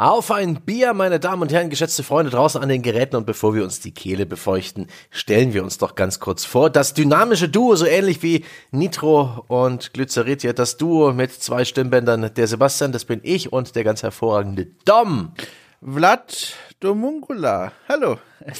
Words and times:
Auf 0.00 0.30
ein 0.30 0.62
Bier, 0.62 0.94
meine 0.94 1.20
Damen 1.20 1.42
und 1.42 1.52
Herren, 1.52 1.68
geschätzte 1.68 2.02
Freunde 2.02 2.30
draußen 2.30 2.62
an 2.62 2.70
den 2.70 2.80
Geräten 2.80 3.16
und 3.16 3.26
bevor 3.26 3.54
wir 3.54 3.62
uns 3.62 3.80
die 3.80 3.92
Kehle 3.92 4.24
befeuchten, 4.24 4.86
stellen 5.10 5.52
wir 5.52 5.62
uns 5.62 5.76
doch 5.76 5.94
ganz 5.94 6.20
kurz 6.20 6.46
vor, 6.46 6.70
das 6.70 6.94
dynamische 6.94 7.50
Duo, 7.50 7.76
so 7.76 7.84
ähnlich 7.84 8.22
wie 8.22 8.46
Nitro 8.70 9.44
und 9.48 9.92
Glycerit, 9.92 10.42
ja, 10.42 10.54
das 10.54 10.78
Duo 10.78 11.12
mit 11.12 11.32
zwei 11.32 11.66
Stimmbändern, 11.66 12.32
der 12.34 12.46
Sebastian, 12.46 12.92
das 12.92 13.04
bin 13.04 13.20
ich 13.22 13.52
und 13.52 13.76
der 13.76 13.84
ganz 13.84 14.02
hervorragende 14.02 14.68
Dom. 14.86 15.34
Vlad 15.82 16.54
Domuncula. 16.80 17.72
Hallo. 17.86 18.16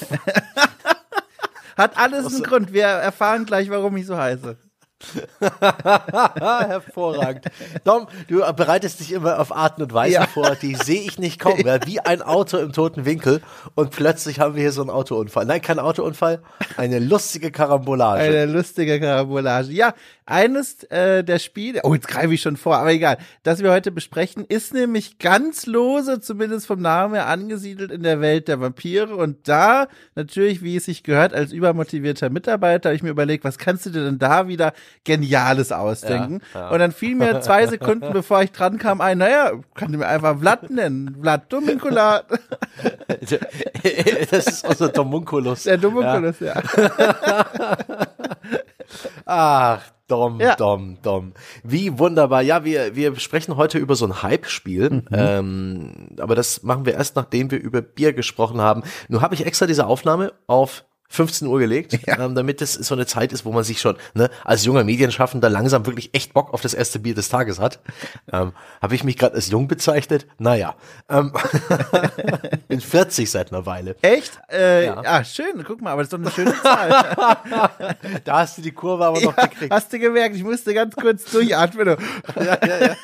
Hat 1.79 1.97
alles 1.97 2.35
einen 2.35 2.43
Grund. 2.43 2.75
Wir 2.75 2.85
erfahren 2.85 3.47
gleich, 3.47 3.71
warum 3.71 3.97
ich 3.97 4.05
so 4.05 4.19
heiße. 4.19 4.59
Hervorragend. 5.41 7.47
Dom, 7.85 8.07
du 8.29 8.41
bereitest 8.55 9.01
dich 9.01 9.13
immer 9.13 9.41
auf 9.41 9.55
Arten 9.55 9.83
und 9.83 9.95
Weisen 9.95 10.15
ja. 10.15 10.27
vor, 10.27 10.57
die 10.57 10.75
sehe 10.75 11.01
ich 11.01 11.19
nicht 11.19 11.41
kommen. 11.41 11.67
Ja, 11.67 11.79
wie 11.87 12.01
ein 12.01 12.23
Auto 12.23 12.59
im 12.59 12.73
toten 12.73 13.05
Winkel 13.05 13.41
und 13.75 13.91
plötzlich 13.91 14.41
haben 14.41 14.55
wir 14.55 14.63
hier 14.63 14.73
so 14.73 14.83
einen 14.83 14.91
Autounfall. 14.91 15.47
Nein, 15.47 15.63
kein 15.63 15.79
Autounfall, 15.79 16.43
eine 16.77 16.99
lustige 16.99 17.51
Karambolage. 17.51 18.23
Eine 18.23 18.47
lustige 18.47 19.01
Karambolage. 19.01 19.73
Ja, 19.73 19.95
eines 20.31 20.85
äh, 20.85 21.25
der 21.25 21.39
Spiele, 21.39 21.81
oh, 21.85 21.95
jetzt 21.95 22.09
greife 22.09 22.33
ich 22.33 22.43
schon 22.43 22.57
vor, 22.57 22.77
aber 22.77 22.91
egal, 22.91 23.19
das 23.43 23.63
wir 23.63 23.73
heute 23.73 23.91
besprechen, 23.91 24.45
ist 24.49 24.73
nämlich 24.73 25.19
ganz 25.19 25.67
lose, 25.67 26.21
zumindest 26.21 26.67
vom 26.67 26.81
Namen 26.81 27.15
her, 27.15 27.27
angesiedelt 27.27 27.91
in 27.91 28.03
der 28.03 28.21
Welt 28.21 28.49
der 28.49 28.61
Vampire. 28.61 29.17
Und 29.17 29.49
da, 29.49 29.89
natürlich, 30.15 30.63
wie 30.63 30.77
es 30.77 30.85
sich 30.85 31.03
gehört, 31.03 31.35
als 31.35 31.53
übermotivierter 31.53 32.31
Mitarbeiter, 32.31 32.91
habe 32.91 32.97
ich 32.97 33.03
mir 33.03 33.11
überlegt, 33.11 33.45
was 33.45 33.59
kannst 33.59 33.87
du 33.87 33.91
dir 33.91 34.05
denn 34.05 34.19
da 34.19 34.49
wieder 34.49 34.73
Geniales 35.05 35.73
ausdenken? 35.73 36.41
Ja, 36.55 36.61
ja. 36.61 36.69
Und 36.71 36.79
dann 36.79 36.93
fiel 36.93 37.15
mir 37.15 37.41
zwei 37.41 37.67
Sekunden, 37.67 38.13
bevor 38.13 38.43
ich 38.43 38.53
dran 38.53 38.79
kam, 38.79 39.01
ein, 39.01 39.19
naja, 39.19 39.53
kann 39.75 39.91
mir 39.91 40.07
einfach 40.07 40.39
Vlad 40.39 40.71
nennen. 40.71 41.17
Vlad 41.21 41.53
Dominkulat. 41.53 42.27
das 44.31 44.47
ist 44.47 44.69
unser 44.69 44.89
Domunculus. 44.89 45.65
Der 45.65 45.79
Domunculus, 45.79 46.41
ja. 46.41 46.63
ja. 46.77 47.77
Ach, 49.25 49.83
Dom, 50.11 50.41
ja. 50.41 50.57
Dom, 50.57 50.99
Dom. 51.03 51.33
Wie 51.63 51.99
wunderbar. 51.99 52.43
Ja, 52.43 52.65
wir, 52.65 52.97
wir 52.97 53.15
sprechen 53.17 53.57
heute 53.57 53.79
über 53.79 53.95
so 53.95 54.07
ein 54.07 54.23
Hype-Spiel. 54.23 54.91
Mhm. 54.91 55.05
Ähm, 55.13 55.93
aber 56.19 56.35
das 56.35 56.65
machen 56.65 56.85
wir 56.85 56.95
erst, 56.95 57.15
nachdem 57.15 57.51
wir 57.51 57.61
über 57.61 57.81
Bier 57.81 58.13
gesprochen 58.13 58.61
haben. 58.61 58.83
Nun 59.09 59.23
habe 59.23 59.35
ich 59.35 59.47
extra 59.47 59.67
diese 59.67 59.87
Aufnahme 59.87 60.33
auf 60.49 60.85
15 61.11 61.49
Uhr 61.49 61.59
gelegt, 61.59 61.99
ja. 62.07 62.19
ähm, 62.25 62.37
damit 62.37 62.63
es 62.63 62.75
so 62.75 62.95
eine 62.95 63.05
Zeit 63.05 63.33
ist, 63.33 63.45
wo 63.45 63.51
man 63.51 63.65
sich 63.65 63.81
schon 63.81 63.97
ne, 64.15 64.31
als 64.45 64.65
junger 64.65 64.85
Medienschaffender 64.85 65.51
langsam 65.51 65.85
wirklich 65.85 66.15
echt 66.15 66.33
Bock 66.33 66.55
auf 66.55 66.61
das 66.61 66.73
erste 66.73 67.01
Bier 67.01 67.17
des 67.17 67.29
Tages 67.29 67.59
hat. 67.59 67.81
Ähm, 68.33 68.53
Habe 68.81 68.95
ich 68.95 69.03
mich 69.03 69.19
gerade 69.19 69.35
als 69.35 69.51
jung 69.51 69.67
bezeichnet? 69.67 70.27
Naja, 70.39 70.77
ähm, 71.09 71.33
bin 72.69 72.81
40 72.81 73.29
seit 73.29 73.53
einer 73.53 73.67
Weile. 73.67 73.97
Echt? 74.03 74.41
Äh, 74.51 74.87
ja. 74.87 75.03
Ah, 75.05 75.25
schön. 75.25 75.65
Guck 75.67 75.81
mal, 75.83 75.91
aber 75.91 76.05
das 76.05 76.07
ist 76.07 76.13
doch 76.13 76.19
eine 76.19 76.31
schöne 76.31 76.55
Zahl. 76.63 77.97
da 78.25 78.39
hast 78.39 78.59
du 78.59 78.63
die 78.63 78.73
Kurve 78.73 79.05
aber 79.05 79.21
noch 79.21 79.37
ja, 79.37 79.47
gekriegt. 79.47 79.73
Hast 79.73 79.93
du 79.93 79.99
gemerkt? 79.99 80.37
Ich 80.37 80.45
musste 80.45 80.73
ganz 80.73 80.95
kurz 80.95 81.25
durchatmen. 81.25 81.97
ja, 82.37 82.59
ja, 82.65 82.87
ja 82.87 82.97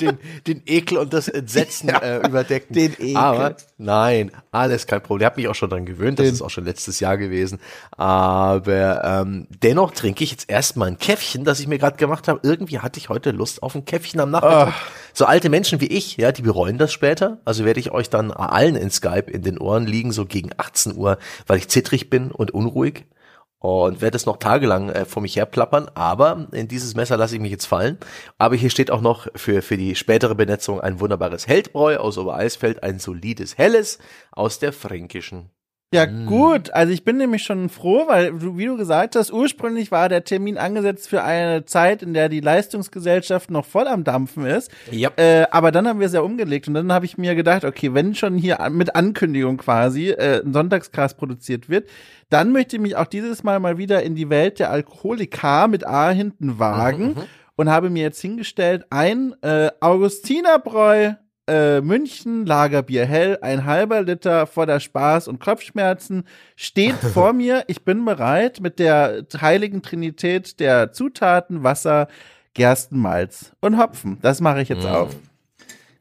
den, 0.00 0.18
den 0.46 0.62
Ekel 0.66 0.98
und 0.98 1.12
das 1.12 1.28
Entsetzen 1.28 1.88
ja, 1.88 1.98
äh, 1.98 2.26
überdecken. 2.26 2.74
Den 2.74 2.92
Ekel. 2.92 3.16
Aber 3.16 3.56
nein, 3.76 4.30
alles 4.50 4.86
kein 4.86 5.02
Problem. 5.02 5.26
Ich 5.26 5.30
habe 5.30 5.40
mich 5.40 5.48
auch 5.48 5.54
schon 5.54 5.70
dran 5.70 5.86
gewöhnt, 5.86 6.18
das 6.18 6.26
den. 6.26 6.34
ist 6.34 6.42
auch 6.42 6.50
schon 6.50 6.64
letztes 6.64 7.00
Jahr 7.00 7.16
gewesen. 7.16 7.58
Aber 7.92 9.04
ähm, 9.04 9.46
dennoch 9.62 9.92
trinke 9.92 10.24
ich 10.24 10.30
jetzt 10.30 10.50
erstmal 10.50 10.88
ein 10.88 10.98
Käffchen, 10.98 11.44
das 11.44 11.60
ich 11.60 11.66
mir 11.66 11.78
gerade 11.78 11.96
gemacht 11.96 12.28
habe. 12.28 12.40
Irgendwie 12.42 12.80
hatte 12.80 12.98
ich 12.98 13.08
heute 13.08 13.30
Lust 13.30 13.62
auf 13.62 13.74
ein 13.74 13.84
Käffchen 13.84 14.20
am 14.20 14.30
Nachmittag. 14.30 14.68
Oh. 14.68 14.90
So 15.12 15.24
alte 15.24 15.48
Menschen 15.48 15.80
wie 15.80 15.86
ich, 15.86 16.16
ja, 16.16 16.32
die 16.32 16.42
bereuen 16.42 16.78
das 16.78 16.92
später. 16.92 17.38
Also 17.44 17.64
werde 17.64 17.80
ich 17.80 17.90
euch 17.90 18.10
dann 18.10 18.30
allen 18.30 18.76
in 18.76 18.90
Skype 18.90 19.30
in 19.30 19.42
den 19.42 19.58
Ohren 19.58 19.86
liegen, 19.86 20.12
so 20.12 20.26
gegen 20.26 20.50
18 20.56 20.96
Uhr, 20.96 21.18
weil 21.46 21.58
ich 21.58 21.68
zittrig 21.68 22.10
bin 22.10 22.30
und 22.30 22.52
unruhig 22.52 23.04
und 23.60 24.00
werde 24.00 24.16
es 24.16 24.26
noch 24.26 24.36
tagelang 24.36 24.90
äh, 24.90 25.04
vor 25.04 25.22
mich 25.22 25.36
her 25.36 25.46
plappern, 25.46 25.90
aber 25.94 26.48
in 26.52 26.68
dieses 26.68 26.94
Messer 26.94 27.16
lasse 27.16 27.34
ich 27.34 27.40
mich 27.40 27.50
jetzt 27.50 27.66
fallen. 27.66 27.98
Aber 28.38 28.54
hier 28.54 28.70
steht 28.70 28.90
auch 28.90 29.00
noch 29.00 29.26
für, 29.34 29.62
für 29.62 29.76
die 29.76 29.94
spätere 29.96 30.34
Benetzung 30.34 30.80
ein 30.80 31.00
wunderbares 31.00 31.46
Heldbräu 31.48 31.96
aus 31.96 32.18
Obereisfeld, 32.18 32.82
ein 32.82 32.98
solides 32.98 33.58
Helles 33.58 33.98
aus 34.32 34.58
der 34.58 34.72
Fränkischen. 34.72 35.50
Ja, 35.90 36.06
mm. 36.06 36.26
gut. 36.26 36.70
Also 36.72 36.92
ich 36.92 37.02
bin 37.02 37.16
nämlich 37.16 37.44
schon 37.44 37.70
froh, 37.70 38.04
weil 38.08 38.32
wie 38.56 38.66
du 38.66 38.76
gesagt 38.76 39.16
hast, 39.16 39.32
ursprünglich 39.32 39.90
war 39.90 40.10
der 40.10 40.22
Termin 40.22 40.58
angesetzt 40.58 41.08
für 41.08 41.22
eine 41.22 41.64
Zeit, 41.64 42.02
in 42.02 42.12
der 42.12 42.28
die 42.28 42.40
Leistungsgesellschaft 42.40 43.50
noch 43.50 43.64
voll 43.64 43.88
am 43.88 44.04
Dampfen 44.04 44.44
ist. 44.44 44.70
Yep. 44.92 45.18
Äh, 45.18 45.46
aber 45.50 45.72
dann 45.72 45.88
haben 45.88 45.98
wir 45.98 46.06
es 46.06 46.12
ja 46.12 46.20
umgelegt 46.20 46.68
und 46.68 46.74
dann 46.74 46.92
habe 46.92 47.06
ich 47.06 47.16
mir 47.16 47.34
gedacht, 47.34 47.64
okay, 47.64 47.94
wenn 47.94 48.14
schon 48.14 48.36
hier 48.36 48.58
mit 48.70 48.94
Ankündigung 48.94 49.56
quasi 49.56 50.10
äh, 50.10 50.42
ein 50.44 50.52
Sonntagskast 50.52 51.16
produziert 51.16 51.70
wird, 51.70 51.88
dann 52.30 52.52
möchte 52.52 52.76
ich 52.76 52.82
mich 52.82 52.96
auch 52.96 53.06
dieses 53.06 53.42
Mal 53.42 53.60
mal 53.60 53.78
wieder 53.78 54.02
in 54.02 54.14
die 54.14 54.30
Welt 54.30 54.58
der 54.58 54.70
Alkoholiker 54.70 55.68
mit 55.68 55.86
A 55.86 56.10
hinten 56.10 56.58
wagen 56.58 57.08
mhm, 57.08 57.14
mhm. 57.14 57.24
und 57.56 57.70
habe 57.70 57.90
mir 57.90 58.02
jetzt 58.02 58.20
hingestellt 58.20 58.86
ein 58.90 59.34
äh, 59.42 59.70
Augustinerbräu 59.80 61.14
äh, 61.48 61.80
München, 61.80 62.44
Lagerbier 62.44 63.06
hell, 63.06 63.38
ein 63.40 63.64
halber 63.64 64.02
Liter 64.02 64.46
voller 64.46 64.80
Spaß 64.80 65.28
und 65.28 65.40
Kopfschmerzen 65.40 66.24
steht 66.56 66.96
vor 67.14 67.32
mir. 67.32 67.64
Ich 67.66 67.84
bin 67.84 68.04
bereit 68.04 68.60
mit 68.60 68.78
der 68.78 69.24
heiligen 69.40 69.82
Trinität 69.82 70.60
der 70.60 70.92
Zutaten 70.92 71.62
Wasser, 71.62 72.08
Gerstenmalz 72.54 73.52
und 73.60 73.78
Hopfen. 73.78 74.18
Das 74.20 74.40
mache 74.40 74.60
ich 74.60 74.68
jetzt 74.68 74.84
mm. 74.84 74.88
auf. 74.88 75.16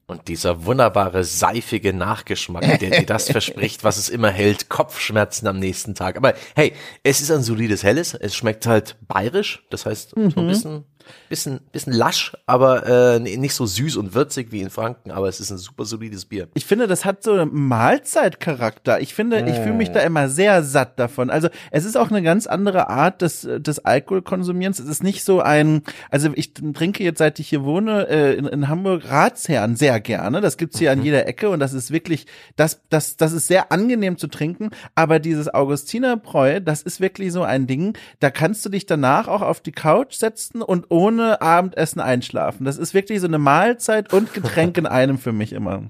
Und 0.09 0.29
dieser 0.29 0.63
wunderbare, 0.65 1.25
seifige 1.25 1.91
Nachgeschmack, 1.91 2.79
der 2.79 2.91
dir 2.91 3.05
das 3.05 3.29
verspricht, 3.29 3.83
was 3.83 3.97
es 3.97 4.07
immer 4.07 4.31
hält, 4.31 4.69
Kopfschmerzen 4.69 5.47
am 5.47 5.59
nächsten 5.59 5.95
Tag. 5.95 6.15
Aber 6.15 6.33
hey, 6.55 6.71
es 7.03 7.19
ist 7.19 7.29
ein 7.29 7.43
solides 7.43 7.83
Helles, 7.83 8.13
es 8.13 8.33
schmeckt 8.33 8.65
halt 8.67 8.95
bayerisch, 9.05 9.65
das 9.69 9.85
heißt 9.85 10.15
mhm. 10.15 10.31
so 10.31 10.39
ein 10.39 10.45
mhm. 10.45 10.49
bisschen 10.49 10.85
bisschen, 11.29 11.59
bisschen 11.71 11.93
lasch, 11.93 12.33
aber 12.45 13.15
äh, 13.15 13.19
nicht 13.19 13.53
so 13.53 13.65
süß 13.65 13.97
und 13.97 14.13
würzig 14.13 14.51
wie 14.51 14.61
in 14.61 14.69
Franken, 14.69 15.11
aber 15.11 15.27
es 15.27 15.39
ist 15.39 15.51
ein 15.51 15.57
super 15.57 15.85
solides 15.85 16.25
Bier. 16.25 16.47
Ich 16.53 16.65
finde, 16.65 16.87
das 16.87 17.05
hat 17.05 17.23
so 17.23 17.33
einen 17.33 17.53
Mahlzeitcharakter. 17.53 19.01
Ich 19.01 19.13
finde, 19.13 19.43
mm. 19.43 19.47
ich 19.47 19.55
fühle 19.55 19.73
mich 19.73 19.91
da 19.91 20.01
immer 20.01 20.29
sehr 20.29 20.63
satt 20.63 20.99
davon. 20.99 21.29
Also 21.29 21.49
es 21.71 21.85
ist 21.85 21.97
auch 21.97 22.09
eine 22.09 22.21
ganz 22.21 22.47
andere 22.47 22.89
Art 22.89 23.21
des, 23.21 23.41
des 23.41 23.79
Alkoholkonsumierens. 23.79 24.79
Es 24.79 24.87
ist 24.87 25.03
nicht 25.03 25.23
so 25.23 25.41
ein, 25.41 25.83
also 26.09 26.29
ich 26.35 26.53
trinke 26.53 27.03
jetzt, 27.03 27.19
seit 27.19 27.39
ich 27.39 27.49
hier 27.49 27.63
wohne, 27.63 28.07
äh, 28.07 28.33
in, 28.35 28.45
in 28.45 28.67
Hamburg 28.67 29.09
Ratsherren 29.09 29.75
sehr 29.75 29.99
gerne. 29.99 30.41
Das 30.41 30.57
gibt's 30.57 30.79
hier 30.79 30.93
mhm. 30.93 30.99
an 30.99 31.05
jeder 31.05 31.27
Ecke 31.27 31.49
und 31.49 31.59
das 31.59 31.73
ist 31.73 31.91
wirklich, 31.91 32.25
das, 32.55 32.81
das, 32.89 33.17
das 33.17 33.33
ist 33.33 33.47
sehr 33.47 33.71
angenehm 33.71 34.17
zu 34.17 34.27
trinken. 34.27 34.69
Aber 34.95 35.19
dieses 35.19 35.53
Augustinerbräu, 35.53 36.59
das 36.59 36.81
ist 36.81 36.99
wirklich 36.99 37.31
so 37.31 37.43
ein 37.43 37.67
Ding, 37.67 37.97
da 38.19 38.29
kannst 38.29 38.65
du 38.65 38.69
dich 38.69 38.85
danach 38.85 39.27
auch 39.27 39.41
auf 39.41 39.61
die 39.61 39.71
Couch 39.71 40.15
setzen 40.15 40.61
und 40.61 40.89
ohne 40.97 41.41
Abendessen 41.41 42.01
einschlafen. 42.01 42.65
Das 42.65 42.77
ist 42.77 42.93
wirklich 42.93 43.19
so 43.19 43.27
eine 43.27 43.37
Mahlzeit 43.37 44.11
und 44.11 44.33
Getränk 44.33 44.77
in 44.77 44.87
einem 44.87 45.19
für 45.19 45.31
mich 45.31 45.53
immer. 45.53 45.83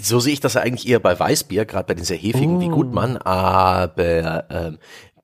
So 0.00 0.20
sehe 0.20 0.32
ich 0.32 0.40
das 0.40 0.54
ja 0.54 0.60
eigentlich 0.60 0.88
eher 0.88 0.98
bei 0.98 1.18
Weißbier, 1.18 1.64
gerade 1.64 1.86
bei 1.86 1.94
den 1.94 2.04
sehr 2.04 2.16
hefigen 2.16 2.56
oh. 2.56 2.60
wie 2.60 2.68
Gutmann, 2.68 3.16
aber 3.16 4.44
ähm, 4.50 4.78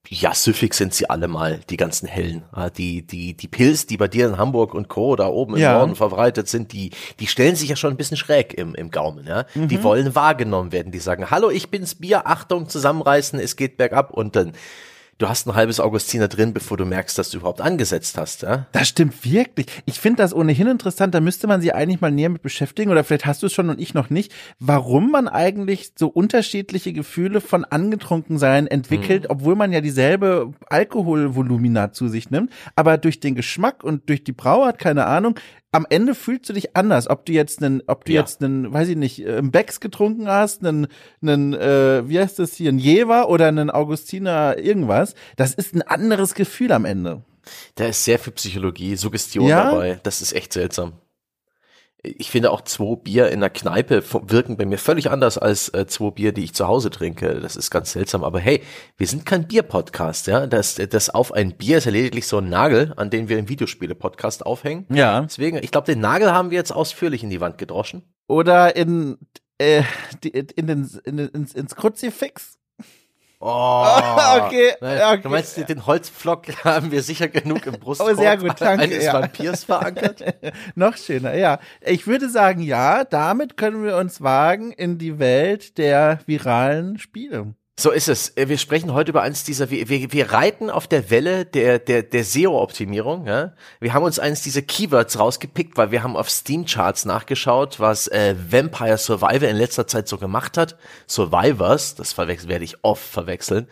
ja, 0.08 0.32
süffig 0.32 0.72
sind 0.74 0.94
sie 0.94 1.10
alle 1.10 1.26
mal, 1.26 1.60
die 1.68 1.76
ganzen 1.76 2.06
hellen. 2.06 2.44
Ah, 2.52 2.70
die, 2.70 3.04
die, 3.04 3.34
die 3.34 3.48
Pilz, 3.48 3.86
die 3.86 3.96
bei 3.96 4.06
dir 4.06 4.28
in 4.28 4.38
Hamburg 4.38 4.72
und 4.72 4.88
Co. 4.88 5.16
da 5.16 5.26
oben 5.26 5.56
im 5.56 5.62
ja. 5.62 5.78
Norden 5.78 5.96
verbreitet 5.96 6.48
sind, 6.48 6.72
die, 6.72 6.90
die 7.18 7.26
stellen 7.26 7.56
sich 7.56 7.68
ja 7.68 7.76
schon 7.76 7.90
ein 7.90 7.96
bisschen 7.96 8.16
schräg 8.16 8.54
im, 8.54 8.74
im 8.76 8.90
Gaumen, 8.90 9.26
ja. 9.26 9.46
Mhm. 9.54 9.68
Die 9.68 9.82
wollen 9.82 10.14
wahrgenommen 10.14 10.70
werden. 10.70 10.92
Die 10.92 11.00
sagen, 11.00 11.30
hallo, 11.30 11.50
ich 11.50 11.70
bin's 11.70 11.96
Bier, 11.96 12.26
Achtung, 12.26 12.68
zusammenreißen, 12.68 13.40
es 13.40 13.56
geht 13.56 13.76
bergab 13.76 14.12
und 14.12 14.36
dann 14.36 14.52
du 15.18 15.28
hast 15.28 15.46
ein 15.46 15.54
halbes 15.54 15.80
Augustiner 15.80 16.28
drin, 16.28 16.52
bevor 16.52 16.76
du 16.76 16.84
merkst, 16.84 17.16
dass 17.18 17.30
du 17.30 17.38
überhaupt 17.38 17.60
angesetzt 17.60 18.18
hast. 18.18 18.42
Ja? 18.42 18.66
Das 18.72 18.88
stimmt 18.88 19.24
wirklich. 19.24 19.66
Ich 19.84 19.98
finde 19.98 20.22
das 20.22 20.34
ohnehin 20.34 20.66
interessant. 20.66 21.14
Da 21.14 21.20
müsste 21.20 21.46
man 21.46 21.60
sich 21.60 21.74
eigentlich 21.74 22.00
mal 22.00 22.10
näher 22.10 22.28
mit 22.28 22.42
beschäftigen 22.42 22.90
oder 22.90 23.04
vielleicht 23.04 23.26
hast 23.26 23.42
du 23.42 23.46
es 23.46 23.52
schon 23.52 23.70
und 23.70 23.80
ich 23.80 23.94
noch 23.94 24.10
nicht, 24.10 24.32
warum 24.58 25.10
man 25.10 25.28
eigentlich 25.28 25.92
so 25.98 26.08
unterschiedliche 26.08 26.92
Gefühle 26.92 27.40
von 27.40 27.64
angetrunken 27.64 28.38
sein 28.38 28.66
entwickelt, 28.66 29.24
hm. 29.24 29.30
obwohl 29.30 29.56
man 29.56 29.72
ja 29.72 29.80
dieselbe 29.80 30.52
Alkoholvolumina 30.68 31.92
zu 31.92 32.08
sich 32.08 32.30
nimmt, 32.30 32.52
aber 32.74 32.98
durch 32.98 33.20
den 33.20 33.34
Geschmack 33.34 33.84
und 33.84 34.08
durch 34.08 34.24
die 34.24 34.32
Brauart, 34.32 34.78
keine 34.78 35.06
Ahnung, 35.06 35.38
am 35.76 35.86
Ende 35.90 36.14
fühlst 36.14 36.48
du 36.48 36.54
dich 36.54 36.74
anders, 36.74 37.08
ob 37.08 37.26
du 37.26 37.32
jetzt 37.32 37.62
einen, 37.62 37.82
ob 37.86 38.04
du 38.06 38.12
ja. 38.12 38.20
jetzt 38.20 38.42
einen, 38.42 38.72
weiß 38.72 38.88
ich 38.88 38.96
nicht, 38.96 39.26
einen 39.26 39.50
Becks 39.50 39.78
getrunken 39.80 40.26
hast, 40.26 40.64
einen, 40.64 40.86
einen, 41.20 41.52
äh, 41.52 42.08
wie 42.08 42.18
heißt 42.18 42.38
das 42.38 42.54
hier, 42.54 42.70
einen 42.70 42.78
Jever 42.78 43.28
oder 43.28 43.46
einen 43.46 43.70
Augustiner 43.70 44.56
irgendwas. 44.58 45.14
Das 45.36 45.52
ist 45.54 45.74
ein 45.74 45.82
anderes 45.82 46.34
Gefühl 46.34 46.72
am 46.72 46.86
Ende. 46.86 47.22
Da 47.74 47.86
ist 47.86 48.04
sehr 48.04 48.18
viel 48.18 48.32
Psychologie, 48.32 48.96
Suggestion 48.96 49.46
ja? 49.46 49.70
dabei. 49.70 50.00
Das 50.02 50.22
ist 50.22 50.32
echt 50.32 50.52
seltsam 50.52 50.94
ich 52.18 52.30
finde 52.30 52.50
auch 52.50 52.62
zwei 52.62 52.96
Bier 52.96 53.28
in 53.30 53.40
der 53.40 53.50
Kneipe 53.50 54.02
wirken 54.28 54.56
bei 54.56 54.64
mir 54.64 54.78
völlig 54.78 55.10
anders 55.10 55.38
als 55.38 55.68
äh, 55.70 55.86
zwei 55.86 56.10
Bier, 56.10 56.32
die 56.32 56.44
ich 56.44 56.54
zu 56.54 56.66
Hause 56.66 56.90
trinke. 56.90 57.40
Das 57.40 57.56
ist 57.56 57.70
ganz 57.70 57.92
seltsam. 57.92 58.24
Aber 58.24 58.38
hey, 58.40 58.62
wir 58.96 59.06
sind 59.06 59.26
kein 59.26 59.46
Bier-Podcast, 59.46 60.26
ja. 60.26 60.46
Das, 60.46 60.76
das 60.76 61.10
auf 61.10 61.32
ein 61.32 61.56
Bier 61.56 61.78
ist 61.78 61.84
ja 61.84 61.92
lediglich 61.92 62.26
so 62.26 62.38
ein 62.38 62.48
Nagel, 62.48 62.92
an 62.96 63.10
den 63.10 63.28
wir 63.28 63.38
im 63.38 63.48
Videospiele-Podcast 63.48 64.46
aufhängen. 64.46 64.86
Ja. 64.90 65.22
Deswegen, 65.22 65.58
ich 65.58 65.70
glaube, 65.70 65.86
den 65.86 66.00
Nagel 66.00 66.32
haben 66.32 66.50
wir 66.50 66.58
jetzt 66.58 66.72
ausführlich 66.72 67.22
in 67.22 67.30
die 67.30 67.40
Wand 67.40 67.58
gedroschen. 67.58 68.02
Oder 68.28 68.76
in 68.76 69.18
Äh, 69.58 69.84
die, 70.22 70.28
in 70.28 70.66
den, 70.66 70.86
in 71.04 71.18
ins, 71.18 71.54
ins 71.54 71.74
Kruzifix. 71.74 72.58
Oh, 73.38 73.84
okay, 74.40 74.72
okay. 74.80 75.20
Du 75.22 75.28
meinst, 75.28 75.68
den 75.68 75.86
Holzpflock 75.86 76.46
haben 76.64 76.90
wir 76.90 77.02
sicher 77.02 77.28
genug 77.28 77.66
im 77.66 77.74
Brustkorb 77.74 78.12
oh, 78.12 78.14
sehr 78.14 78.36
gut, 78.38 78.54
danke, 78.58 78.84
eines 78.84 79.04
ja. 79.04 79.12
Vampirs 79.12 79.64
verankert? 79.64 80.24
Noch 80.74 80.96
schöner, 80.96 81.34
ja. 81.34 81.58
Ich 81.82 82.06
würde 82.06 82.30
sagen, 82.30 82.62
ja, 82.62 83.04
damit 83.04 83.56
können 83.58 83.84
wir 83.84 83.96
uns 83.96 84.22
wagen 84.22 84.72
in 84.72 84.96
die 84.96 85.18
Welt 85.18 85.76
der 85.76 86.20
viralen 86.26 86.98
Spiele. 86.98 87.54
So 87.78 87.90
ist 87.90 88.08
es. 88.08 88.34
Äh, 88.38 88.48
wir 88.48 88.56
sprechen 88.56 88.94
heute 88.94 89.10
über 89.10 89.20
eins 89.20 89.44
dieser, 89.44 89.70
wir, 89.70 89.90
wir, 89.90 90.10
wir 90.10 90.32
reiten 90.32 90.70
auf 90.70 90.86
der 90.86 91.10
Welle 91.10 91.44
der, 91.44 91.78
der, 91.78 92.02
der 92.02 92.24
SEO-Optimierung. 92.24 93.26
Ja? 93.26 93.52
Wir 93.80 93.92
haben 93.92 94.02
uns 94.02 94.18
eins 94.18 94.40
dieser 94.40 94.62
Keywords 94.62 95.18
rausgepickt, 95.18 95.76
weil 95.76 95.90
wir 95.90 96.02
haben 96.02 96.16
auf 96.16 96.30
Steam-Charts 96.30 97.04
nachgeschaut, 97.04 97.78
was 97.78 98.08
äh, 98.08 98.34
Vampire 98.50 98.96
Survivor 98.96 99.46
in 99.46 99.56
letzter 99.56 99.86
Zeit 99.86 100.08
so 100.08 100.16
gemacht 100.16 100.56
hat. 100.56 100.78
Survivors, 101.06 101.94
das 101.94 102.16
werde 102.16 102.64
ich 102.64 102.82
oft 102.82 103.04
verwechseln. 103.04 103.68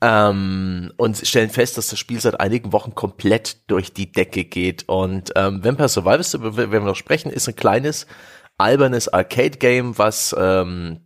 Ähm, 0.00 0.92
und 0.96 1.24
stellen 1.24 1.50
fest, 1.50 1.78
dass 1.78 1.86
das 1.86 1.98
Spiel 2.00 2.20
seit 2.20 2.40
einigen 2.40 2.72
Wochen 2.72 2.96
komplett 2.96 3.70
durch 3.70 3.92
die 3.92 4.10
Decke 4.10 4.44
geht. 4.44 4.88
Und 4.88 5.30
ähm, 5.36 5.62
Vampire 5.62 5.88
Survivors, 5.88 6.36
wenn 6.40 6.72
wir 6.72 6.80
noch 6.80 6.96
sprechen, 6.96 7.30
ist 7.30 7.46
ein 7.46 7.54
kleines, 7.54 8.08
albernes 8.58 9.06
Arcade-Game, 9.06 9.96
was 9.96 10.34
ähm, 10.36 11.03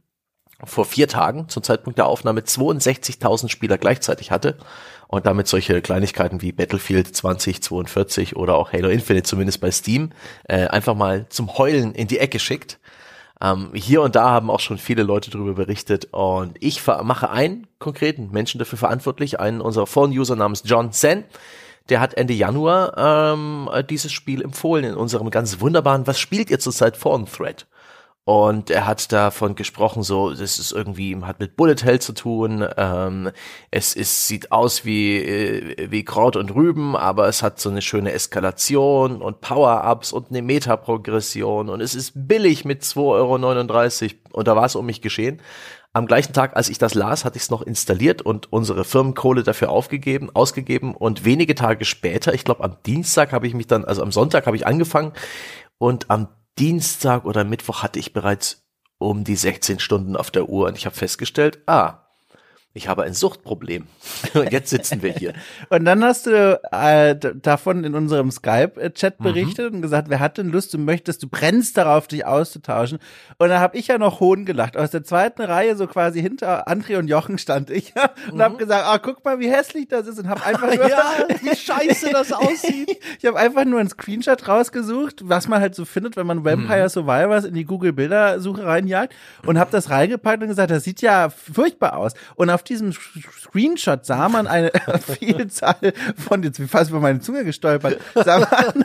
vor 0.64 0.84
vier 0.84 1.08
Tagen 1.08 1.48
zum 1.48 1.62
Zeitpunkt 1.62 1.98
der 1.98 2.06
Aufnahme 2.06 2.40
62.000 2.40 3.48
Spieler 3.48 3.78
gleichzeitig 3.78 4.30
hatte 4.30 4.56
und 5.06 5.26
damit 5.26 5.46
solche 5.46 5.80
Kleinigkeiten 5.80 6.42
wie 6.42 6.52
Battlefield 6.52 7.14
2042 7.14 8.36
oder 8.36 8.56
auch 8.56 8.72
Halo 8.72 8.88
Infinite 8.88 9.24
zumindest 9.24 9.60
bei 9.60 9.70
Steam 9.70 10.10
äh, 10.44 10.66
einfach 10.66 10.94
mal 10.94 11.26
zum 11.28 11.58
Heulen 11.58 11.94
in 11.94 12.08
die 12.08 12.18
Ecke 12.18 12.40
schickt. 12.40 12.78
Ähm, 13.40 13.70
hier 13.72 14.02
und 14.02 14.16
da 14.16 14.30
haben 14.30 14.50
auch 14.50 14.60
schon 14.60 14.78
viele 14.78 15.04
Leute 15.04 15.30
darüber 15.30 15.54
berichtet 15.54 16.08
und 16.10 16.56
ich 16.60 16.84
mache 16.86 17.30
einen 17.30 17.68
konkreten 17.78 18.30
Menschen 18.32 18.58
dafür 18.58 18.78
verantwortlich, 18.78 19.38
einen 19.38 19.60
unserer 19.60 19.86
Phone-User 19.86 20.34
namens 20.34 20.62
John 20.64 20.92
Sen. 20.92 21.24
Der 21.88 22.00
hat 22.00 22.14
Ende 22.14 22.34
Januar 22.34 23.32
ähm, 23.32 23.70
dieses 23.88 24.12
Spiel 24.12 24.42
empfohlen 24.42 24.84
in 24.84 24.94
unserem 24.94 25.30
ganz 25.30 25.60
wunderbaren 25.60 26.06
Was 26.06 26.18
spielt 26.18 26.50
ihr 26.50 26.58
zurzeit 26.58 26.96
Phone-Thread? 26.96 27.66
Und 28.28 28.68
er 28.68 28.86
hat 28.86 29.10
davon 29.10 29.54
gesprochen, 29.54 30.02
so, 30.02 30.28
das 30.28 30.58
ist 30.58 30.72
irgendwie, 30.72 31.16
hat 31.22 31.40
mit 31.40 31.56
Bullet 31.56 31.82
Hell 31.82 31.98
zu 31.98 32.12
tun. 32.12 32.62
Ähm, 32.76 33.30
es 33.70 33.96
ist, 33.96 34.26
sieht 34.26 34.52
aus 34.52 34.84
wie, 34.84 35.16
äh, 35.16 35.90
wie 35.90 36.04
Kraut 36.04 36.36
und 36.36 36.54
Rüben, 36.54 36.94
aber 36.94 37.26
es 37.28 37.42
hat 37.42 37.58
so 37.58 37.70
eine 37.70 37.80
schöne 37.80 38.12
Eskalation 38.12 39.22
und 39.22 39.40
Power-Ups 39.40 40.12
und 40.12 40.28
eine 40.28 40.42
Metaprogression 40.42 41.70
und 41.70 41.80
es 41.80 41.94
ist 41.94 42.12
billig 42.14 42.66
mit 42.66 42.82
2,39 42.82 44.02
Euro. 44.02 44.14
Und 44.32 44.46
da 44.46 44.54
war 44.54 44.66
es 44.66 44.76
um 44.76 44.84
mich 44.84 45.00
geschehen. 45.00 45.40
Am 45.94 46.06
gleichen 46.06 46.34
Tag, 46.34 46.54
als 46.54 46.68
ich 46.68 46.76
das 46.76 46.92
las, 46.92 47.24
hatte 47.24 47.38
ich 47.38 47.44
es 47.44 47.50
noch 47.50 47.62
installiert 47.62 48.20
und 48.20 48.52
unsere 48.52 48.84
Firmenkohle 48.84 49.42
dafür 49.42 49.70
aufgegeben, 49.70 50.28
ausgegeben. 50.34 50.94
Und 50.94 51.24
wenige 51.24 51.54
Tage 51.54 51.86
später, 51.86 52.34
ich 52.34 52.44
glaube 52.44 52.62
am 52.62 52.76
Dienstag 52.84 53.32
habe 53.32 53.46
ich 53.46 53.54
mich 53.54 53.68
dann, 53.68 53.86
also 53.86 54.02
am 54.02 54.12
Sonntag 54.12 54.44
habe 54.44 54.56
ich 54.56 54.66
angefangen 54.66 55.14
und 55.78 56.10
am 56.10 56.28
Dienstag 56.58 57.24
oder 57.24 57.44
Mittwoch 57.44 57.82
hatte 57.82 57.98
ich 57.98 58.12
bereits 58.12 58.66
um 58.98 59.22
die 59.22 59.36
16 59.36 59.78
Stunden 59.78 60.16
auf 60.16 60.30
der 60.30 60.48
Uhr 60.48 60.66
und 60.66 60.76
ich 60.76 60.86
habe 60.86 60.96
festgestellt, 60.96 61.62
ah, 61.66 62.07
ich 62.74 62.86
habe 62.86 63.02
ein 63.02 63.14
Suchtproblem. 63.14 63.86
Und 64.34 64.52
jetzt 64.52 64.70
sitzen 64.70 65.02
wir 65.02 65.12
hier. 65.12 65.32
und 65.70 65.84
dann 65.84 66.04
hast 66.04 66.26
du 66.26 66.60
äh, 66.70 67.16
davon 67.16 67.84
in 67.84 67.94
unserem 67.94 68.30
Skype-Chat 68.30 69.18
mhm. 69.18 69.24
berichtet 69.24 69.70
mhm. 69.70 69.76
und 69.76 69.82
gesagt, 69.82 70.08
wer 70.10 70.20
hat 70.20 70.38
denn 70.38 70.48
Lust, 70.50 70.74
du 70.74 70.78
möchtest, 70.78 71.22
du 71.22 71.28
brennst 71.28 71.76
darauf, 71.76 72.06
dich 72.06 72.24
auszutauschen. 72.26 72.98
Und 73.38 73.48
da 73.48 73.60
habe 73.60 73.76
ich 73.76 73.88
ja 73.88 73.98
noch 73.98 74.20
Hohn 74.20 74.44
gelacht. 74.44 74.76
Aus 74.76 74.90
der 74.90 75.02
zweiten 75.02 75.42
Reihe, 75.42 75.76
so 75.76 75.86
quasi 75.86 76.20
hinter 76.20 76.68
André 76.68 76.98
und 76.98 77.08
Jochen 77.08 77.38
stand 77.38 77.70
ich 77.70 77.94
und 78.30 78.36
mhm. 78.36 78.42
habe 78.42 78.56
gesagt, 78.56 78.84
ah, 78.86 78.98
guck 78.98 79.24
mal, 79.24 79.40
wie 79.40 79.50
hässlich 79.50 79.88
das 79.88 80.06
ist 80.06 80.18
und 80.18 80.28
habe 80.28 80.44
einfach 80.44 80.74
nur, 80.74 80.88
ja, 80.88 81.26
wie 81.40 81.56
scheiße 81.56 82.10
das 82.12 82.32
aussieht. 82.32 82.98
ich 83.18 83.26
habe 83.26 83.38
einfach 83.38 83.64
nur 83.64 83.80
einen 83.80 83.88
Screenshot 83.88 84.46
rausgesucht, 84.46 85.28
was 85.28 85.48
man 85.48 85.60
halt 85.60 85.74
so 85.74 85.84
findet, 85.84 86.16
wenn 86.16 86.26
man 86.26 86.44
Vampire 86.44 86.84
mhm. 86.84 86.88
Survivors 86.88 87.44
in 87.44 87.54
die 87.54 87.64
Google 87.64 87.92
Bildersuche 87.92 88.64
reinjagt 88.64 89.14
und 89.46 89.58
habe 89.58 89.70
das 89.70 89.90
reingepackt 89.90 90.42
und 90.42 90.48
gesagt, 90.48 90.70
das 90.70 90.84
sieht 90.84 91.00
ja 91.00 91.30
furchtbar 91.30 91.96
aus. 91.96 92.12
Und 92.34 92.50
auf 92.58 92.64
diesem 92.64 92.92
Screenshot 92.92 94.04
sah 94.04 94.28
man 94.28 94.48
eine 94.48 94.72
Vielzahl 95.18 95.92
von, 96.16 96.42
jetzt 96.42 96.60
fast 96.68 96.90
über 96.90 96.98
meine 96.98 97.20
Zunge 97.20 97.44
gestolpert, 97.44 98.00
sah 98.14 98.40
man, 98.40 98.84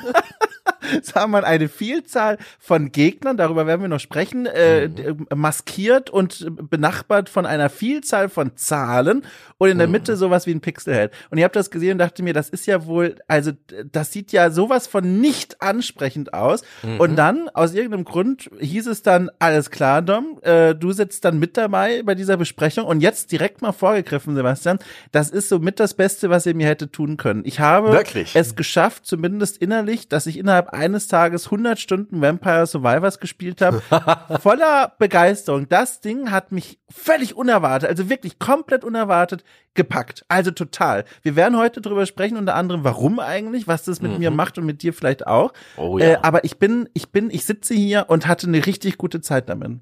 sah 1.01 1.27
man 1.27 1.43
eine 1.43 1.69
Vielzahl 1.69 2.37
von 2.59 2.91
Gegnern, 2.91 3.37
darüber 3.37 3.67
werden 3.67 3.81
wir 3.81 3.89
noch 3.89 3.99
sprechen, 3.99 4.45
äh, 4.45 4.87
mhm. 4.87 5.27
maskiert 5.35 6.09
und 6.09 6.45
benachbart 6.69 7.29
von 7.29 7.45
einer 7.45 7.69
Vielzahl 7.69 8.29
von 8.29 8.55
Zahlen 8.55 9.23
und 9.57 9.69
in 9.69 9.77
der 9.77 9.87
mhm. 9.87 9.93
Mitte 9.93 10.17
sowas 10.17 10.45
wie 10.45 10.51
ein 10.51 10.61
Pixelhead. 10.61 11.11
Und 11.29 11.37
ich 11.37 11.43
habe 11.43 11.53
das 11.53 11.71
gesehen 11.71 11.93
und 11.93 11.97
dachte 11.99 12.23
mir, 12.23 12.33
das 12.33 12.49
ist 12.49 12.65
ja 12.65 12.85
wohl, 12.85 13.15
also 13.27 13.51
das 13.91 14.11
sieht 14.11 14.31
ja 14.31 14.49
sowas 14.49 14.87
von 14.87 15.21
nicht 15.21 15.61
ansprechend 15.61 16.33
aus. 16.33 16.63
Mhm. 16.83 16.99
Und 16.99 17.15
dann, 17.15 17.49
aus 17.49 17.73
irgendeinem 17.73 18.05
Grund, 18.05 18.49
hieß 18.59 18.87
es 18.87 19.03
dann, 19.03 19.29
alles 19.39 19.69
klar, 19.71 20.01
Dom, 20.01 20.39
äh, 20.41 20.75
du 20.75 20.91
sitzt 20.91 21.25
dann 21.25 21.39
mit 21.39 21.57
dabei 21.57 22.03
bei 22.03 22.15
dieser 22.15 22.37
Besprechung 22.37 22.85
und 22.85 23.01
jetzt 23.01 23.31
direkt 23.31 23.61
mal 23.61 23.71
vorgegriffen, 23.71 24.35
Sebastian, 24.35 24.79
das 25.11 25.29
ist 25.29 25.49
so 25.49 25.59
mit 25.59 25.79
das 25.79 25.93
Beste, 25.93 26.29
was 26.29 26.45
ihr 26.45 26.55
mir 26.55 26.67
hätte 26.67 26.91
tun 26.91 27.17
können. 27.17 27.43
Ich 27.45 27.59
habe 27.59 27.91
Wirklich? 27.91 28.35
es 28.35 28.55
geschafft, 28.55 29.05
zumindest 29.05 29.57
innerlich, 29.57 30.09
dass 30.09 30.25
ich 30.25 30.37
innerhalb 30.37 30.72
eines 30.73 31.07
Tages 31.07 31.45
100 31.45 31.79
Stunden 31.79 32.21
Vampire 32.21 32.65
Survivors 32.65 33.19
gespielt 33.19 33.61
habe, 33.61 33.81
voller 34.41 34.93
Begeisterung. 34.99 35.69
Das 35.69 36.01
Ding 36.01 36.31
hat 36.31 36.51
mich 36.51 36.79
völlig 36.89 37.35
unerwartet, 37.35 37.89
also 37.89 38.09
wirklich 38.09 38.39
komplett 38.39 38.83
unerwartet 38.83 39.43
gepackt. 39.73 40.25
Also 40.27 40.51
total. 40.51 41.05
Wir 41.21 41.35
werden 41.35 41.57
heute 41.57 41.81
drüber 41.81 42.05
sprechen, 42.05 42.37
unter 42.37 42.55
anderem, 42.55 42.83
warum 42.83 43.19
eigentlich, 43.19 43.67
was 43.67 43.83
das 43.83 44.01
mit 44.01 44.11
mhm. 44.11 44.19
mir 44.19 44.31
macht 44.31 44.57
und 44.57 44.65
mit 44.65 44.83
dir 44.83 44.93
vielleicht 44.93 45.27
auch. 45.27 45.53
Oh, 45.77 45.97
ja. 45.97 46.05
Äh, 46.05 46.17
aber 46.21 46.43
ich 46.43 46.57
bin, 46.57 46.89
ich 46.93 47.11
bin, 47.11 47.29
ich 47.29 47.45
sitze 47.45 47.73
hier 47.73 48.05
und 48.09 48.27
hatte 48.27 48.47
eine 48.47 48.65
richtig 48.65 48.97
gute 48.97 49.21
Zeit 49.21 49.49
damit. 49.49 49.79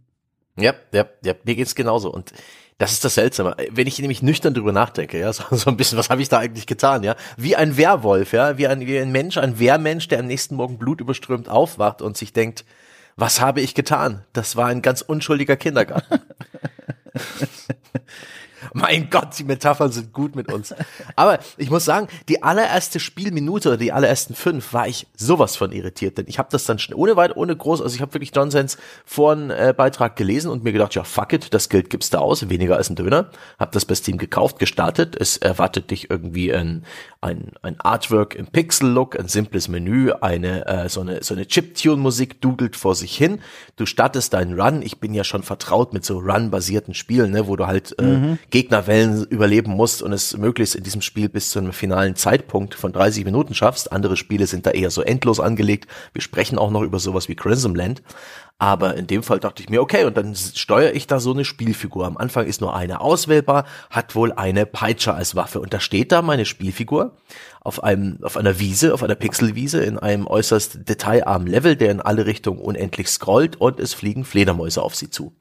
Ja, 0.58 0.74
ja, 0.94 1.06
ja, 1.24 1.34
mir 1.44 1.56
geht's 1.56 1.76
genauso. 1.76 2.12
Und 2.12 2.34
das 2.82 2.94
ist 2.94 3.06
das 3.06 3.14
Seltsame. 3.14 3.56
Wenn 3.70 3.86
ich 3.86 4.00
nämlich 4.00 4.24
nüchtern 4.24 4.56
drüber 4.56 4.72
nachdenke, 4.72 5.20
ja, 5.20 5.32
so, 5.34 5.44
so 5.52 5.70
ein 5.70 5.78
bisschen, 5.78 6.00
was 6.00 6.10
habe 6.10 6.24
ich 6.24 6.30
da 6.30 6.40
eigentlich 6.40 6.66
getan, 6.66 7.04
ja? 7.04 7.16
Wie 7.38 7.56
ein 7.56 7.78
Werwolf, 7.78 8.34
ja, 8.34 8.58
wie 8.58 8.68
ein, 8.68 8.80
wie 8.82 8.98
ein 8.98 9.12
Mensch, 9.12 9.38
ein 9.38 9.60
Wehrmensch, 9.60 10.08
der 10.08 10.20
am 10.20 10.26
nächsten 10.26 10.56
Morgen 10.56 10.80
blutüberströmt 10.80 11.48
aufwacht 11.48 12.02
und 12.02 12.18
sich 12.18 12.34
denkt, 12.34 12.66
was 13.16 13.40
habe 13.40 13.62
ich 13.62 13.76
getan? 13.76 14.24
Das 14.34 14.56
war 14.56 14.66
ein 14.66 14.82
ganz 14.82 15.02
unschuldiger 15.02 15.58
Kindergarten. 15.58 16.22
Mein 18.74 19.10
Gott, 19.10 19.38
die 19.38 19.44
Metaphern 19.44 19.92
sind 19.92 20.14
gut 20.14 20.36
mit 20.36 20.52
uns. 20.52 20.74
Aber 21.16 21.40
ich 21.58 21.70
muss 21.70 21.86
sagen, 21.86 22.08
die 22.30 22.44
allererste 22.44 23.00
Spielminute 23.00 23.70
oder 23.70 23.78
die 23.78 23.92
allerersten 23.92 24.36
fünf 24.36 24.74
war 24.74 24.88
ich 24.88 25.08
sowas 25.16 25.56
von 25.56 25.72
irritiert, 25.72 26.18
denn 26.18 26.26
ich 26.28 26.40
habe 26.40 26.50
das 26.52 26.66
dann 26.66 26.80
schnell, 26.80 26.98
ohne 26.98 27.16
weit, 27.16 27.36
ohne 27.36 27.56
groß, 27.56 27.82
also 27.82 27.96
ich 27.96 28.02
habe 28.02 28.14
wirklich 28.14 28.32
Johnsons 28.36 28.78
Foren 29.06 29.50
äh, 29.50 29.74
Beitrag 29.76 30.16
gelesen 30.16 30.50
und 30.52 30.64
mir 30.64 30.72
gedacht, 30.72 30.96
ja 30.96 31.04
fuck 31.04 31.34
it, 31.34 31.54
das 31.54 31.70
Geld 31.70 31.90
gibst 31.90 32.14
du 32.14 32.20
aus, 32.20 32.50
weniger 32.50 32.78
als 32.78 32.90
ein 32.90 32.96
Döner. 32.96 33.30
Hab 33.60 33.72
das 33.72 33.86
bei 33.86 33.96
Steam 33.96 34.18
gekauft, 34.18 34.60
gestartet. 34.60 35.16
Es 35.20 35.38
erwartet 35.38 35.92
dich 35.92 36.10
irgendwie 36.10 36.54
ein, 36.54 36.86
ein, 37.22 37.52
ein 37.62 37.80
Artwork 37.80 38.34
im 38.34 38.48
Pixel-Look, 38.48 39.18
ein 39.18 39.28
simples 39.28 39.68
Menü, 39.68 40.12
eine 40.12 40.66
äh, 40.66 40.90
so 40.90 41.02
eine 41.02 41.24
so 41.24 41.36
eine 41.36 41.46
Chiptune-Musik 41.46 42.42
dudelt 42.42 42.76
vor 42.76 42.96
sich 42.96 43.16
hin. 43.16 43.40
Du 43.76 43.86
startest 43.86 44.34
deinen 44.34 44.60
Run. 44.60 44.82
Ich 44.82 45.00
bin 45.00 45.14
ja 45.14 45.24
schon 45.24 45.44
vertraut 45.44 45.94
mit 45.94 46.04
so 46.04 46.18
Run-basierten 46.18 46.96
Spielen, 46.96 47.32
ne, 47.32 47.46
wo 47.46 47.56
du 47.56 47.68
halt 47.68 47.96
äh, 48.00 48.04
mhm. 48.04 48.40
Gegnerwellen 48.50 49.24
überleben 49.26 49.72
musst 49.72 50.02
und 50.02 50.14
es 50.14 50.36
möglichst 50.36 50.74
in 50.74 50.84
diesem 50.84 51.02
Spiel 51.02 51.30
bis 51.30 51.52
zu 51.52 51.60
einem 51.60 51.74
finalen 51.74 52.16
Zeitpunkt 52.16 52.74
von 52.74 52.92
30 52.92 53.24
Minuten 53.24 53.54
schaffst. 53.54 53.92
Andere 53.92 54.18
Spiele 54.18 54.48
sind 54.48 54.66
da 54.66 54.72
eher 54.72 54.90
so 54.90 55.04
endlos 55.04 55.40
angelegt. 55.40 55.88
Wir 56.14 56.24
sprechen 56.24 56.58
auch 56.58 56.72
noch 56.72 56.82
über 56.82 56.98
sowas 56.98 57.30
wie 57.30 57.36
Crimson 57.36 57.76
Land. 57.76 58.02
Aber 58.62 58.96
in 58.96 59.08
dem 59.08 59.24
Fall 59.24 59.40
dachte 59.40 59.64
ich 59.64 59.70
mir, 59.70 59.82
okay, 59.82 60.04
und 60.06 60.16
dann 60.16 60.36
steuere 60.36 60.94
ich 60.94 61.08
da 61.08 61.20
so 61.20 61.32
eine 61.32 61.46
Spielfigur. 61.46 62.06
Am 62.06 62.16
Anfang 62.16 62.46
ist 62.46 62.62
nur 62.62 62.76
eine 62.76 63.02
auswählbar, 63.02 63.66
hat 63.90 64.14
wohl 64.14 64.34
eine 64.34 64.68
Peitsche 64.68 65.16
als 65.16 65.36
Waffe. 65.36 65.60
Und 65.60 65.74
da 65.74 65.80
steht 65.80 66.12
da 66.12 66.22
meine 66.22 66.46
Spielfigur 66.46 67.18
auf 67.62 67.84
einem, 67.84 68.20
auf 68.22 68.38
einer 68.38 68.60
Wiese, 68.60 68.94
auf 68.94 69.02
einer 69.02 69.16
Pixelwiese 69.16 69.84
in 69.84 69.98
einem 69.98 70.28
äußerst 70.28 70.88
detailarmen 70.88 71.48
Level, 71.48 71.76
der 71.76 71.90
in 71.90 72.02
alle 72.02 72.28
Richtungen 72.28 72.60
unendlich 72.60 73.08
scrollt 73.08 73.56
und 73.56 73.80
es 73.80 73.96
fliegen 73.96 74.26
Fledermäuse 74.26 74.84
auf 74.84 74.96
sie 74.96 75.10
zu. 75.10 75.36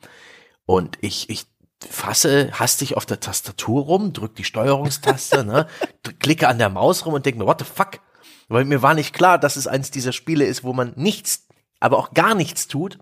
Und 0.65 0.97
ich, 1.03 1.29
ich 1.29 1.45
fasse 1.87 2.51
hastig 2.59 2.97
auf 2.97 3.05
der 3.05 3.21
Tastatur 3.21 3.83
rum, 3.83 4.15
drück 4.15 4.35
die 4.35 4.45
Steuerungstaste, 4.45 5.45
ne, 5.45 5.67
klicke 6.21 6.49
an 6.49 6.57
der 6.57 6.71
Maus 6.71 7.05
rum 7.05 7.13
und 7.13 7.27
denke 7.27 7.41
mir, 7.41 7.47
what 7.47 7.59
the 7.59 7.67
fuck? 7.67 8.01
Weil 8.49 8.65
mir 8.65 8.81
war 8.81 8.95
nicht 8.95 9.13
klar, 9.13 9.37
dass 9.37 9.57
es 9.57 9.67
eins 9.67 9.91
dieser 9.91 10.13
Spiele 10.13 10.47
ist, 10.47 10.65
wo 10.65 10.73
man 10.73 10.95
nichts, 10.97 11.49
aber 11.81 11.99
auch 11.99 12.15
gar 12.15 12.35
nichts 12.35 12.67
tut, 12.67 12.99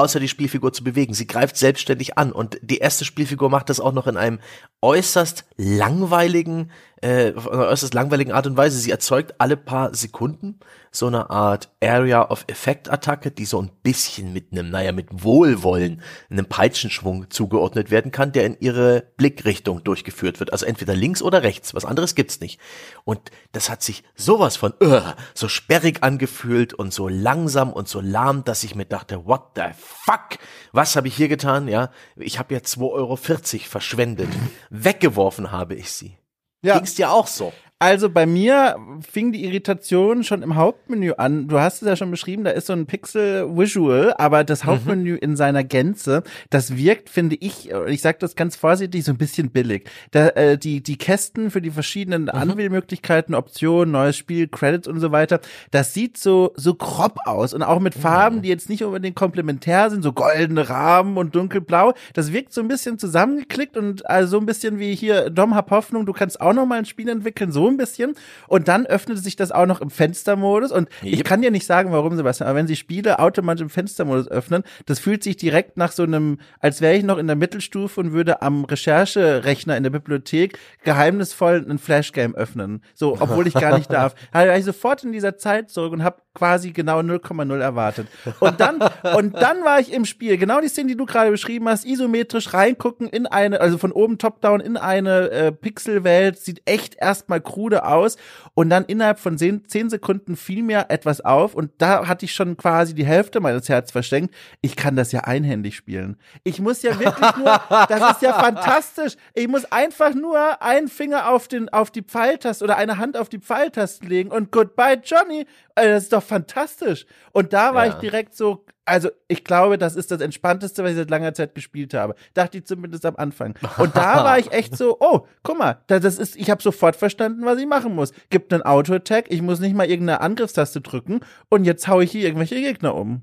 außer 0.00 0.20
die 0.20 0.28
Spielfigur 0.28 0.72
zu 0.72 0.84
bewegen. 0.84 1.14
Sie 1.14 1.26
greift 1.26 1.56
selbstständig 1.56 2.18
an 2.18 2.32
und 2.32 2.58
die 2.62 2.78
erste 2.78 3.04
Spielfigur 3.04 3.50
macht 3.50 3.70
das 3.70 3.80
auch 3.80 3.92
noch 3.92 4.06
in 4.06 4.16
einem 4.16 4.40
äußerst 4.82 5.44
langweiligen 5.56 6.70
äh, 7.02 7.32
äußerst 7.32 7.94
langweiligen 7.94 8.32
Art 8.32 8.46
und 8.46 8.56
Weise. 8.56 8.78
Sie 8.78 8.90
erzeugt 8.90 9.34
alle 9.38 9.56
paar 9.56 9.94
Sekunden 9.94 10.60
so 10.92 11.06
eine 11.06 11.30
Art 11.30 11.70
Area 11.80 12.28
of 12.30 12.44
Effect 12.48 12.90
Attacke, 12.90 13.30
die 13.30 13.44
so 13.44 13.62
ein 13.62 13.70
bisschen 13.84 14.32
mit 14.32 14.50
einem, 14.50 14.70
naja, 14.70 14.90
mit 14.90 15.06
Wohlwollen, 15.22 16.02
einem 16.30 16.46
Peitschenschwung 16.46 17.30
zugeordnet 17.30 17.92
werden 17.92 18.10
kann, 18.10 18.32
der 18.32 18.44
in 18.44 18.56
ihre 18.58 19.04
Blickrichtung 19.16 19.84
durchgeführt 19.84 20.40
wird. 20.40 20.52
Also 20.52 20.66
entweder 20.66 20.96
links 20.96 21.22
oder 21.22 21.44
rechts. 21.44 21.74
Was 21.74 21.84
anderes 21.84 22.16
gibt's 22.16 22.40
nicht. 22.40 22.60
Und 23.04 23.30
das 23.52 23.70
hat 23.70 23.82
sich 23.82 24.02
sowas 24.16 24.56
von 24.56 24.74
uh, 24.82 25.00
so 25.32 25.48
sperrig 25.48 26.02
angefühlt 26.02 26.74
und 26.74 26.92
so 26.92 27.08
langsam 27.08 27.72
und 27.72 27.88
so 27.88 28.00
lahm, 28.00 28.42
dass 28.42 28.64
ich 28.64 28.74
mir 28.74 28.86
dachte, 28.86 29.26
what 29.26 29.52
the 29.54 29.62
fuck? 29.78 30.38
Was 30.72 30.96
habe 30.96 31.06
ich 31.06 31.14
hier 31.14 31.28
getan? 31.28 31.68
Ja, 31.68 31.90
ich 32.16 32.38
habe 32.38 32.52
ja 32.52 32.60
2,40 32.60 32.82
Euro 32.90 33.16
verschwendet. 33.16 34.28
Weggeworfen 34.70 35.50
habe 35.52 35.74
ich 35.74 35.90
sie. 35.92 36.16
Ja. 36.62 36.78
Ging's 36.78 36.94
dir 36.94 37.10
auch 37.10 37.26
so? 37.26 37.52
Also 37.82 38.10
bei 38.10 38.26
mir 38.26 38.76
fing 39.10 39.32
die 39.32 39.42
Irritation 39.42 40.22
schon 40.22 40.42
im 40.42 40.54
Hauptmenü 40.54 41.12
an. 41.16 41.48
Du 41.48 41.58
hast 41.60 41.80
es 41.80 41.88
ja 41.88 41.96
schon 41.96 42.10
beschrieben, 42.10 42.44
da 42.44 42.50
ist 42.50 42.66
so 42.66 42.74
ein 42.74 42.84
Pixel-Visual, 42.84 44.12
aber 44.18 44.44
das 44.44 44.64
mhm. 44.64 44.68
Hauptmenü 44.68 45.12
mhm. 45.12 45.18
in 45.20 45.34
seiner 45.34 45.64
Gänze, 45.64 46.22
das 46.50 46.76
wirkt, 46.76 47.08
finde 47.08 47.36
ich, 47.40 47.70
ich 47.70 48.02
sage 48.02 48.18
das 48.20 48.36
ganz 48.36 48.54
vorsichtig, 48.54 49.02
so 49.04 49.12
ein 49.12 49.16
bisschen 49.16 49.48
billig. 49.48 49.88
Da, 50.10 50.28
äh, 50.28 50.58
die, 50.58 50.82
die 50.82 50.98
Kästen 50.98 51.50
für 51.50 51.62
die 51.62 51.70
verschiedenen 51.70 52.24
mhm. 52.24 52.28
Anwählmöglichkeiten, 52.28 53.34
Optionen, 53.34 53.92
neues 53.92 54.18
Spiel, 54.18 54.46
Credits 54.46 54.86
und 54.86 55.00
so 55.00 55.10
weiter, 55.10 55.40
das 55.70 55.94
sieht 55.94 56.18
so, 56.18 56.52
so 56.56 56.74
grob 56.74 57.16
aus 57.24 57.54
und 57.54 57.62
auch 57.62 57.80
mit 57.80 57.94
Farben, 57.94 58.36
mhm. 58.36 58.42
die 58.42 58.50
jetzt 58.50 58.68
nicht 58.68 58.84
unbedingt 58.84 59.16
komplementär 59.16 59.88
sind, 59.88 60.02
so 60.02 60.12
goldene 60.12 60.68
Rahmen 60.68 61.16
und 61.16 61.34
dunkelblau. 61.34 61.94
Das 62.12 62.30
wirkt 62.30 62.52
so 62.52 62.60
ein 62.60 62.68
bisschen 62.68 62.98
zusammengeklickt 62.98 63.78
und 63.78 64.04
also 64.04 64.32
so 64.32 64.38
ein 64.38 64.44
bisschen 64.44 64.78
wie 64.78 64.94
hier 64.94 65.30
Dom 65.30 65.54
hab 65.54 65.70
Hoffnung, 65.70 66.04
du 66.04 66.12
kannst 66.12 66.42
auch 66.42 66.52
noch 66.52 66.66
mal 66.66 66.76
ein 66.76 66.84
Spiel 66.84 67.08
entwickeln, 67.08 67.50
so 67.50 67.69
ein 67.70 67.76
bisschen. 67.76 68.14
Und 68.48 68.68
dann 68.68 68.86
öffnete 68.86 69.20
sich 69.20 69.36
das 69.36 69.52
auch 69.52 69.66
noch 69.66 69.80
im 69.80 69.90
Fenstermodus. 69.90 70.72
Und 70.72 70.88
yep. 71.02 71.12
ich 71.12 71.24
kann 71.24 71.42
dir 71.42 71.50
nicht 71.50 71.66
sagen, 71.66 71.92
warum, 71.92 72.16
Sebastian, 72.16 72.48
aber 72.48 72.58
wenn 72.58 72.66
sie 72.66 72.76
Spiele 72.76 73.18
automatisch 73.18 73.62
im 73.62 73.70
Fenstermodus 73.70 74.28
öffnen, 74.28 74.62
das 74.86 74.98
fühlt 74.98 75.22
sich 75.22 75.36
direkt 75.36 75.76
nach 75.76 75.92
so 75.92 76.02
einem, 76.02 76.38
als 76.60 76.80
wäre 76.80 76.96
ich 76.96 77.04
noch 77.04 77.18
in 77.18 77.26
der 77.26 77.36
Mittelstufe 77.36 78.00
und 78.00 78.12
würde 78.12 78.42
am 78.42 78.64
Rechercherechner 78.64 79.76
in 79.76 79.82
der 79.82 79.90
Bibliothek 79.90 80.58
geheimnisvoll 80.84 81.64
ein 81.68 81.78
Flashgame 81.78 82.34
öffnen. 82.34 82.82
So, 82.94 83.16
obwohl 83.20 83.46
ich 83.46 83.54
gar 83.54 83.76
nicht 83.76 83.92
darf. 83.92 84.14
Da 84.32 84.46
war 84.46 84.56
ich 84.56 84.64
sofort 84.64 85.04
in 85.04 85.12
dieser 85.12 85.36
Zeit 85.36 85.70
zurück 85.70 85.92
und 85.92 86.04
habe 86.04 86.22
quasi 86.40 86.72
genau 86.72 87.00
0,0 87.00 87.60
erwartet. 87.60 88.06
Und 88.40 88.60
dann, 88.60 88.78
und 89.14 89.34
dann 89.34 89.62
war 89.62 89.78
ich 89.78 89.92
im 89.92 90.06
Spiel. 90.06 90.38
Genau 90.38 90.58
die 90.62 90.68
Szene, 90.68 90.88
die 90.88 90.96
du 90.96 91.04
gerade 91.04 91.30
beschrieben 91.30 91.68
hast, 91.68 91.84
isometrisch 91.84 92.54
reingucken 92.54 93.08
in 93.08 93.26
eine, 93.26 93.60
also 93.60 93.76
von 93.76 93.92
oben 93.92 94.16
top-down 94.16 94.60
in 94.60 94.78
eine 94.78 95.30
äh, 95.30 95.52
Pixelwelt, 95.52 96.38
sieht 96.38 96.62
echt 96.64 96.96
erstmal 96.98 97.42
krude 97.42 97.84
aus. 97.84 98.16
Und 98.54 98.70
dann 98.70 98.86
innerhalb 98.86 99.18
von 99.18 99.36
zehn, 99.36 99.68
zehn 99.68 99.90
Sekunden 99.90 100.34
fiel 100.34 100.62
mir 100.62 100.86
etwas 100.88 101.20
auf 101.20 101.54
und 101.54 101.72
da 101.76 102.08
hatte 102.08 102.24
ich 102.24 102.32
schon 102.32 102.56
quasi 102.56 102.94
die 102.94 103.04
Hälfte 103.04 103.40
meines 103.40 103.68
Herzens 103.68 103.92
verschenkt. 103.92 104.34
Ich 104.62 104.76
kann 104.76 104.96
das 104.96 105.12
ja 105.12 105.20
einhändig 105.20 105.76
spielen. 105.76 106.16
Ich 106.42 106.58
muss 106.58 106.80
ja 106.80 106.98
wirklich 106.98 107.36
nur, 107.36 107.60
das 107.68 108.12
ist 108.12 108.22
ja 108.22 108.32
fantastisch. 108.32 109.16
Ich 109.34 109.46
muss 109.46 109.70
einfach 109.70 110.14
nur 110.14 110.62
einen 110.62 110.88
Finger 110.88 111.28
auf 111.28 111.48
den, 111.48 111.68
auf 111.68 111.90
die 111.90 112.02
Pfeiltaste 112.02 112.64
oder 112.64 112.78
eine 112.78 112.96
Hand 112.96 113.18
auf 113.18 113.28
die 113.28 113.40
Pfeiltasten 113.40 114.08
legen 114.08 114.30
und 114.30 114.50
goodbye 114.50 114.98
Johnny. 115.04 115.46
Also 115.80 115.94
das 115.94 116.02
ist 116.02 116.12
doch 116.12 116.22
fantastisch. 116.22 117.06
Und 117.32 117.54
da 117.54 117.74
war 117.74 117.86
ja. 117.86 117.92
ich 117.92 117.98
direkt 118.00 118.36
so, 118.36 118.66
also 118.84 119.08
ich 119.28 119.44
glaube, 119.44 119.78
das 119.78 119.96
ist 119.96 120.10
das 120.10 120.20
Entspannteste, 120.20 120.84
was 120.84 120.90
ich 120.90 120.96
seit 120.98 121.08
langer 121.08 121.32
Zeit 121.32 121.54
gespielt 121.54 121.94
habe. 121.94 122.14
Dachte 122.34 122.58
ich 122.58 122.66
zumindest 122.66 123.06
am 123.06 123.16
Anfang. 123.16 123.54
Und 123.78 123.96
da 123.96 124.22
war 124.22 124.38
ich 124.38 124.52
echt 124.52 124.76
so, 124.76 124.98
oh, 125.00 125.26
guck 125.42 125.58
mal, 125.58 125.78
das 125.86 126.18
ist, 126.18 126.36
ich 126.36 126.50
habe 126.50 126.62
sofort 126.62 126.96
verstanden, 126.96 127.46
was 127.46 127.58
ich 127.58 127.66
machen 127.66 127.94
muss. 127.94 128.12
Gibt 128.28 128.52
einen 128.52 128.62
Auto-Attack, 128.62 129.26
ich 129.30 129.40
muss 129.40 129.58
nicht 129.58 129.74
mal 129.74 129.88
irgendeine 129.88 130.20
Angriffstaste 130.20 130.82
drücken 130.82 131.20
und 131.48 131.64
jetzt 131.64 131.88
hau 131.88 132.02
ich 132.02 132.10
hier 132.12 132.24
irgendwelche 132.26 132.56
Gegner 132.56 132.94
um. 132.94 133.22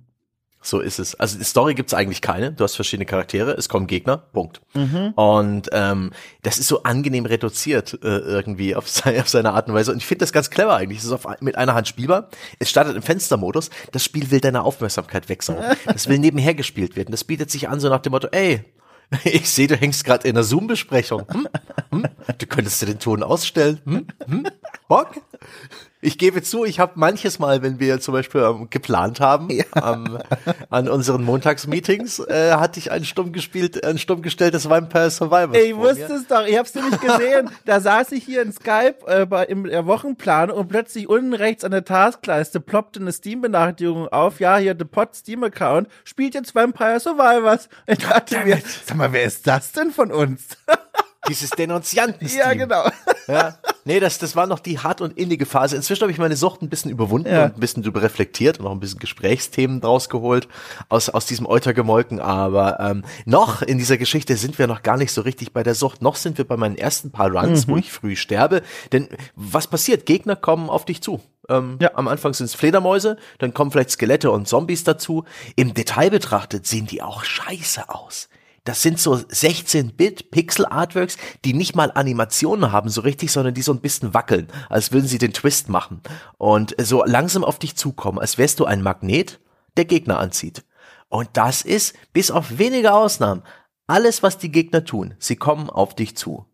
So 0.61 0.79
ist 0.79 0.99
es. 0.99 1.15
Also 1.15 1.37
die 1.37 1.43
Story 1.43 1.75
gibt's 1.75 1.93
eigentlich 1.93 2.21
keine. 2.21 2.51
Du 2.51 2.63
hast 2.63 2.75
verschiedene 2.75 3.05
Charaktere, 3.05 3.51
es 3.51 3.69
kommen 3.69 3.87
Gegner, 3.87 4.17
Punkt. 4.17 4.61
Mhm. 4.73 5.13
Und 5.15 5.69
ähm, 5.71 6.11
das 6.41 6.57
ist 6.57 6.67
so 6.67 6.83
angenehm 6.83 7.25
reduziert 7.25 7.97
äh, 8.03 8.17
irgendwie 8.17 8.75
auf, 8.75 8.89
seine, 8.89 9.21
auf 9.21 9.29
seine 9.29 9.53
Art 9.53 9.67
und 9.69 9.75
Weise. 9.75 9.91
Und 9.91 9.97
ich 9.97 10.05
finde 10.05 10.23
das 10.23 10.33
ganz 10.33 10.49
clever 10.49 10.75
eigentlich. 10.75 10.99
Es 10.99 11.05
ist 11.05 11.11
auf, 11.11 11.25
mit 11.41 11.57
einer 11.57 11.73
Hand 11.73 11.87
spielbar. 11.87 12.29
Es 12.59 12.69
startet 12.69 12.95
im 12.95 13.01
Fenstermodus. 13.01 13.69
Das 13.91 14.03
Spiel 14.03 14.29
will 14.31 14.41
deine 14.41 14.63
Aufmerksamkeit 14.63 15.29
wegsaugen. 15.29 15.63
Das 15.85 16.07
will 16.09 16.19
nebenher 16.19 16.53
gespielt 16.53 16.95
werden. 16.95 17.11
Das 17.11 17.23
bietet 17.23 17.51
sich 17.51 17.69
an 17.69 17.79
so 17.79 17.89
nach 17.89 18.01
dem 18.01 18.11
Motto, 18.11 18.27
ey, 18.31 18.65
ich 19.23 19.49
sehe, 19.49 19.67
du 19.67 19.75
hängst 19.75 20.03
gerade 20.03 20.27
in 20.27 20.35
einer 20.35 20.43
Zoom-Besprechung. 20.43 21.25
Hm? 21.31 21.47
Hm? 21.91 22.05
Du 22.37 22.45
könntest 22.45 22.81
dir 22.81 22.87
den 22.87 22.99
Ton 22.99 23.23
ausstellen. 23.23 23.79
Hm? 23.85 24.07
Hm? 24.27 24.47
Bock? 24.87 25.15
Ich 26.07 26.17
gebe 26.17 26.41
zu, 26.41 26.63
ich 26.63 26.79
habe 26.79 26.93
manches 26.95 27.37
Mal, 27.37 27.61
wenn 27.61 27.81
wir 27.81 27.99
zum 27.99 28.13
Beispiel 28.13 28.39
ähm, 28.39 28.69
geplant 28.69 29.19
haben, 29.19 29.49
ja. 29.49 29.65
ähm, 29.75 30.17
an 30.69 30.87
unseren 30.87 31.21
Montagsmeetings, 31.25 32.19
äh, 32.19 32.53
hatte 32.53 32.79
ich 32.79 32.91
ein 32.91 33.03
stumm 33.03 33.33
gespielt, 33.33 33.83
ein 33.83 33.97
stumm 33.97 34.21
gestelltes 34.21 34.69
Vampire 34.69 35.11
Survivor. 35.11 35.53
Ich 35.53 35.75
wusste 35.75 36.13
es 36.13 36.25
doch, 36.25 36.47
ich 36.47 36.57
hab's 36.57 36.73
nämlich 36.75 36.97
gesehen. 37.01 37.49
da 37.65 37.81
saß 37.81 38.13
ich 38.13 38.23
hier 38.23 38.41
in 38.41 38.53
Skype 38.53 38.95
äh, 39.05 39.25
bei, 39.25 39.43
im 39.47 39.65
der 39.65 39.85
Wochenplan 39.85 40.49
und 40.49 40.69
plötzlich 40.69 41.09
unten 41.09 41.33
rechts 41.33 41.65
an 41.65 41.71
der 41.71 41.83
Taskleiste 41.83 42.61
ploppte 42.61 43.01
eine 43.01 43.11
Steam-Benachrichtigung 43.11 44.07
auf. 44.07 44.39
Ja, 44.39 44.55
hier, 44.55 44.77
The 44.79 44.85
Pod 44.85 45.13
Steam-Account 45.13 45.89
spielt 46.05 46.35
jetzt 46.35 46.55
Vampire 46.55 47.01
Survivors. 47.01 47.67
Ich 47.85 47.97
dachte 47.97 48.45
mir, 48.45 48.61
sag 48.85 48.95
mal, 48.95 49.11
wer 49.11 49.25
ist 49.25 49.45
das 49.45 49.73
denn 49.73 49.91
von 49.91 50.13
uns? 50.13 50.55
Dieses 51.27 51.49
denunzianten 51.49 52.29
Ja, 52.29 52.53
genau. 52.53 52.89
Ja. 53.27 53.57
Nee, 53.85 53.99
das, 53.99 54.19
das 54.19 54.35
war 54.35 54.47
noch 54.47 54.59
die 54.59 54.79
hart 54.79 54.99
und 54.99 55.17
innige 55.17 55.45
Phase. 55.45 55.75
Inzwischen 55.75 56.01
habe 56.01 56.11
ich 56.11 56.17
meine 56.17 56.35
Sucht 56.35 56.61
ein 56.61 56.69
bisschen 56.69 56.91
überwunden 56.91 57.29
ja. 57.29 57.45
und 57.45 57.55
ein 57.55 57.59
bisschen 57.59 57.83
drüber 57.83 58.01
reflektiert 58.01 58.59
und 58.59 58.67
auch 58.67 58.71
ein 58.71 58.79
bisschen 58.79 58.99
Gesprächsthemen 58.99 59.79
draus 59.79 60.09
geholt 60.09 60.47
aus, 60.89 61.09
aus 61.09 61.25
diesem 61.25 61.45
Eutergemolken. 61.45 62.19
Aber 62.19 62.79
ähm, 62.79 63.03
noch 63.25 63.61
in 63.61 63.77
dieser 63.77 63.97
Geschichte 63.97 64.35
sind 64.35 64.59
wir 64.59 64.67
noch 64.67 64.83
gar 64.83 64.97
nicht 64.97 65.11
so 65.11 65.21
richtig 65.21 65.53
bei 65.53 65.63
der 65.63 65.75
Sucht. 65.75 66.01
Noch 66.01 66.15
sind 66.15 66.37
wir 66.37 66.45
bei 66.45 66.57
meinen 66.57 66.77
ersten 66.77 67.11
paar 67.11 67.31
Runs, 67.31 67.67
mhm. 67.67 67.71
wo 67.71 67.77
ich 67.77 67.91
früh 67.91 68.15
sterbe. 68.15 68.61
Denn 68.91 69.07
was 69.35 69.67
passiert? 69.67 70.05
Gegner 70.05 70.35
kommen 70.35 70.69
auf 70.69 70.83
dich 70.83 71.01
zu. 71.01 71.21
Ähm, 71.49 71.77
ja. 71.81 71.91
Am 71.93 72.07
Anfang 72.07 72.33
sind 72.33 72.47
es 72.47 72.55
Fledermäuse, 72.55 73.17
dann 73.39 73.53
kommen 73.53 73.71
vielleicht 73.71 73.91
Skelette 73.91 74.31
und 74.31 74.47
Zombies 74.47 74.83
dazu. 74.83 75.23
Im 75.55 75.73
Detail 75.73 76.09
betrachtet 76.09 76.67
sehen 76.67 76.87
die 76.87 77.01
auch 77.01 77.23
scheiße 77.23 77.89
aus. 77.89 78.29
Das 78.67 78.81
sind 78.81 78.99
so 78.99 79.13
16-Bit 79.13 80.29
Pixel-Artworks, 80.29 81.15
die 81.45 81.53
nicht 81.53 81.73
mal 81.73 81.89
Animationen 81.89 82.73
haben 82.73 82.89
so 82.89 82.99
richtig, 82.99 83.31
sondern 83.31 83.53
die 83.53 83.61
so 83.61 83.71
ein 83.71 83.79
bisschen 83.79 84.13
wackeln, 84.13 84.49
als 84.67 84.91
würden 84.91 85.07
sie 85.07 85.19
den 85.19 85.31
Twist 85.31 85.69
machen. 85.69 86.01
Und 86.37 86.75
so 86.77 87.05
langsam 87.05 87.45
auf 87.45 87.59
dich 87.59 87.77
zukommen, 87.77 88.19
als 88.19 88.37
wärst 88.37 88.59
du 88.59 88.65
ein 88.65 88.81
Magnet, 88.81 89.39
der 89.77 89.85
Gegner 89.85 90.19
anzieht. 90.19 90.65
Und 91.07 91.29
das 91.31 91.61
ist, 91.61 91.95
bis 92.11 92.29
auf 92.29 92.57
wenige 92.57 92.93
Ausnahmen, 92.93 93.43
alles, 93.87 94.21
was 94.21 94.37
die 94.37 94.51
Gegner 94.51 94.83
tun. 94.83 95.15
Sie 95.17 95.37
kommen 95.37 95.69
auf 95.69 95.95
dich 95.95 96.17
zu. 96.17 96.45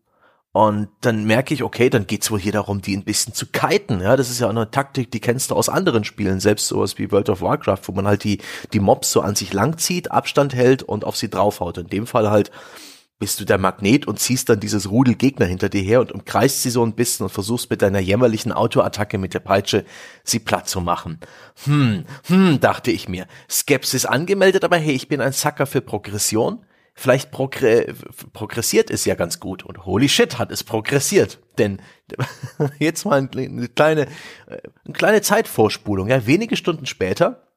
Und 0.54 0.86
dann 1.00 1.24
merke 1.24 1.52
ich, 1.52 1.64
okay, 1.64 1.90
dann 1.90 2.06
geht's 2.06 2.30
wohl 2.30 2.38
hier 2.38 2.52
darum, 2.52 2.80
die 2.80 2.96
ein 2.96 3.02
bisschen 3.02 3.34
zu 3.34 3.46
kiten. 3.46 4.00
Ja, 4.00 4.16
das 4.16 4.30
ist 4.30 4.38
ja 4.38 4.48
eine 4.48 4.70
Taktik, 4.70 5.10
die 5.10 5.18
kennst 5.18 5.50
du 5.50 5.56
aus 5.56 5.68
anderen 5.68 6.04
Spielen, 6.04 6.38
selbst 6.38 6.68
sowas 6.68 6.96
wie 6.96 7.10
World 7.10 7.28
of 7.28 7.40
Warcraft, 7.40 7.80
wo 7.88 7.92
man 7.92 8.06
halt 8.06 8.22
die, 8.22 8.38
die 8.72 8.78
Mobs 8.78 9.10
so 9.10 9.20
an 9.20 9.34
sich 9.34 9.52
langzieht, 9.52 10.12
Abstand 10.12 10.54
hält 10.54 10.84
und 10.84 11.04
auf 11.04 11.16
sie 11.16 11.28
draufhaut. 11.28 11.78
In 11.78 11.88
dem 11.88 12.06
Fall 12.06 12.30
halt 12.30 12.52
bist 13.18 13.40
du 13.40 13.44
der 13.44 13.58
Magnet 13.58 14.06
und 14.06 14.20
ziehst 14.20 14.48
dann 14.48 14.60
dieses 14.60 14.88
Rudel 14.88 15.16
Gegner 15.16 15.46
hinter 15.46 15.68
dir 15.68 15.82
her 15.82 16.00
und 16.00 16.12
umkreist 16.12 16.62
sie 16.62 16.70
so 16.70 16.86
ein 16.86 16.94
bisschen 16.94 17.24
und 17.24 17.30
versuchst 17.30 17.68
mit 17.68 17.82
deiner 17.82 17.98
jämmerlichen 17.98 18.52
Autoattacke 18.52 19.18
mit 19.18 19.34
der 19.34 19.40
Peitsche 19.40 19.84
sie 20.22 20.38
platt 20.38 20.68
zu 20.68 20.80
machen. 20.80 21.18
Hm, 21.64 22.04
hm, 22.28 22.60
dachte 22.60 22.92
ich 22.92 23.08
mir. 23.08 23.26
Skepsis 23.50 24.06
angemeldet, 24.06 24.62
aber 24.62 24.76
hey, 24.76 24.94
ich 24.94 25.08
bin 25.08 25.20
ein 25.20 25.32
Sucker 25.32 25.66
für 25.66 25.80
Progression 25.80 26.64
vielleicht 26.94 27.30
progr 27.30 27.92
progressiert 28.32 28.90
es 28.90 29.04
ja 29.04 29.14
ganz 29.14 29.40
gut 29.40 29.64
und 29.64 29.84
holy 29.84 30.08
shit 30.08 30.38
hat 30.38 30.50
es 30.50 30.64
progressiert. 30.64 31.40
Denn 31.58 31.82
jetzt 32.78 33.04
mal 33.04 33.28
eine 33.36 33.68
kleine, 33.68 34.02
äh, 34.46 34.58
eine 34.84 34.92
kleine 34.94 35.22
Zeitvorspulung. 35.22 36.08
Ja, 36.08 36.26
wenige 36.26 36.56
Stunden 36.56 36.86
später 36.86 37.48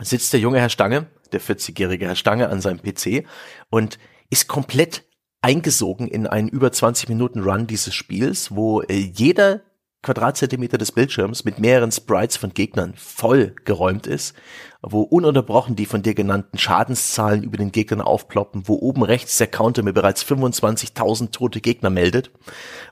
sitzt 0.00 0.32
der 0.32 0.40
junge 0.40 0.60
Herr 0.60 0.70
Stange, 0.70 1.06
der 1.32 1.40
40-jährige 1.40 2.06
Herr 2.06 2.16
Stange 2.16 2.48
an 2.48 2.60
seinem 2.60 2.80
PC 2.80 3.26
und 3.68 3.98
ist 4.30 4.48
komplett 4.48 5.04
eingesogen 5.42 6.08
in 6.08 6.26
einen 6.26 6.48
über 6.48 6.70
20 6.70 7.08
Minuten 7.08 7.40
Run 7.40 7.66
dieses 7.66 7.94
Spiels, 7.94 8.54
wo 8.54 8.82
äh, 8.82 8.94
jeder 8.94 9.62
Quadratzentimeter 10.02 10.78
des 10.78 10.92
Bildschirms 10.92 11.44
mit 11.44 11.58
mehreren 11.58 11.92
Sprites 11.92 12.38
von 12.38 12.54
Gegnern 12.54 12.94
voll 12.96 13.54
geräumt 13.64 14.06
ist, 14.06 14.34
wo 14.80 15.02
ununterbrochen 15.02 15.76
die 15.76 15.84
von 15.84 16.02
dir 16.02 16.14
genannten 16.14 16.56
Schadenszahlen 16.56 17.42
über 17.42 17.58
den 17.58 17.70
Gegnern 17.70 18.00
aufploppen, 18.00 18.66
wo 18.66 18.76
oben 18.76 19.02
rechts 19.02 19.36
der 19.36 19.46
Counter 19.46 19.82
mir 19.82 19.92
bereits 19.92 20.24
25.000 20.24 21.32
tote 21.32 21.60
Gegner 21.60 21.90
meldet, 21.90 22.30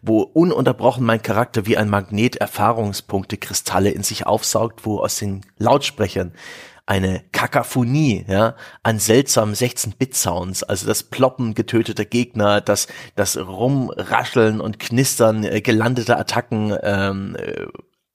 wo 0.03 0.21
ununterbrochen 0.21 1.07
mein 1.07 1.23
Charakter 1.23 1.65
wie 1.67 1.79
ein 1.79 1.89
Magnet 1.89 2.37
Erfahrungspunkte 2.37 3.39
Kristalle 3.39 3.91
in 3.91 4.03
sich 4.03 4.27
aufsaugt, 4.27 4.85
wo 4.85 4.99
aus 4.99 5.17
den 5.17 5.41
Lautsprechern 5.57 6.33
eine 6.89 7.23
Kakaphonie, 7.33 8.25
ja, 8.29 8.55
an 8.83 8.99
seltsamen 8.99 9.55
16-Bit-Sounds, 9.55 10.63
also 10.63 10.87
das 10.87 11.03
Ploppen 11.03 11.53
getöteter 11.53 12.07
Gegner, 12.07 12.63
das, 12.63 12.89
das 13.15 13.37
Rumrascheln 13.37 14.59
und 14.63 14.79
Knistern 14.79 15.45
äh, 15.45 15.61
gelandeter 15.61 16.19
Attacken, 16.19 16.75
ähm, 16.83 17.37
äh, 17.37 17.67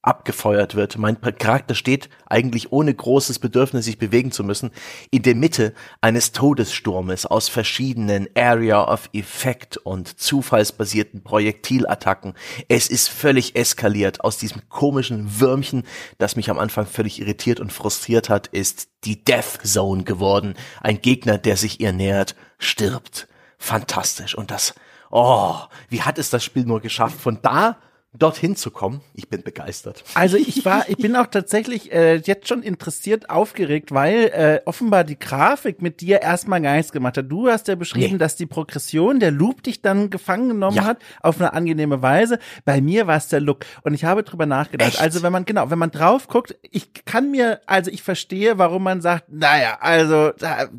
abgefeuert 0.04 0.76
wird. 0.76 0.98
Mein 0.98 1.20
Charakter 1.22 1.76
steht 1.76 2.10
eigentlich 2.28 2.72
ohne 2.72 2.94
großes 2.94 3.40
Bedürfnis, 3.40 3.86
sich 3.86 3.98
bewegen 3.98 4.32
zu 4.32 4.44
müssen, 4.44 4.72
in 5.12 5.24
der 5.24 5.34
Mitte 5.34 5.74
eines 6.02 6.34
Todessturmes 6.34 7.26
aus 7.26 7.48
verschiedenen 7.48 8.28
Area 8.36 8.84
of 8.92 9.10
Effect 9.14 9.78
und 9.78 10.20
zufallsbasierten 10.20 11.24
Projektilattacken. 11.24 12.34
Es 12.68 12.88
ist 12.88 13.08
völlig 13.08 13.56
eskaliert. 13.56 14.22
Aus 14.24 14.38
diesem 14.38 14.68
komischen 14.68 15.40
Würmchen, 15.40 15.84
das 16.18 16.36
mich 16.36 16.50
am 16.50 16.60
Anfang 16.60 16.86
völlig 16.86 17.20
irritiert 17.22 17.62
und 17.62 17.72
frustriert 17.72 18.30
hat, 18.30 18.48
ist 18.48 18.90
die 19.06 19.24
Death 19.24 19.60
Zone 19.64 20.04
geworden. 20.04 20.56
Ein 20.82 21.02
Gegner, 21.02 21.38
der 21.38 21.56
sich 21.56 21.80
ihr 21.80 21.94
nähert, 21.94 22.36
stirbt. 22.58 23.30
Fantastisch. 23.58 24.36
Und 24.36 24.52
das, 24.52 24.76
oh, 25.12 25.56
wie 25.88 26.02
hat 26.02 26.20
es 26.20 26.30
das 26.30 26.44
Spiel 26.44 26.66
nur 26.66 26.82
geschafft, 26.82 27.22
von 27.22 27.40
da 27.42 27.78
dorthin 28.18 28.56
zu 28.56 28.70
kommen. 28.70 29.02
Ich 29.16 29.28
bin 29.28 29.42
begeistert. 29.42 30.04
Also 30.14 30.38
ich 30.38 30.64
war, 30.66 30.86
ich 30.90 30.98
bin 30.98 31.16
auch 31.16 31.28
tatsächlich 31.28 31.92
äh, 31.92 32.16
jetzt 32.16 32.48
schon 32.48 32.62
interessiert, 32.62 33.30
aufgeregt, 33.30 33.92
weil 33.92 34.26
äh, 34.26 34.62
offenbar 34.66 35.04
die 35.04 35.18
Grafik 35.18 35.82
mit 35.82 36.02
dir 36.02 36.22
erstmal 36.22 36.62
gar 36.62 36.76
nichts 36.76 36.92
gemacht 36.92 37.18
hat. 37.18 37.32
Du 37.32 37.50
hast 37.50 37.68
ja 37.68 37.76
beschrieben, 37.76 38.14
nee. 38.14 38.20
dass 38.20 38.36
die 38.36 38.46
Progression, 38.46 39.20
der 39.20 39.32
Loop 39.32 39.64
dich 39.64 39.82
dann 39.82 40.10
gefangen 40.10 40.50
genommen 40.50 40.78
ja. 40.78 40.86
hat 40.86 41.00
auf 41.22 41.40
eine 41.40 41.54
angenehme 41.54 42.02
Weise. 42.02 42.38
Bei 42.66 42.82
mir 42.82 43.08
war 43.08 43.18
es 43.18 43.30
der 43.30 43.40
Look 43.40 43.66
und 43.82 43.94
ich 43.94 44.06
habe 44.06 44.24
drüber 44.24 44.46
nachgedacht. 44.46 44.90
Echt? 44.90 45.02
Also 45.02 45.24
wenn 45.24 45.32
man 45.32 45.46
genau, 45.46 45.72
wenn 45.72 45.80
man 45.80 45.92
drauf 45.92 46.28
guckt, 46.28 46.56
ich 46.62 47.06
kann 47.06 47.32
mir, 47.32 47.62
also 47.66 47.90
ich 47.90 48.04
verstehe, 48.04 48.60
warum 48.60 48.84
man 48.84 49.02
sagt, 49.02 49.26
naja, 49.32 49.78
also 49.82 50.32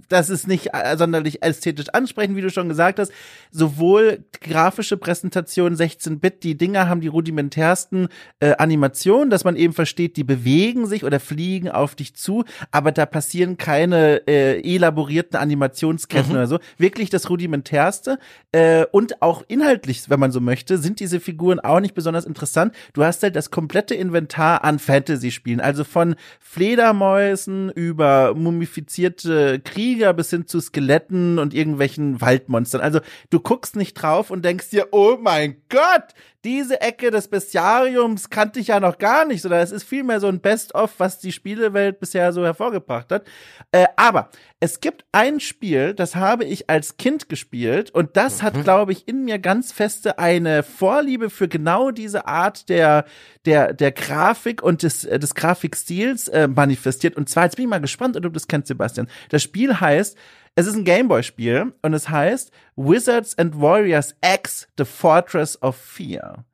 das 0.09 0.31
ist 0.31 0.47
nicht 0.47 0.73
äh, 0.73 0.97
sonderlich 0.97 1.43
ästhetisch 1.43 1.89
ansprechend, 1.93 2.37
wie 2.37 2.43
du 2.43 2.51
schon 2.51 2.69
gesagt 2.69 2.99
hast. 2.99 3.13
Sowohl 3.51 4.25
grafische 4.41 4.97
Präsentation 4.97 5.75
16-Bit, 5.75 6.45
die 6.45 6.57
Dinger 6.57 6.89
haben 6.89 7.01
die 7.01 7.09
rudimentärsten 7.25 8.09
äh, 8.41 8.55
Animationen, 8.57 9.31
dass 9.31 9.45
man 9.45 9.57
eben 9.57 9.73
versteht, 9.73 10.17
die 10.17 10.25
bewegen 10.25 10.87
sich 10.87 11.05
oder 11.05 11.21
fliegen 11.21 11.71
auf 11.71 11.95
dich 11.95 12.15
zu, 12.15 12.45
aber 12.71 12.93
da 12.93 13.07
passieren 13.07 13.57
keine 13.57 14.27
äh, 14.29 14.61
elaborierten 14.61 15.39
Animationsketten 15.39 16.33
mhm. 16.33 16.37
oder 16.37 16.47
so. 16.47 16.59
Wirklich 16.77 17.09
das 17.09 17.31
rudimentärste 17.31 18.19
äh, 18.53 18.85
und 18.93 19.23
auch 19.23 19.43
inhaltlich, 19.49 20.11
wenn 20.11 20.21
man 20.21 20.33
so 20.33 20.41
möchte, 20.41 20.77
sind 20.77 21.01
diese 21.01 21.19
Figuren 21.19 21.61
auch 21.61 21.81
nicht 21.81 21.95
besonders 21.95 22.27
interessant. 22.27 22.75
Du 22.93 23.03
hast 23.03 23.23
halt 23.23 23.37
das 23.37 23.51
komplette 23.51 23.95
Inventar 23.95 24.63
an 24.65 24.79
Fantasy-Spielen, 24.79 25.61
also 25.61 25.85
von 25.85 26.17
Fledermäusen 26.41 27.71
über 27.71 28.35
mumifizierte 28.35 29.61
Krieger 29.61 30.13
bis 30.13 30.29
hin 30.31 30.47
zu 30.47 30.61
Skeletten 30.61 31.39
und 31.39 31.55
irgendwelchen 31.55 32.21
Waldmonstern. 32.21 32.83
Also 32.83 33.01
du 33.31 33.41
guckst 33.41 33.77
nicht 33.77 33.95
drauf 33.95 34.31
und 34.31 34.45
denkst 34.45 34.71
dir, 34.71 34.89
oh 34.93 35.17
mein 35.21 35.57
Gott, 35.71 36.13
diese 36.45 36.81
Ecke 36.81 37.11
des 37.11 37.29
Bestiariums 37.29 38.29
kannte 38.29 38.61
ich 38.61 38.69
ja 38.69 38.79
noch 38.79 38.99
gar 38.99 39.25
nicht, 39.25 39.43
sondern 39.43 39.61
es 39.61 39.73
ist 39.73 39.85
vielmehr 39.85 40.21
so 40.21 40.29
ein 40.29 40.41
Best-of, 40.41 40.93
was 40.99 41.19
die 41.19 41.33
Spielewelt 41.33 41.99
bisher 42.01 42.33
so 42.33 42.45
hervorgebracht 42.45 43.11
hat. 43.11 43.25
Äh, 43.73 43.87
aber 43.97 44.29
es 44.61 44.81
gibt 44.81 45.05
ein 45.13 45.41
Spiel, 45.41 45.95
das 45.95 46.17
habe 46.17 46.45
ich 46.45 46.69
als 46.69 46.97
Kind 46.97 47.29
gespielt 47.29 47.91
und 47.91 48.17
das 48.17 48.41
mhm. 48.41 48.47
hat, 48.47 48.65
glaube 48.65 48.93
ich, 48.93 49.09
in 49.09 49.25
mir 49.25 49.39
ganz 49.39 49.73
feste 49.73 50.19
eine 50.19 50.63
Vorliebe 50.63 51.31
für 51.31 51.49
genau 51.49 51.91
diese 51.91 52.27
Art 52.27 52.69
der, 52.69 53.07
der, 53.47 53.73
der 53.73 53.93
Grafik 53.93 54.63
und 54.63 54.83
des, 54.83 55.05
äh, 55.05 55.19
des 55.19 55.35
Grafikstils 55.35 56.29
äh, 56.29 56.47
manifestiert. 56.47 57.17
Und 57.17 57.29
zwar, 57.29 57.45
jetzt 57.45 57.57
bin 57.57 57.65
ich 57.65 57.71
mal 57.71 57.81
gespannt, 57.81 58.17
ob 58.17 58.23
du 58.23 58.29
das 58.29 58.49
kennst, 58.49 58.69
Sebastian. 58.69 59.09
Das 59.31 59.43
Spiel 59.43 59.81
heißt 59.81 60.17
es 60.57 60.67
ist 60.67 60.77
ein 60.77 60.85
Gameboy-Spiel 60.85 61.73
und 61.83 61.95
es 61.95 62.09
heißt 62.09 62.53
Wizards 62.77 63.37
and 63.39 63.61
Warriors 63.61 64.15
X 64.23 64.69
The 64.79 64.85
Fortress 64.85 65.61
of 65.63 65.77
Fear 65.77 66.45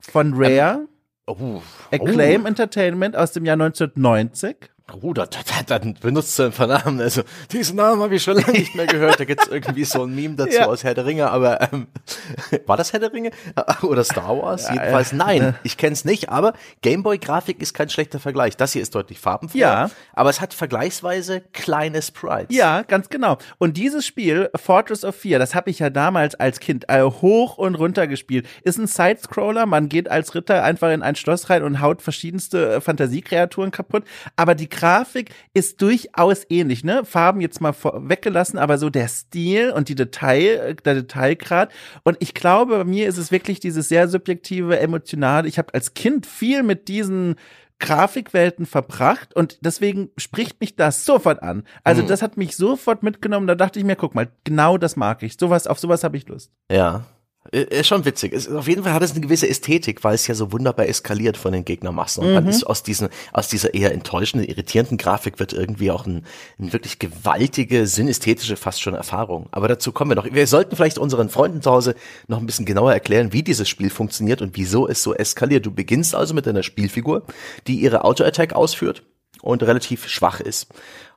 von 0.00 0.34
Rare. 0.34 0.88
Um, 1.26 1.56
oh, 1.56 1.62
Acclaim 1.90 2.44
oh. 2.44 2.48
Entertainment 2.48 3.16
aus 3.16 3.32
dem 3.32 3.44
Jahr 3.46 3.54
1990. 3.54 4.70
Oh, 4.92 5.14
da, 5.14 5.24
da, 5.24 5.62
dann 5.66 5.94
benutzt 5.94 6.38
du 6.38 6.42
einen 6.42 6.52
Vernamen. 6.52 7.00
Also, 7.00 7.22
diesen 7.50 7.76
Namen 7.76 8.02
habe 8.02 8.16
ich 8.16 8.22
schon 8.22 8.36
lange 8.36 8.52
nicht 8.52 8.74
mehr 8.74 8.86
gehört. 8.86 9.18
Da 9.18 9.24
gibt's 9.24 9.48
irgendwie 9.48 9.84
so 9.84 10.02
ein 10.04 10.14
Meme 10.14 10.36
dazu 10.36 10.56
ja. 10.58 10.66
aus 10.66 10.84
Herr 10.84 10.92
der 10.92 11.06
Ringe, 11.06 11.30
aber 11.30 11.72
ähm, 11.72 11.86
war 12.66 12.76
das 12.76 12.92
Herr 12.92 13.00
der 13.00 13.10
Ringe? 13.14 13.30
Oder 13.82 14.04
Star 14.04 14.36
Wars? 14.36 14.64
Ja, 14.64 14.74
Jedenfalls 14.74 15.12
ja. 15.12 15.16
nein, 15.16 15.54
ich 15.62 15.78
kenn's 15.78 16.04
nicht, 16.04 16.28
aber 16.28 16.52
Gameboy-Grafik 16.82 17.62
ist 17.62 17.72
kein 17.72 17.88
schlechter 17.88 18.20
Vergleich. 18.20 18.58
Das 18.58 18.74
hier 18.74 18.82
ist 18.82 18.94
deutlich 18.94 19.18
farbenfroher, 19.18 19.58
ja. 19.58 19.90
aber 20.12 20.28
es 20.28 20.42
hat 20.42 20.52
vergleichsweise 20.52 21.40
kleine 21.54 22.02
Sprites. 22.02 22.54
Ja, 22.54 22.82
ganz 22.82 23.08
genau. 23.08 23.38
Und 23.56 23.78
dieses 23.78 24.04
Spiel, 24.04 24.50
Fortress 24.54 25.02
of 25.02 25.16
Fear, 25.16 25.38
das 25.38 25.54
habe 25.54 25.70
ich 25.70 25.78
ja 25.78 25.88
damals 25.88 26.34
als 26.34 26.60
Kind 26.60 26.84
äh, 26.88 27.02
hoch 27.02 27.56
und 27.56 27.74
runter 27.76 28.06
gespielt. 28.06 28.46
Ist 28.64 28.78
ein 28.78 28.86
Sidescroller, 28.86 29.64
man 29.64 29.88
geht 29.88 30.10
als 30.10 30.34
Ritter 30.34 30.62
einfach 30.62 30.90
in 30.90 31.02
ein 31.02 31.16
Schloss 31.16 31.48
rein 31.48 31.62
und 31.62 31.80
haut 31.80 32.02
verschiedenste 32.02 32.74
äh, 32.74 32.80
Fantasiekreaturen 32.82 33.70
kaputt, 33.70 34.04
aber 34.36 34.54
die 34.54 34.73
Grafik 34.74 35.30
ist 35.54 35.80
durchaus 35.80 36.44
ähnlich, 36.50 36.82
ne? 36.82 37.04
Farben 37.04 37.40
jetzt 37.40 37.60
mal 37.60 37.72
weggelassen, 37.72 38.58
aber 38.58 38.76
so 38.76 38.90
der 38.90 39.06
Stil 39.08 39.70
und 39.70 39.88
die 39.88 39.94
Detail, 39.94 40.74
der 40.84 40.94
Detailgrad. 40.94 41.70
Und 42.02 42.16
ich 42.20 42.34
glaube, 42.34 42.78
bei 42.78 42.84
mir 42.84 43.08
ist 43.08 43.16
es 43.16 43.30
wirklich 43.30 43.60
dieses 43.60 43.88
sehr 43.88 44.08
subjektive, 44.08 44.78
emotionale. 44.78 45.46
Ich 45.46 45.58
habe 45.58 45.72
als 45.72 45.94
Kind 45.94 46.26
viel 46.26 46.64
mit 46.64 46.88
diesen 46.88 47.36
Grafikwelten 47.78 48.66
verbracht 48.66 49.34
und 49.34 49.58
deswegen 49.60 50.10
spricht 50.16 50.60
mich 50.60 50.74
das 50.74 51.04
sofort 51.04 51.42
an. 51.42 51.64
Also 51.84 52.02
mhm. 52.02 52.08
das 52.08 52.22
hat 52.22 52.36
mich 52.36 52.56
sofort 52.56 53.02
mitgenommen. 53.02 53.46
Da 53.46 53.54
dachte 53.54 53.78
ich 53.78 53.84
mir, 53.84 53.96
guck 53.96 54.14
mal, 54.14 54.28
genau 54.42 54.76
das 54.76 54.96
mag 54.96 55.22
ich. 55.22 55.36
Sowas, 55.38 55.66
auf 55.66 55.78
sowas 55.78 56.02
habe 56.02 56.16
ich 56.16 56.26
Lust. 56.28 56.52
Ja, 56.70 56.98
äh, 56.98 57.13
ist 57.50 57.86
schon 57.86 58.04
witzig. 58.04 58.32
Ist, 58.32 58.48
auf 58.48 58.68
jeden 58.68 58.84
Fall 58.84 58.94
hat 58.94 59.02
es 59.02 59.12
eine 59.12 59.20
gewisse 59.20 59.48
Ästhetik, 59.48 60.02
weil 60.02 60.14
es 60.14 60.26
ja 60.26 60.34
so 60.34 60.52
wunderbar 60.52 60.88
eskaliert 60.88 61.36
von 61.36 61.52
den 61.52 61.64
Gegnermassen. 61.64 62.24
Und 62.24 62.30
mhm. 62.30 62.34
dann 62.34 62.46
ist 62.48 62.64
aus 62.64 62.82
diesen, 62.82 63.08
aus 63.32 63.48
dieser 63.48 63.74
eher 63.74 63.92
enttäuschenden, 63.92 64.48
irritierenden 64.48 64.96
Grafik 64.96 65.38
wird 65.38 65.52
irgendwie 65.52 65.90
auch 65.90 66.06
ein, 66.06 66.24
ein 66.58 66.72
wirklich 66.72 66.98
gewaltige, 66.98 67.86
synästhetische 67.86 68.56
fast 68.56 68.80
schon 68.80 68.94
Erfahrung. 68.94 69.46
Aber 69.50 69.68
dazu 69.68 69.92
kommen 69.92 70.10
wir 70.10 70.16
noch. 70.16 70.24
Wir 70.24 70.46
sollten 70.46 70.74
vielleicht 70.74 70.98
unseren 70.98 71.28
Freunden 71.28 71.60
zu 71.60 71.70
Hause 71.70 71.94
noch 72.28 72.38
ein 72.38 72.46
bisschen 72.46 72.64
genauer 72.64 72.92
erklären, 72.92 73.32
wie 73.32 73.42
dieses 73.42 73.68
Spiel 73.68 73.90
funktioniert 73.90 74.40
und 74.40 74.56
wieso 74.56 74.88
es 74.88 75.02
so 75.02 75.14
eskaliert. 75.14 75.66
Du 75.66 75.70
beginnst 75.70 76.14
also 76.14 76.34
mit 76.34 76.48
einer 76.48 76.62
Spielfigur, 76.62 77.24
die 77.66 77.76
ihre 77.76 78.04
Auto-Attack 78.04 78.54
ausführt 78.54 79.02
und 79.42 79.62
relativ 79.62 80.08
schwach 80.08 80.40
ist. 80.40 80.68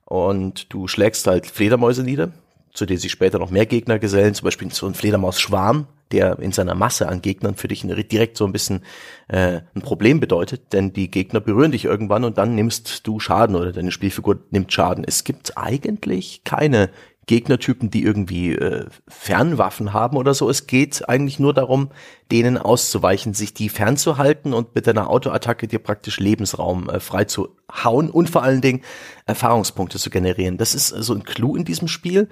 Und 0.04 0.74
du 0.74 0.88
schlägst 0.88 1.28
halt 1.28 1.48
Fledermäuse 1.48 2.04
nieder, 2.04 2.32
zu 2.78 2.86
denen 2.86 3.00
sich 3.00 3.12
später 3.12 3.40
noch 3.40 3.50
mehr 3.50 3.66
Gegner 3.66 3.98
gesellen, 3.98 4.36
zum 4.36 4.46
Beispiel 4.46 4.72
so 4.72 4.86
ein 4.86 4.94
Fledermaus-Schwarm, 4.94 5.88
der 6.12 6.38
in 6.38 6.52
seiner 6.52 6.76
Masse 6.76 7.10
an 7.10 7.24
Gegnern 7.24 7.56
für 7.56 7.68
dich 7.68 7.82
direkt 7.82 8.38
so 8.38 8.46
ein 8.46 8.52
bisschen 8.52 8.84
äh, 9.30 9.62
ein 9.74 9.82
Problem 9.82 10.20
bedeutet, 10.20 10.74
denn 10.74 10.94
die 10.94 11.10
Gegner 11.10 11.40
berühren 11.40 11.72
dich 11.72 11.86
irgendwann 11.86 12.24
und 12.24 12.38
dann 12.38 12.54
nimmst 12.54 13.08
du 13.08 13.20
Schaden 13.20 13.56
oder 13.56 13.72
deine 13.72 13.92
Spielfigur 13.92 14.40
nimmt 14.52 14.72
Schaden. 14.72 15.04
Es 15.06 15.24
gibt 15.24 15.58
eigentlich 15.58 16.44
keine 16.44 16.92
Gegnertypen, 17.26 17.90
die 17.90 18.04
irgendwie 18.04 18.54
äh, 18.54 18.86
Fernwaffen 19.08 19.92
haben 19.92 20.16
oder 20.16 20.36
so. 20.36 20.48
Es 20.48 20.68
geht 20.68 21.10
eigentlich 21.10 21.40
nur 21.40 21.56
darum, 21.56 21.90
denen 22.32 22.60
auszuweichen, 22.60 23.34
sich 23.34 23.56
die 23.56 23.70
fernzuhalten 23.70 24.54
und 24.54 24.76
mit 24.76 24.88
einer 24.88 25.10
Autoattacke 25.10 25.68
dir 25.68 25.80
praktisch 25.80 26.20
Lebensraum 26.20 26.90
äh, 26.90 27.00
frei 27.00 27.26
zu 27.26 27.50
hauen 27.84 28.12
und 28.12 28.30
vor 28.30 28.44
allen 28.44 28.62
Dingen 28.62 28.82
Erfahrungspunkte 29.26 29.98
zu 29.98 30.12
generieren. 30.12 30.58
Das 30.58 30.76
ist 30.76 30.90
so 30.90 31.16
ein 31.16 31.24
Clou 31.24 31.56
in 31.56 31.66
diesem 31.66 31.88
Spiel 31.88 32.30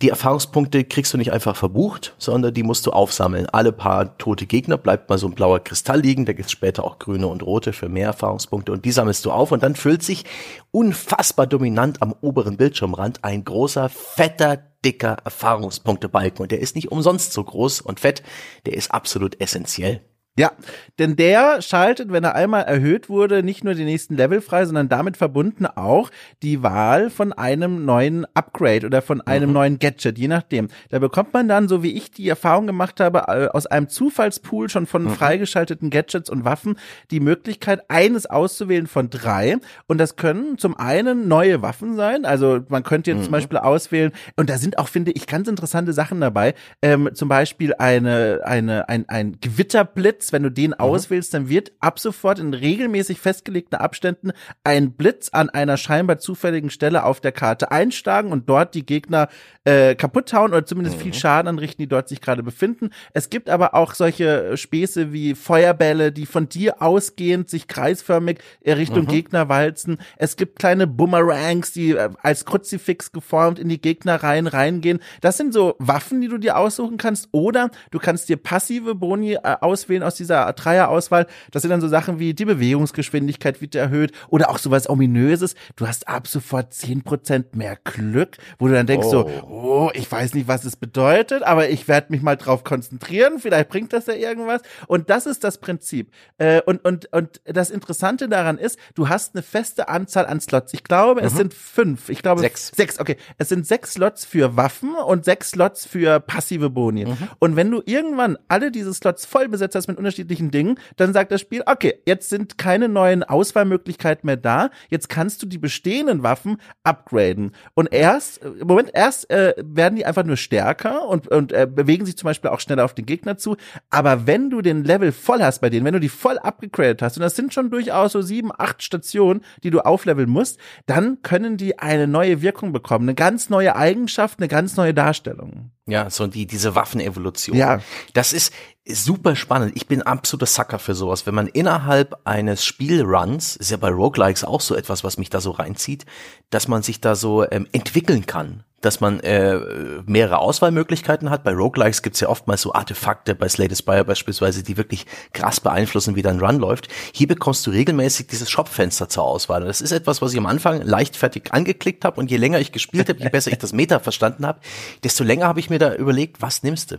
die 0.00 0.08
Erfahrungspunkte 0.08 0.82
kriegst 0.82 1.14
du 1.14 1.18
nicht 1.18 1.32
einfach 1.32 1.54
verbucht, 1.54 2.14
sondern 2.18 2.52
die 2.52 2.64
musst 2.64 2.86
du 2.86 2.90
aufsammeln. 2.90 3.46
Alle 3.46 3.70
paar 3.70 4.18
tote 4.18 4.46
Gegner 4.46 4.76
bleibt 4.76 5.08
mal 5.08 5.18
so 5.18 5.28
ein 5.28 5.34
blauer 5.34 5.60
Kristall 5.60 6.00
liegen, 6.00 6.26
da 6.26 6.32
gibt's 6.32 6.50
später 6.50 6.82
auch 6.84 6.98
grüne 6.98 7.28
und 7.28 7.42
rote 7.44 7.72
für 7.72 7.88
mehr 7.88 8.06
Erfahrungspunkte 8.06 8.72
und 8.72 8.84
die 8.84 8.90
sammelst 8.90 9.24
du 9.24 9.30
auf 9.30 9.52
und 9.52 9.62
dann 9.62 9.76
füllt 9.76 10.02
sich 10.02 10.24
unfassbar 10.72 11.46
dominant 11.46 12.02
am 12.02 12.14
oberen 12.20 12.56
Bildschirmrand 12.56 13.22
ein 13.22 13.44
großer, 13.44 13.88
fetter, 13.88 14.58
dicker 14.84 15.18
Erfahrungspunktebalken 15.24 16.42
und 16.42 16.50
der 16.50 16.60
ist 16.60 16.74
nicht 16.74 16.90
umsonst 16.90 17.32
so 17.32 17.44
groß 17.44 17.80
und 17.80 18.00
fett, 18.00 18.22
der 18.66 18.74
ist 18.74 18.90
absolut 18.90 19.40
essentiell. 19.40 20.00
Ja, 20.38 20.52
denn 20.98 21.14
der 21.14 21.60
schaltet, 21.60 22.10
wenn 22.10 22.24
er 22.24 22.34
einmal 22.34 22.62
erhöht 22.62 23.10
wurde, 23.10 23.42
nicht 23.42 23.64
nur 23.64 23.74
den 23.74 23.84
nächsten 23.84 24.16
Level 24.16 24.40
frei, 24.40 24.64
sondern 24.64 24.88
damit 24.88 25.18
verbunden 25.18 25.66
auch 25.66 26.10
die 26.42 26.62
Wahl 26.62 27.10
von 27.10 27.34
einem 27.34 27.84
neuen 27.84 28.24
Upgrade 28.32 28.86
oder 28.86 29.02
von 29.02 29.20
einem 29.20 29.50
mhm. 29.50 29.54
neuen 29.54 29.78
Gadget, 29.78 30.16
je 30.16 30.28
nachdem. 30.28 30.68
Da 30.88 31.00
bekommt 31.00 31.34
man 31.34 31.48
dann, 31.48 31.68
so 31.68 31.82
wie 31.82 31.92
ich 31.92 32.12
die 32.12 32.26
Erfahrung 32.30 32.66
gemacht 32.66 32.98
habe, 32.98 33.24
äh, 33.28 33.48
aus 33.48 33.66
einem 33.66 33.90
Zufallspool 33.90 34.70
schon 34.70 34.86
von 34.86 35.04
mhm. 35.04 35.10
freigeschalteten 35.10 35.90
Gadgets 35.90 36.30
und 36.30 36.46
Waffen 36.46 36.78
die 37.10 37.20
Möglichkeit, 37.20 37.90
eines 37.90 38.24
auszuwählen 38.24 38.86
von 38.86 39.10
drei. 39.10 39.58
Und 39.86 39.98
das 39.98 40.16
können 40.16 40.56
zum 40.56 40.78
einen 40.78 41.28
neue 41.28 41.60
Waffen 41.60 41.94
sein. 41.94 42.24
Also 42.24 42.60
man 42.70 42.84
könnte 42.84 43.10
jetzt 43.10 43.18
mhm. 43.18 43.24
zum 43.24 43.32
Beispiel 43.32 43.58
auswählen, 43.58 44.12
und 44.36 44.48
da 44.48 44.56
sind 44.56 44.78
auch, 44.78 44.88
finde 44.88 45.12
ich, 45.12 45.26
ganz 45.26 45.46
interessante 45.46 45.92
Sachen 45.92 46.22
dabei. 46.22 46.54
Ähm, 46.80 47.10
zum 47.12 47.28
Beispiel 47.28 47.74
eine, 47.74 48.40
eine, 48.44 48.88
ein, 48.88 49.06
ein 49.10 49.36
Gewitterblitz 49.38 50.21
Blitz, 50.22 50.32
wenn 50.32 50.42
du 50.42 50.50
den 50.50 50.70
mhm. 50.70 50.80
auswählst, 50.80 51.34
dann 51.34 51.48
wird 51.48 51.72
ab 51.80 51.98
sofort 51.98 52.38
in 52.38 52.54
regelmäßig 52.54 53.18
festgelegten 53.18 53.78
Abständen 53.78 54.32
ein 54.62 54.92
Blitz 54.92 55.30
an 55.30 55.50
einer 55.50 55.76
scheinbar 55.76 56.18
zufälligen 56.18 56.70
Stelle 56.70 57.04
auf 57.04 57.20
der 57.20 57.32
Karte 57.32 57.70
einschlagen 57.70 58.30
und 58.30 58.48
dort 58.48 58.74
die 58.74 58.86
Gegner 58.86 59.28
äh, 59.64 59.94
kaputt 59.94 60.32
hauen 60.32 60.52
oder 60.52 60.64
zumindest 60.64 60.98
mhm. 60.98 61.02
viel 61.02 61.14
Schaden 61.14 61.48
anrichten, 61.48 61.82
die 61.82 61.88
dort 61.88 62.08
sich 62.08 62.20
gerade 62.20 62.42
befinden. 62.42 62.90
Es 63.12 63.30
gibt 63.30 63.48
aber 63.48 63.74
auch 63.74 63.94
solche 63.94 64.56
Späße 64.56 65.12
wie 65.12 65.34
Feuerbälle, 65.34 66.12
die 66.12 66.26
von 66.26 66.48
dir 66.48 66.82
ausgehend 66.82 67.48
sich 67.50 67.66
kreisförmig 67.66 68.38
Richtung 68.64 69.04
mhm. 69.04 69.08
Gegner 69.08 69.48
walzen. 69.48 69.98
Es 70.16 70.36
gibt 70.36 70.58
kleine 70.58 70.86
Boomerangs, 70.86 71.72
die 71.72 71.92
äh, 71.92 72.10
als 72.22 72.44
Kruzifix 72.44 73.12
geformt 73.12 73.58
in 73.58 73.68
die 73.68 73.80
Gegnerreihen 73.80 74.46
reingehen. 74.46 75.00
Das 75.20 75.36
sind 75.36 75.52
so 75.52 75.74
Waffen, 75.78 76.20
die 76.20 76.28
du 76.28 76.38
dir 76.38 76.56
aussuchen 76.56 76.96
kannst. 76.96 77.28
Oder 77.32 77.70
du 77.90 77.98
kannst 77.98 78.28
dir 78.28 78.36
passive 78.36 78.94
Boni 78.94 79.34
äh, 79.34 79.56
auswählen 79.60 80.02
aus 80.12 80.16
dieser 80.16 80.52
Dreierauswahl. 80.52 81.26
Das 81.50 81.62
sind 81.62 81.70
dann 81.70 81.80
so 81.80 81.88
Sachen 81.88 82.18
wie 82.18 82.34
die 82.34 82.44
Bewegungsgeschwindigkeit 82.44 83.60
wird 83.60 83.74
erhöht 83.74 84.12
oder 84.28 84.50
auch 84.50 84.58
sowas 84.58 84.88
ominöses. 84.88 85.54
Du 85.76 85.86
hast 85.86 86.08
ab 86.08 86.26
sofort 86.26 86.74
zehn 86.74 87.02
Prozent 87.02 87.56
mehr 87.56 87.78
Glück, 87.82 88.36
wo 88.58 88.68
du 88.68 88.74
dann 88.74 88.86
denkst 88.86 89.06
oh. 89.08 89.10
so, 89.10 89.28
oh, 89.48 89.90
ich 89.94 90.10
weiß 90.10 90.34
nicht, 90.34 90.48
was 90.48 90.64
es 90.64 90.76
bedeutet, 90.76 91.42
aber 91.42 91.70
ich 91.70 91.88
werde 91.88 92.08
mich 92.10 92.22
mal 92.22 92.36
drauf 92.36 92.64
konzentrieren. 92.64 93.38
Vielleicht 93.38 93.68
bringt 93.70 93.92
das 93.92 94.06
ja 94.06 94.14
irgendwas. 94.14 94.62
Und 94.86 95.10
das 95.10 95.26
ist 95.26 95.44
das 95.44 95.58
Prinzip. 95.58 96.12
Äh, 96.38 96.60
und, 96.62 96.84
und, 96.84 97.12
und 97.12 97.40
das 97.44 97.70
Interessante 97.70 98.28
daran 98.28 98.58
ist, 98.58 98.78
du 98.94 99.08
hast 99.08 99.34
eine 99.34 99.42
feste 99.42 99.88
Anzahl 99.88 100.26
an 100.26 100.40
Slots. 100.40 100.74
Ich 100.74 100.84
glaube, 100.84 101.22
mhm. 101.22 101.26
es 101.26 101.34
sind 101.34 101.54
fünf. 101.54 102.08
Ich 102.08 102.22
glaube, 102.22 102.40
sechs. 102.40 102.70
Sechs, 102.74 103.00
okay. 103.00 103.16
Es 103.38 103.48
sind 103.48 103.66
sechs 103.66 103.94
Slots 103.94 104.24
für 104.24 104.56
Waffen 104.56 104.94
und 104.94 105.24
sechs 105.24 105.50
Slots 105.50 105.86
für 105.86 106.20
passive 106.20 106.70
Boni. 106.70 107.06
Mhm. 107.06 107.16
Und 107.38 107.56
wenn 107.56 107.70
du 107.70 107.82
irgendwann 107.86 108.36
alle 108.48 108.70
diese 108.70 108.92
Slots 108.92 109.24
voll 109.24 109.48
besetzt 109.48 109.74
hast 109.74 109.88
mit 109.88 109.98
unterschiedlichen 110.02 110.50
Dingen, 110.50 110.78
dann 110.96 111.12
sagt 111.12 111.32
das 111.32 111.40
Spiel, 111.40 111.62
okay, 111.66 111.94
jetzt 112.06 112.28
sind 112.28 112.58
keine 112.58 112.88
neuen 112.88 113.22
Auswahlmöglichkeiten 113.22 114.26
mehr 114.26 114.36
da. 114.36 114.70
Jetzt 114.88 115.08
kannst 115.08 115.42
du 115.42 115.46
die 115.46 115.58
bestehenden 115.58 116.22
Waffen 116.22 116.58
upgraden. 116.82 117.52
Und 117.74 117.92
erst, 117.92 118.38
im 118.38 118.66
Moment 118.66 118.90
erst 118.94 119.30
äh, 119.30 119.54
werden 119.58 119.96
die 119.96 120.04
einfach 120.04 120.24
nur 120.24 120.36
stärker 120.36 121.08
und, 121.08 121.28
und 121.28 121.52
äh, 121.52 121.66
bewegen 121.66 122.06
sich 122.06 122.16
zum 122.16 122.26
Beispiel 122.26 122.50
auch 122.50 122.60
schneller 122.60 122.84
auf 122.84 122.94
den 122.94 123.06
Gegner 123.06 123.36
zu. 123.36 123.56
Aber 123.90 124.26
wenn 124.26 124.50
du 124.50 124.60
den 124.60 124.84
Level 124.84 125.12
voll 125.12 125.42
hast 125.42 125.60
bei 125.60 125.70
denen, 125.70 125.84
wenn 125.84 125.94
du 125.94 126.00
die 126.00 126.08
voll 126.08 126.38
abgegradet 126.38 127.02
hast, 127.02 127.16
und 127.16 127.22
das 127.22 127.36
sind 127.36 127.54
schon 127.54 127.70
durchaus 127.70 128.12
so 128.12 128.22
sieben, 128.22 128.50
acht 128.56 128.82
Stationen, 128.82 129.42
die 129.62 129.70
du 129.70 129.80
aufleveln 129.80 130.28
musst, 130.28 130.58
dann 130.86 131.22
können 131.22 131.56
die 131.56 131.78
eine 131.78 132.06
neue 132.06 132.42
Wirkung 132.42 132.72
bekommen, 132.72 133.06
eine 133.08 133.14
ganz 133.14 133.50
neue 133.50 133.76
Eigenschaft, 133.76 134.38
eine 134.38 134.48
ganz 134.48 134.76
neue 134.76 134.94
Darstellung. 134.94 135.70
Ja, 135.86 136.10
so 136.10 136.28
die, 136.28 136.46
diese 136.46 136.74
Waffenevolution. 136.76 137.56
Ja. 137.56 137.80
Das 138.14 138.32
ist 138.32 138.52
super 138.86 139.36
spannend. 139.36 139.72
Ich 139.76 139.86
bin 139.86 140.02
absoluter 140.02 140.46
Sucker 140.46 140.78
für 140.78 140.94
sowas. 140.94 141.26
Wenn 141.26 141.34
man 141.34 141.46
innerhalb 141.46 142.20
eines 142.24 142.64
Spielruns, 142.64 143.56
ist 143.56 143.70
ja 143.70 143.76
bei 143.76 143.90
Roguelikes 143.90 144.44
auch 144.44 144.60
so 144.60 144.74
etwas, 144.74 145.04
was 145.04 145.18
mich 145.18 145.30
da 145.30 145.40
so 145.40 145.52
reinzieht, 145.52 146.04
dass 146.50 146.68
man 146.68 146.82
sich 146.82 147.00
da 147.00 147.14
so 147.14 147.48
ähm, 147.50 147.68
entwickeln 147.72 148.26
kann 148.26 148.64
dass 148.82 149.00
man 149.00 149.20
äh, 149.20 149.58
mehrere 150.06 150.38
Auswahlmöglichkeiten 150.38 151.30
hat. 151.30 151.44
Bei 151.44 151.52
Roguelikes 151.52 152.02
gibt's 152.02 152.20
ja 152.20 152.28
oftmals 152.28 152.62
so 152.62 152.72
Artefakte, 152.74 153.34
bei 153.34 153.48
Slay 153.48 153.68
the 153.68 153.76
Spire 153.76 154.04
beispielsweise, 154.04 154.62
die 154.62 154.76
wirklich 154.76 155.06
krass 155.32 155.60
beeinflussen, 155.60 156.16
wie 156.16 156.22
dein 156.22 156.40
Run 156.40 156.58
läuft. 156.58 156.88
Hier 157.12 157.28
bekommst 157.28 157.66
du 157.66 157.70
regelmäßig 157.70 158.26
dieses 158.26 158.50
Shopfenster 158.50 159.08
zur 159.08 159.24
Auswahl. 159.24 159.62
Und 159.62 159.68
das 159.68 159.80
ist 159.80 159.92
etwas, 159.92 160.20
was 160.20 160.32
ich 160.32 160.38
am 160.38 160.46
Anfang 160.46 160.82
leichtfertig 160.82 161.52
angeklickt 161.52 162.04
habe. 162.04 162.20
Und 162.20 162.30
je 162.30 162.36
länger 162.36 162.60
ich 162.60 162.72
gespielt 162.72 163.08
habe, 163.08 163.20
je 163.20 163.28
besser 163.28 163.52
ich 163.52 163.58
das 163.58 163.72
Meta 163.72 164.00
verstanden 164.00 164.46
habe, 164.46 164.60
desto 165.04 165.24
länger 165.24 165.46
habe 165.46 165.60
ich 165.60 165.70
mir 165.70 165.78
da 165.78 165.94
überlegt, 165.94 166.42
was 166.42 166.62
nimmst 166.62 166.90
du? 166.90 166.96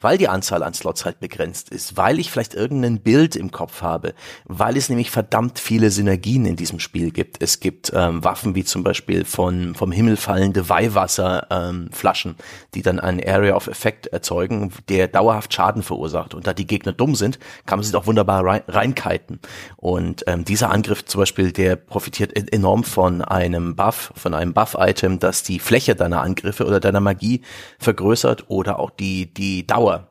Weil 0.00 0.18
die 0.18 0.28
Anzahl 0.28 0.62
an 0.62 0.74
Slots 0.74 1.04
halt 1.04 1.20
begrenzt 1.20 1.68
ist, 1.70 1.96
weil 1.96 2.18
ich 2.18 2.30
vielleicht 2.30 2.54
irgendein 2.54 3.00
Bild 3.00 3.36
im 3.36 3.50
Kopf 3.50 3.82
habe, 3.82 4.14
weil 4.46 4.76
es 4.76 4.88
nämlich 4.88 5.10
verdammt 5.10 5.58
viele 5.58 5.90
Synergien 5.90 6.46
in 6.46 6.56
diesem 6.56 6.80
Spiel 6.80 7.10
gibt. 7.10 7.42
Es 7.42 7.60
gibt 7.60 7.92
ähm, 7.94 8.24
Waffen 8.24 8.54
wie 8.54 8.64
zum 8.64 8.82
Beispiel 8.82 9.24
von 9.24 9.74
vom 9.74 9.92
Himmel 9.92 10.16
fallende 10.16 10.68
Weihwasser, 10.68 11.25
ähm, 11.50 11.88
Flaschen, 11.92 12.36
die 12.74 12.82
dann 12.82 13.00
einen 13.00 13.20
Area 13.26 13.54
of 13.54 13.66
Effect 13.66 14.06
erzeugen, 14.08 14.72
der 14.88 15.08
dauerhaft 15.08 15.52
Schaden 15.52 15.82
verursacht. 15.82 16.34
Und 16.34 16.46
da 16.46 16.52
die 16.52 16.66
Gegner 16.66 16.92
dumm 16.92 17.14
sind, 17.14 17.38
kann 17.66 17.78
man 17.78 17.84
sich 17.84 17.94
auch 17.94 18.06
wunderbar 18.06 18.44
rein, 18.44 18.62
reinkiten. 18.68 19.40
Und 19.76 20.24
ähm, 20.26 20.44
dieser 20.44 20.70
Angriff 20.70 21.04
zum 21.04 21.20
Beispiel, 21.20 21.52
der 21.52 21.76
profitiert 21.76 22.36
e-, 22.36 22.52
enorm 22.52 22.84
von 22.84 23.22
einem 23.22 23.76
Buff, 23.76 24.12
von 24.16 24.34
einem 24.34 24.52
Buff-Item, 24.52 25.18
das 25.18 25.42
die 25.42 25.58
Fläche 25.58 25.94
deiner 25.94 26.22
Angriffe 26.22 26.66
oder 26.66 26.80
deiner 26.80 27.00
Magie 27.00 27.42
vergrößert 27.78 28.44
oder 28.48 28.78
auch 28.78 28.90
die, 28.90 29.32
die 29.32 29.66
Dauer, 29.66 30.08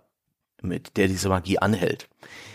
mit 0.61 0.97
der 0.97 1.07
diese 1.07 1.29
Magie 1.29 1.59
anhält. 1.59 2.07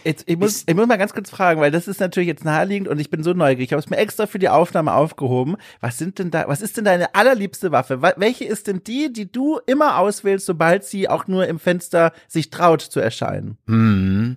Jetzt, 0.05 0.25
ich, 0.27 0.39
muss, 0.39 0.65
ich 0.67 0.75
muss 0.75 0.87
mal 0.87 0.97
ganz 0.97 1.13
kurz 1.13 1.31
fragen, 1.31 1.61
weil 1.61 1.71
das 1.71 1.89
ist 1.89 2.01
natürlich 2.01 2.29
jetzt 2.29 2.45
naheliegend 2.45 2.89
und 2.89 3.01
ich 3.01 3.11
bin 3.11 3.23
so 3.23 3.33
neugierig. 3.33 3.69
Ich 3.69 3.73
habe 3.73 3.81
es 3.81 3.91
mir 3.91 3.97
extra 3.97 4.27
für 4.27 4.39
die 4.39 4.49
Aufnahme 4.49 4.95
aufgehoben. 4.95 5.57
Was 5.81 5.99
sind 5.99 6.19
denn 6.19 6.31
da, 6.31 6.49
was 6.49 6.61
ist 6.61 6.77
denn 6.77 6.85
deine 6.85 7.15
allerliebste 7.15 7.73
Waffe? 7.73 8.03
Welche 8.17 8.45
ist 8.45 8.67
denn 8.67 8.83
die, 8.85 9.13
die 9.13 9.31
du 9.31 9.59
immer 9.67 9.99
auswählst, 9.99 10.47
sobald 10.47 10.85
sie 10.85 11.09
auch 11.09 11.27
nur 11.27 11.47
im 11.47 11.59
Fenster 11.59 12.13
sich 12.29 12.51
traut 12.51 12.83
zu 12.83 13.01
erscheinen? 13.01 13.59
Hm. 13.67 14.37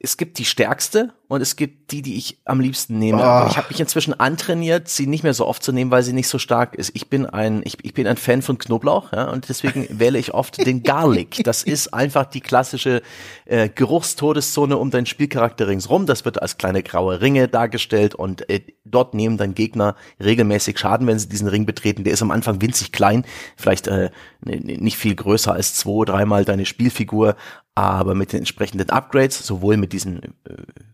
Es 0.00 0.16
gibt 0.16 0.38
die 0.38 0.44
stärkste 0.44 1.12
und 1.28 1.40
es 1.40 1.56
gibt 1.56 1.90
die, 1.90 2.02
die 2.02 2.16
ich 2.16 2.38
am 2.44 2.60
liebsten 2.60 2.98
nehme. 2.98 3.18
Oh. 3.18 3.46
Ich 3.48 3.56
habe 3.56 3.68
mich 3.68 3.80
inzwischen 3.80 4.18
antrainiert, 4.18 4.88
sie 4.88 5.06
nicht 5.06 5.24
mehr 5.24 5.34
so 5.34 5.46
oft 5.46 5.62
zu 5.62 5.72
nehmen, 5.72 5.90
weil 5.90 6.02
sie 6.02 6.12
nicht 6.12 6.28
so 6.28 6.38
stark 6.38 6.74
ist. 6.74 6.92
Ich 6.94 7.08
bin 7.08 7.26
ein, 7.26 7.62
ich, 7.64 7.78
ich 7.82 7.94
bin 7.94 8.06
ein 8.06 8.16
Fan 8.16 8.42
von 8.42 8.58
Knoblauch, 8.58 9.12
ja, 9.12 9.30
und 9.30 9.48
deswegen 9.48 9.86
wähle 9.98 10.18
ich 10.18 10.34
oft 10.34 10.64
den 10.64 10.82
Garlic. 10.82 11.42
Das 11.44 11.62
ist 11.62 11.92
einfach 11.92 12.26
die 12.26 12.40
klassische 12.40 13.02
äh, 13.46 13.68
Geruchstodeszone 13.68 14.76
um 14.76 14.90
deinen 14.90 15.06
Spielcharakter 15.06 15.66
ringsrum. 15.66 16.06
Das 16.06 16.24
wird 16.24 16.40
als 16.40 16.58
kleine 16.58 16.82
graue 16.82 17.20
Ringe 17.20 17.48
dargestellt 17.48 18.14
und 18.14 18.48
äh, 18.48 18.60
dort 18.84 19.14
nehmen 19.14 19.36
dann 19.36 19.54
Gegner 19.54 19.96
regelmäßig 20.22 20.78
Schaden, 20.78 21.06
wenn 21.06 21.18
sie 21.18 21.28
diesen 21.28 21.48
Ring 21.48 21.66
betreten. 21.66 22.04
Der 22.04 22.12
ist 22.12 22.22
am 22.22 22.30
Anfang 22.30 22.60
winzig 22.60 22.92
klein, 22.92 23.24
vielleicht 23.56 23.88
äh, 23.88 24.10
nicht 24.44 24.96
viel 24.96 25.14
größer 25.14 25.52
als 25.52 25.74
zwei, 25.74 26.04
dreimal 26.04 26.44
deine 26.44 26.66
Spielfigur, 26.66 27.36
aber 27.76 28.14
mit 28.14 28.32
den 28.32 28.38
entsprechenden 28.38 28.88
Upgrades, 28.88 29.46
sowohl 29.46 29.76
mit 29.76 29.92
diesen 29.92 30.22
äh, 30.22 30.28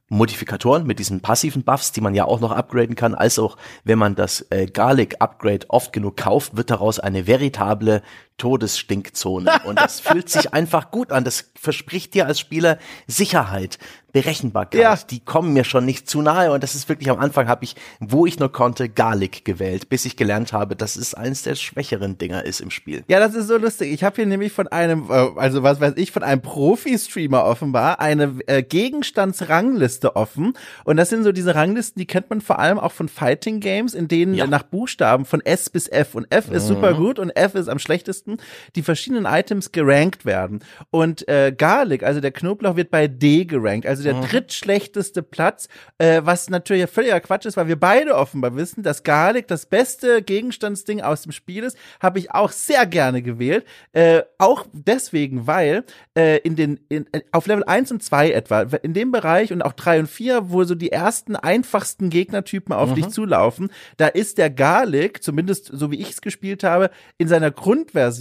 Modifikatoren, 0.08 0.84
mit 0.84 0.98
diesen 0.98 1.20
passiven 1.20 1.62
Buffs, 1.62 1.92
die 1.92 2.00
man 2.00 2.14
ja 2.14 2.24
auch 2.24 2.40
noch 2.40 2.50
upgraden 2.50 2.96
kann, 2.96 3.14
als 3.14 3.38
auch 3.38 3.56
wenn 3.84 3.98
man 3.98 4.16
das 4.16 4.44
äh, 4.50 4.66
Garlic 4.66 5.16
Upgrade 5.20 5.70
oft 5.70 5.92
genug 5.92 6.16
kauft, 6.16 6.56
wird 6.56 6.70
daraus 6.70 6.98
eine 6.98 7.28
veritable 7.28 8.02
Todesstinkzone. 8.38 9.62
Und 9.64 9.78
das 9.78 10.00
fühlt 10.00 10.28
sich 10.28 10.52
einfach 10.54 10.90
gut 10.90 11.12
an. 11.12 11.24
Das 11.24 11.50
verspricht 11.54 12.14
dir 12.14 12.26
als 12.26 12.40
Spieler 12.40 12.78
Sicherheit. 13.06 13.78
Berechenbarkeit, 14.12 14.80
ja. 14.80 14.96
die 15.10 15.20
kommen 15.20 15.54
mir 15.54 15.64
schon 15.64 15.86
nicht 15.86 16.08
zu 16.08 16.20
nahe 16.20 16.52
und 16.52 16.62
das 16.62 16.74
ist 16.74 16.88
wirklich 16.88 17.08
am 17.08 17.18
Anfang 17.18 17.48
habe 17.48 17.64
ich, 17.64 17.76
wo 17.98 18.26
ich 18.26 18.38
nur 18.38 18.52
konnte, 18.52 18.90
Garlic 18.90 19.44
gewählt, 19.46 19.88
bis 19.88 20.04
ich 20.04 20.16
gelernt 20.16 20.52
habe, 20.52 20.76
dass 20.76 20.96
es 20.96 21.14
eines 21.14 21.42
der 21.42 21.54
schwächeren 21.54 22.18
Dinger 22.18 22.44
ist 22.44 22.60
im 22.60 22.70
Spiel. 22.70 23.04
Ja, 23.08 23.20
das 23.20 23.34
ist 23.34 23.48
so 23.48 23.56
lustig. 23.56 23.90
Ich 23.90 24.04
habe 24.04 24.16
hier 24.16 24.26
nämlich 24.26 24.52
von 24.52 24.68
einem, 24.68 25.10
äh, 25.10 25.30
also 25.36 25.62
was 25.62 25.80
weiß 25.80 25.94
ich, 25.96 26.12
von 26.12 26.22
einem 26.22 26.42
Profi-Streamer 26.42 27.44
offenbar 27.44 28.00
eine 28.00 28.36
äh, 28.46 28.62
Gegenstandsrangliste 28.62 30.14
offen 30.14 30.52
und 30.84 30.98
das 30.98 31.08
sind 31.08 31.24
so 31.24 31.32
diese 31.32 31.54
Ranglisten, 31.54 31.98
die 31.98 32.06
kennt 32.06 32.28
man 32.28 32.42
vor 32.42 32.58
allem 32.58 32.78
auch 32.78 32.92
von 32.92 33.08
Fighting 33.08 33.60
Games, 33.60 33.94
in 33.94 34.08
denen 34.08 34.34
ja. 34.34 34.46
nach 34.46 34.62
Buchstaben 34.62 35.24
von 35.24 35.40
S 35.40 35.70
bis 35.70 35.88
F 35.88 36.14
und 36.14 36.26
F 36.30 36.50
ist 36.50 36.64
mhm. 36.64 36.74
super 36.74 36.94
gut 36.94 37.18
und 37.18 37.30
F 37.30 37.54
ist 37.54 37.68
am 37.68 37.78
schlechtesten, 37.78 38.21
die 38.76 38.82
verschiedenen 38.82 39.26
Items 39.26 39.72
gerankt 39.72 40.24
werden 40.24 40.60
und 40.90 41.26
äh, 41.28 41.52
Garlic, 41.56 42.02
also 42.02 42.20
der 42.20 42.32
Knoblauch 42.32 42.76
wird 42.76 42.90
bei 42.90 43.08
D 43.08 43.44
gerankt, 43.44 43.86
also 43.86 44.02
der 44.02 44.14
mhm. 44.14 44.22
drittschlechteste 44.22 45.22
Platz, 45.22 45.68
äh, 45.98 46.22
was 46.24 46.50
natürlich 46.50 46.88
völliger 46.90 47.20
Quatsch 47.20 47.46
ist, 47.46 47.56
weil 47.56 47.68
wir 47.68 47.78
beide 47.78 48.14
offenbar 48.14 48.56
wissen, 48.56 48.82
dass 48.82 49.02
Garlic 49.02 49.48
das 49.48 49.66
beste 49.66 50.22
Gegenstandsding 50.22 51.00
aus 51.00 51.22
dem 51.22 51.32
Spiel 51.32 51.64
ist, 51.64 51.76
habe 52.00 52.18
ich 52.18 52.30
auch 52.32 52.50
sehr 52.50 52.86
gerne 52.86 53.22
gewählt. 53.22 53.64
Äh, 53.92 54.22
auch 54.38 54.66
deswegen, 54.72 55.46
weil 55.46 55.84
äh, 56.16 56.38
in 56.38 56.56
den 56.56 56.80
in, 56.88 57.06
auf 57.32 57.46
Level 57.46 57.64
1 57.64 57.92
und 57.92 58.02
2 58.02 58.32
etwa, 58.32 58.62
in 58.82 58.94
dem 58.94 59.12
Bereich 59.12 59.52
und 59.52 59.62
auch 59.62 59.72
3 59.72 60.00
und 60.00 60.06
4, 60.08 60.50
wo 60.50 60.64
so 60.64 60.74
die 60.74 60.92
ersten 60.92 61.36
einfachsten 61.36 62.10
Gegnertypen 62.10 62.74
auf 62.74 62.90
mhm. 62.90 62.94
dich 62.96 63.08
zulaufen, 63.08 63.70
da 63.96 64.06
ist 64.06 64.38
der 64.38 64.50
Garlic, 64.50 65.22
zumindest 65.22 65.70
so 65.72 65.90
wie 65.90 66.00
ich 66.00 66.10
es 66.10 66.20
gespielt 66.20 66.64
habe, 66.64 66.90
in 67.18 67.28
seiner 67.28 67.50
Grundversion 67.50 68.11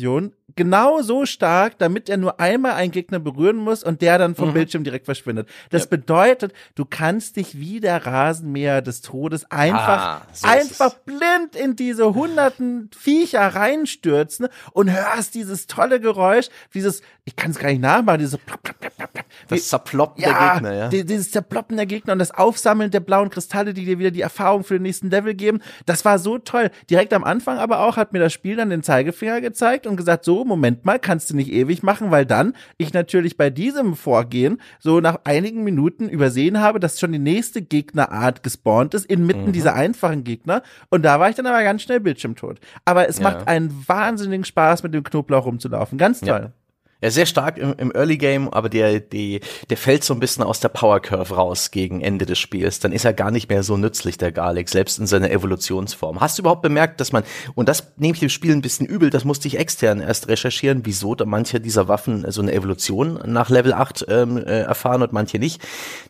genau 0.56 1.02
so 1.02 1.26
stark, 1.26 1.78
damit 1.78 2.10
er 2.10 2.18
nur 2.18 2.40
einmal 2.40 2.74
einen 2.74 2.92
Gegner 2.92 3.20
berühren 3.20 3.58
muss 3.58 3.84
und 3.84 4.02
der 4.02 4.18
dann 4.18 4.36
vom 4.36 4.50
mhm. 4.50 4.54
Bildschirm 4.54 4.84
direkt 4.84 5.06
verschwindet. 5.06 5.48
Das 5.70 5.84
ja. 5.84 5.90
bedeutet, 5.90 6.54
du 6.76 6.86
kannst 6.86 7.38
dich 7.38 7.60
wie 7.60 7.80
der 7.80 8.06
Rasenmäher 8.06 8.82
des 8.82 9.02
Todes 9.02 9.50
einfach, 9.50 10.22
ah, 10.22 10.28
so 10.34 10.48
einfach 10.48 10.96
blind 11.06 11.56
in 11.56 11.76
diese 11.76 12.14
hunderten 12.14 12.90
Viecher 12.98 13.48
reinstürzen 13.48 14.48
und 14.74 14.92
hörst 14.92 15.36
dieses 15.36 15.68
tolle 15.68 16.00
Geräusch, 16.00 16.48
dieses, 16.74 17.02
ich 17.26 17.36
kann 17.36 17.52
es 17.52 17.60
gar 17.60 17.70
nicht 17.70 17.82
nachmachen, 17.82 18.20
dieses 18.20 18.38
plop, 18.38 18.62
plop, 18.64 18.80
plop, 18.80 19.14
plop, 19.14 19.26
das 19.48 19.68
Zerploppen 19.70 20.24
ja, 20.24 20.30
der 20.30 20.54
Gegner, 20.54 20.74
ja. 20.74 20.88
Dieses 20.90 21.32
Zerploppen 21.32 21.78
der 21.78 21.86
Gegner 21.86 22.14
und 22.14 22.20
das 22.20 22.32
Aufsammeln 22.32 22.92
der 22.92 23.00
blauen 23.00 23.30
Kristalle, 23.30 23.74
die 23.74 23.86
dir 23.86 24.00
wieder 24.00 24.12
die 24.12 24.22
Erfahrung 24.22 24.64
für 24.64 24.76
den 24.76 24.84
nächsten 24.84 25.10
Level 25.10 25.34
geben. 25.34 25.62
Das 25.86 26.06
war 26.06 26.20
so 26.20 26.38
toll. 26.38 26.72
Direkt 26.90 27.14
am 27.14 27.24
Anfang 27.24 27.58
aber 27.58 27.82
auch 27.82 27.98
hat 27.98 28.14
mir 28.14 28.20
das 28.20 28.34
Spiel 28.34 28.56
dann 28.56 28.70
den 28.70 28.84
Zeigefinger 28.84 29.42
gezeigt 29.42 29.81
gezeigt 29.82 29.88
und 29.88 29.98
gesagt, 29.98 30.26
so, 30.26 30.46
Moment 30.46 30.86
mal, 30.86 31.00
kannst 31.00 31.30
du 31.30 31.36
nicht 31.36 31.52
ewig 31.52 31.84
machen, 31.84 32.12
weil 32.12 32.26
dann 32.26 32.54
ich 32.78 32.94
natürlich 32.94 33.38
bei 33.38 33.50
diesem 33.50 33.96
Vorgehen 33.96 34.62
so 34.80 35.00
nach 35.00 35.20
einigen 35.24 35.64
Minuten 35.64 36.10
übersehen 36.10 36.60
habe, 36.60 36.80
dass 36.80 37.00
schon 37.00 37.12
die 37.12 37.20
nächste 37.20 37.62
Gegnerart 37.62 38.44
gespawnt 38.44 38.94
ist, 38.94 39.06
inmitten 39.06 39.48
mhm. 39.48 39.52
dieser 39.52 39.74
einfachen 39.74 40.24
Gegner. 40.24 40.62
Und 40.90 41.04
da 41.04 41.20
war 41.20 41.30
ich 41.30 41.36
dann 41.36 41.48
aber 41.48 41.64
ganz 41.64 41.82
schnell 41.82 42.00
bildschirmtot. 42.00 42.60
Aber 42.86 43.08
es 43.10 43.18
ja. 43.18 43.24
macht 43.24 43.48
einen 43.48 43.72
wahnsinnigen 43.88 44.46
Spaß, 44.46 44.84
mit 44.84 44.94
dem 44.94 45.04
Knoblauch 45.04 45.46
rumzulaufen. 45.46 45.98
Ganz 45.98 46.20
toll. 46.20 46.30
Ja. 46.30 46.61
Ja, 47.02 47.10
sehr 47.10 47.26
stark 47.26 47.58
im, 47.58 47.74
im 47.78 47.92
Early 47.96 48.18
Game, 48.18 48.48
aber 48.50 48.70
der, 48.70 49.00
die, 49.00 49.40
der 49.70 49.78
fällt 49.78 50.04
so 50.04 50.14
ein 50.14 50.20
bisschen 50.20 50.44
aus 50.44 50.60
der 50.60 50.70
Power 50.70 51.00
Curve 51.00 51.34
raus 51.34 51.72
gegen 51.72 52.02
Ende 52.02 52.28
des 52.28 52.38
Spiels. 52.38 52.80
Dann 52.80 52.92
ist 52.92 53.06
er 53.06 53.14
gar 53.14 53.32
nicht 53.32 53.50
mehr 53.50 53.64
so 53.64 53.76
nützlich, 53.76 54.20
der 54.20 54.32
Garlic, 54.32 54.70
selbst 54.70 55.00
in 55.00 55.08
seiner 55.08 55.32
Evolutionsform. 55.32 56.20
Hast 56.22 56.38
du 56.38 56.44
überhaupt 56.44 56.62
bemerkt, 56.62 57.00
dass 57.00 57.12
man, 57.12 57.24
und 57.56 57.68
das 57.68 57.94
nehme 57.98 58.14
ich 58.14 58.20
dem 58.20 58.30
Spiel 58.30 58.54
ein 58.54 58.62
bisschen 58.62 58.86
übel, 58.86 59.10
das 59.10 59.26
musste 59.26 59.48
ich 59.48 59.58
extern 59.58 60.00
erst 60.00 60.28
recherchieren, 60.28 60.82
wieso 60.86 61.16
da 61.16 61.26
manche 61.26 61.60
dieser 61.60 61.88
Waffen 61.88 62.30
so 62.32 62.42
eine 62.42 62.54
Evolution 62.54 63.20
nach 63.26 63.50
Level 63.50 63.74
8 63.74 64.06
ähm, 64.08 64.38
äh, 64.38 64.62
erfahren 64.62 65.02
und 65.02 65.12
manche 65.12 65.40
nicht. 65.40 65.62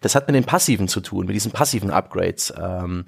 Das 0.02 0.14
hat 0.14 0.28
mit 0.28 0.36
den 0.36 0.44
passiven 0.44 0.90
zu 0.90 1.00
tun, 1.00 1.26
mit 1.26 1.36
diesen 1.36 1.52
passiven 1.52 1.92
Upgrades. 1.92 2.54
Ähm, 2.62 3.06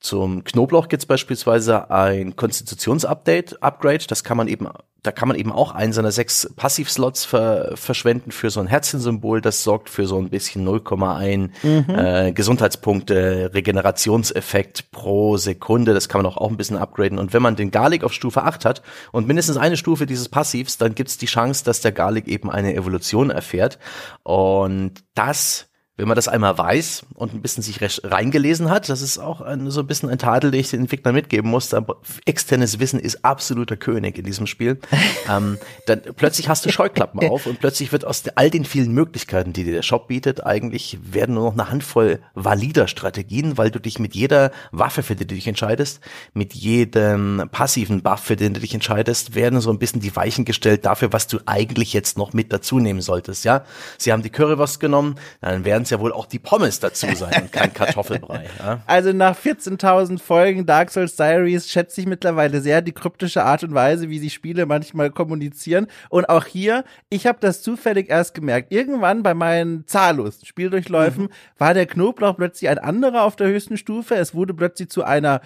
zum 0.00 0.44
Knoblauch 0.44 0.88
gibt's 0.88 1.04
beispielsweise 1.04 1.90
ein 1.90 2.34
Konstitutionsupdate, 2.34 3.62
Upgrade. 3.62 4.06
Das 4.08 4.24
kann 4.24 4.38
man 4.38 4.48
eben, 4.48 4.66
da 5.02 5.12
kann 5.12 5.28
man 5.28 5.36
eben 5.36 5.52
auch 5.52 5.72
einen 5.72 5.92
seiner 5.92 6.10
sechs 6.10 6.50
Passivslots 6.56 7.26
ver, 7.26 7.72
verschwenden 7.76 8.32
für 8.32 8.48
so 8.48 8.60
ein 8.60 8.66
Herzchensymbol. 8.66 9.42
Das 9.42 9.62
sorgt 9.62 9.90
für 9.90 10.06
so 10.06 10.16
ein 10.16 10.30
bisschen 10.30 10.66
0,1 10.66 11.50
mhm. 11.62 11.84
äh, 11.94 12.32
Gesundheitspunkte, 12.32 13.50
Regenerationseffekt 13.52 14.90
pro 14.90 15.36
Sekunde. 15.36 15.92
Das 15.92 16.08
kann 16.08 16.22
man 16.22 16.32
auch, 16.32 16.38
auch 16.38 16.50
ein 16.50 16.56
bisschen 16.56 16.78
upgraden. 16.78 17.18
Und 17.18 17.34
wenn 17.34 17.42
man 17.42 17.56
den 17.56 17.70
Garlic 17.70 18.02
auf 18.02 18.14
Stufe 18.14 18.42
8 18.42 18.64
hat 18.64 18.82
und 19.12 19.28
mindestens 19.28 19.58
eine 19.58 19.76
Stufe 19.76 20.06
dieses 20.06 20.30
Passivs, 20.30 20.78
dann 20.78 20.94
gibt's 20.94 21.18
die 21.18 21.26
Chance, 21.26 21.62
dass 21.62 21.82
der 21.82 21.92
Garlic 21.92 22.26
eben 22.26 22.50
eine 22.50 22.74
Evolution 22.74 23.28
erfährt. 23.28 23.78
Und 24.22 24.94
das 25.14 25.69
wenn 26.00 26.08
man 26.08 26.16
das 26.16 26.28
einmal 26.28 26.56
weiß 26.56 27.04
und 27.14 27.34
ein 27.34 27.42
bisschen 27.42 27.62
sich 27.62 27.78
reingelesen 28.02 28.70
hat, 28.70 28.88
das 28.88 29.02
ist 29.02 29.18
auch 29.18 29.42
ein, 29.42 29.70
so 29.70 29.80
ein 29.80 29.86
bisschen 29.86 30.08
ein 30.08 30.16
Tadel, 30.16 30.50
den 30.50 30.60
ich 30.60 30.70
den 30.70 30.80
Entwicklern 30.80 31.14
mitgeben 31.14 31.50
muss. 31.50 31.74
Aber 31.74 31.98
externes 32.24 32.80
Wissen 32.80 32.98
ist 32.98 33.22
absoluter 33.22 33.76
König 33.76 34.16
in 34.16 34.24
diesem 34.24 34.46
Spiel. 34.46 34.80
ähm, 35.28 35.58
dann 35.86 36.00
plötzlich 36.16 36.48
hast 36.48 36.64
du 36.64 36.72
Scheuklappen 36.72 37.20
auf 37.30 37.44
und 37.44 37.60
plötzlich 37.60 37.92
wird 37.92 38.06
aus 38.06 38.22
all 38.34 38.48
den 38.48 38.64
vielen 38.64 38.92
Möglichkeiten, 38.92 39.52
die 39.52 39.64
dir 39.64 39.74
der 39.74 39.82
Shop 39.82 40.08
bietet, 40.08 40.44
eigentlich 40.44 40.98
werden 41.02 41.34
nur 41.34 41.44
noch 41.44 41.52
eine 41.52 41.70
Handvoll 41.70 42.20
valider 42.34 42.88
Strategien, 42.88 43.58
weil 43.58 43.70
du 43.70 43.78
dich 43.78 43.98
mit 43.98 44.14
jeder 44.14 44.52
Waffe, 44.72 45.02
für 45.02 45.14
die 45.14 45.26
du 45.26 45.34
dich 45.34 45.48
entscheidest, 45.48 46.00
mit 46.32 46.54
jedem 46.54 47.50
passiven 47.52 48.02
Buff, 48.02 48.20
für 48.20 48.36
den 48.36 48.54
du 48.54 48.60
dich 48.60 48.72
entscheidest, 48.72 49.34
werden 49.34 49.60
so 49.60 49.70
ein 49.70 49.78
bisschen 49.78 50.00
die 50.00 50.16
Weichen 50.16 50.46
gestellt 50.46 50.86
dafür, 50.86 51.12
was 51.12 51.26
du 51.26 51.40
eigentlich 51.44 51.92
jetzt 51.92 52.16
noch 52.16 52.32
mit 52.32 52.54
dazu 52.54 52.78
nehmen 52.78 53.02
solltest. 53.02 53.44
Ja, 53.44 53.64
sie 53.98 54.12
haben 54.12 54.22
die 54.22 54.30
Currywurst 54.30 54.80
genommen, 54.80 55.16
dann 55.42 55.66
werden 55.66 55.84
ja 55.90 56.00
wohl 56.00 56.12
auch 56.12 56.26
die 56.26 56.38
Pommes 56.38 56.80
dazu 56.80 57.06
sein 57.14 57.42
und 57.42 57.52
kein 57.52 57.72
Kartoffelbrei. 57.74 58.46
Ja? 58.58 58.80
Also 58.86 59.12
nach 59.12 59.36
14.000 59.36 60.18
Folgen 60.18 60.66
Dark 60.66 60.90
Souls 60.90 61.16
Diaries 61.16 61.68
schätze 61.68 62.00
ich 62.00 62.06
mittlerweile 62.06 62.60
sehr 62.60 62.82
die 62.82 62.92
kryptische 62.92 63.44
Art 63.44 63.62
und 63.64 63.74
Weise, 63.74 64.08
wie 64.08 64.20
die 64.20 64.30
Spiele 64.30 64.66
manchmal 64.66 65.10
kommunizieren. 65.10 65.86
Und 66.08 66.28
auch 66.28 66.44
hier, 66.44 66.84
ich 67.08 67.26
habe 67.26 67.38
das 67.40 67.62
zufällig 67.62 68.08
erst 68.08 68.34
gemerkt. 68.34 68.72
Irgendwann 68.72 69.22
bei 69.22 69.34
meinen 69.34 69.86
zahllosen 69.86 70.46
Spieldurchläufen 70.46 71.24
mhm. 71.24 71.30
war 71.58 71.74
der 71.74 71.86
Knoblauch 71.86 72.36
plötzlich 72.36 72.70
ein 72.70 72.78
anderer 72.78 73.24
auf 73.24 73.36
der 73.36 73.48
höchsten 73.48 73.76
Stufe. 73.76 74.14
Es 74.14 74.34
wurde 74.34 74.54
plötzlich 74.54 74.90
zu 74.90 75.04
einer 75.04 75.40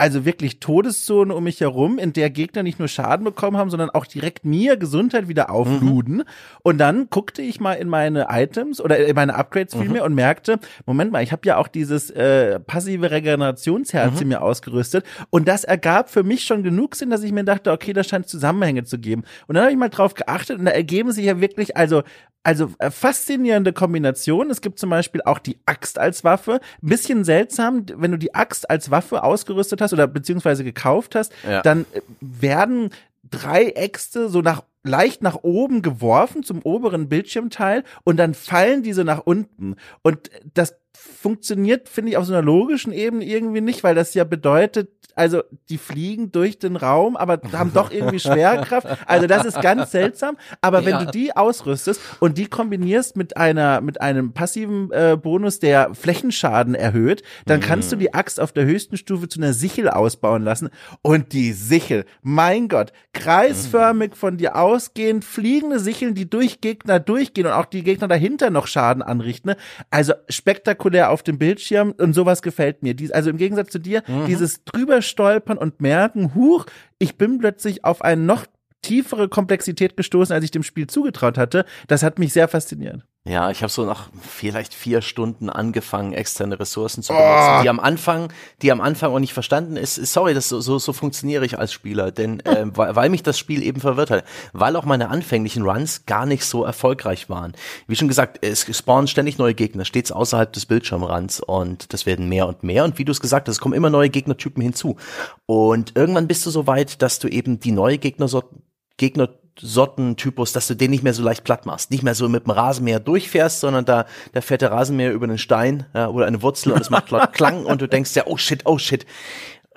also 0.00 0.24
wirklich 0.24 0.60
Todeszone 0.60 1.34
um 1.34 1.44
mich 1.44 1.60
herum, 1.60 1.98
in 1.98 2.14
der 2.14 2.30
Gegner 2.30 2.62
nicht 2.62 2.78
nur 2.78 2.88
Schaden 2.88 3.22
bekommen 3.22 3.58
haben, 3.58 3.68
sondern 3.68 3.90
auch 3.90 4.06
direkt 4.06 4.46
mir 4.46 4.78
Gesundheit 4.78 5.28
wieder 5.28 5.50
aufluden. 5.50 6.16
Mhm. 6.16 6.24
Und 6.62 6.78
dann 6.78 7.10
guckte 7.10 7.42
ich 7.42 7.60
mal 7.60 7.74
in 7.74 7.88
meine 7.88 8.28
Items 8.30 8.80
oder 8.80 8.96
in 8.96 9.14
meine 9.14 9.34
Upgrades 9.34 9.74
vielmehr 9.74 10.02
mhm. 10.02 10.06
und 10.06 10.14
merkte, 10.14 10.58
Moment 10.86 11.12
mal, 11.12 11.22
ich 11.22 11.32
habe 11.32 11.42
ja 11.44 11.58
auch 11.58 11.68
dieses 11.68 12.10
äh, 12.10 12.58
passive 12.60 13.10
Regenerationsherz 13.10 14.22
mhm. 14.22 14.28
mir 14.28 14.42
ausgerüstet. 14.42 15.04
Und 15.28 15.46
das 15.48 15.64
ergab 15.64 16.08
für 16.08 16.22
mich 16.22 16.44
schon 16.44 16.62
genug 16.62 16.96
Sinn, 16.96 17.10
dass 17.10 17.22
ich 17.22 17.32
mir 17.32 17.44
dachte, 17.44 17.70
okay, 17.70 17.92
da 17.92 18.02
scheint 18.02 18.26
Zusammenhänge 18.26 18.84
zu 18.84 18.98
geben. 18.98 19.24
Und 19.48 19.56
dann 19.56 19.64
habe 19.64 19.72
ich 19.72 19.78
mal 19.78 19.90
drauf 19.90 20.14
geachtet 20.14 20.58
und 20.58 20.64
da 20.64 20.70
ergeben 20.70 21.12
sich 21.12 21.26
ja 21.26 21.42
wirklich, 21.42 21.76
also 21.76 22.02
also 22.42 22.72
äh, 22.78 22.90
faszinierende 22.90 23.72
Kombination. 23.72 24.50
Es 24.50 24.60
gibt 24.60 24.78
zum 24.78 24.90
Beispiel 24.90 25.22
auch 25.24 25.38
die 25.38 25.58
Axt 25.66 25.98
als 25.98 26.24
Waffe. 26.24 26.60
Ein 26.82 26.88
bisschen 26.88 27.24
seltsam, 27.24 27.84
wenn 27.96 28.10
du 28.10 28.18
die 28.18 28.34
Axt 28.34 28.70
als 28.70 28.90
Waffe 28.90 29.22
ausgerüstet 29.22 29.80
hast 29.80 29.92
oder 29.92 30.06
beziehungsweise 30.06 30.64
gekauft 30.64 31.14
hast, 31.14 31.32
ja. 31.48 31.62
dann 31.62 31.86
äh, 31.92 32.00
werden 32.20 32.90
drei 33.28 33.66
Äxte 33.70 34.28
so 34.28 34.40
nach 34.40 34.62
leicht 34.82 35.22
nach 35.22 35.36
oben 35.42 35.82
geworfen 35.82 36.42
zum 36.42 36.62
oberen 36.62 37.08
Bildschirmteil 37.08 37.84
und 38.04 38.16
dann 38.16 38.32
fallen 38.32 38.82
diese 38.82 39.04
nach 39.04 39.20
unten. 39.24 39.76
Und 40.02 40.30
das 40.54 40.76
funktioniert, 40.96 41.88
finde 41.88 42.12
ich, 42.12 42.16
auf 42.16 42.24
so 42.24 42.32
einer 42.32 42.42
logischen 42.42 42.92
Ebene 42.92 43.24
irgendwie 43.24 43.60
nicht, 43.60 43.84
weil 43.84 43.94
das 43.94 44.14
ja 44.14 44.24
bedeutet, 44.24 44.88
also 45.14 45.42
die 45.68 45.78
fliegen 45.78 46.32
durch 46.32 46.58
den 46.58 46.76
Raum, 46.76 47.16
aber 47.16 47.40
haben 47.52 47.72
doch 47.72 47.90
irgendwie 47.90 48.20
Schwerkraft. 48.20 48.86
Also 49.06 49.26
das 49.26 49.44
ist 49.44 49.60
ganz 49.60 49.90
seltsam. 49.90 50.36
Aber 50.60 50.84
wenn 50.84 50.92
ja. 50.92 51.04
du 51.04 51.10
die 51.10 51.36
ausrüstest 51.36 52.00
und 52.20 52.38
die 52.38 52.46
kombinierst 52.46 53.16
mit 53.16 53.36
einer 53.36 53.80
mit 53.80 54.00
einem 54.00 54.32
passiven 54.32 54.90
äh, 54.92 55.18
Bonus, 55.20 55.58
der 55.58 55.94
Flächenschaden 55.94 56.74
erhöht, 56.74 57.22
dann 57.44 57.60
mhm. 57.60 57.64
kannst 57.64 57.92
du 57.92 57.96
die 57.96 58.14
Axt 58.14 58.40
auf 58.40 58.52
der 58.52 58.64
höchsten 58.64 58.96
Stufe 58.96 59.28
zu 59.28 59.40
einer 59.40 59.52
Sichel 59.52 59.88
ausbauen 59.88 60.42
lassen. 60.42 60.70
Und 61.02 61.32
die 61.32 61.52
Sichel, 61.52 62.04
mein 62.22 62.68
Gott, 62.68 62.92
kreisförmig 63.12 64.16
von 64.16 64.38
dir 64.38 64.56
ausgehend, 64.56 65.24
fliegende 65.24 65.80
Sicheln, 65.80 66.14
die 66.14 66.30
durch 66.30 66.60
Gegner 66.60 67.00
durchgehen 67.00 67.46
und 67.46 67.52
auch 67.52 67.66
die 67.66 67.82
Gegner 67.82 68.08
dahinter 68.08 68.50
noch 68.50 68.66
Schaden 68.66 69.02
anrichten. 69.02 69.54
Also 69.90 70.14
spektakulär 70.28 70.79
auf 71.10 71.22
dem 71.22 71.38
Bildschirm 71.38 71.94
und 71.98 72.14
sowas 72.14 72.42
gefällt 72.42 72.82
mir. 72.82 72.94
Dies, 72.94 73.10
also 73.10 73.30
im 73.30 73.36
Gegensatz 73.36 73.70
zu 73.70 73.78
dir, 73.78 74.02
mhm. 74.06 74.26
dieses 74.26 74.64
drüber 74.64 75.02
stolpern 75.02 75.58
und 75.58 75.80
merken, 75.80 76.34
huch, 76.34 76.66
ich 76.98 77.16
bin 77.16 77.38
plötzlich 77.38 77.84
auf 77.84 78.02
eine 78.02 78.22
noch 78.22 78.46
tiefere 78.82 79.28
Komplexität 79.28 79.96
gestoßen, 79.96 80.34
als 80.34 80.44
ich 80.44 80.50
dem 80.50 80.62
Spiel 80.62 80.86
zugetraut 80.86 81.38
hatte. 81.38 81.64
Das 81.86 82.02
hat 82.02 82.18
mich 82.18 82.32
sehr 82.32 82.48
fasziniert. 82.48 83.02
Ja, 83.26 83.50
ich 83.50 83.62
habe 83.62 83.70
so 83.70 83.84
nach 83.84 84.08
vielleicht 84.22 84.72
vier 84.72 85.02
Stunden 85.02 85.50
angefangen, 85.50 86.14
externe 86.14 86.58
Ressourcen 86.58 87.02
zu 87.02 87.12
benutzen, 87.12 87.58
oh. 87.58 87.62
die 87.62 87.68
am 87.68 87.78
Anfang, 87.78 88.32
die 88.62 88.72
am 88.72 88.80
Anfang 88.80 89.12
auch 89.12 89.18
nicht 89.18 89.34
verstanden 89.34 89.76
ist. 89.76 89.96
Sorry, 89.96 90.32
das 90.32 90.48
so 90.48 90.62
so, 90.62 90.78
so 90.78 90.94
funktioniere 90.94 91.44
ich 91.44 91.58
als 91.58 91.70
Spieler, 91.70 92.12
denn 92.12 92.40
äh, 92.46 92.64
weil, 92.74 92.96
weil 92.96 93.08
mich 93.10 93.22
das 93.22 93.38
Spiel 93.38 93.62
eben 93.62 93.82
verwirrt 93.82 94.10
hat, 94.10 94.24
weil 94.54 94.74
auch 94.74 94.86
meine 94.86 95.10
anfänglichen 95.10 95.64
Runs 95.64 96.06
gar 96.06 96.24
nicht 96.24 96.46
so 96.46 96.64
erfolgreich 96.64 97.28
waren. 97.28 97.52
Wie 97.86 97.94
schon 97.94 98.08
gesagt, 98.08 98.38
es 98.40 98.64
spawnen 98.74 99.06
ständig 99.06 99.36
neue 99.36 99.52
Gegner, 99.52 99.84
stets 99.84 100.10
außerhalb 100.10 100.50
des 100.50 100.64
Bildschirmrands 100.64 101.40
und 101.40 101.92
das 101.92 102.06
werden 102.06 102.26
mehr 102.26 102.48
und 102.48 102.62
mehr. 102.62 102.84
Und 102.84 102.96
wie 102.96 103.04
du 103.04 103.12
es 103.12 103.20
gesagt 103.20 103.48
hast, 103.48 103.56
es 103.56 103.60
kommen 103.60 103.74
immer 103.74 103.90
neue 103.90 104.08
Gegnertypen 104.08 104.62
hinzu. 104.62 104.96
Und 105.44 105.92
irgendwann 105.94 106.26
bist 106.26 106.46
du 106.46 106.50
so 106.50 106.66
weit, 106.66 107.02
dass 107.02 107.18
du 107.18 107.28
eben 107.28 107.60
die 107.60 107.72
neue 107.72 107.98
Gegnersorten 107.98 108.62
Gegner 108.96 109.30
Sortentypus, 109.58 110.52
dass 110.52 110.66
du 110.68 110.74
den 110.74 110.90
nicht 110.90 111.02
mehr 111.02 111.14
so 111.14 111.22
leicht 111.22 111.44
platt 111.44 111.66
machst, 111.66 111.90
nicht 111.90 112.02
mehr 112.02 112.14
so 112.14 112.28
mit 112.28 112.46
dem 112.46 112.50
Rasenmäher 112.50 113.00
durchfährst, 113.00 113.60
sondern 113.60 113.84
da 113.84 114.06
da 114.32 114.40
fährt 114.40 114.62
der 114.62 114.72
Rasenmäher 114.72 115.12
über 115.12 115.24
einen 115.24 115.38
Stein 115.38 115.86
ja, 115.94 116.08
oder 116.08 116.26
eine 116.26 116.42
Wurzel 116.42 116.72
und 116.72 116.80
es 116.80 116.90
macht 116.90 117.08
Klang 117.32 117.64
und 117.64 117.80
du 117.80 117.88
denkst 117.88 118.14
ja, 118.14 118.24
oh 118.26 118.36
shit, 118.36 118.62
oh 118.66 118.78
shit. 118.78 119.06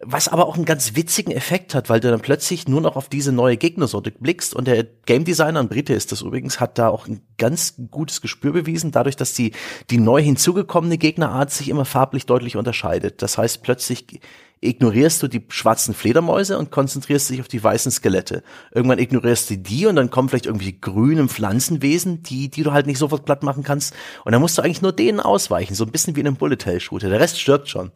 Was 0.05 0.27
aber 0.27 0.47
auch 0.47 0.55
einen 0.55 0.65
ganz 0.65 0.97
witzigen 0.97 1.31
Effekt 1.31 1.73
hat, 1.73 1.89
weil 1.89 2.01
du 2.01 2.09
dann 2.09 2.19
plötzlich 2.19 2.67
nur 2.67 2.81
noch 2.81 2.97
auf 2.97 3.07
diese 3.07 3.31
neue 3.31 3.55
Gegnersorte 3.55 4.11
blickst 4.11 4.53
und 4.53 4.67
der 4.67 4.83
Game 5.05 5.23
Designer, 5.23 5.61
ein 5.61 5.69
Brite 5.69 5.93
ist 5.93 6.11
das 6.11 6.21
übrigens, 6.21 6.59
hat 6.59 6.77
da 6.77 6.89
auch 6.89 7.07
ein 7.07 7.21
ganz 7.37 7.75
gutes 7.89 8.19
Gespür 8.19 8.51
bewiesen, 8.51 8.91
dadurch, 8.91 9.15
dass 9.15 9.33
die, 9.33 9.53
die 9.89 9.99
neu 9.99 10.21
hinzugekommene 10.21 10.97
Gegnerart 10.97 11.51
sich 11.51 11.69
immer 11.69 11.85
farblich 11.85 12.25
deutlich 12.25 12.57
unterscheidet. 12.57 13.21
Das 13.21 13.37
heißt, 13.37 13.63
plötzlich 13.63 14.19
ignorierst 14.63 15.21
du 15.21 15.27
die 15.27 15.45
schwarzen 15.49 15.93
Fledermäuse 15.93 16.57
und 16.57 16.71
konzentrierst 16.71 17.29
dich 17.29 17.41
auf 17.41 17.47
die 17.47 17.63
weißen 17.63 17.91
Skelette. 17.91 18.43
Irgendwann 18.73 18.99
ignorierst 18.99 19.49
du 19.49 19.57
die 19.57 19.85
und 19.85 19.95
dann 19.95 20.09
kommen 20.09 20.29
vielleicht 20.29 20.45
irgendwie 20.45 20.79
grüne 20.79 21.27
Pflanzenwesen, 21.27 22.23
die, 22.23 22.49
die 22.49 22.63
du 22.63 22.71
halt 22.71 22.87
nicht 22.87 22.97
sofort 22.97 23.25
platt 23.25 23.43
machen 23.43 23.63
kannst. 23.63 23.93
Und 24.25 24.31
dann 24.31 24.41
musst 24.41 24.57
du 24.57 24.61
eigentlich 24.61 24.81
nur 24.81 24.91
denen 24.91 25.19
ausweichen, 25.19 25.75
so 25.75 25.83
ein 25.85 25.91
bisschen 25.91 26.15
wie 26.15 26.21
in 26.21 26.27
einem 26.27 26.35
Bullet 26.37 26.57
Hell 26.63 26.79
Shooter. 26.79 27.09
Der 27.09 27.19
Rest 27.19 27.39
stirbt 27.39 27.69
schon. 27.69 27.91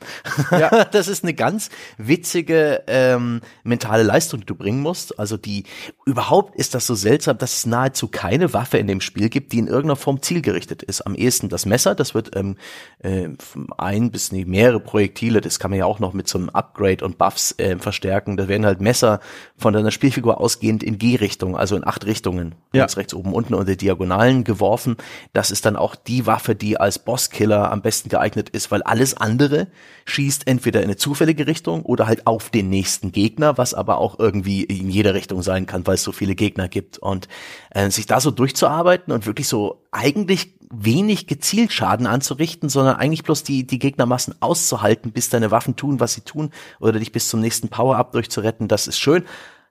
Ja. 0.52 0.86
das 0.92 1.08
ist 1.08 1.24
eine 1.24 1.34
ganz 1.34 1.70
witzige 1.98 2.84
ähm, 2.88 3.42
mentale 3.64 4.04
Leistung, 4.04 4.42
die 4.42 4.46
du 4.46 4.56
bringen 4.56 4.82
musst. 4.82 5.20
Also 5.20 5.38
die 5.38 5.64
überhaupt 6.06 6.56
ist 6.56 6.74
das 6.74 6.88
so 6.88 6.96
seltsam, 6.96 7.38
dass 7.38 7.58
es 7.58 7.66
nahezu 7.66 8.08
keine 8.08 8.54
Waffe 8.54 8.78
in 8.78 8.88
dem 8.88 9.02
Spiel 9.02 9.30
gibt, 9.30 9.54
die 9.54 9.60
in 9.60 9.68
irgendeiner 9.68 9.96
Form 9.96 10.22
zielgerichtet 10.22 10.84
ist. 10.84 11.02
Am 11.02 11.16
ehesten 11.16 11.50
das 11.50 11.66
Messer, 11.66 11.96
das 11.96 12.14
wird 12.14 12.36
ähm, 12.36 12.58
äh, 13.00 13.30
ein 13.78 14.12
bis 14.12 14.32
nee, 14.32 14.46
mehrere 14.46 14.80
Projektile, 14.80 15.42
das 15.42 15.60
kann 15.60 15.72
man 15.72 15.80
ja 15.80 15.86
auch 15.86 16.00
noch 16.00 16.14
mit 16.14 16.28
so 16.28 16.38
einem 16.38 16.50
Upgrade 16.58 17.06
und 17.06 17.17
Buffs 17.17 17.56
äh, 17.58 17.78
verstärken. 17.78 18.38
Da 18.38 18.48
werden 18.48 18.65
halt 18.65 18.82
Messer 18.82 19.20
von 19.56 19.74
deiner 19.74 19.91
Spielfigur 19.91 20.41
ausgehend 20.41 20.84
in 20.84 20.98
G-Richtung, 20.98 21.56
also 21.56 21.76
in 21.76 21.86
acht 21.86 22.06
Richtungen, 22.06 22.56
ja. 22.74 22.82
links, 22.82 22.98
rechts, 22.98 23.13
oben, 23.13 23.34
unten 23.34 23.54
und 23.54 23.67
die 23.70 23.78
Diagonalen 23.78 24.43
geworfen. 24.43 24.98
Das 25.34 25.52
ist 25.52 25.65
dann 25.65 25.76
auch 25.76 25.96
die 25.96 26.26
Waffe, 26.26 26.56
die 26.56 26.80
als 26.80 27.00
Bosskiller 27.00 27.72
am 27.72 27.82
besten 27.82 28.10
geeignet 28.10 28.50
ist, 28.50 28.72
weil 28.72 28.84
alles 28.84 29.15
andere 29.15 29.67
schießt 30.06 30.48
entweder 30.48 30.80
in 30.80 30.86
eine 30.86 30.98
zufällige 30.98 31.48
Richtung 31.48 31.84
oder 31.84 32.08
halt 32.08 32.28
auf 32.28 32.50
den 32.50 32.70
nächsten 32.70 33.12
Gegner, 33.12 33.58
was 33.58 33.74
aber 33.74 34.00
auch 34.00 34.20
irgendwie 34.20 34.63
in 34.63 34.89
jeder 34.89 35.13
Richtung 35.13 35.41
sein 35.41 35.65
kann, 35.65 35.86
weil 35.86 35.96
es 35.96 36.04
so 36.04 36.12
viele 36.12 36.36
Gegner 36.36 36.67
gibt. 36.67 36.98
Und 36.98 37.28
äh, 37.72 37.89
sich 37.89 38.06
da 38.06 38.20
so 38.20 38.32
durchzuarbeiten 38.32 39.13
und 39.13 39.26
wirklich 39.26 39.48
so 39.48 39.84
eigentlich 39.91 40.57
wenig 40.70 41.28
gezielt 41.28 41.72
Schaden 41.72 42.08
anzurichten, 42.08 42.70
sondern 42.70 42.98
eigentlich 42.98 43.24
bloß 43.24 43.44
die, 43.44 43.66
die 43.66 43.80
Gegnermassen 43.80 44.36
auszuhalten, 44.40 45.12
bis 45.12 45.30
deine 45.30 45.52
Waffen 45.52 45.76
tun, 45.76 46.00
was 46.00 46.14
sie 46.14 46.22
tun, 46.22 46.52
oder 46.80 47.00
dich 47.00 47.12
bis 47.12 47.30
zum 47.30 47.40
nächsten 47.40 47.70
Power-Up 47.70 48.12
durchzuretten, 48.12 48.68
das 48.68 48.88
ist 48.88 49.00
schön. 49.00 49.24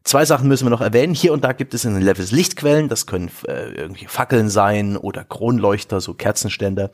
Zwei 0.07 0.25
Sachen 0.25 0.47
müssen 0.47 0.67
wir 0.67 0.71
noch 0.71 0.83
erwähnen. 0.83 1.15
Hier 1.15 1.33
und 1.33 1.43
da 1.43 1.53
gibt 1.53 1.75
es 1.75 1.85
in 1.85 1.95
den 1.95 2.03
Levels 2.05 2.31
Lichtquellen. 2.31 2.89
Das 2.89 3.07
können 3.07 3.29
äh, 3.49 3.73
irgendwie 3.73 4.07
Fackeln 4.07 4.49
sein 4.49 4.97
oder 4.97 5.25
Kronleuchter, 5.25 6.01
so 6.01 6.15
Kerzenständer. 6.15 6.93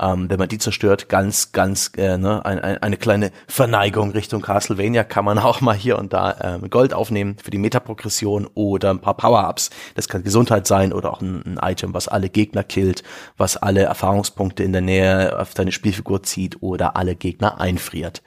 Ähm, 0.00 0.30
wenn 0.30 0.38
man 0.38 0.48
die 0.48 0.58
zerstört, 0.58 1.08
ganz, 1.08 1.50
ganz 1.50 1.90
äh, 1.96 2.16
ne, 2.16 2.44
ein, 2.44 2.60
ein, 2.60 2.78
eine 2.78 2.96
kleine 2.98 3.32
Verneigung 3.48 4.12
Richtung 4.12 4.42
Castlevania 4.42 5.02
kann 5.02 5.24
man 5.24 5.40
auch 5.40 5.60
mal 5.60 5.74
hier 5.74 5.98
und 5.98 6.12
da 6.12 6.60
äh, 6.62 6.68
Gold 6.68 6.94
aufnehmen 6.94 7.36
für 7.42 7.50
die 7.50 7.58
Metaprogression 7.58 8.48
oder 8.54 8.90
ein 8.90 9.00
paar 9.00 9.16
Power-Ups. 9.16 9.70
Das 9.96 10.06
kann 10.06 10.22
Gesundheit 10.22 10.68
sein 10.68 10.92
oder 10.92 11.12
auch 11.12 11.20
ein, 11.20 11.42
ein 11.44 11.72
Item, 11.72 11.94
was 11.94 12.06
alle 12.06 12.28
Gegner 12.28 12.62
killt, 12.62 13.02
was 13.36 13.56
alle 13.56 13.82
Erfahrungspunkte 13.82 14.62
in 14.62 14.70
der 14.70 14.82
Nähe 14.82 15.36
auf 15.36 15.54
deine 15.54 15.72
Spielfigur 15.72 16.22
zieht 16.22 16.62
oder 16.62 16.94
alle 16.94 17.16
Gegner 17.16 17.60
einfriert. 17.60 18.22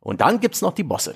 Und 0.00 0.22
dann 0.22 0.40
gibt's 0.40 0.62
noch 0.62 0.72
die 0.72 0.82
Bosse. 0.82 1.14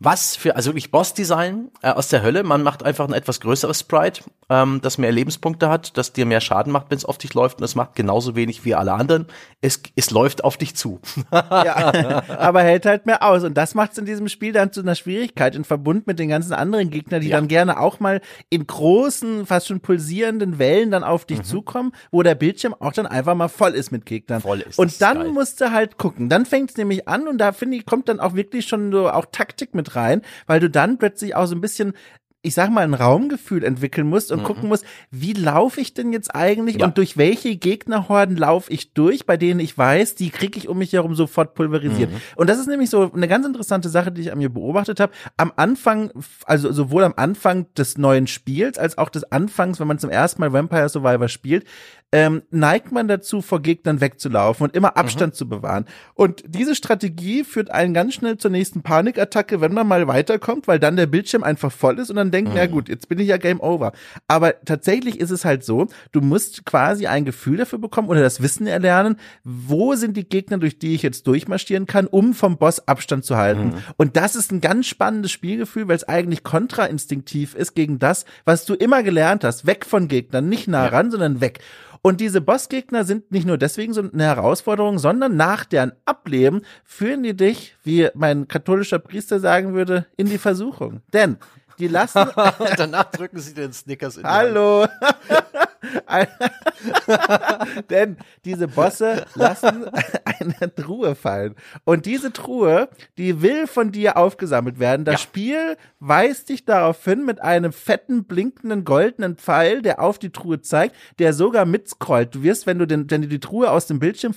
Was 0.00 0.36
für, 0.36 0.54
also 0.54 0.70
wirklich 0.70 0.92
Boss-Design 0.92 1.72
äh, 1.82 1.90
aus 1.90 2.06
der 2.06 2.22
Hölle. 2.22 2.44
Man 2.44 2.62
macht 2.62 2.84
einfach 2.84 3.08
ein 3.08 3.12
etwas 3.12 3.40
größeres 3.40 3.80
Sprite, 3.80 4.22
ähm, 4.48 4.78
das 4.80 4.96
mehr 4.96 5.10
Lebenspunkte 5.10 5.68
hat, 5.68 5.96
das 5.96 6.12
dir 6.12 6.24
mehr 6.24 6.40
Schaden 6.40 6.72
macht, 6.72 6.86
wenn 6.90 6.98
es 6.98 7.04
auf 7.04 7.18
dich 7.18 7.34
läuft. 7.34 7.58
Und 7.58 7.64
es 7.64 7.74
macht 7.74 7.96
genauso 7.96 8.36
wenig 8.36 8.64
wie 8.64 8.76
alle 8.76 8.92
anderen. 8.92 9.26
Es, 9.60 9.82
es 9.96 10.12
läuft 10.12 10.44
auf 10.44 10.56
dich 10.56 10.76
zu. 10.76 11.00
ja, 11.32 12.22
aber 12.28 12.62
hält 12.62 12.86
halt 12.86 13.06
mehr 13.06 13.24
aus. 13.24 13.42
Und 13.42 13.54
das 13.54 13.74
macht 13.74 13.92
es 13.92 13.98
in 13.98 14.04
diesem 14.04 14.28
Spiel 14.28 14.52
dann 14.52 14.72
zu 14.72 14.82
einer 14.82 14.94
Schwierigkeit 14.94 15.56
in 15.56 15.64
Verbund 15.64 16.06
mit 16.06 16.20
den 16.20 16.28
ganzen 16.28 16.52
anderen 16.52 16.90
Gegnern, 16.90 17.20
die 17.20 17.30
ja. 17.30 17.36
dann 17.36 17.48
gerne 17.48 17.80
auch 17.80 17.98
mal 17.98 18.20
in 18.50 18.68
großen, 18.68 19.46
fast 19.46 19.66
schon 19.66 19.80
pulsierenden 19.80 20.60
Wellen 20.60 20.92
dann 20.92 21.02
auf 21.02 21.24
dich 21.24 21.38
mhm. 21.38 21.44
zukommen, 21.44 21.92
wo 22.12 22.22
der 22.22 22.36
Bildschirm 22.36 22.72
auch 22.78 22.92
dann 22.92 23.08
einfach 23.08 23.34
mal 23.34 23.48
voll 23.48 23.72
ist 23.72 23.90
mit 23.90 24.06
Gegnern. 24.06 24.42
Voll 24.42 24.60
ist. 24.60 24.78
Und 24.78 25.02
dann 25.02 25.18
geil. 25.18 25.28
musst 25.30 25.60
du 25.60 25.72
halt 25.72 25.98
gucken. 25.98 26.28
Dann 26.28 26.46
fängt 26.46 26.70
es 26.70 26.76
nämlich 26.76 27.08
an 27.08 27.26
und 27.26 27.38
da 27.38 27.50
finde 27.50 27.78
ich, 27.78 27.84
kommt 27.84 28.08
dann 28.08 28.20
auch 28.20 28.34
wirklich 28.34 28.68
schon 28.68 28.92
so 28.92 29.10
auch 29.10 29.26
Taktik 29.32 29.74
mit 29.74 29.87
rein, 29.96 30.22
weil 30.46 30.60
du 30.60 30.70
dann 30.70 30.98
plötzlich 30.98 31.34
auch 31.34 31.46
so 31.46 31.54
ein 31.54 31.60
bisschen 31.60 31.94
ich 32.42 32.54
sag 32.54 32.70
mal, 32.70 32.82
ein 32.82 32.94
Raumgefühl 32.94 33.64
entwickeln 33.64 34.08
musst 34.08 34.30
und 34.30 34.40
mhm. 34.40 34.44
gucken 34.44 34.68
musst, 34.68 34.84
wie 35.10 35.32
laufe 35.32 35.80
ich 35.80 35.92
denn 35.92 36.12
jetzt 36.12 36.34
eigentlich 36.34 36.76
ja. 36.76 36.86
und 36.86 36.96
durch 36.96 37.16
welche 37.16 37.56
Gegnerhorden 37.56 38.36
laufe 38.36 38.72
ich 38.72 38.94
durch, 38.94 39.26
bei 39.26 39.36
denen 39.36 39.58
ich 39.58 39.76
weiß, 39.76 40.14
die 40.14 40.30
kriege 40.30 40.56
ich 40.56 40.68
um 40.68 40.78
mich 40.78 40.92
herum 40.92 41.16
sofort 41.16 41.54
pulverisiert. 41.54 42.12
Mhm. 42.12 42.20
Und 42.36 42.48
das 42.48 42.60
ist 42.60 42.68
nämlich 42.68 42.90
so 42.90 43.10
eine 43.12 43.26
ganz 43.26 43.44
interessante 43.44 43.88
Sache, 43.88 44.12
die 44.12 44.20
ich 44.20 44.32
an 44.32 44.38
mir 44.38 44.50
beobachtet 44.50 45.00
habe. 45.00 45.12
Am 45.36 45.52
Anfang, 45.56 46.12
also 46.44 46.70
sowohl 46.70 47.02
am 47.02 47.14
Anfang 47.16 47.66
des 47.74 47.98
neuen 47.98 48.28
Spiels 48.28 48.78
als 48.78 48.98
auch 48.98 49.08
des 49.08 49.24
Anfangs, 49.32 49.80
wenn 49.80 49.88
man 49.88 49.98
zum 49.98 50.10
ersten 50.10 50.40
Mal 50.40 50.52
Vampire 50.52 50.88
Survivor 50.88 51.28
spielt, 51.28 51.66
ähm, 52.10 52.42
neigt 52.50 52.90
man 52.90 53.06
dazu, 53.06 53.42
vor 53.42 53.60
Gegnern 53.60 54.00
wegzulaufen 54.00 54.64
und 54.64 54.74
immer 54.74 54.96
Abstand 54.96 55.34
mhm. 55.34 55.36
zu 55.36 55.48
bewahren. 55.48 55.84
Und 56.14 56.42
diese 56.46 56.74
Strategie 56.74 57.44
führt 57.44 57.70
einen 57.70 57.92
ganz 57.92 58.14
schnell 58.14 58.38
zur 58.38 58.50
nächsten 58.50 58.82
Panikattacke, 58.82 59.60
wenn 59.60 59.74
man 59.74 59.86
mal 59.86 60.08
weiterkommt, 60.08 60.68
weil 60.68 60.78
dann 60.78 60.96
der 60.96 61.06
Bildschirm 61.06 61.42
einfach 61.42 61.70
voll 61.70 61.98
ist 61.98 62.08
und 62.08 62.16
dann 62.16 62.27
denkt, 62.30 62.50
mhm. 62.50 62.56
na 62.56 62.66
gut, 62.66 62.88
jetzt 62.88 63.08
bin 63.08 63.18
ich 63.18 63.28
ja 63.28 63.36
Game 63.36 63.60
Over. 63.60 63.92
Aber 64.26 64.60
tatsächlich 64.64 65.20
ist 65.20 65.30
es 65.30 65.44
halt 65.44 65.64
so, 65.64 65.86
du 66.12 66.20
musst 66.20 66.64
quasi 66.64 67.06
ein 67.06 67.24
Gefühl 67.24 67.58
dafür 67.58 67.78
bekommen 67.78 68.08
oder 68.08 68.20
das 68.20 68.42
Wissen 68.42 68.66
erlernen, 68.66 69.16
wo 69.44 69.94
sind 69.94 70.16
die 70.16 70.28
Gegner, 70.28 70.58
durch 70.58 70.78
die 70.78 70.94
ich 70.94 71.02
jetzt 71.02 71.26
durchmarschieren 71.26 71.86
kann, 71.86 72.06
um 72.06 72.34
vom 72.34 72.58
Boss 72.58 72.86
Abstand 72.86 73.24
zu 73.24 73.36
halten. 73.36 73.68
Mhm. 73.68 73.74
Und 73.96 74.16
das 74.16 74.36
ist 74.36 74.52
ein 74.52 74.60
ganz 74.60 74.86
spannendes 74.86 75.30
Spielgefühl, 75.30 75.88
weil 75.88 75.96
es 75.96 76.08
eigentlich 76.08 76.42
kontrainstinktiv 76.42 77.54
ist 77.54 77.74
gegen 77.74 77.98
das, 77.98 78.24
was 78.44 78.64
du 78.64 78.74
immer 78.74 79.02
gelernt 79.02 79.44
hast. 79.44 79.66
Weg 79.66 79.86
von 79.86 80.08
Gegnern, 80.08 80.48
nicht 80.48 80.68
nah 80.68 80.84
ja. 80.84 80.90
ran, 80.90 81.10
sondern 81.10 81.40
weg. 81.40 81.60
Und 82.02 82.20
diese 82.20 82.40
Bossgegner 82.40 83.04
sind 83.04 83.30
nicht 83.32 83.46
nur 83.46 83.58
deswegen 83.58 83.92
so 83.92 84.02
eine 84.02 84.24
Herausforderung, 84.24 84.98
sondern 84.98 85.36
nach 85.36 85.64
deren 85.64 85.92
Ableben 86.04 86.62
führen 86.84 87.22
die 87.22 87.36
dich, 87.36 87.76
wie 87.82 88.08
mein 88.14 88.48
katholischer 88.48 88.98
Priester 88.98 89.40
sagen 89.40 89.74
würde, 89.74 90.06
in 90.16 90.28
die 90.28 90.38
Versuchung. 90.38 91.02
Denn 91.12 91.38
die 91.78 91.88
lassen. 91.88 92.30
danach 92.76 93.10
drücken 93.10 93.38
sie 93.38 93.54
den 93.54 93.72
Snickers 93.72 94.16
in 94.16 94.22
die 94.22 94.28
Hallo. 94.28 94.86
Denn 97.90 98.16
diese 98.44 98.68
Bosse 98.68 99.26
lassen 99.34 99.86
eine 100.24 100.74
Truhe 100.74 101.14
fallen. 101.14 101.54
Und 101.84 102.06
diese 102.06 102.32
Truhe, 102.32 102.88
die 103.16 103.42
will 103.42 103.66
von 103.66 103.92
dir 103.92 104.16
aufgesammelt 104.16 104.78
werden. 104.78 105.04
Das 105.04 105.14
ja. 105.14 105.18
Spiel 105.18 105.76
weist 106.00 106.48
dich 106.48 106.64
darauf 106.64 107.04
hin 107.04 107.24
mit 107.24 107.42
einem 107.42 107.72
fetten, 107.72 108.24
blinkenden, 108.24 108.84
goldenen 108.84 109.36
Pfeil, 109.36 109.82
der 109.82 110.00
auf 110.00 110.18
die 110.18 110.30
Truhe 110.30 110.60
zeigt, 110.60 110.94
der 111.18 111.32
sogar 111.32 111.64
mitscrollt. 111.64 112.34
Du 112.34 112.42
wirst, 112.42 112.66
wenn 112.66 112.78
du, 112.78 112.86
den, 112.86 113.10
wenn 113.10 113.22
du 113.22 113.28
die 113.28 113.40
Truhe 113.40 113.70
aus 113.70 113.86
dem 113.86 113.98
Bildschirm 113.98 114.34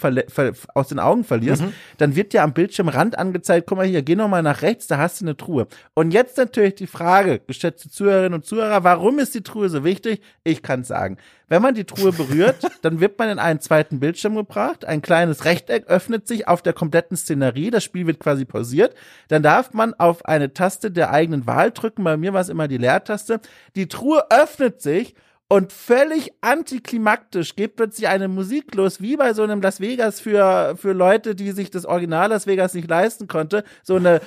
aus 0.74 0.88
den 0.88 1.00
Augen 1.00 1.24
verlierst, 1.24 1.64
mhm. 1.64 1.74
dann 1.98 2.16
wird 2.16 2.34
dir 2.34 2.44
am 2.44 2.54
Bildschirmrand 2.54 3.18
angezeigt, 3.18 3.68
guck 3.68 3.78
mal 3.78 3.88
hier, 3.88 4.02
geh 4.02 4.16
nochmal 4.16 4.44
nach 4.44 4.62
rechts, 4.62 4.88
da 4.88 4.98
hast 4.98 5.22
du 5.22 5.26
eine 5.26 5.38
Truhe. 5.38 5.68
Und 5.94 6.12
jetzt 6.12 6.38
natürlich 6.38 6.76
die 6.76 6.88
Frage, 6.88 7.40
geschätzte 7.40 7.90
Zuhörerinnen 7.90 8.34
und 8.34 8.46
Zuhörer, 8.46 8.84
warum 8.84 9.20
ist 9.20 9.36
die 9.36 9.44
Truhe 9.44 9.70
so 9.70 9.84
wichtig? 9.84 10.22
Ich 10.44 10.62
kann 10.62 10.84
sagen. 10.84 11.18
Wenn 11.52 11.62
man 11.62 11.76
die 11.76 11.84
Truhe 11.84 12.14
berührt, 12.14 12.66
dann 12.82 13.02
wird 13.02 13.20
man 13.20 13.28
in 13.28 13.38
einen 13.38 13.60
zweiten 13.60 14.00
Bildschirm 14.00 14.36
gebracht. 14.36 14.86
Ein 14.86 15.02
kleines 15.02 15.44
Rechteck 15.44 15.86
öffnet 15.88 16.26
sich 16.26 16.48
auf 16.48 16.62
der 16.62 16.72
kompletten 16.72 17.18
Szenerie. 17.18 17.72
Das 17.72 17.84
Spiel 17.84 18.08
wird 18.08 18.22
quasi 18.22 18.46
pausiert. 18.46 18.96
Dann 19.28 19.44
darf 19.44 19.74
man 19.74 19.94
auf 19.94 20.24
eine 20.24 20.54
Taste 20.54 20.92
der 20.92 21.12
eigenen 21.12 21.48
Wahl 21.48 21.72
drücken. 21.72 22.06
Bei 22.06 22.16
mir 22.16 22.32
war 22.32 22.40
es 22.40 22.48
immer 22.48 22.70
die 22.70 22.78
Leertaste. 22.78 23.42
Die 23.76 23.90
Truhe 23.90 24.24
öffnet 24.30 24.82
sich 24.82 25.14
und 25.50 25.74
völlig 25.74 26.32
antiklimaktisch 26.40 27.58
geht 27.58 27.76
plötzlich 27.76 28.08
eine 28.08 28.30
Musik 28.30 28.74
los, 28.74 29.02
wie 29.02 29.18
bei 29.18 29.34
so 29.34 29.44
einem 29.44 29.62
Las 29.62 29.82
Vegas 29.82 30.22
für, 30.22 30.78
für 30.78 30.94
Leute, 30.94 31.36
die 31.36 31.52
sich 31.52 31.70
das 31.70 31.86
Original 31.86 32.30
Las 32.30 32.48
Vegas 32.48 32.74
nicht 32.74 32.90
leisten 32.90 33.28
konnte. 33.28 33.66
So 33.84 33.98
eine 33.98 34.22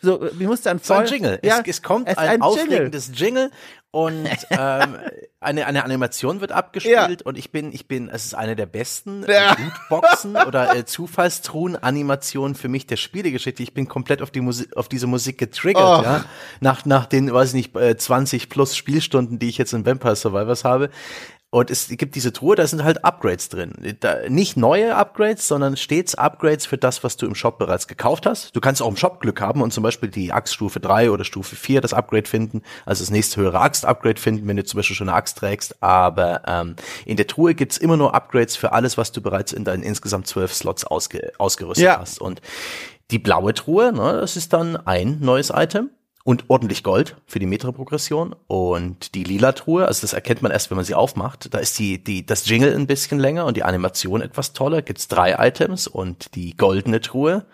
so, 0.00 0.26
wie 0.38 0.46
musste 0.46 0.70
an 0.70 0.78
voll, 0.78 0.96
so 0.96 1.02
ein 1.02 1.06
Jingle. 1.06 1.38
Ja, 1.44 1.60
es, 1.60 1.68
es 1.68 1.82
kommt 1.82 2.08
es 2.08 2.16
ein, 2.16 2.28
ein 2.30 2.40
aufregendes 2.40 3.10
Jingle 3.14 3.50
und 3.94 4.28
ähm, 4.50 4.96
eine, 5.38 5.66
eine 5.66 5.84
Animation 5.84 6.40
wird 6.40 6.50
abgespielt 6.50 7.20
ja. 7.20 7.26
und 7.26 7.38
ich 7.38 7.52
bin, 7.52 7.72
ich 7.72 7.86
bin, 7.86 8.08
es 8.08 8.24
ist 8.24 8.34
eine 8.34 8.56
der 8.56 8.66
besten 8.66 9.24
ja. 9.28 9.56
Lootboxen 9.90 10.36
oder 10.36 10.74
äh, 10.74 10.84
Zufallstruhen-Animationen 10.84 12.56
für 12.56 12.68
mich 12.68 12.88
der 12.88 12.96
Spielegeschichte. 12.96 13.62
Ich 13.62 13.72
bin 13.72 13.86
komplett 13.86 14.20
auf 14.20 14.32
die 14.32 14.40
Musik, 14.40 14.76
auf 14.76 14.88
diese 14.88 15.06
Musik 15.06 15.38
getriggert, 15.38 16.00
oh. 16.00 16.02
ja. 16.02 16.24
Nach, 16.60 16.84
nach 16.84 17.06
den, 17.06 17.32
weiß 17.32 17.50
ich 17.50 17.54
nicht, 17.54 17.76
äh, 17.76 17.96
20 17.96 18.48
plus 18.48 18.76
Spielstunden, 18.76 19.38
die 19.38 19.48
ich 19.48 19.58
jetzt 19.58 19.72
in 19.72 19.86
Vampire 19.86 20.16
Survivors 20.16 20.64
habe. 20.64 20.90
Und 21.54 21.70
es 21.70 21.86
gibt 21.86 22.16
diese 22.16 22.32
Truhe, 22.32 22.56
da 22.56 22.66
sind 22.66 22.82
halt 22.82 23.04
Upgrades 23.04 23.48
drin. 23.48 23.74
Da, 24.00 24.28
nicht 24.28 24.56
neue 24.56 24.96
Upgrades, 24.96 25.46
sondern 25.46 25.76
stets 25.76 26.16
Upgrades 26.16 26.66
für 26.66 26.78
das, 26.78 27.04
was 27.04 27.16
du 27.16 27.26
im 27.26 27.36
Shop 27.36 27.58
bereits 27.58 27.86
gekauft 27.86 28.26
hast. 28.26 28.56
Du 28.56 28.60
kannst 28.60 28.82
auch 28.82 28.88
im 28.88 28.96
Shop 28.96 29.20
Glück 29.20 29.40
haben 29.40 29.62
und 29.62 29.72
zum 29.72 29.84
Beispiel 29.84 30.08
die 30.08 30.32
Axtstufe 30.32 30.80
3 30.80 31.12
oder 31.12 31.22
Stufe 31.22 31.54
4 31.54 31.80
das 31.80 31.94
Upgrade 31.94 32.28
finden, 32.28 32.62
also 32.84 33.04
das 33.04 33.10
nächste 33.10 33.40
höhere 33.40 33.60
Axt-Upgrade 33.60 34.20
finden, 34.20 34.48
wenn 34.48 34.56
du 34.56 34.64
zum 34.64 34.78
Beispiel 34.78 34.96
schon 34.96 35.08
eine 35.08 35.16
Axt 35.16 35.38
trägst. 35.38 35.80
Aber 35.80 36.42
ähm, 36.48 36.74
in 37.06 37.16
der 37.16 37.28
Truhe 37.28 37.54
gibt's 37.54 37.76
immer 37.76 37.96
nur 37.96 38.16
Upgrades 38.16 38.56
für 38.56 38.72
alles, 38.72 38.98
was 38.98 39.12
du 39.12 39.20
bereits 39.20 39.52
in 39.52 39.62
deinen 39.62 39.84
insgesamt 39.84 40.26
zwölf 40.26 40.52
Slots 40.52 40.82
ausge 40.84 41.34
ausgerüstet 41.38 41.84
ja. 41.84 42.00
hast. 42.00 42.20
Und 42.20 42.40
die 43.12 43.20
blaue 43.20 43.54
Truhe, 43.54 43.92
ne, 43.92 44.18
das 44.20 44.36
ist 44.36 44.52
dann 44.52 44.76
ein 44.76 45.18
neues 45.20 45.52
Item 45.54 45.90
und 46.24 46.46
ordentlich 46.48 46.82
Gold 46.82 47.16
für 47.26 47.38
die 47.38 47.46
Metroprogression 47.46 48.34
und 48.46 49.14
die 49.14 49.24
lila 49.24 49.52
Truhe, 49.52 49.86
also 49.86 50.00
das 50.00 50.14
erkennt 50.14 50.42
man 50.42 50.50
erst, 50.50 50.70
wenn 50.70 50.76
man 50.76 50.84
sie 50.84 50.94
aufmacht. 50.94 51.52
Da 51.54 51.58
ist 51.58 51.78
die 51.78 52.02
die 52.02 52.26
das 52.26 52.48
Jingle 52.48 52.74
ein 52.74 52.86
bisschen 52.86 53.18
länger 53.18 53.44
und 53.44 53.56
die 53.56 53.62
Animation 53.62 54.22
etwas 54.22 54.54
toller. 54.54 54.82
Gibt's 54.82 55.06
drei 55.06 55.36
Items 55.38 55.86
und 55.86 56.34
die 56.34 56.56
goldene 56.56 57.00
Truhe 57.00 57.46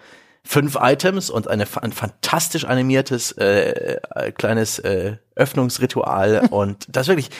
fünf 0.42 0.76
Items 0.80 1.30
und 1.30 1.48
eine, 1.48 1.66
ein 1.80 1.92
fantastisch 1.92 2.64
animiertes 2.64 3.32
äh, 3.32 3.98
äh, 4.14 4.32
kleines 4.32 4.78
äh, 4.78 5.16
Öffnungsritual 5.34 6.46
und 6.50 6.86
das 6.88 7.08
wirklich 7.08 7.30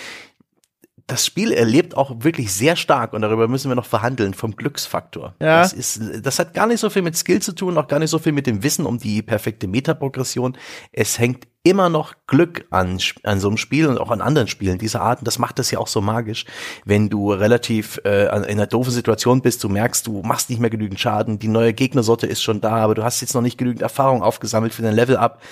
das 1.10 1.26
Spiel 1.26 1.52
erlebt 1.52 1.96
auch 1.96 2.12
wirklich 2.20 2.52
sehr 2.52 2.76
stark 2.76 3.12
und 3.12 3.22
darüber 3.22 3.48
müssen 3.48 3.68
wir 3.68 3.74
noch 3.74 3.84
verhandeln 3.84 4.32
vom 4.32 4.54
Glücksfaktor. 4.54 5.34
Ja. 5.40 5.60
Das 5.60 5.72
ist, 5.72 6.24
das 6.24 6.38
hat 6.38 6.54
gar 6.54 6.66
nicht 6.66 6.78
so 6.78 6.88
viel 6.88 7.02
mit 7.02 7.16
Skill 7.16 7.42
zu 7.42 7.52
tun, 7.52 7.76
auch 7.78 7.88
gar 7.88 7.98
nicht 7.98 8.10
so 8.10 8.18
viel 8.18 8.32
mit 8.32 8.46
dem 8.46 8.62
Wissen 8.62 8.86
um 8.86 8.98
die 8.98 9.20
perfekte 9.22 9.66
Metaprogression. 9.66 10.56
Es 10.92 11.18
hängt 11.18 11.48
immer 11.62 11.88
noch 11.88 12.14
Glück 12.26 12.66
an, 12.70 12.98
an 13.24 13.40
so 13.40 13.48
einem 13.48 13.56
Spiel 13.56 13.86
und 13.86 13.98
auch 13.98 14.10
an 14.10 14.20
anderen 14.20 14.48
Spielen 14.48 14.78
dieser 14.78 15.02
Art. 15.02 15.18
Und 15.18 15.26
das 15.26 15.38
macht 15.38 15.58
das 15.58 15.70
ja 15.70 15.78
auch 15.78 15.88
so 15.88 16.00
magisch, 16.00 16.46
wenn 16.84 17.10
du 17.10 17.32
relativ 17.32 18.00
äh, 18.04 18.26
in 18.26 18.44
einer 18.44 18.66
doofen 18.66 18.92
Situation 18.92 19.42
bist, 19.42 19.62
du 19.64 19.68
merkst, 19.68 20.06
du 20.06 20.22
machst 20.22 20.48
nicht 20.48 20.60
mehr 20.60 20.70
genügend 20.70 21.00
Schaden, 21.00 21.38
die 21.38 21.48
neue 21.48 21.74
Gegnersorte 21.74 22.26
ist 22.26 22.42
schon 22.42 22.60
da, 22.60 22.76
aber 22.76 22.94
du 22.94 23.02
hast 23.02 23.20
jetzt 23.20 23.34
noch 23.34 23.42
nicht 23.42 23.58
genügend 23.58 23.82
Erfahrung 23.82 24.22
aufgesammelt 24.22 24.72
für 24.72 24.82
dein 24.82 24.94
Level 24.94 25.16
up. 25.16 25.42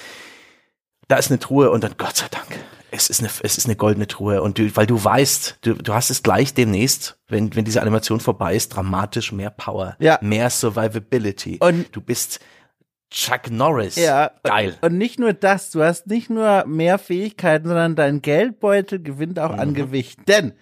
Da 1.09 1.17
ist 1.17 1.31
eine 1.31 1.41
Truhe 1.41 1.71
und 1.71 1.85
dann 1.85 1.95
Gott 1.99 2.17
sei 2.17 2.27
Dank 2.31 2.47
es 2.91 3.11
ist 3.11 3.21
eine, 3.21 3.31
es 3.43 3.59
ist 3.59 3.67
eine 3.67 3.77
goldene 3.77 4.07
Truhe 4.07 4.43
und 4.43 4.59
du, 4.59 4.75
weil 4.77 4.87
du 4.87 5.03
weißt, 5.03 5.59
du, 5.63 5.75
du 5.75 5.95
hast 5.95 6.11
es 6.11 6.23
gleich 6.23 6.55
demnächst, 6.55 7.19
wenn, 7.29 7.55
wenn 7.55 7.65
diese 7.65 7.83
Animation 7.83 8.21
vorbei 8.21 8.55
ist, 8.55 8.71
dramatisch 8.71 9.33
mehr 9.33 9.51
Power, 9.51 9.97
ja. 9.99 10.19
mehr 10.23 10.51
Survivability. 10.51 11.59
Und 11.61 11.95
du 11.95 12.01
bist 12.01 12.41
Chuck 13.11 13.51
Norris. 13.51 13.97
Ja. 13.97 14.33
Geil. 14.43 14.77
Und, 14.81 14.99
nicht 14.99 15.19
nur 15.19 15.33
das, 15.33 15.71
du 15.71 15.83
hast 15.83 16.07
nicht 16.07 16.31
nur 16.31 16.67
mehr 16.67 16.99
Fähigkeiten, 16.99 17.69
sondern 17.69 17.97
dein 17.97 18.23
Geldbeutel 18.23 19.03
gewinnt 19.03 19.39
auch 19.39 19.53
mhm. 19.53 19.61
an 19.61 19.75
Gewicht. 19.75 20.21
Denn 20.29 20.53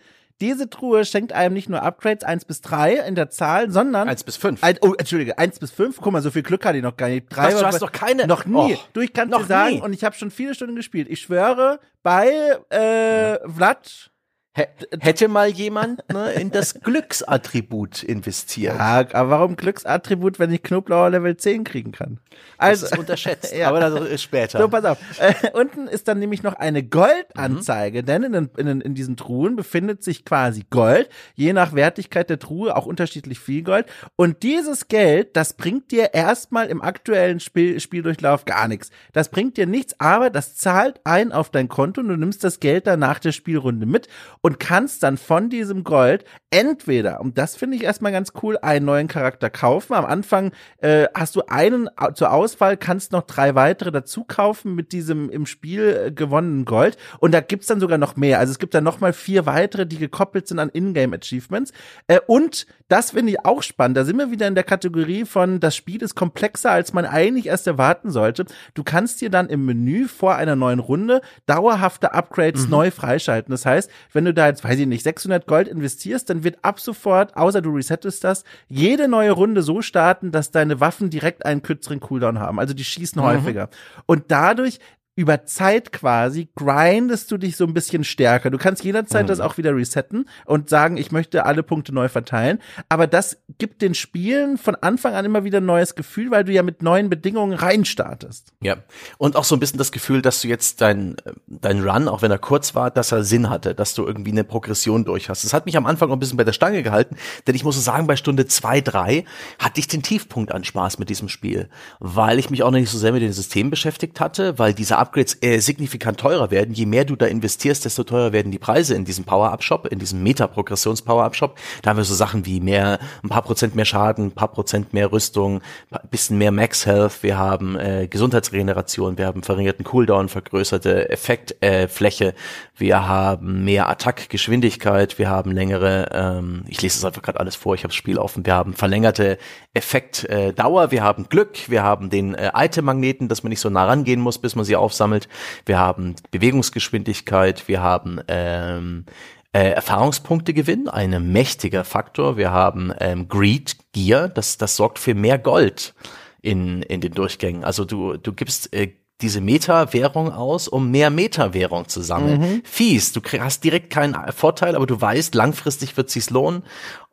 diese 0.40 0.68
Truhe 0.68 1.04
schenkt 1.04 1.32
einem 1.32 1.54
nicht 1.54 1.68
nur 1.68 1.82
Upgrades 1.82 2.24
1 2.24 2.44
bis 2.44 2.60
3 2.60 2.96
in 3.06 3.14
der 3.14 3.30
Zahl, 3.30 3.70
sondern 3.70 4.08
1 4.08 4.24
bis 4.24 4.36
5. 4.36 4.62
Ein, 4.62 4.76
oh, 4.82 4.94
entschuldige, 4.96 5.38
1 5.38 5.58
bis 5.58 5.70
5. 5.70 5.98
Guck 6.00 6.12
mal, 6.12 6.22
so 6.22 6.30
viel 6.30 6.42
Glück 6.42 6.64
hatte 6.64 6.76
ich 6.76 6.82
noch 6.82 6.96
gar 6.96 7.08
nicht. 7.08 7.26
Drei 7.28 7.52
Was, 7.52 7.60
du 7.60 7.66
hast 7.66 7.82
doch 7.82 7.92
keine. 7.92 8.26
Noch 8.26 8.44
nie. 8.44 8.74
Oh, 8.74 8.78
du, 8.92 9.00
ich 9.00 9.12
kann 9.12 9.30
dir 9.30 9.44
sagen, 9.44 9.76
nie. 9.76 9.80
und 9.80 9.92
ich 9.92 10.04
habe 10.04 10.14
schon 10.14 10.30
viele 10.30 10.54
Stunden 10.54 10.76
gespielt. 10.76 11.08
Ich 11.08 11.20
schwöre, 11.20 11.80
bei 12.02 12.58
äh, 12.70 13.38
Vlad 13.48 14.10
Hätte 14.56 15.28
mal 15.28 15.48
jemand 15.48 16.02
ne, 16.10 16.32
in 16.32 16.50
das 16.50 16.80
Glücksattribut 16.80 18.02
investiert. 18.02 18.76
Ja, 18.78 19.06
aber 19.12 19.30
warum 19.30 19.56
Glücksattribut, 19.56 20.38
wenn 20.38 20.50
ich 20.50 20.62
Knoblauch 20.62 21.08
Level 21.08 21.36
10 21.36 21.64
kriegen 21.64 21.92
kann? 21.92 22.18
Also, 22.56 22.82
das 22.82 22.92
ist 22.92 22.98
unterschätzt, 22.98 23.54
ja. 23.56 23.68
aber 23.68 23.80
das 23.80 24.00
ist 24.08 24.22
später. 24.22 24.58
So, 24.58 24.68
pass 24.68 24.84
auf. 24.84 24.98
Äh, 25.18 25.34
unten 25.52 25.88
ist 25.88 26.08
dann 26.08 26.18
nämlich 26.18 26.42
noch 26.42 26.54
eine 26.54 26.82
Goldanzeige, 26.82 28.00
mhm. 28.00 28.06
denn 28.06 28.22
in, 28.24 28.50
in, 28.56 28.80
in 28.80 28.94
diesen 28.94 29.16
Truhen 29.16 29.56
befindet 29.56 30.02
sich 30.02 30.24
quasi 30.24 30.64
Gold, 30.70 31.10
je 31.34 31.52
nach 31.52 31.74
Wertigkeit 31.74 32.30
der 32.30 32.38
Truhe 32.38 32.76
auch 32.76 32.86
unterschiedlich 32.86 33.38
viel 33.38 33.62
Gold. 33.62 33.86
Und 34.16 34.42
dieses 34.42 34.88
Geld, 34.88 35.36
das 35.36 35.52
bringt 35.52 35.90
dir 35.90 36.14
erstmal 36.14 36.68
im 36.68 36.80
aktuellen 36.80 37.40
Spiel, 37.40 37.78
Spieldurchlauf 37.78 38.46
gar 38.46 38.68
nichts. 38.68 38.90
Das 39.12 39.30
bringt 39.30 39.58
dir 39.58 39.66
nichts, 39.66 40.00
aber 40.00 40.30
das 40.30 40.56
zahlt 40.56 41.00
ein 41.04 41.32
auf 41.32 41.50
dein 41.50 41.68
Konto 41.68 42.00
und 42.00 42.08
du 42.08 42.16
nimmst 42.16 42.42
das 42.42 42.60
Geld 42.60 42.86
dann 42.86 43.00
nach 43.00 43.18
der 43.18 43.32
Spielrunde 43.32 43.84
mit 43.84 44.08
und 44.46 44.60
kannst 44.60 45.02
dann 45.02 45.16
von 45.16 45.50
diesem 45.50 45.82
Gold 45.82 46.24
entweder, 46.50 47.20
und 47.20 47.36
das 47.36 47.56
finde 47.56 47.76
ich 47.76 47.82
erstmal 47.82 48.12
ganz 48.12 48.32
cool, 48.44 48.56
einen 48.62 48.86
neuen 48.86 49.08
Charakter 49.08 49.50
kaufen. 49.50 49.94
Am 49.94 50.04
Anfang 50.04 50.52
äh, 50.78 51.08
hast 51.14 51.34
du 51.34 51.42
einen 51.48 51.90
zur 52.14 52.32
Auswahl, 52.32 52.76
kannst 52.76 53.10
noch 53.10 53.22
drei 53.22 53.56
weitere 53.56 53.90
dazu 53.90 54.22
kaufen 54.22 54.76
mit 54.76 54.92
diesem 54.92 55.30
im 55.30 55.46
Spiel 55.46 56.04
äh, 56.06 56.12
gewonnenen 56.12 56.64
Gold. 56.64 56.96
Und 57.18 57.32
da 57.32 57.40
gibt's 57.40 57.66
dann 57.66 57.80
sogar 57.80 57.98
noch 57.98 58.14
mehr. 58.14 58.38
Also 58.38 58.52
es 58.52 58.60
gibt 58.60 58.72
dann 58.72 58.84
noch 58.84 59.00
mal 59.00 59.12
vier 59.12 59.46
weitere, 59.46 59.84
die 59.84 59.98
gekoppelt 59.98 60.46
sind 60.46 60.60
an 60.60 60.70
Ingame-Achievements. 60.72 61.72
Äh, 62.06 62.20
und 62.28 62.68
das 62.86 63.10
finde 63.10 63.32
ich 63.32 63.44
auch 63.44 63.64
spannend. 63.64 63.96
Da 63.96 64.04
sind 64.04 64.16
wir 64.16 64.30
wieder 64.30 64.46
in 64.46 64.54
der 64.54 64.62
Kategorie 64.62 65.24
von, 65.24 65.58
das 65.58 65.74
Spiel 65.74 66.00
ist 66.02 66.14
komplexer, 66.14 66.70
als 66.70 66.92
man 66.92 67.04
eigentlich 67.04 67.46
erst 67.46 67.66
erwarten 67.66 68.12
sollte. 68.12 68.46
Du 68.74 68.84
kannst 68.84 69.20
dir 69.20 69.28
dann 69.28 69.48
im 69.48 69.64
Menü 69.64 70.06
vor 70.06 70.36
einer 70.36 70.54
neuen 70.54 70.78
Runde 70.78 71.20
dauerhafte 71.46 72.14
Upgrades 72.14 72.66
mhm. 72.66 72.70
neu 72.70 72.90
freischalten. 72.92 73.50
Das 73.50 73.66
heißt, 73.66 73.90
wenn 74.12 74.24
du 74.24 74.35
da 74.36 74.46
jetzt, 74.46 74.64
weiß 74.64 74.78
ich 74.78 74.86
nicht, 74.86 75.02
600 75.02 75.46
Gold 75.46 75.68
investierst, 75.68 76.30
dann 76.30 76.44
wird 76.44 76.58
ab 76.62 76.80
sofort, 76.80 77.36
außer 77.36 77.62
du 77.62 77.70
resettest 77.70 78.24
das, 78.24 78.44
jede 78.68 79.08
neue 79.08 79.32
Runde 79.32 79.62
so 79.62 79.82
starten, 79.82 80.30
dass 80.30 80.50
deine 80.50 80.80
Waffen 80.80 81.10
direkt 81.10 81.44
einen 81.44 81.62
kürzeren 81.62 82.00
Cooldown 82.00 82.38
haben. 82.38 82.58
Also 82.58 82.74
die 82.74 82.84
schießen 82.84 83.20
mhm. 83.20 83.26
häufiger. 83.26 83.68
Und 84.06 84.24
dadurch 84.28 84.78
über 85.16 85.46
Zeit 85.46 85.92
quasi 85.92 86.48
grindest 86.54 87.32
du 87.32 87.38
dich 87.38 87.56
so 87.56 87.64
ein 87.64 87.72
bisschen 87.72 88.04
stärker. 88.04 88.50
Du 88.50 88.58
kannst 88.58 88.84
jederzeit 88.84 89.24
mhm. 89.24 89.28
das 89.28 89.40
auch 89.40 89.56
wieder 89.56 89.74
resetten 89.74 90.28
und 90.44 90.68
sagen, 90.68 90.98
ich 90.98 91.10
möchte 91.10 91.46
alle 91.46 91.62
Punkte 91.62 91.94
neu 91.94 92.08
verteilen. 92.08 92.60
Aber 92.90 93.06
das 93.06 93.38
gibt 93.56 93.80
den 93.80 93.94
Spielen 93.94 94.58
von 94.58 94.74
Anfang 94.74 95.14
an 95.14 95.24
immer 95.24 95.42
wieder 95.42 95.58
ein 95.58 95.66
neues 95.66 95.94
Gefühl, 95.94 96.30
weil 96.30 96.44
du 96.44 96.52
ja 96.52 96.62
mit 96.62 96.82
neuen 96.82 97.08
Bedingungen 97.08 97.54
reinstartest. 97.54 98.52
Ja. 98.60 98.76
Und 99.16 99.36
auch 99.36 99.44
so 99.44 99.56
ein 99.56 99.60
bisschen 99.60 99.78
das 99.78 99.90
Gefühl, 99.90 100.20
dass 100.20 100.42
du 100.42 100.48
jetzt 100.48 100.82
dein, 100.82 101.16
dein 101.46 101.82
Run, 101.82 102.08
auch 102.08 102.20
wenn 102.20 102.30
er 102.30 102.38
kurz 102.38 102.74
war, 102.74 102.90
dass 102.90 103.10
er 103.10 103.24
Sinn 103.24 103.48
hatte, 103.48 103.74
dass 103.74 103.94
du 103.94 104.04
irgendwie 104.04 104.32
eine 104.32 104.44
Progression 104.44 105.06
durch 105.06 105.30
hast. 105.30 105.44
Das 105.44 105.54
hat 105.54 105.64
mich 105.64 105.78
am 105.78 105.86
Anfang 105.86 106.10
auch 106.10 106.14
ein 106.16 106.20
bisschen 106.20 106.36
bei 106.36 106.44
der 106.44 106.52
Stange 106.52 106.82
gehalten, 106.82 107.16
denn 107.46 107.54
ich 107.54 107.64
muss 107.64 107.82
sagen, 107.82 108.06
bei 108.06 108.16
Stunde 108.16 108.46
zwei, 108.46 108.82
drei 108.82 109.24
hatte 109.58 109.80
ich 109.80 109.88
den 109.88 110.02
Tiefpunkt 110.02 110.52
an 110.52 110.62
Spaß 110.62 110.98
mit 110.98 111.08
diesem 111.08 111.30
Spiel, 111.30 111.70
weil 112.00 112.38
ich 112.38 112.50
mich 112.50 112.62
auch 112.62 112.70
noch 112.70 112.78
nicht 112.78 112.90
so 112.90 112.98
sehr 112.98 113.12
mit 113.12 113.22
dem 113.22 113.32
System 113.32 113.70
beschäftigt 113.70 114.20
hatte, 114.20 114.58
weil 114.58 114.74
diese 114.74 114.98
Upgrades 115.06 115.38
äh, 115.40 115.60
signifikant 115.60 116.18
teurer 116.18 116.50
werden. 116.50 116.74
Je 116.74 116.86
mehr 116.86 117.04
du 117.04 117.16
da 117.16 117.26
investierst, 117.26 117.84
desto 117.84 118.02
teurer 118.02 118.32
werden 118.32 118.50
die 118.50 118.58
Preise 118.58 118.94
in 118.94 119.04
diesem 119.04 119.24
Power-Up-Shop, 119.24 119.86
in 119.86 119.98
diesem 119.98 120.22
Meta-Progressions-Power-Up-Shop. 120.22 121.56
Da 121.82 121.90
haben 121.90 121.96
wir 121.96 122.04
so 122.04 122.14
Sachen 122.14 122.44
wie 122.44 122.60
mehr, 122.60 122.98
ein 123.22 123.28
paar 123.28 123.42
Prozent 123.42 123.74
mehr 123.76 123.84
Schaden, 123.84 124.26
ein 124.26 124.30
paar 124.32 124.48
Prozent 124.48 124.92
mehr 124.92 125.12
Rüstung, 125.12 125.62
ein 125.90 126.08
bisschen 126.10 126.38
mehr 126.38 126.50
Max-Health, 126.50 127.22
wir 127.22 127.38
haben 127.38 127.78
äh, 127.78 128.08
Gesundheitsregeneration, 128.08 129.16
wir 129.18 129.26
haben 129.26 129.42
verringerten 129.42 129.84
Cooldown, 129.84 130.28
vergrößerte 130.28 131.08
Effektfläche, 131.10 132.28
äh, 132.28 132.32
wir 132.76 133.06
haben 133.06 133.64
mehr 133.64 133.88
Attack-Geschwindigkeit, 133.88 135.18
wir 135.18 135.30
haben 135.30 135.52
längere, 135.52 136.08
ähm, 136.12 136.64
ich 136.68 136.82
lese 136.82 136.98
es 136.98 137.04
einfach 137.04 137.22
gerade 137.22 137.40
alles 137.40 137.56
vor, 137.56 137.74
ich 137.74 137.82
habe 137.82 137.88
das 137.88 137.96
Spiel 137.96 138.18
offen, 138.18 138.44
wir 138.44 138.54
haben 138.54 138.74
verlängerte 138.74 139.38
Effektdauer, 139.72 140.84
äh, 140.84 140.90
wir 140.90 141.02
haben 141.02 141.28
Glück, 141.28 141.68
wir 141.68 141.82
haben 141.82 142.10
den 142.10 142.34
äh, 142.34 142.50
Item-Magneten, 142.54 143.28
dass 143.28 143.42
man 143.42 143.50
nicht 143.50 143.60
so 143.60 143.70
nah 143.70 143.86
rangehen 143.86 144.20
muss, 144.20 144.38
bis 144.38 144.56
man 144.56 144.64
sie 144.64 144.76
aufsammelt, 144.96 145.28
wir 145.66 145.78
haben 145.78 146.16
Bewegungsgeschwindigkeit, 146.30 147.68
wir 147.68 147.82
haben 147.82 148.20
ähm, 148.28 149.04
äh, 149.52 149.70
Erfahrungspunkte 149.70 150.54
gewinnen, 150.54 150.88
ein 150.88 151.32
mächtiger 151.32 151.84
Faktor. 151.84 152.36
Wir 152.36 152.50
haben 152.50 152.92
ähm, 153.00 153.28
Greed 153.28 153.76
Gear, 153.92 154.28
das, 154.28 154.58
das 154.58 154.76
sorgt 154.76 154.98
für 154.98 155.14
mehr 155.14 155.38
Gold 155.38 155.94
in, 156.42 156.82
in 156.82 157.00
den 157.00 157.12
Durchgängen. 157.12 157.64
Also 157.64 157.84
du, 157.84 158.16
du 158.16 158.32
gibst 158.32 158.72
äh, 158.74 158.92
diese 159.22 159.40
Meta-Währung 159.40 160.30
aus, 160.30 160.68
um 160.68 160.90
mehr 160.90 161.08
Meta-Währung 161.08 161.88
zu 161.88 162.02
sammeln. 162.02 162.40
Mhm. 162.40 162.62
Fies, 162.64 163.12
du 163.12 163.20
hast 163.40 163.64
direkt 163.64 163.88
keinen 163.88 164.14
Vorteil, 164.32 164.76
aber 164.76 164.86
du 164.86 165.00
weißt, 165.00 165.34
langfristig 165.34 165.96
wird 165.96 166.10
sich's 166.10 166.28
lohnen 166.28 166.62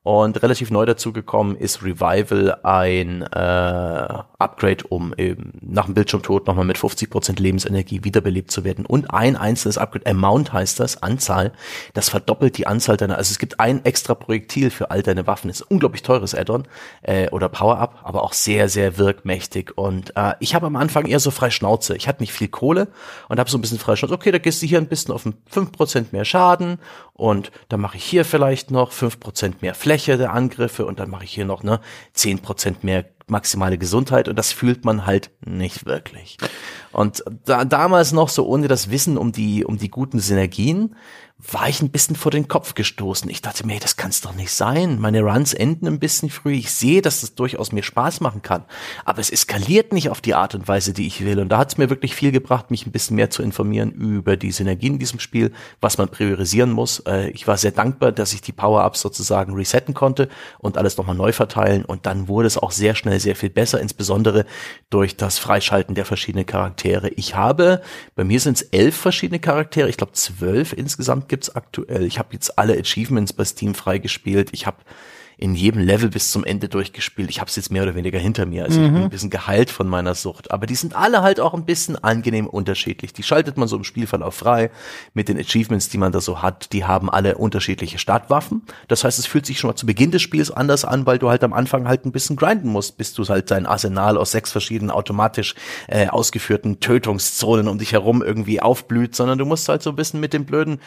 und 0.04 0.44
relativ 0.44 0.70
neu 0.70 0.86
dazugekommen 0.86 1.56
ist 1.56 1.82
Revival 1.82 2.58
ein 2.64 3.22
äh, 3.22 4.24
Upgrade, 4.38 4.84
um 4.90 5.14
eben 5.18 5.54
nach 5.62 5.86
dem 5.86 5.94
Bildschirmtod 5.94 6.46
nochmal 6.46 6.66
mit 6.66 6.78
50% 6.78 7.42
Lebensenergie 7.42 8.04
wiederbelebt 8.04 8.52
zu 8.52 8.66
werden. 8.66 8.86
Und 8.86 9.12
ein 9.12 9.38
einzelnes 9.38 9.78
Upgrade, 9.78 10.06
Amount 10.06 10.52
heißt 10.52 10.82
das, 10.82 11.02
Anzahl, 11.02 11.54
das 11.94 12.10
verdoppelt 12.10 12.58
die 12.58 12.68
Anzahl 12.68 12.98
deiner, 12.98 13.18
also 13.18 13.32
es 13.32 13.40
gibt 13.40 13.62
ein 13.62 13.86
extra 13.86 14.14
Projektil 14.14 14.72
für 14.72 14.92
all 14.92 15.04
deine 15.04 15.26
Waffen. 15.26 15.48
Das 15.48 15.62
ist 15.62 15.68
ein 15.68 15.76
unglaublich 15.76 16.04
teures 16.04 16.36
Add-on 16.36 16.68
äh, 17.04 17.30
oder 17.30 17.48
Power-Up, 17.48 18.02
aber 18.04 18.24
auch 18.24 18.34
sehr, 18.34 18.68
sehr 18.68 18.98
wirkmächtig. 18.98 19.78
Und 19.78 20.18
äh, 20.18 20.34
ich 20.42 20.54
habe 20.54 20.66
am 20.66 20.76
Anfang 20.76 21.06
eher 21.06 21.22
so 21.22 21.32
frei 21.32 21.50
Schnauze. 21.50 21.96
Ich 21.96 22.10
hatte 22.10 22.22
nicht 22.22 22.34
viel 22.34 22.50
Kohle 22.50 22.90
und 23.30 23.40
habe 23.40 23.50
so 23.50 23.58
ein 23.58 23.62
bisschen 23.62 23.80
frei 23.80 23.96
Schnauze. 23.96 24.16
Okay, 24.16 24.32
da 24.32 24.38
gehst 24.38 24.62
du 24.62 24.66
hier 24.66 24.80
ein 24.80 24.88
bisschen 24.88 25.14
auf 25.14 25.26
5% 25.26 26.08
mehr 26.12 26.26
Schaden 26.26 26.80
und 27.14 27.52
dann 27.70 27.80
mache 27.80 27.96
ich 27.96 28.04
hier 28.04 28.26
vielleicht 28.26 28.70
noch 28.70 28.92
5% 28.92 29.54
mehr 29.62 29.76
Fläche 29.76 29.93
Fläche 29.94 30.18
der 30.18 30.34
Angriffe 30.34 30.88
und 30.88 31.00
dann 31.00 31.12
mache 31.12 31.26
ich 31.26 31.34
hier 31.34 31.46
noch 31.46 31.62
ne 31.62 31.80
zehn 32.14 32.40
Prozent 32.40 32.84
mehr 32.84 33.06
maximale 33.28 33.78
Gesundheit 33.78 34.28
und 34.28 34.36
das 34.38 34.52
fühlt 34.52 34.86
man 34.86 35.06
halt 35.06 35.30
nicht 35.46 35.86
wirklich. 35.86 36.38
Und 36.92 37.24
da, 37.46 37.64
damals 37.64 38.12
noch 38.12 38.30
so 38.30 38.48
ohne 38.48 38.68
das 38.68 38.90
Wissen 38.90 39.20
um 39.20 39.32
die 39.32 39.64
um 39.64 39.78
die 39.78 39.90
guten 39.90 40.20
Synergien 40.20 40.96
war 41.52 41.68
ich 41.68 41.82
ein 41.82 41.90
bisschen 41.90 42.16
vor 42.16 42.32
den 42.32 42.48
Kopf 42.48 42.74
gestoßen. 42.74 43.30
Ich 43.30 43.42
dachte 43.42 43.66
mir, 43.66 43.80
das 43.80 43.98
kann 43.98 44.12
es 44.12 44.22
doch 44.22 44.34
nicht 44.34 44.52
sein. 44.52 45.00
Meine 45.00 45.22
Runs 45.22 45.54
enden 45.54 45.88
ein 45.88 46.00
bisschen 46.00 46.30
früh. 46.30 46.54
Ich 46.54 46.72
sehe, 46.72 47.02
dass 47.02 47.22
das 47.22 47.36
durchaus 47.36 47.72
mir 47.72 47.84
Spaß 47.84 48.22
machen 48.22 48.42
kann. 48.42 48.64
Aber 49.04 49.20
es 49.20 49.30
eskaliert 49.30 49.92
nicht 49.92 50.10
auf 50.10 50.22
die 50.22 50.36
Art 50.36 50.56
und 50.56 50.68
Weise, 50.68 50.94
die 50.94 51.06
ich 51.06 51.26
will. 51.26 51.40
Und 51.40 51.50
da 51.50 51.58
hat 51.58 51.74
es 51.74 51.78
mir 51.78 51.90
wirklich 51.90 52.16
viel 52.16 52.32
gebracht, 52.32 52.72
mich 52.72 52.86
ein 52.86 52.92
bisschen 52.92 53.16
mehr 53.18 53.30
zu 53.30 53.44
informieren 53.44 53.92
über 53.92 54.38
die 54.38 54.52
Synergien 54.52 54.94
in 54.94 55.00
diesem 55.00 55.20
Spiel, 55.20 55.52
was 55.82 55.98
man 55.98 56.08
priorisieren 56.08 56.72
muss. 56.72 57.00
Äh, 57.00 57.30
ich 57.32 57.46
war 57.48 57.58
sehr 57.58 57.72
dankbar, 57.72 58.12
dass 58.12 58.34
ich 58.34 58.42
die 58.42 58.54
Power-Ups 58.54 59.02
sozusagen 59.02 59.54
resetten 59.54 59.94
konnte 59.94 60.30
und 60.60 60.78
alles 60.78 60.98
nochmal 60.98 61.16
neu 61.16 61.34
verteilen. 61.34 61.84
Und 61.84 62.06
dann 62.06 62.28
wurde 62.30 62.48
es 62.48 62.58
auch 62.58 62.72
sehr 62.72 62.96
schnell 62.96 63.20
sehr 63.20 63.36
viel 63.36 63.50
besser, 63.50 63.82
insbesondere 63.82 64.46
durch 64.90 65.18
das 65.18 65.40
Freischalten 65.40 65.96
der 65.96 66.06
verschiedenen 66.06 66.46
Charaktere. 66.46 67.10
Ich 67.10 67.36
habe, 67.36 67.82
bei 68.16 68.24
mir 68.24 68.40
sind 68.40 68.58
es 68.58 68.62
elf 68.62 68.96
verschiedene 68.96 69.40
Charaktere, 69.40 69.90
ich 69.90 69.98
glaube 69.98 70.14
zwölf 70.14 70.72
insgesamt 70.74 71.33
gibt's 71.34 71.56
aktuell. 71.56 72.04
Ich 72.06 72.20
habe 72.20 72.30
jetzt 72.34 72.60
alle 72.60 72.78
Achievements 72.78 73.34
bei 73.34 73.44
Steam 73.44 73.74
freigespielt. 73.74 74.52
Ich 74.54 74.68
habe 74.68 74.78
in 75.38 75.56
jedem 75.56 75.82
Level 75.82 76.10
bis 76.10 76.32
zum 76.32 76.44
Ende 76.44 76.70
durchgespielt. 76.70 77.30
Ich 77.30 77.40
habe 77.40 77.50
es 77.50 77.56
jetzt 77.56 77.72
mehr 77.72 77.84
oder 77.84 77.96
weniger 77.96 78.20
hinter 78.20 78.46
mir. 78.46 78.64
Also 78.64 78.80
mhm. 78.80 78.86
ich 78.86 78.92
bin 78.92 79.00
mhm. 79.00 79.06
ein 79.06 79.10
bisschen 79.10 79.30
geheilt 79.30 79.70
von 79.70 79.88
meiner 79.88 80.16
Sucht. 80.16 80.52
Aber 80.52 80.66
die 80.66 80.76
sind 80.76 80.96
alle 80.96 81.22
halt 81.22 81.40
auch 81.40 81.54
ein 81.54 81.66
bisschen 81.66 82.02
angenehm 82.04 82.48
unterschiedlich. 82.48 83.14
Die 83.14 83.24
schaltet 83.24 83.58
man 83.58 83.68
so 83.68 83.76
im 83.76 83.84
Spielverlauf 83.84 84.36
frei 84.36 84.72
mit 85.14 85.30
den 85.30 85.38
Achievements, 85.38 85.90
die 85.90 85.98
man 85.98 86.12
da 86.12 86.22
so 86.22 86.42
hat. 86.42 86.74
Die 86.74 86.86
haben 86.86 87.10
alle 87.10 87.38
unterschiedliche 87.38 88.00
Startwaffen. 88.00 88.64
Das 88.88 89.04
heißt, 89.04 89.20
es 89.20 89.26
fühlt 89.26 89.46
sich 89.46 89.60
schon 89.60 89.70
mal 89.70 89.76
zu 89.76 89.86
Beginn 89.86 90.12
des 90.12 90.22
Spiels 90.22 90.52
anders 90.52 90.86
an, 90.86 91.06
weil 91.06 91.20
du 91.20 91.30
halt 91.30 91.44
am 91.44 91.54
Anfang 91.54 91.88
halt 91.88 92.06
ein 92.06 92.12
bisschen 92.12 92.36
grinden 92.36 92.70
musst, 92.70 92.98
bis 92.98 93.14
du 93.14 93.24
halt 93.28 93.52
dein 93.52 93.66
Arsenal 93.66 94.18
aus 94.18 94.32
sechs 94.32 94.52
verschiedenen 94.52 94.92
automatisch 94.92 95.56
äh, 95.88 96.08
ausgeführten 96.08 96.80
Tötungszonen 96.80 97.68
um 97.68 97.78
dich 97.78 97.94
herum 97.94 98.22
irgendwie 98.22 98.62
aufblüht, 98.62 99.16
sondern 99.16 99.38
du 99.38 99.46
musst 99.46 99.68
halt 99.70 99.82
so 99.82 99.90
ein 99.90 99.96
bisschen 99.96 100.20
mit 100.20 100.34
dem 100.34 100.46
blöden, 100.46 100.80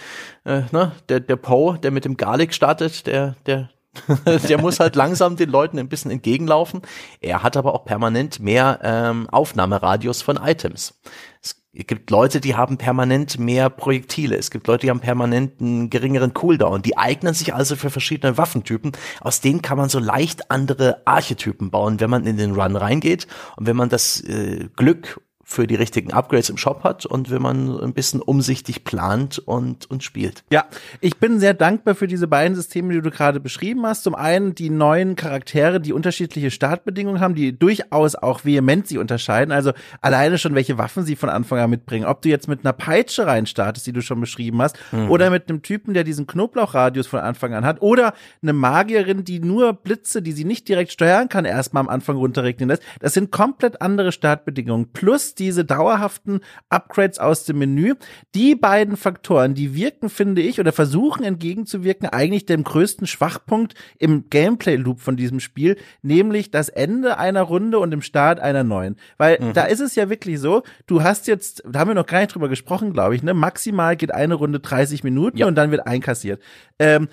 äh, 0.45 0.63
ne, 0.73 0.93
der, 1.09 1.21
der 1.21 1.37
Poe, 1.37 1.79
der 1.79 1.91
mit 1.91 2.05
dem 2.05 2.17
Garlic 2.17 2.55
startet, 2.55 3.07
der, 3.07 3.37
der, 3.47 3.71
der 4.49 4.61
muss 4.61 4.81
halt 4.81 4.97
langsam 4.97 5.37
den 5.37 5.51
Leuten 5.51 5.79
ein 5.79 5.89
bisschen 5.89 6.11
entgegenlaufen. 6.11 6.83
Er 7.21 7.43
hat 7.43 7.57
aber 7.57 7.75
auch 7.75 7.85
permanent 7.85 8.41
mehr 8.41 8.81
ähm, 8.83 9.29
Aufnahmeradius 9.31 10.23
von 10.23 10.37
Items. 10.37 10.95
Es 11.41 11.57
gibt 11.87 12.11
Leute, 12.11 12.41
die 12.41 12.55
haben 12.55 12.79
permanent 12.79 13.39
mehr 13.39 13.69
Projektile. 13.69 14.37
Es 14.37 14.51
gibt 14.51 14.67
Leute, 14.67 14.87
die 14.87 14.91
haben 14.91 15.01
permanent 15.01 15.61
einen 15.61 15.91
geringeren 15.91 16.33
Cooldown. 16.33 16.81
Die 16.81 16.97
eignen 16.97 17.35
sich 17.35 17.55
also 17.55 17.77
für 17.77 17.91
verschiedene 17.91 18.39
Waffentypen. 18.39 18.93
Aus 19.21 19.43
denen 19.43 19.61
kann 19.61 19.77
man 19.77 19.91
so 19.91 19.99
leicht 19.99 20.51
andere 20.51 21.03
Archetypen 21.05 21.71
bauen, 21.71 22.01
wenn 22.01 22.09
man 22.09 22.27
in 22.27 22.39
den 22.39 22.55
Run 22.55 22.77
reingeht 22.77 23.27
und 23.57 23.67
wenn 23.67 23.77
man 23.77 23.91
das 23.91 24.23
äh, 24.23 24.69
Glück 24.75 25.21
für 25.49 25.69
die 25.69 25.77
richtigen 25.77 26.13
Upgrades 26.13 26.51
im 26.51 26.57
Shop 26.57 26.83
hat 26.83 27.07
und 27.07 27.31
wenn 27.31 27.41
man 27.41 27.79
ein 27.79 27.95
bisschen 27.95 28.21
umsichtig 28.21 28.83
plant 28.83 29.39
und, 29.39 29.89
und 29.89 30.03
spielt. 30.03 30.43
Ja, 30.51 30.65
ich 31.01 31.19
bin 31.19 31.39
sehr 31.39 31.55
dankbar 31.55 31.95
für 31.95 32.09
diese 32.09 32.27
beiden 32.27 32.57
Systeme, 32.57 32.93
die 32.93 33.01
du 33.01 33.13
gerade 33.13 33.39
beschrieben 33.39 33.87
hast. 33.87 34.03
Zum 34.03 34.17
einen 34.17 34.57
die 34.57 34.71
neuen 34.71 35.15
Charaktere, 35.15 35.81
die 35.81 35.93
unterschiedliche 35.93 36.51
Startbedingungen 36.51 37.21
haben, 37.21 37.37
die 37.37 37.57
durchaus 37.57 38.17
auch 38.17 38.45
vehement 38.45 38.89
sie 38.89 38.99
unterscheiden. 38.99 39.53
Also 39.53 39.71
alleine 40.01 40.37
schon, 40.39 40.57
welche 40.57 40.79
Waffen 40.79 41.05
sie 41.05 41.15
von 41.15 41.29
Anfang 41.29 41.61
an 41.61 41.71
mitbringen. 41.71 42.07
Ob 42.07 42.23
du 42.23 42.29
jetzt 42.29 42.49
mit 42.49 42.65
einer 42.65 42.73
Peitsche 42.73 43.29
reinstartest, 43.29 43.87
die 43.87 43.93
du 43.93 44.03
schon 44.03 44.21
beschrieben 44.21 44.61
hast, 44.61 44.77
mhm. 44.91 45.13
oder 45.13 45.31
mit 45.31 45.49
einem 45.49 45.63
Typen, 45.63 45.95
der 45.95 46.03
diesen 46.03 46.27
Knoblauchradius 46.27 47.07
von 47.07 47.21
Anfang 47.21 47.55
an 47.55 47.65
hat, 47.65 47.83
oder 47.83 48.15
eine 48.43 48.53
Magierin, 48.53 49.23
die 49.23 49.39
nur 49.39 49.75
Blitze, 49.75 50.23
die 50.23 50.33
sie 50.33 50.45
nicht 50.45 50.69
direkt 50.69 50.91
steuern 50.91 51.29
kann, 51.29 51.45
erstmal 51.45 51.83
am 51.83 51.89
Anfang 51.89 52.17
runterregnen 52.17 52.69
lässt. 52.69 52.83
Das 52.99 53.15
sind 53.15 53.31
komplett 53.31 53.81
andere 53.81 54.11
Startbedingungen. 54.11 54.89
Plus 54.93 55.36
diese 55.39 55.65
dauerhaften 55.65 56.41
Upgrades 56.69 57.19
aus 57.19 57.45
dem 57.45 57.59
Menü. 57.59 57.95
Die 58.35 58.55
beiden 58.55 58.97
Faktoren, 58.97 59.55
die 59.55 59.75
wirken, 59.75 60.09
finde 60.09 60.43
ich, 60.43 60.61
oder 60.61 60.73
versuchen 60.73 61.25
entgegenzuwirken, 61.25 62.09
eigentlich 62.09 62.47
dem 62.47 62.65
größten 62.65 63.07
Schwachpunkt 63.07 63.75
im 63.99 64.29
Gameplay-Loop 64.31 65.01
von 65.01 65.17
diesem 65.17 65.41
Spiel, 65.41 65.77
nämlich 66.03 66.51
das 66.51 66.69
Ende 66.69 67.19
einer 67.19 67.43
Runde 67.43 67.79
und 67.79 67.93
im 67.93 68.03
Start 68.03 68.41
einer 68.41 68.65
neuen. 68.65 68.97
Weil 69.19 69.39
mhm. 69.41 69.53
da 69.53 69.65
ist 69.65 69.81
es 69.81 69.95
ja 69.95 70.11
wirklich 70.11 70.41
so, 70.41 70.63
du 70.87 71.03
hast 71.03 71.27
jetzt, 71.27 71.63
da 71.69 71.81
haben 71.81 71.89
wir 71.89 71.95
noch 71.95 72.07
gar 72.07 72.21
nicht 72.21 72.35
drüber 72.35 72.49
gesprochen, 72.49 72.93
glaube 72.93 73.15
ich, 73.15 73.23
ne? 73.23 73.35
Maximal 73.35 73.97
geht 73.97 74.13
eine 74.13 74.35
Runde 74.35 74.61
30 74.61 75.05
Minuten 75.05 75.39
ja. 75.39 75.47
und 75.47 75.55
dann 75.55 75.71
wird 75.71 75.87
einkassiert. 75.87 76.41
Ähm, 76.79 77.09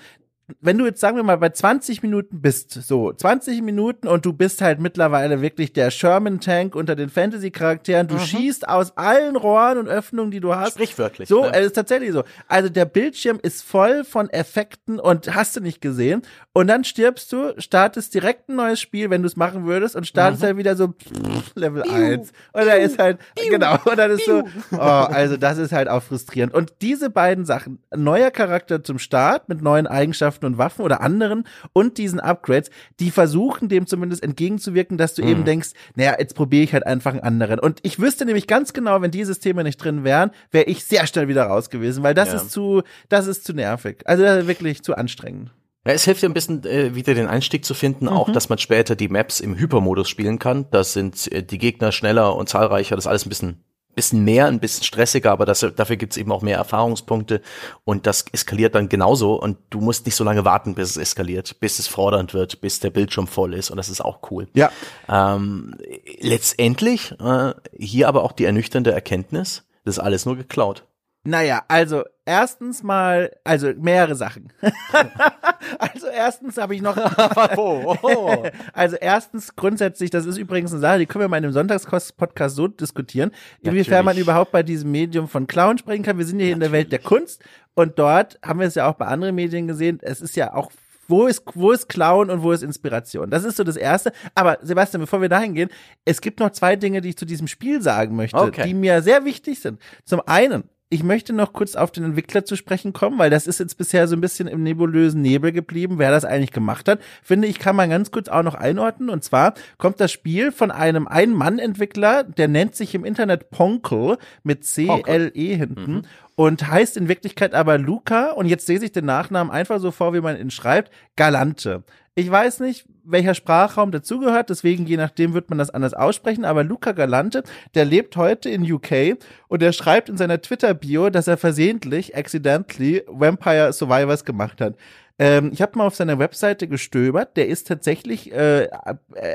wenn 0.60 0.76
du 0.76 0.84
jetzt 0.84 1.00
sagen 1.00 1.16
wir 1.16 1.22
mal 1.22 1.38
bei 1.38 1.48
20 1.48 2.02
Minuten 2.02 2.42
bist, 2.42 2.70
so 2.72 3.12
20 3.12 3.62
Minuten 3.62 4.06
und 4.06 4.26
du 4.26 4.34
bist 4.34 4.60
halt 4.60 4.78
mittlerweile 4.78 5.40
wirklich 5.40 5.72
der 5.72 5.90
Sherman 5.90 6.40
Tank 6.40 6.74
unter 6.74 6.94
den 6.96 7.08
Fantasy 7.08 7.50
Charakteren, 7.50 8.08
du 8.08 8.16
mhm. 8.16 8.20
schießt 8.20 8.68
aus 8.68 8.96
allen 8.96 9.36
Rohren 9.36 9.78
und 9.78 9.88
Öffnungen, 9.88 10.30
die 10.30 10.40
du 10.40 10.54
hast. 10.54 10.74
Sprichwörtlich. 10.74 11.30
So, 11.30 11.44
ne? 11.44 11.52
es 11.54 11.66
ist 11.66 11.72
tatsächlich 11.72 12.12
so. 12.12 12.24
Also 12.46 12.68
der 12.68 12.84
Bildschirm 12.84 13.38
ist 13.42 13.62
voll 13.62 14.04
von 14.04 14.28
Effekten 14.28 15.00
und 15.00 15.34
hast 15.34 15.56
du 15.56 15.60
nicht 15.60 15.80
gesehen 15.80 16.22
und 16.52 16.66
dann 16.66 16.84
stirbst 16.84 17.32
du, 17.32 17.54
startest 17.58 18.12
direkt 18.12 18.50
ein 18.50 18.56
neues 18.56 18.80
Spiel, 18.80 19.08
wenn 19.08 19.22
du 19.22 19.28
es 19.28 19.36
machen 19.36 19.64
würdest 19.64 19.96
und 19.96 20.06
startest 20.06 20.42
mhm. 20.42 20.46
halt 20.46 20.56
wieder 20.58 20.76
so 20.76 20.88
pff, 20.88 21.54
Level 21.54 21.82
Piu, 21.82 21.92
1 21.94 22.32
und 22.52 22.66
da 22.66 22.74
ist 22.74 22.98
halt 22.98 23.18
Piu, 23.34 23.50
genau 23.50 23.78
und 23.84 23.96
dann 23.96 24.10
ist 24.10 24.26
so 24.26 24.42
oh, 24.72 24.76
also 24.76 25.38
das 25.38 25.56
ist 25.56 25.72
halt 25.72 25.88
auch 25.88 26.02
frustrierend 26.02 26.52
und 26.52 26.74
diese 26.82 27.08
beiden 27.08 27.46
Sachen, 27.46 27.78
neuer 27.96 28.30
Charakter 28.30 28.84
zum 28.84 28.98
Start 28.98 29.48
mit 29.48 29.62
neuen 29.62 29.86
Eigenschaften 29.86 30.33
Eigenschaften 30.34 30.46
und 30.46 30.58
Waffen 30.58 30.82
oder 30.82 31.00
anderen 31.00 31.44
und 31.72 31.98
diesen 31.98 32.20
Upgrades, 32.20 32.70
die 33.00 33.10
versuchen 33.10 33.68
dem 33.68 33.86
zumindest 33.86 34.22
entgegenzuwirken, 34.22 34.98
dass 34.98 35.14
du 35.14 35.22
mhm. 35.22 35.28
eben 35.28 35.44
denkst, 35.44 35.70
naja, 35.94 36.16
jetzt 36.18 36.34
probiere 36.34 36.64
ich 36.64 36.72
halt 36.72 36.86
einfach 36.86 37.12
einen 37.12 37.22
anderen. 37.22 37.58
Und 37.58 37.80
ich 37.82 37.98
wüsste 37.98 38.24
nämlich 38.24 38.46
ganz 38.46 38.72
genau, 38.72 39.00
wenn 39.00 39.10
die 39.10 39.24
Systeme 39.24 39.64
nicht 39.64 39.78
drin 39.78 40.04
wären, 40.04 40.30
wäre 40.50 40.66
ich 40.66 40.84
sehr 40.84 41.06
schnell 41.06 41.28
wieder 41.28 41.44
raus 41.44 41.70
gewesen, 41.70 42.02
weil 42.02 42.14
das 42.14 42.28
ja. 42.28 42.36
ist 42.36 42.50
zu, 42.50 42.82
das 43.08 43.26
ist 43.26 43.44
zu 43.44 43.52
nervig. 43.52 44.02
Also 44.04 44.22
wirklich 44.46 44.82
zu 44.82 44.94
anstrengend. 44.94 45.50
Ja, 45.86 45.92
es 45.92 46.04
hilft 46.04 46.22
dir 46.22 46.30
ein 46.30 46.34
bisschen 46.34 46.64
äh, 46.64 46.94
wieder 46.94 47.14
den 47.14 47.26
Einstieg 47.26 47.64
zu 47.64 47.74
finden, 47.74 48.06
mhm. 48.06 48.12
auch 48.12 48.30
dass 48.32 48.48
man 48.48 48.58
später 48.58 48.96
die 48.96 49.08
Maps 49.08 49.40
im 49.40 49.56
Hypermodus 49.56 50.08
spielen 50.08 50.38
kann. 50.38 50.66
Das 50.70 50.94
sind 50.94 51.30
äh, 51.30 51.42
die 51.42 51.58
Gegner 51.58 51.92
schneller 51.92 52.34
und 52.36 52.48
zahlreicher, 52.48 52.96
das 52.96 53.04
ist 53.04 53.08
alles 53.08 53.26
ein 53.26 53.28
bisschen 53.28 53.64
bisschen 53.94 54.24
mehr, 54.24 54.46
ein 54.46 54.60
bisschen 54.60 54.84
stressiger, 54.84 55.32
aber 55.32 55.46
das, 55.46 55.66
dafür 55.76 55.96
gibt's 55.96 56.16
eben 56.16 56.32
auch 56.32 56.42
mehr 56.42 56.56
Erfahrungspunkte 56.58 57.40
und 57.84 58.06
das 58.06 58.24
eskaliert 58.32 58.74
dann 58.74 58.88
genauso 58.88 59.34
und 59.40 59.58
du 59.70 59.80
musst 59.80 60.06
nicht 60.06 60.14
so 60.16 60.24
lange 60.24 60.44
warten, 60.44 60.74
bis 60.74 60.90
es 60.90 60.96
eskaliert, 60.96 61.60
bis 61.60 61.78
es 61.78 61.86
fordernd 61.86 62.34
wird, 62.34 62.60
bis 62.60 62.80
der 62.80 62.90
Bildschirm 62.90 63.26
voll 63.26 63.54
ist 63.54 63.70
und 63.70 63.76
das 63.76 63.88
ist 63.88 64.00
auch 64.00 64.30
cool. 64.30 64.48
Ja. 64.54 64.70
Ähm, 65.08 65.76
letztendlich 66.20 67.12
äh, 67.20 67.54
hier 67.78 68.08
aber 68.08 68.22
auch 68.22 68.32
die 68.32 68.44
ernüchternde 68.44 68.92
Erkenntnis, 68.92 69.64
das 69.84 69.96
ist 69.96 70.02
alles 70.02 70.26
nur 70.26 70.36
geklaut. 70.36 70.84
Naja, 71.24 71.62
also 71.68 72.04
erstens 72.26 72.82
mal, 72.82 73.30
also 73.44 73.72
mehrere 73.76 74.14
Sachen. 74.14 74.52
also 75.78 76.06
erstens 76.06 76.56
habe 76.56 76.74
ich 76.74 76.82
noch. 76.82 76.96
oh, 77.56 77.96
also 78.72 78.96
erstens 78.96 79.54
grundsätzlich, 79.56 80.10
das 80.10 80.26
ist 80.26 80.38
übrigens 80.38 80.72
eine 80.72 80.80
Sache, 80.80 80.98
die 80.98 81.06
können 81.06 81.24
wir 81.24 81.28
mal 81.28 81.38
in 81.38 81.44
einem 81.44 81.52
Sonntagspodcast 81.52 82.56
so 82.56 82.68
diskutieren, 82.68 83.30
inwiefern 83.62 84.04
man 84.04 84.16
überhaupt 84.16 84.52
bei 84.52 84.62
diesem 84.62 84.90
Medium 84.90 85.28
von 85.28 85.46
Clown 85.46 85.78
sprechen 85.78 86.02
kann. 86.02 86.18
Wir 86.18 86.26
sind 86.26 86.40
ja 86.40 86.46
hier 86.46 86.56
Natürlich. 86.56 86.66
in 86.66 86.72
der 86.72 86.78
Welt 86.78 86.92
der 86.92 86.98
Kunst 87.00 87.42
und 87.74 87.98
dort 87.98 88.38
haben 88.44 88.60
wir 88.60 88.66
es 88.66 88.74
ja 88.74 88.88
auch 88.88 88.94
bei 88.94 89.06
anderen 89.06 89.34
Medien 89.34 89.66
gesehen. 89.66 89.98
Es 90.02 90.20
ist 90.20 90.36
ja 90.36 90.54
auch 90.54 90.70
wo 91.06 91.26
ist, 91.26 91.42
wo 91.54 91.72
ist 91.72 91.88
Clown 91.88 92.30
und 92.30 92.42
wo 92.42 92.52
ist 92.52 92.62
Inspiration? 92.62 93.30
Das 93.30 93.44
ist 93.44 93.56
so 93.56 93.64
das 93.64 93.76
Erste. 93.76 94.12
Aber 94.34 94.58
Sebastian, 94.62 95.02
bevor 95.02 95.20
wir 95.20 95.28
dahin 95.28 95.54
gehen, 95.54 95.68
es 96.06 96.20
gibt 96.20 96.40
noch 96.40 96.50
zwei 96.50 96.76
Dinge, 96.76 97.00
die 97.00 97.10
ich 97.10 97.18
zu 97.18 97.26
diesem 97.26 97.46
Spiel 97.46 97.82
sagen 97.82 98.16
möchte, 98.16 98.38
okay. 98.38 98.64
die 98.64 98.74
mir 98.74 99.02
sehr 99.02 99.24
wichtig 99.26 99.60
sind. 99.60 99.80
Zum 100.04 100.22
einen, 100.26 100.64
ich 100.94 101.02
möchte 101.02 101.32
noch 101.32 101.52
kurz 101.52 101.74
auf 101.74 101.90
den 101.90 102.04
Entwickler 102.04 102.44
zu 102.44 102.54
sprechen 102.54 102.92
kommen, 102.92 103.18
weil 103.18 103.28
das 103.28 103.48
ist 103.48 103.58
jetzt 103.58 103.76
bisher 103.76 104.06
so 104.06 104.14
ein 104.14 104.20
bisschen 104.20 104.46
im 104.46 104.62
nebulösen 104.62 105.22
Nebel 105.22 105.50
geblieben, 105.50 105.98
wer 105.98 106.12
das 106.12 106.24
eigentlich 106.24 106.52
gemacht 106.52 106.88
hat. 106.88 107.00
Finde 107.20 107.48
ich, 107.48 107.58
kann 107.58 107.74
man 107.74 107.90
ganz 107.90 108.12
kurz 108.12 108.28
auch 108.28 108.44
noch 108.44 108.54
einordnen. 108.54 109.10
Und 109.10 109.24
zwar 109.24 109.54
kommt 109.76 109.98
das 109.98 110.12
Spiel 110.12 110.52
von 110.52 110.70
einem 110.70 111.08
Ein-Mann-Entwickler, 111.08 112.22
der 112.22 112.46
nennt 112.46 112.76
sich 112.76 112.94
im 112.94 113.04
Internet 113.04 113.50
Ponkel 113.50 114.18
mit 114.44 114.64
C-L-E 114.64 115.56
hinten. 115.56 115.92
Mhm. 115.92 116.02
Und 116.36 116.68
heißt 116.68 116.96
in 116.96 117.08
Wirklichkeit 117.08 117.54
aber 117.54 117.76
Luca, 117.76 118.30
und 118.30 118.46
jetzt 118.46 118.66
sehe 118.66 118.78
ich 118.78 118.92
den 118.92 119.04
Nachnamen 119.04 119.52
einfach 119.52 119.80
so 119.80 119.90
vor, 119.90 120.14
wie 120.14 120.20
man 120.20 120.38
ihn 120.38 120.52
schreibt, 120.52 120.92
Galante. 121.16 121.82
Ich 122.16 122.30
weiß 122.30 122.60
nicht, 122.60 122.86
welcher 123.02 123.34
Sprachraum 123.34 123.90
dazugehört, 123.90 124.48
deswegen 124.48 124.86
je 124.86 124.96
nachdem 124.96 125.34
wird 125.34 125.50
man 125.50 125.58
das 125.58 125.70
anders 125.70 125.94
aussprechen, 125.94 126.44
aber 126.44 126.62
Luca 126.62 126.92
Galante, 126.92 127.42
der 127.74 127.84
lebt 127.84 128.16
heute 128.16 128.48
in 128.48 128.70
UK 128.70 129.18
und 129.48 129.64
er 129.64 129.72
schreibt 129.72 130.08
in 130.08 130.16
seiner 130.16 130.40
Twitter-Bio, 130.40 131.10
dass 131.10 131.26
er 131.26 131.36
versehentlich, 131.36 132.16
accidentally, 132.16 133.02
Vampire 133.08 133.72
Survivors 133.72 134.24
gemacht 134.24 134.60
hat. 134.60 134.76
Ähm, 135.16 135.50
ich 135.52 135.62
habe 135.62 135.78
mal 135.78 135.86
auf 135.86 135.94
seiner 135.94 136.18
Webseite 136.18 136.66
gestöbert. 136.66 137.36
Der 137.36 137.46
ist 137.46 137.68
tatsächlich 137.68 138.32
äh, 138.32 138.64
äh, 138.64 138.68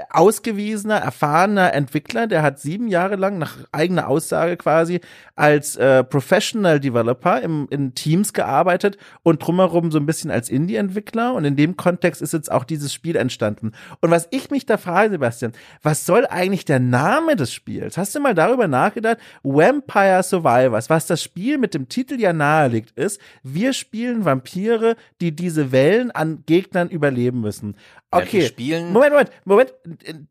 ausgewiesener, 0.10 0.96
erfahrener 0.96 1.74
Entwickler. 1.74 2.28
Der 2.28 2.44
hat 2.44 2.60
sieben 2.60 2.90
Jahre 2.90 3.16
lang, 3.16 3.38
nach 3.38 3.58
eigener 3.72 4.10
Aussage 4.10 4.58
quasi, 4.58 5.00
als 5.36 5.78
äh, 5.78 6.04
Professional 6.04 6.82
Developer 6.82 7.42
im, 7.42 7.68
in 7.70 7.96
Teams 7.96 8.34
gearbeitet 8.34 8.98
und 9.24 9.42
drumherum 9.42 9.90
so 9.90 10.00
ein 10.00 10.06
bisschen 10.06 10.32
als 10.32 10.50
Indie-Entwickler. 10.50 11.34
Und 11.34 11.46
in 11.46 11.56
dem 11.56 11.78
Kontext 11.78 12.22
ist 12.22 12.34
jetzt 12.34 12.52
auch 12.52 12.66
dieses 12.66 12.94
Spiel 12.94 13.16
entstanden. 13.16 13.72
Und 14.02 14.12
was 14.12 14.28
ich 14.32 14.52
mich 14.52 14.66
da 14.66 14.76
frage, 14.76 15.12
Sebastian, 15.12 15.54
was 15.82 16.06
soll 16.06 16.28
eigentlich 16.30 16.66
der 16.66 16.80
Name 16.80 17.38
des 17.38 17.54
Spiels? 17.54 17.98
Hast 17.98 18.14
du 18.16 18.20
mal 18.20 18.36
darüber 18.36 18.68
nachgedacht? 18.68 19.20
Vampire 19.44 20.24
Survivors, 20.24 20.90
was 20.90 21.08
das 21.08 21.24
Spiel 21.24 21.58
mit 21.58 21.74
dem 21.74 21.88
Titel 21.88 22.20
ja 22.20 22.34
nahelegt, 22.34 22.92
ist, 22.98 23.22
wir 23.44 23.72
spielen 23.72 24.26
Vampire, 24.26 24.98
die 25.22 25.34
diese 25.34 25.69
Wellen 25.72 26.12
an 26.12 26.44
Gegnern 26.46 26.90
überleben 26.90 27.42
müssen. 27.42 27.76
Okay. 28.12 28.42
Ja, 28.42 28.48
spielen 28.48 28.92
Moment, 28.92 29.12
Moment, 29.12 29.32
Moment. 29.46 29.74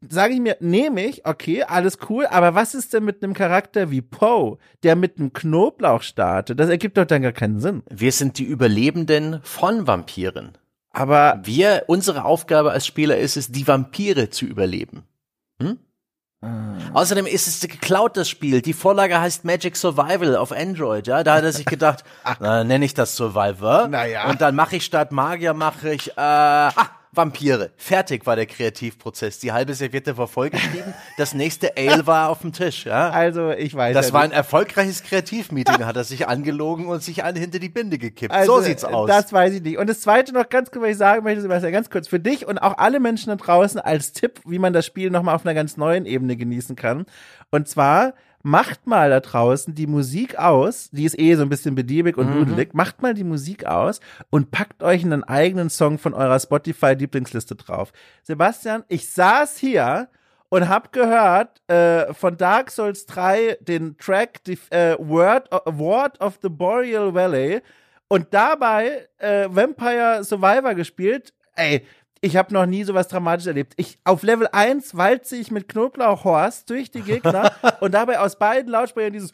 Sage 0.08 0.34
ich 0.34 0.40
mir, 0.40 0.56
nehme 0.60 1.04
ich, 1.04 1.26
okay, 1.26 1.62
alles 1.62 1.98
cool, 2.08 2.26
aber 2.26 2.54
was 2.54 2.74
ist 2.74 2.94
denn 2.94 3.04
mit 3.04 3.22
einem 3.22 3.34
Charakter 3.34 3.90
wie 3.90 4.02
Poe, 4.02 4.58
der 4.82 4.96
mit 4.96 5.18
einem 5.18 5.32
Knoblauch 5.32 6.02
startet? 6.02 6.58
Das 6.58 6.68
ergibt 6.68 6.96
doch 6.96 7.04
dann 7.04 7.22
gar 7.22 7.32
keinen 7.32 7.60
Sinn. 7.60 7.82
Wir 7.90 8.12
sind 8.12 8.38
die 8.38 8.44
Überlebenden 8.44 9.40
von 9.42 9.86
Vampiren. 9.86 10.58
Aber 10.90 11.40
wir, 11.44 11.84
unsere 11.86 12.24
Aufgabe 12.24 12.72
als 12.72 12.86
Spieler 12.86 13.18
ist 13.18 13.36
es, 13.36 13.52
die 13.52 13.68
Vampire 13.68 14.30
zu 14.30 14.46
überleben. 14.46 15.04
Ah. 16.40 16.76
Außerdem 16.94 17.26
ist 17.26 17.48
es 17.48 17.60
geklaut, 17.60 18.16
das 18.16 18.28
Spiel. 18.28 18.62
Die 18.62 18.72
Vorlage 18.72 19.20
heißt 19.20 19.44
Magic 19.44 19.76
Survival 19.76 20.36
auf 20.36 20.52
Android, 20.52 21.06
ja. 21.06 21.24
Da 21.24 21.34
hat 21.34 21.44
er 21.44 21.52
sich 21.52 21.66
gedacht, 21.66 22.04
na, 22.38 22.62
nenne 22.62 22.84
ich 22.84 22.94
das 22.94 23.16
Survivor. 23.16 23.88
Naja. 23.88 24.28
Und 24.30 24.40
dann 24.40 24.54
mache 24.54 24.76
ich 24.76 24.84
statt 24.84 25.10
Magier, 25.10 25.52
mache 25.54 25.92
ich, 25.92 26.10
äh, 26.10 26.20
ah, 26.20 26.72
Vampire. 27.18 27.70
Fertig 27.76 28.24
war 28.24 28.36
der 28.36 28.46
Kreativprozess. 28.46 29.38
Die 29.40 29.52
halbe 29.52 29.74
Serviette 29.74 30.16
war 30.16 30.26
vollgeschrieben. 30.28 30.94
Das 31.18 31.34
nächste 31.34 31.76
Ale 31.76 32.06
war 32.06 32.30
auf 32.30 32.40
dem 32.40 32.52
Tisch. 32.52 32.86
Ja? 32.86 33.10
Also 33.10 33.50
ich 33.50 33.74
weiß. 33.74 33.92
Das 33.92 34.08
ja 34.08 34.12
war 34.14 34.22
ein 34.22 34.32
erfolgreiches 34.32 35.02
Kreativmeeting. 35.02 35.84
Hat 35.84 35.96
er 35.96 36.04
sich 36.04 36.26
angelogen 36.28 36.86
und 36.86 37.02
sich 37.02 37.24
alle 37.24 37.38
hinter 37.38 37.58
die 37.58 37.68
Binde 37.68 37.98
gekippt. 37.98 38.32
Also, 38.32 38.56
so 38.56 38.62
sieht's 38.62 38.84
aus. 38.84 39.08
Das 39.08 39.32
weiß 39.32 39.52
ich 39.52 39.62
nicht. 39.62 39.76
Und 39.76 39.88
das 39.88 40.00
Zweite 40.00 40.32
noch 40.32 40.48
ganz 40.48 40.70
kurz, 40.70 40.82
was 40.82 40.90
ich 40.92 40.96
sagen 40.96 41.24
möchte, 41.24 41.42
Sebastian, 41.42 41.72
ganz 41.72 41.90
kurz 41.90 42.08
für 42.08 42.20
dich 42.20 42.46
und 42.46 42.58
auch 42.58 42.78
alle 42.78 43.00
Menschen 43.00 43.28
da 43.28 43.36
draußen 43.36 43.80
als 43.80 44.12
Tipp, 44.12 44.40
wie 44.46 44.58
man 44.58 44.72
das 44.72 44.86
Spiel 44.86 45.10
nochmal 45.10 45.34
auf 45.34 45.44
einer 45.44 45.54
ganz 45.54 45.76
neuen 45.76 46.06
Ebene 46.06 46.36
genießen 46.36 46.76
kann. 46.76 47.04
Und 47.50 47.68
zwar 47.68 48.14
macht 48.42 48.86
mal 48.86 49.10
da 49.10 49.20
draußen 49.20 49.74
die 49.74 49.86
Musik 49.86 50.38
aus, 50.38 50.90
die 50.90 51.04
ist 51.04 51.18
eh 51.18 51.34
so 51.34 51.42
ein 51.42 51.48
bisschen 51.48 51.74
bediebig 51.74 52.16
und 52.16 52.30
mhm. 52.30 52.46
dudelig, 52.46 52.74
macht 52.74 53.02
mal 53.02 53.14
die 53.14 53.24
Musik 53.24 53.66
aus 53.66 54.00
und 54.30 54.50
packt 54.50 54.82
euch 54.82 55.04
einen 55.04 55.24
eigenen 55.24 55.70
Song 55.70 55.98
von 55.98 56.14
eurer 56.14 56.38
Spotify-Lieblingsliste 56.38 57.56
drauf. 57.56 57.92
Sebastian, 58.22 58.84
ich 58.88 59.10
saß 59.10 59.58
hier 59.58 60.08
und 60.48 60.68
hab 60.68 60.92
gehört 60.92 61.60
äh, 61.68 62.12
von 62.14 62.36
Dark 62.36 62.70
Souls 62.70 63.06
3 63.06 63.58
den 63.60 63.96
Track 63.98 64.44
die, 64.44 64.58
äh, 64.70 64.96
Word, 64.98 65.50
Word 65.66 66.20
of 66.20 66.38
the 66.42 66.48
Boreal 66.48 67.12
Valley 67.14 67.60
und 68.08 68.28
dabei 68.32 69.08
äh, 69.18 69.48
Vampire 69.50 70.24
Survivor 70.24 70.74
gespielt. 70.74 71.34
Ey, 71.54 71.84
ich 72.20 72.36
habe 72.36 72.52
noch 72.52 72.66
nie 72.66 72.84
sowas 72.84 73.08
dramatisch 73.08 73.46
erlebt. 73.46 73.74
Ich 73.76 73.98
auf 74.04 74.22
Level 74.22 74.48
1 74.50 74.96
walze 74.96 75.36
ich 75.36 75.50
mit 75.50 75.68
Knoblauchhorst 75.68 76.68
durch 76.70 76.90
die 76.90 77.02
Gegner 77.02 77.52
und 77.80 77.92
dabei 77.92 78.18
aus 78.20 78.36
beiden 78.36 78.70
Lautsprechern 78.70 79.12
dieses 79.12 79.32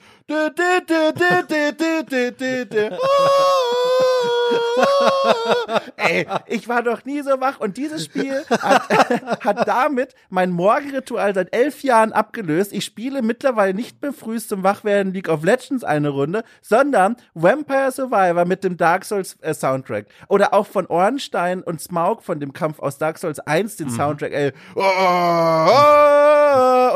Ey, 5.97 6.27
ich 6.47 6.69
war 6.69 6.83
noch 6.83 7.05
nie 7.05 7.23
so 7.23 7.41
wach 7.41 7.61
und 7.61 7.77
dieses 7.77 8.05
Spiel 8.05 8.45
hat, 8.51 8.89
hat 9.45 9.69
damit 9.69 10.15
mein 10.29 10.51
Morgenritual 10.51 11.35
seit 11.35 11.55
elf 11.55 11.83
Jahren 11.83 12.13
abgelöst. 12.13 12.73
Ich 12.73 12.85
spiele 12.85 13.23
mittlerweile 13.23 13.75
nicht 13.75 14.01
mehr 14.03 14.13
früh 14.13 14.39
zum 14.39 14.63
Wachwerden 14.63 15.13
League 15.13 15.29
of 15.29 15.45
Legends 15.45 15.85
eine 15.85 16.09
Runde, 16.11 16.45
sondern 16.61 17.17
Vampire 17.35 17.91
Survivor 17.93 18.45
mit 18.45 18.65
dem 18.65 18.77
Dark 18.77 19.05
Souls 19.05 19.37
äh, 19.41 19.55
Soundtrack. 19.55 20.07
Oder 20.29 20.53
auch 20.53 20.67
von 20.67 20.87
Ornstein 20.87 21.63
und 21.63 21.81
Smaug 21.81 22.23
von 22.23 22.41
dem 22.41 22.53
Kampf 22.53 22.81
aus 22.81 22.99
Dark 22.99 23.19
Souls 23.19 23.41
1 23.41 23.77
den 23.77 23.89
mhm. 23.89 23.93
Soundtrack, 23.93 24.33
ey. 24.33 24.53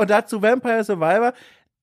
Und 0.00 0.10
dazu 0.10 0.42
Vampire 0.42 0.84
Survivor. 0.84 1.32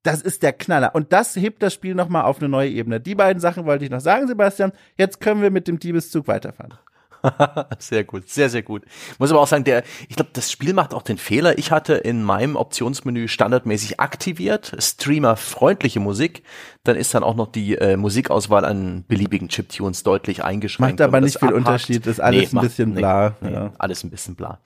Das 0.06 0.22
ist 0.22 0.43
der 0.43 0.53
Knaller. 0.53 0.93
Und 0.93 1.12
das 1.14 1.36
hebt 1.36 1.64
das 1.64 1.74
Spiel 1.74 1.95
nochmal 1.95 2.26
auf 2.26 2.38
eine 2.38 2.47
neue 2.47 2.70
Ebene. 2.70 2.99
Die 2.99 3.16
beiden 3.16 3.39
Sachen 3.39 3.66
wollte 3.66 3.86
ich 3.86 3.89
noch 3.89 4.01
sagen, 4.01 4.28
Sebastian. 4.28 4.72
Jetzt 4.97 5.20
können 5.20 5.41
wir 5.41 5.49
mit 5.49 5.68
dem 5.68 5.80
Diebeszug 5.80 6.28
weiterfahren. 6.28 6.76
sehr 7.80 8.03
gut, 8.03 8.30
sehr, 8.30 8.51
sehr 8.51 8.62
gut. 8.62 8.84
Muss 9.18 9.32
aber 9.32 9.41
auch 9.41 9.47
sagen, 9.47 9.64
der, 9.64 9.84
ich 10.08 10.16
glaube, 10.16 10.30
das 10.34 10.51
Spiel 10.51 10.76
macht 10.76 10.93
auch 10.93 11.01
den 11.01 11.18
Fehler. 11.18 11.58
Ich 11.58 11.72
hatte 11.72 11.95
in 11.95 12.22
meinem 12.22 12.56
Optionsmenü 12.56 13.28
standardmäßig 13.28 13.99
aktiviert, 13.99 14.76
streamerfreundliche 14.78 15.99
Musik. 15.99 16.43
Dann 16.84 16.95
ist 16.95 17.16
dann 17.16 17.24
auch 17.24 17.36
noch 17.36 17.47
die 17.47 17.76
äh, 17.76 17.97
Musikauswahl 17.97 18.64
an 18.64 19.06
beliebigen 19.08 19.49
Chiptunes 19.49 20.03
deutlich 20.03 20.43
eingeschränkt. 20.43 20.99
Macht 20.99 21.01
aber 21.01 21.20
nicht 21.20 21.39
viel 21.39 21.47
abhakt. 21.47 21.66
Unterschied, 21.66 22.06
ist 22.06 22.20
alles 22.20 22.53
nee, 22.53 22.60
ein 22.60 22.62
bisschen 22.62 22.89
macht, 22.89 22.99
bla. 22.99 23.36
Nee, 23.41 23.53
ja. 23.53 23.74
Alles 23.80 24.03
ein 24.03 24.12
bisschen 24.12 24.36
bla. 24.36 24.60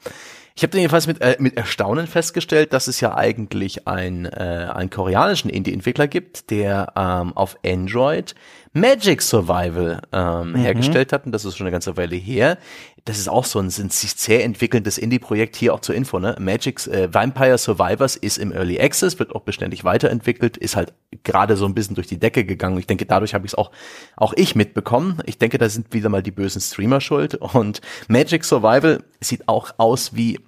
Ich 0.56 0.64
habe 0.64 0.78
jedenfalls 0.78 1.08
mit, 1.08 1.22
äh, 1.22 1.36
mit 1.40 1.58
Erstaunen 1.58 2.08
festgestellt, 2.08 2.74
dass 2.74 2.88
es 2.88 3.00
ja 3.00 3.16
eigentlich 3.16 3.88
ein, 3.88 4.26
äh, 4.26 4.68
einen 4.74 4.90
koreanischen 4.90 5.50
Indie-Entwickler 5.50 6.08
gibt, 6.08 6.50
der 6.52 6.92
ähm, 6.96 7.36
auf 7.36 7.58
Android 7.66 8.36
Magic 8.74 9.22
Survival 9.22 10.02
ähm, 10.12 10.52
mhm. 10.52 10.56
hergestellt 10.56 11.12
hat. 11.14 11.26
Und 11.26 11.32
das 11.32 11.46
ist 11.46 11.58
schon 11.58 11.66
eine 11.66 11.72
ganze 11.72 11.98
Weile 11.98 12.16
her. 12.16 12.58
Das 13.06 13.18
ist 13.18 13.28
auch 13.28 13.46
so 13.46 13.60
ein, 13.60 13.66
ein 13.66 13.90
sich 13.90 14.12
sehr 14.12 14.44
entwickelndes 14.44 14.98
Indie-Projekt 14.98 15.56
hier 15.56 15.74
auch 15.74 15.80
zur 15.80 15.96
Info. 15.96 16.20
Ne? 16.20 16.36
Magic 16.40 16.86
äh, 16.88 17.12
Vampire 17.14 17.58
Survivors 17.58 18.16
ist 18.16 18.38
im 18.38 18.52
Early 18.52 18.80
Access, 18.80 19.18
wird 19.18 19.34
auch 19.34 19.42
beständig 19.42 19.84
weiterentwickelt, 19.84 20.58
ist 20.58 20.76
halt 20.76 20.94
gerade 21.24 21.58
so 21.58 21.66
ein 21.66 21.74
bisschen 21.74 21.96
durch 21.96 22.08
die 22.08 22.20
Decke 22.20 22.46
gegangen. 22.46 22.78
Ich 22.78 22.88
denke, 22.88 23.06
dadurch 23.06 23.34
habe 23.34 23.46
ich 23.46 23.54
es 23.54 23.58
auch, 23.58 23.72
auch 24.16 24.34
ich 24.36 24.56
mitbekommen. 24.56 25.22
Ich 25.26 25.38
denke, 25.38 25.58
da 25.58 25.70
sind 25.70 25.94
wieder 25.94 26.10
mal 26.10 26.22
die 26.22 26.32
bösen 26.32 26.62
Streamer 26.62 27.02
schuld. 27.02 27.36
Und 27.36 27.82
Magic 28.08 28.46
Survival 28.46 29.04
sieht 29.20 29.48
auch 29.48 29.72
aus 29.78 30.16
wie 30.16 30.40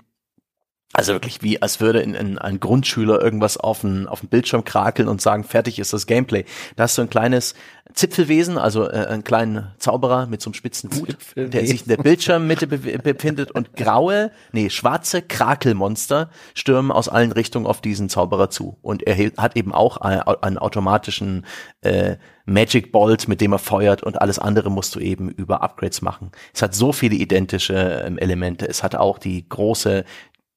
also 0.93 1.13
wirklich 1.13 1.41
wie, 1.41 1.61
als 1.61 1.79
würde 1.79 2.01
in, 2.01 2.13
in 2.13 2.37
ein 2.37 2.59
Grundschüler 2.59 3.21
irgendwas 3.21 3.57
auf 3.57 3.81
dem 3.81 4.07
auf 4.07 4.21
Bildschirm 4.21 4.65
krakeln 4.65 5.07
und 5.07 5.21
sagen, 5.21 5.43
fertig 5.43 5.79
ist 5.79 5.93
das 5.93 6.05
Gameplay. 6.05 6.45
Da 6.75 6.83
hast 6.83 6.97
du 6.97 7.01
ein 7.01 7.09
kleines 7.09 7.55
Zipfelwesen, 7.93 8.57
also 8.57 8.89
äh, 8.89 9.07
einen 9.07 9.23
kleinen 9.23 9.71
Zauberer 9.77 10.27
mit 10.27 10.41
so 10.41 10.49
einem 10.49 10.53
spitzen 10.53 10.89
Hut, 10.93 11.17
der 11.35 11.65
sich 11.65 11.83
in 11.83 11.87
der 11.87 11.97
Bildschirmmitte 11.97 12.67
be 12.67 12.77
befindet 12.77 13.51
und 13.51 13.75
graue, 13.75 14.31
nee, 14.51 14.69
schwarze 14.69 15.21
Krakelmonster 15.21 16.29
stürmen 16.53 16.91
aus 16.91 17.09
allen 17.09 17.31
Richtungen 17.31 17.65
auf 17.65 17.81
diesen 17.81 18.09
Zauberer 18.09 18.49
zu. 18.49 18.77
Und 18.81 19.03
er 19.07 19.17
hat 19.37 19.55
eben 19.55 19.73
auch 19.73 19.97
einen, 19.97 20.21
einen 20.21 20.57
automatischen 20.57 21.45
äh, 21.81 22.17
Magic 22.45 22.91
Bolt, 22.91 23.27
mit 23.27 23.41
dem 23.41 23.53
er 23.53 23.59
feuert 23.59 24.03
und 24.03 24.21
alles 24.21 24.39
andere 24.39 24.69
musst 24.69 24.95
du 24.95 24.99
eben 24.99 25.29
über 25.29 25.61
Upgrades 25.61 26.01
machen. 26.01 26.31
Es 26.53 26.61
hat 26.61 26.73
so 26.73 26.91
viele 26.91 27.15
identische 27.15 28.03
ähm, 28.05 28.17
Elemente. 28.17 28.67
Es 28.67 28.83
hat 28.83 28.95
auch 28.95 29.19
die 29.19 29.47
große 29.47 30.05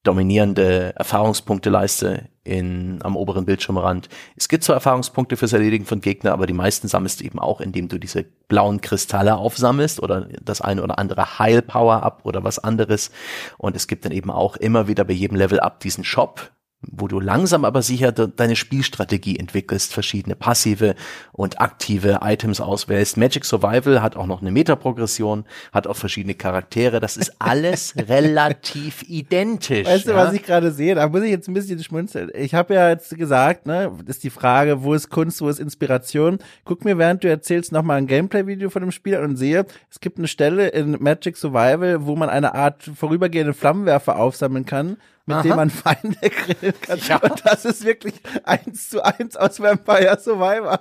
dominierende 0.05 0.95
Erfahrungspunkteleiste 0.97 2.29
in, 2.45 3.01
am 3.03 3.17
oberen 3.17 3.47
Bildschirmrand. 3.47 4.09
Es 4.37 4.49
gibt 4.49 4.63
zwar 4.63 4.77
Erfahrungspunkte 4.77 5.37
fürs 5.37 5.55
Erledigen 5.55 5.87
von 5.87 6.01
Gegner, 6.01 6.33
aber 6.33 6.47
die 6.47 6.53
meisten 6.53 6.89
sammelst 6.89 7.21
du 7.21 7.25
eben 7.25 7.39
auch, 7.39 7.61
indem 7.61 7.89
du 7.89 7.99
diese 7.99 8.25
blauen 8.49 8.81
Kristalle 8.81 9.37
aufsammelst 9.37 10.01
oder 10.01 10.29
das 10.43 10.61
eine 10.61 10.83
oder 10.83 10.99
andere 10.99 11.39
Heil-Power-Up 11.39 12.21
oder 12.25 12.45
was 12.45 12.59
anderes. 12.59 13.11
Und 13.59 13.75
es 13.75 13.89
gibt 13.89 14.05
dann 14.05 14.13
eben 14.13 14.31
auch 14.31 14.57
immer 14.57 14.87
wieder 14.87 15.05
bei 15.05 15.15
jedem 15.15 15.37
Level-Up 15.37 15.81
diesen 15.81 16.05
Shop, 16.05 16.53
wo 16.91 17.09
du 17.09 17.21
langsam 17.21 17.65
aber 17.65 17.83
sicher 17.83 18.13
de 18.13 18.29
deine 18.35 18.57
Spielstrategie 18.57 19.39
entwickelst, 19.39 19.93
verschiedene 19.93 20.35
passive 20.35 20.95
und 21.33 21.61
aktive 21.61 22.21
Items 22.23 22.61
auswählst. 22.61 23.17
Magic 23.17 23.45
Survival 23.45 24.03
hat 24.03 24.17
auch 24.17 24.27
noch 24.27 24.41
eine 24.41 24.51
Metaprogression, 24.51 25.45
hat 25.73 25.87
auch 25.87 25.97
verschiedene 25.97 26.35
Charaktere. 26.35 27.01
Das 27.01 27.17
ist 27.17 27.33
alles 27.39 27.95
relativ 28.09 29.03
identisch. 29.09 29.87
Weißt 29.87 30.07
ja? 30.07 30.13
du, 30.13 30.19
was 30.19 30.35
ich 30.35 30.43
gerade 30.43 30.71
sehe? 30.73 30.95
Da 30.95 31.09
muss 31.09 31.23
ich 31.23 31.31
jetzt 31.31 31.49
ein 31.49 31.55
bisschen 31.55 31.83
schmunzeln. 31.83 32.31
Ich 32.35 32.55
habe 32.55 32.75
ja 32.75 32.91
jetzt 32.91 33.17
gesagt, 33.17 33.67
ne, 33.67 33.93
ist 34.07 34.25
die 34.25 34.31
Frage, 34.31 34.83
wo 34.83 34.95
ist 34.95 35.11
Kunst, 35.11 35.41
wo 35.41 35.49
ist 35.49 35.61
Inspiration? 35.61 36.39
Guck 36.65 36.85
mir, 36.85 36.99
während 36.99 37.25
du 37.25 37.29
erzählst, 37.29 37.73
nochmal 37.73 37.99
ein 37.99 38.07
Gameplay-Video 38.07 38.71
von 38.71 38.83
dem 38.83 38.93
Spiel 38.93 39.19
und 39.19 39.37
sehe, 39.37 39.67
es 39.91 40.01
gibt 40.01 40.19
eine 40.19 40.29
Stelle 40.29 40.69
in 40.69 41.03
Magic 41.03 41.37
Survival, 41.37 42.07
wo 42.07 42.17
man 42.17 42.29
eine 42.29 42.55
Art 42.55 42.83
vorübergehende 42.83 43.55
Flammenwerfer 43.55 44.17
aufsammeln 44.19 44.65
kann 44.65 44.97
mit 45.27 45.37
Aha. 45.37 45.43
dem 45.43 45.57
man 45.57 45.71
Feinde 45.71 46.31
grillen 46.31 46.81
kann. 46.81 46.99
Ja. 46.99 47.17
Und 47.17 47.43
das 47.45 47.65
ist 47.65 47.85
wirklich 47.85 48.15
eins 48.45 48.91
zu 48.91 49.03
eins 49.03 49.37
aus 49.37 49.61
Vampire 49.61 50.19
Survivor. 50.21 50.81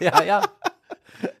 Ja, 0.00 0.22
ja. 0.22 0.42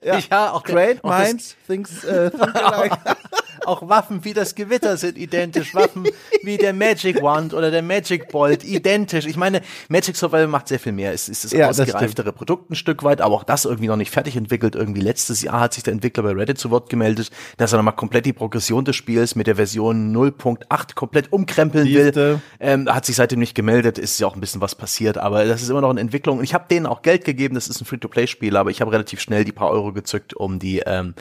Ja, 0.02 0.18
ja 0.18 0.50
auch 0.52 0.62
Great 0.62 1.02
auch 1.04 1.18
Minds 1.18 1.56
thinks, 1.66 2.04
uh, 2.04 2.30
think 2.30 2.54
alike. 2.54 2.96
Auch 3.64 3.88
Waffen 3.88 4.24
wie 4.24 4.32
das 4.32 4.54
Gewitter 4.54 4.96
sind 4.96 5.18
identisch. 5.18 5.74
Waffen 5.74 6.06
wie 6.42 6.56
der 6.56 6.72
Magic 6.72 7.22
Wand 7.22 7.54
oder 7.54 7.70
der 7.70 7.82
Magic 7.82 8.28
Bolt 8.28 8.64
identisch. 8.64 9.26
Ich 9.26 9.36
meine, 9.36 9.62
Magic 9.88 10.16
Survival 10.16 10.46
macht 10.46 10.68
sehr 10.68 10.78
viel 10.78 10.92
mehr. 10.92 11.12
Es 11.12 11.28
ist 11.28 11.44
das 11.44 11.52
ja, 11.52 11.68
ausgereiftere 11.68 12.26
das 12.26 12.34
Produkt 12.34 12.70
ein 12.70 12.74
Stück 12.74 13.02
weit, 13.02 13.20
aber 13.20 13.34
auch 13.34 13.44
das 13.44 13.64
irgendwie 13.64 13.88
noch 13.88 13.96
nicht 13.96 14.10
fertig 14.10 14.36
entwickelt. 14.36 14.74
Irgendwie 14.74 15.00
letztes 15.00 15.42
Jahr 15.42 15.60
hat 15.60 15.74
sich 15.74 15.82
der 15.82 15.92
Entwickler 15.92 16.22
bei 16.22 16.32
Reddit 16.32 16.58
zu 16.58 16.70
Wort 16.70 16.90
gemeldet, 16.90 17.30
dass 17.56 17.72
er 17.72 17.78
nochmal 17.78 17.96
komplett 17.96 18.26
die 18.26 18.32
Progression 18.32 18.84
des 18.84 18.96
Spiels 18.96 19.34
mit 19.34 19.46
der 19.46 19.56
Version 19.56 20.14
0.8 20.14 20.94
komplett 20.94 21.32
umkrempeln 21.32 21.86
will. 21.86 22.40
Ähm, 22.60 22.88
hat 22.88 23.06
sich 23.06 23.16
seitdem 23.16 23.38
nicht 23.38 23.54
gemeldet. 23.54 23.98
Ist 23.98 24.18
ja 24.20 24.26
auch 24.26 24.34
ein 24.34 24.40
bisschen 24.40 24.60
was 24.60 24.74
passiert, 24.74 25.18
aber 25.18 25.44
das 25.44 25.62
ist 25.62 25.70
immer 25.70 25.80
noch 25.80 25.90
eine 25.90 26.00
Entwicklung. 26.00 26.38
Und 26.38 26.44
ich 26.44 26.54
habe 26.54 26.66
denen 26.70 26.86
auch 26.86 27.02
Geld 27.02 27.24
gegeben. 27.24 27.54
Das 27.54 27.68
ist 27.68 27.80
ein 27.80 27.84
Free-to-Play-Spiel, 27.84 28.56
aber 28.56 28.70
ich 28.70 28.80
habe 28.80 28.92
relativ 28.92 29.20
schnell 29.20 29.44
die 29.44 29.52
paar 29.52 29.70
Euro 29.70 29.92
gezückt, 29.92 30.34
um 30.34 30.58
die 30.58 30.80
ähm, 30.80 31.14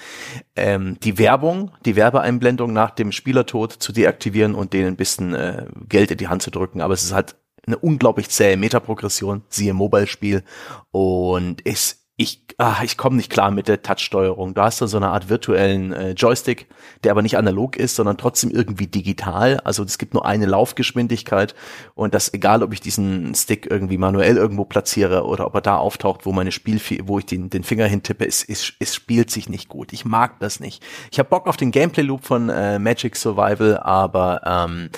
ähm, 0.55 0.97
die 1.03 1.17
Werbung, 1.17 1.71
die 1.85 1.95
Werbeeinblendung 1.95 2.32
Einblendung 2.33 2.73
nach 2.73 2.91
dem 2.91 3.11
Spielertod 3.11 3.71
zu 3.73 3.91
deaktivieren 3.91 4.55
und 4.55 4.73
denen 4.73 4.89
ein 4.89 4.95
bisschen 4.95 5.33
äh, 5.33 5.65
Geld 5.87 6.11
in 6.11 6.17
die 6.17 6.27
Hand 6.27 6.41
zu 6.41 6.51
drücken. 6.51 6.81
Aber 6.81 6.93
es 6.93 7.03
ist 7.03 7.13
halt 7.13 7.35
eine 7.65 7.77
unglaublich 7.77 8.29
zähe 8.29 8.57
Metaprogression, 8.57 9.43
siehe 9.49 9.73
Mobile-Spiel. 9.73 10.43
Und 10.91 11.65
es 11.65 12.02
ich, 12.15 12.45
ah, 12.59 12.77
ich 12.83 12.95
komme 12.95 13.15
nicht 13.15 13.31
klar 13.31 13.49
mit 13.49 13.67
der 13.67 13.81
Touch-Steuerung. 13.81 14.53
Du 14.53 14.61
hast 14.61 14.79
da 14.79 14.87
so 14.87 14.97
eine 14.97 15.09
Art 15.09 15.29
virtuellen 15.29 15.93
äh, 15.93 16.11
Joystick, 16.11 16.67
der 17.03 17.11
aber 17.11 17.23
nicht 17.23 17.37
analog 17.37 17.75
ist, 17.75 17.95
sondern 17.95 18.17
trotzdem 18.17 18.51
irgendwie 18.51 18.85
digital. 18.85 19.59
Also 19.63 19.83
es 19.83 19.97
gibt 19.97 20.13
nur 20.13 20.23
eine 20.23 20.45
Laufgeschwindigkeit 20.45 21.55
und 21.95 22.13
das 22.13 22.31
egal, 22.31 22.61
ob 22.61 22.71
ich 22.71 22.81
diesen 22.81 23.33
Stick 23.33 23.65
irgendwie 23.69 23.97
manuell 23.97 24.37
irgendwo 24.37 24.63
platziere 24.63 25.25
oder 25.25 25.47
ob 25.47 25.55
er 25.55 25.61
da 25.61 25.77
auftaucht, 25.77 26.27
wo 26.27 26.31
meine 26.31 26.51
Spiel, 26.51 26.79
wo 27.05 27.17
ich 27.17 27.25
den, 27.25 27.49
den 27.49 27.63
Finger 27.63 27.87
hintippe, 27.87 28.27
es, 28.27 28.43
es, 28.47 28.73
es 28.77 28.93
spielt 28.93 29.31
sich 29.31 29.49
nicht 29.49 29.67
gut. 29.67 29.91
Ich 29.91 30.05
mag 30.05 30.39
das 30.39 30.59
nicht. 30.59 30.83
Ich 31.11 31.17
habe 31.17 31.29
Bock 31.29 31.47
auf 31.47 31.57
den 31.57 31.71
Gameplay-Loop 31.71 32.23
von 32.23 32.49
äh, 32.49 32.77
Magic 32.77 33.15
Survival, 33.15 33.77
aber 33.79 34.41
ähm, 34.45 34.89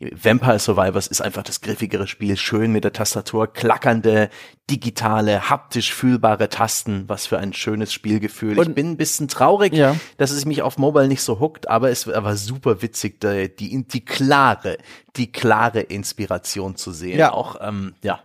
Vampire 0.00 0.60
Survivors 0.60 1.08
ist 1.08 1.20
einfach 1.20 1.42
das 1.42 1.60
griffigere 1.60 2.06
Spiel, 2.06 2.36
schön 2.36 2.70
mit 2.70 2.84
der 2.84 2.92
Tastatur, 2.92 3.52
klackernde, 3.52 4.30
digitale, 4.70 5.50
haptisch 5.50 5.92
fühlbare 5.92 6.48
Tasten, 6.48 7.04
was 7.08 7.26
für 7.26 7.38
ein 7.38 7.52
schönes 7.52 7.92
Spielgefühl. 7.92 8.58
Und 8.58 8.68
ich 8.68 8.74
bin 8.74 8.92
ein 8.92 8.96
bisschen 8.96 9.26
traurig, 9.26 9.72
ja. 9.72 9.96
dass 10.16 10.30
es 10.30 10.44
mich 10.44 10.62
auf 10.62 10.78
Mobile 10.78 11.08
nicht 11.08 11.22
so 11.22 11.40
huckt, 11.40 11.68
aber 11.68 11.90
es 11.90 12.06
war 12.06 12.36
super 12.36 12.80
witzig, 12.80 13.20
die, 13.20 13.54
die, 13.54 13.84
die 13.84 14.04
klare, 14.04 14.78
die 15.16 15.32
klare 15.32 15.80
Inspiration 15.80 16.76
zu 16.76 16.92
sehen. 16.92 17.18
Ja. 17.18 17.32
Auch, 17.32 17.56
ähm, 17.60 17.94
ja, 18.02 18.20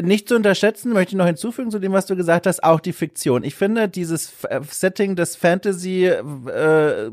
nicht 0.00 0.28
zu 0.28 0.36
unterschätzen, 0.36 0.92
möchte 0.92 1.12
ich 1.12 1.18
noch 1.18 1.26
hinzufügen 1.26 1.70
zu 1.70 1.78
dem, 1.78 1.92
was 1.92 2.06
du 2.06 2.16
gesagt 2.16 2.46
hast, 2.46 2.62
auch 2.62 2.80
die 2.80 2.92
Fiktion. 2.92 3.44
Ich 3.44 3.54
finde 3.54 3.88
dieses 3.88 4.44
äh, 4.44 4.60
Setting 4.68 5.16
des 5.16 5.36
Fantasy 5.36 6.06
äh, 6.06 7.10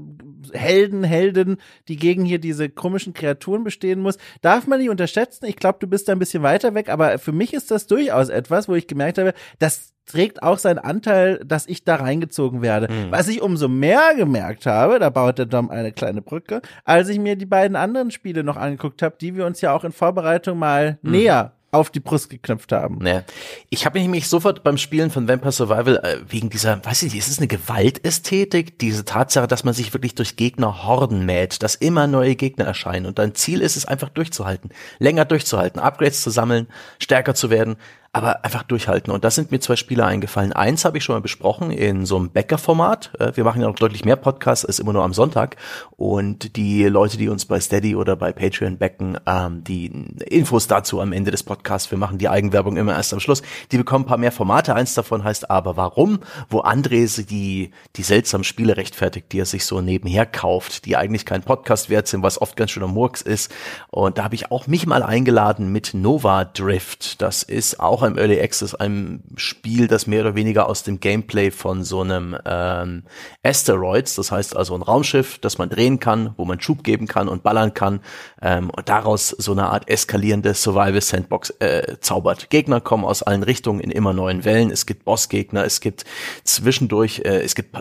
Helden, 0.53 1.03
Helden, 1.03 1.57
die 1.88 1.97
gegen 1.97 2.23
hier 2.23 2.39
diese 2.39 2.69
komischen 2.69 3.13
Kreaturen 3.13 3.63
bestehen 3.63 3.99
muss, 3.99 4.17
darf 4.41 4.67
man 4.67 4.80
nicht 4.80 4.89
unterschätzen. 4.89 5.45
Ich 5.45 5.57
glaube, 5.57 5.80
du 5.80 5.88
bist 5.88 6.07
da 6.07 6.13
ein 6.13 6.19
bisschen 6.19 6.43
weiter 6.43 6.73
weg, 6.75 6.89
aber 6.89 7.19
für 7.19 7.32
mich 7.32 7.53
ist 7.53 7.71
das 7.71 7.88
durchaus 7.88 8.30
etwas, 8.30 8.67
wo 8.67 8.75
ich 8.75 8.88
gemerkt 8.88 9.17
habe, 9.17 9.34
das 9.59 9.93
trägt 10.05 10.41
auch 10.41 10.57
seinen 10.57 10.80
Anteil, 10.80 11.39
dass 11.43 11.67
ich 11.67 11.84
da 11.84 11.95
reingezogen 11.95 12.61
werde. 12.61 12.91
Mhm. 12.91 13.11
Was 13.11 13.28
ich 13.28 13.41
umso 13.41 13.67
mehr 13.67 14.13
gemerkt 14.15 14.65
habe, 14.65 14.99
da 14.99 15.09
baut 15.09 15.38
der 15.38 15.47
Dom 15.47 15.69
eine 15.69 15.91
kleine 15.91 16.21
Brücke, 16.21 16.61
als 16.86 17.09
ich 17.09 17.19
mir 17.19 17.36
die 17.36 17.45
beiden 17.45 17.75
anderen 17.75 18.11
Spiele 18.11 18.43
noch 18.43 18.55
angeguckt 18.55 19.01
habe, 19.01 19.17
die 19.19 19.36
wir 19.36 19.45
uns 19.45 19.59
ja 19.59 19.73
auch 19.73 19.84
in 19.84 19.91
Vorbereitung 19.91 20.57
mal 20.57 20.97
mhm. 21.01 21.11
näher 21.11 21.56
auf 21.72 21.89
die 21.89 21.99
Brust 21.99 22.30
geknüpft 22.30 22.72
haben. 22.72 22.99
Nee. 23.01 23.22
Ich 23.70 23.86
habe 23.86 23.99
mich 24.07 24.28
sofort 24.28 24.63
beim 24.63 24.78
Spielen 24.78 25.11
von 25.11 25.28
Vampire 25.28 25.51
Survival 25.51 25.97
äh, 25.97 26.18
wegen 26.30 26.49
dieser, 26.49 26.84
weiß 26.84 27.03
ich 27.03 27.13
nicht, 27.13 27.20
ist 27.20 27.30
es 27.30 27.39
eine 27.39 27.47
Gewaltästhetik, 27.47 28.80
diese 28.80 29.03
Tatsache, 29.03 29.47
dass 29.47 29.63
man 29.63 29.74
sich 29.74 29.93
wirklich 29.93 30.15
durch 30.15 30.38
Gegner 30.38 30.84
Horden 30.84 31.26
mäht, 31.26 31.61
dass 31.63 31.76
immer 31.76 32.07
neue 32.07 32.36
Gegner 32.36 32.65
erscheinen 32.65 33.05
und 33.05 33.20
dein 33.20 33.36
Ziel 33.36 33.61
ist 33.61 33.76
es 33.76 33.86
einfach 33.86 34.09
durchzuhalten, 34.09 34.70
länger 34.99 35.26
durchzuhalten, 35.26 35.82
Upgrades 35.82 36.22
zu 36.22 36.30
sammeln, 36.30 36.68
stärker 36.99 37.36
zu 37.36 37.49
werden 37.49 37.76
aber 38.18 38.43
einfach 38.43 38.63
durchhalten. 38.63 39.13
Und 39.13 39.24
da 39.24 39.32
sind 39.32 39.51
mir 39.51 39.59
zwei 39.59 39.76
Spiele 39.76 40.05
eingefallen. 40.05 40.53
Eins 40.53 40.86
habe 40.86 40.97
ich 40.97 41.03
schon 41.03 41.15
mal 41.15 41.22
besprochen 41.22 41.72
in 41.72 42.05
so 42.05 42.18
einem 42.18 42.30
Bäcker-Format. 42.30 43.11
Äh, 43.20 43.32
wir 43.36 43.43
machen 43.43 43.61
ja 43.61 43.68
noch 43.68 43.76
deutlich 43.76 44.05
mehr 44.05 44.15
Podcasts 44.15 44.65
als 44.65 44.80
immer 44.80 44.93
nur 44.93 45.03
am 45.03 45.13
Sonntag. 45.13 45.55
Und 45.95 46.55
die 46.57 46.84
Leute, 46.86 47.18
die 47.18 47.30
uns 47.30 47.45
bei 47.45 47.59
Steady 47.59 47.95
oder 47.95 48.15
bei 48.15 48.32
Patreon 48.32 48.78
backen, 48.78 49.18
ähm, 49.26 49.63
die 49.63 49.88
Infos 50.26 50.68
dazu 50.68 50.99
am 50.99 51.13
Ende 51.13 51.32
des 51.32 51.43
Podcasts, 51.43 51.89
wir 51.91 51.97
machen 51.97 52.18
die 52.18 52.30
Eigenwerbung 52.30 52.78
immer 52.78 52.95
erst 52.95 53.13
am 53.13 53.20
Schluss, 53.20 53.41
die 53.72 53.78
bekommen 53.78 54.05
ein 54.05 54.07
paar 54.07 54.18
mehr 54.18 54.32
Formate. 54.32 54.76
Eins 54.76 54.93
davon 54.93 55.24
heißt 55.24 55.49
Aber 55.49 55.78
warum, 55.78 56.20
wo 56.49 56.61
André 56.61 56.97
die, 57.30 57.72
die 57.95 58.03
seltsamen 58.03 58.43
Spiele 58.43 58.78
rechtfertigt, 58.78 59.32
die 59.32 59.39
er 59.39 59.45
sich 59.45 59.65
so 59.65 59.82
nebenher 59.82 60.26
kauft, 60.26 60.86
die 60.86 60.97
eigentlich 60.97 61.26
kein 61.26 61.43
Podcast 61.43 61.89
wert 61.89 62.07
sind, 62.07 62.24
was 62.24 62.41
oft 62.41 62.57
ganz 62.57 62.72
schöner 62.72 62.88
Murks 62.88 63.22
ist. 63.22 63.53
Und 63.89 64.18
da 64.18 64.24
habe 64.24 64.36
ich 64.36 64.51
auch 64.51 64.68
mich 64.68 64.88
mal 64.88 65.03
eingeladen 65.03 65.72
mit 65.72 65.93
Nova 65.93 66.45
Drift. 66.45 67.22
Das 67.22 67.43
ist 67.43 67.80
auch 67.80 68.03
im 68.07 68.17
Early 68.17 68.39
Access 68.41 68.73
einem 68.75 69.21
Spiel, 69.35 69.87
das 69.87 70.07
mehr 70.07 70.21
oder 70.21 70.35
weniger 70.35 70.67
aus 70.67 70.83
dem 70.83 70.99
Gameplay 70.99 71.51
von 71.51 71.83
so 71.83 72.01
einem 72.01 72.37
ähm, 72.45 73.03
Asteroids, 73.43 74.15
das 74.15 74.31
heißt 74.31 74.55
also 74.55 74.75
ein 74.75 74.81
Raumschiff, 74.81 75.37
das 75.39 75.57
man 75.57 75.69
drehen 75.69 75.99
kann, 75.99 76.33
wo 76.37 76.45
man 76.45 76.59
Schub 76.59 76.83
geben 76.83 77.07
kann 77.07 77.27
und 77.27 77.43
ballern 77.43 77.73
kann 77.73 78.01
ähm, 78.41 78.69
und 78.69 78.89
daraus 78.89 79.29
so 79.29 79.51
eine 79.51 79.67
Art 79.67 79.89
eskalierende 79.89 80.53
Survival 80.53 81.01
Sandbox 81.01 81.51
äh, 81.59 81.97
zaubert. 81.99 82.49
Gegner 82.49 82.81
kommen 82.81 83.05
aus 83.05 83.23
allen 83.23 83.43
Richtungen 83.43 83.79
in 83.79 83.91
immer 83.91 84.13
neuen 84.13 84.45
Wellen. 84.45 84.71
Es 84.71 84.85
gibt 84.85 85.05
Bossgegner, 85.05 85.63
es 85.65 85.81
gibt 85.81 86.05
zwischendurch, 86.43 87.19
äh, 87.19 87.41
es 87.43 87.55
gibt 87.55 87.71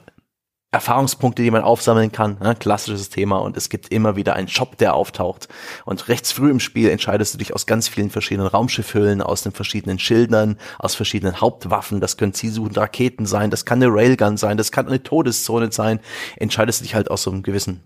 Erfahrungspunkte, 0.77 1.43
die 1.43 1.51
man 1.51 1.63
aufsammeln 1.63 2.13
kann, 2.13 2.37
ne? 2.39 2.55
klassisches 2.55 3.09
Thema 3.09 3.39
und 3.39 3.57
es 3.57 3.71
gibt 3.71 3.93
immer 3.93 4.15
wieder 4.15 4.35
einen 4.35 4.49
Shop, 4.49 4.77
der 4.77 4.95
auftaucht. 4.95 5.49
Und 5.87 6.09
rechts 6.09 6.33
früh 6.33 6.51
im 6.51 6.61
Spiel 6.61 6.91
entscheidest 6.91 7.33
du 7.33 7.39
dich 7.39 7.55
aus 7.55 7.65
ganz 7.65 7.89
vielen 7.89 8.11
verschiedenen 8.11 8.47
Raumschiffhüllen, 8.47 9.23
aus 9.23 9.43
den 9.43 9.53
verschiedenen 9.53 9.99
Schildern, 9.99 10.59
aus 10.79 10.95
verschiedenen 10.95 11.41
Hauptwaffen, 11.41 12.01
das 12.01 12.19
können 12.19 12.35
zielsuchende 12.35 12.79
Raketen 12.79 13.25
sein, 13.25 13.51
das 13.51 13.65
kann 13.65 13.83
eine 13.83 13.93
Railgun 13.93 14.37
sein, 14.37 14.59
das 14.59 14.71
kann 14.71 14.87
eine 14.87 15.03
Todeszone 15.03 15.73
sein, 15.73 16.01
entscheidest 16.37 16.81
du 16.81 16.85
dich 16.85 16.95
halt 16.95 17.11
aus 17.11 17.23
so 17.23 17.31
einem 17.31 17.43
gewissen 17.43 17.83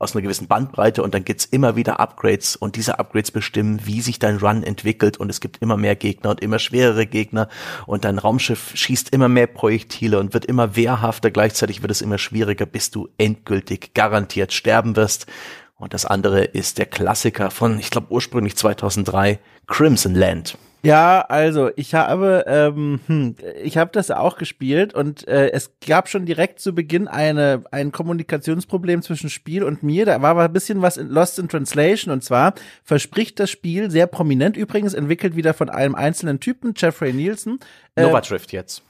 aus 0.00 0.16
einer 0.16 0.22
gewissen 0.22 0.48
Bandbreite 0.48 1.02
und 1.02 1.14
dann 1.14 1.24
gibt's 1.24 1.44
immer 1.44 1.76
wieder 1.76 2.00
Upgrades 2.00 2.56
und 2.56 2.74
diese 2.74 2.98
Upgrades 2.98 3.30
bestimmen, 3.30 3.82
wie 3.84 4.00
sich 4.00 4.18
dein 4.18 4.38
Run 4.38 4.62
entwickelt 4.62 5.18
und 5.18 5.28
es 5.28 5.40
gibt 5.40 5.58
immer 5.58 5.76
mehr 5.76 5.94
Gegner 5.94 6.30
und 6.30 6.40
immer 6.40 6.58
schwerere 6.58 7.06
Gegner 7.06 7.48
und 7.86 8.06
dein 8.06 8.18
Raumschiff 8.18 8.72
schießt 8.74 9.10
immer 9.10 9.28
mehr 9.28 9.46
Projektile 9.46 10.18
und 10.18 10.32
wird 10.32 10.46
immer 10.46 10.74
wehrhafter, 10.74 11.30
gleichzeitig 11.30 11.82
wird 11.82 11.92
es 11.92 12.00
immer 12.00 12.16
schwieriger, 12.16 12.64
bis 12.64 12.90
du 12.90 13.10
endgültig 13.18 13.92
garantiert 13.92 14.54
sterben 14.54 14.96
wirst. 14.96 15.26
Und 15.76 15.92
das 15.92 16.06
andere 16.06 16.44
ist 16.44 16.78
der 16.78 16.86
Klassiker 16.86 17.50
von, 17.50 17.78
ich 17.78 17.90
glaube 17.90 18.10
ursprünglich 18.10 18.56
2003, 18.56 19.38
Crimson 19.66 20.14
Land. 20.14 20.56
Ja, 20.82 21.20
also 21.20 21.70
ich 21.76 21.94
habe 21.94 22.44
ähm, 22.46 23.00
hm, 23.06 23.36
ich 23.62 23.76
habe 23.76 23.90
das 23.92 24.10
auch 24.10 24.38
gespielt 24.38 24.94
und 24.94 25.28
äh, 25.28 25.50
es 25.50 25.72
gab 25.86 26.08
schon 26.08 26.24
direkt 26.24 26.58
zu 26.58 26.74
Beginn 26.74 27.06
eine 27.06 27.64
ein 27.70 27.92
Kommunikationsproblem 27.92 29.02
zwischen 29.02 29.28
Spiel 29.28 29.62
und 29.62 29.82
mir. 29.82 30.06
Da 30.06 30.22
war 30.22 30.30
aber 30.30 30.44
ein 30.44 30.52
bisschen 30.52 30.80
was 30.80 30.96
in 30.96 31.08
Lost 31.08 31.38
in 31.38 31.48
Translation 31.48 32.12
und 32.12 32.24
zwar 32.24 32.54
verspricht 32.82 33.38
das 33.40 33.50
Spiel 33.50 33.90
sehr 33.90 34.06
prominent 34.06 34.56
übrigens 34.56 34.94
entwickelt 34.94 35.36
wieder 35.36 35.52
von 35.52 35.68
einem 35.68 35.94
einzelnen 35.94 36.40
Typen 36.40 36.72
Jeffrey 36.74 37.12
Nielsen. 37.12 37.58
Äh, 37.94 38.02
Nova 38.02 38.22
Drift 38.22 38.52
jetzt. 38.52 38.82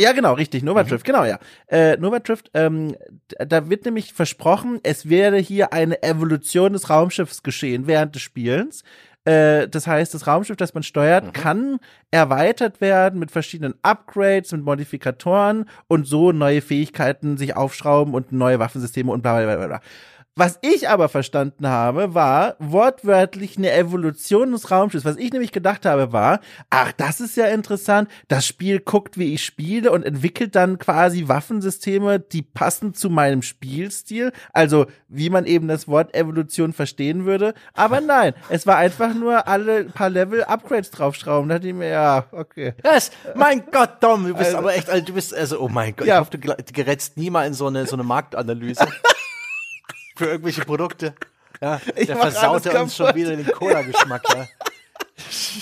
Ja, 0.00 0.12
genau, 0.12 0.34
richtig. 0.34 0.62
Nova 0.62 0.84
Drift, 0.84 1.04
mhm. 1.04 1.12
genau, 1.12 1.24
ja. 1.24 1.40
Äh, 1.66 1.96
Nova 1.96 2.20
Drift, 2.20 2.52
ähm, 2.54 2.94
da 3.38 3.68
wird 3.68 3.84
nämlich 3.84 4.12
versprochen, 4.12 4.78
es 4.84 5.08
werde 5.08 5.38
hier 5.38 5.72
eine 5.72 6.02
Evolution 6.04 6.72
des 6.72 6.88
Raumschiffs 6.88 7.42
geschehen 7.42 7.88
während 7.88 8.14
des 8.14 8.22
Spielens. 8.22 8.84
Äh, 9.28 9.68
das 9.68 9.86
heißt, 9.86 10.14
das 10.14 10.26
Raumschiff, 10.26 10.56
das 10.56 10.72
man 10.72 10.82
steuert, 10.82 11.26
mhm. 11.26 11.32
kann 11.32 11.78
erweitert 12.10 12.80
werden 12.80 13.18
mit 13.18 13.30
verschiedenen 13.30 13.74
Upgrades, 13.82 14.52
mit 14.52 14.64
Modifikatoren 14.64 15.66
und 15.86 16.06
so 16.06 16.32
neue 16.32 16.62
Fähigkeiten 16.62 17.36
sich 17.36 17.54
aufschrauben 17.54 18.14
und 18.14 18.32
neue 18.32 18.58
Waffensysteme 18.58 19.12
und 19.12 19.20
bla 19.20 19.38
bla 19.42 19.56
bla 19.56 19.66
bla. 19.66 19.80
Was 20.38 20.60
ich 20.62 20.88
aber 20.88 21.08
verstanden 21.08 21.66
habe, 21.66 22.14
war 22.14 22.54
wortwörtlich 22.60 23.58
eine 23.58 23.72
Evolution 23.72 24.52
des 24.52 24.70
Raumschiffs. 24.70 25.04
Was 25.04 25.16
ich 25.16 25.32
nämlich 25.32 25.50
gedacht 25.50 25.84
habe, 25.84 26.12
war, 26.12 26.38
ach, 26.70 26.92
das 26.92 27.20
ist 27.20 27.36
ja 27.36 27.46
interessant. 27.46 28.08
Das 28.28 28.46
Spiel 28.46 28.78
guckt, 28.78 29.18
wie 29.18 29.34
ich 29.34 29.44
spiele 29.44 29.90
und 29.90 30.04
entwickelt 30.04 30.54
dann 30.54 30.78
quasi 30.78 31.26
Waffensysteme, 31.26 32.20
die 32.20 32.42
passen 32.42 32.94
zu 32.94 33.10
meinem 33.10 33.42
Spielstil. 33.42 34.30
Also, 34.52 34.86
wie 35.08 35.28
man 35.28 35.44
eben 35.44 35.66
das 35.66 35.88
Wort 35.88 36.14
Evolution 36.14 36.72
verstehen 36.72 37.24
würde. 37.24 37.52
Aber 37.74 38.00
nein, 38.00 38.32
es 38.48 38.64
war 38.64 38.76
einfach 38.76 39.14
nur 39.14 39.48
alle 39.48 39.86
paar 39.86 40.08
Level 40.08 40.44
Upgrades 40.44 40.92
draufschrauben. 40.92 41.48
Da 41.48 41.56
dachte 41.56 41.66
ich 41.66 41.74
mir, 41.74 41.88
ja, 41.88 42.26
okay. 42.30 42.74
Yes, 42.84 43.10
mein 43.34 43.64
Gott, 43.72 44.00
Dom, 44.00 44.24
du 44.24 44.34
bist 44.34 44.46
also, 44.46 44.58
aber 44.58 44.76
echt, 44.76 44.88
also, 44.88 45.04
du 45.04 45.14
bist, 45.14 45.34
also, 45.34 45.58
oh 45.58 45.68
mein 45.68 45.96
Gott, 45.96 46.06
ja. 46.06 46.14
ich 46.14 46.20
hoffe, 46.20 46.38
du 46.38 46.72
gerätst 46.72 47.16
nie 47.16 47.28
mal 47.28 47.44
in 47.44 47.54
so 47.54 47.66
eine, 47.66 47.86
so 47.86 47.96
eine 47.96 48.04
Marktanalyse. 48.04 48.86
für 50.18 50.26
irgendwelche 50.26 50.64
Produkte. 50.64 51.14
Ja, 51.60 51.80
ich 51.96 52.06
der 52.06 52.16
versaute 52.16 52.78
uns 52.78 52.96
schon 52.96 53.14
wieder 53.14 53.34
den 53.36 53.46
Cola-Geschmack. 53.46 54.22
Ja. 54.34 54.46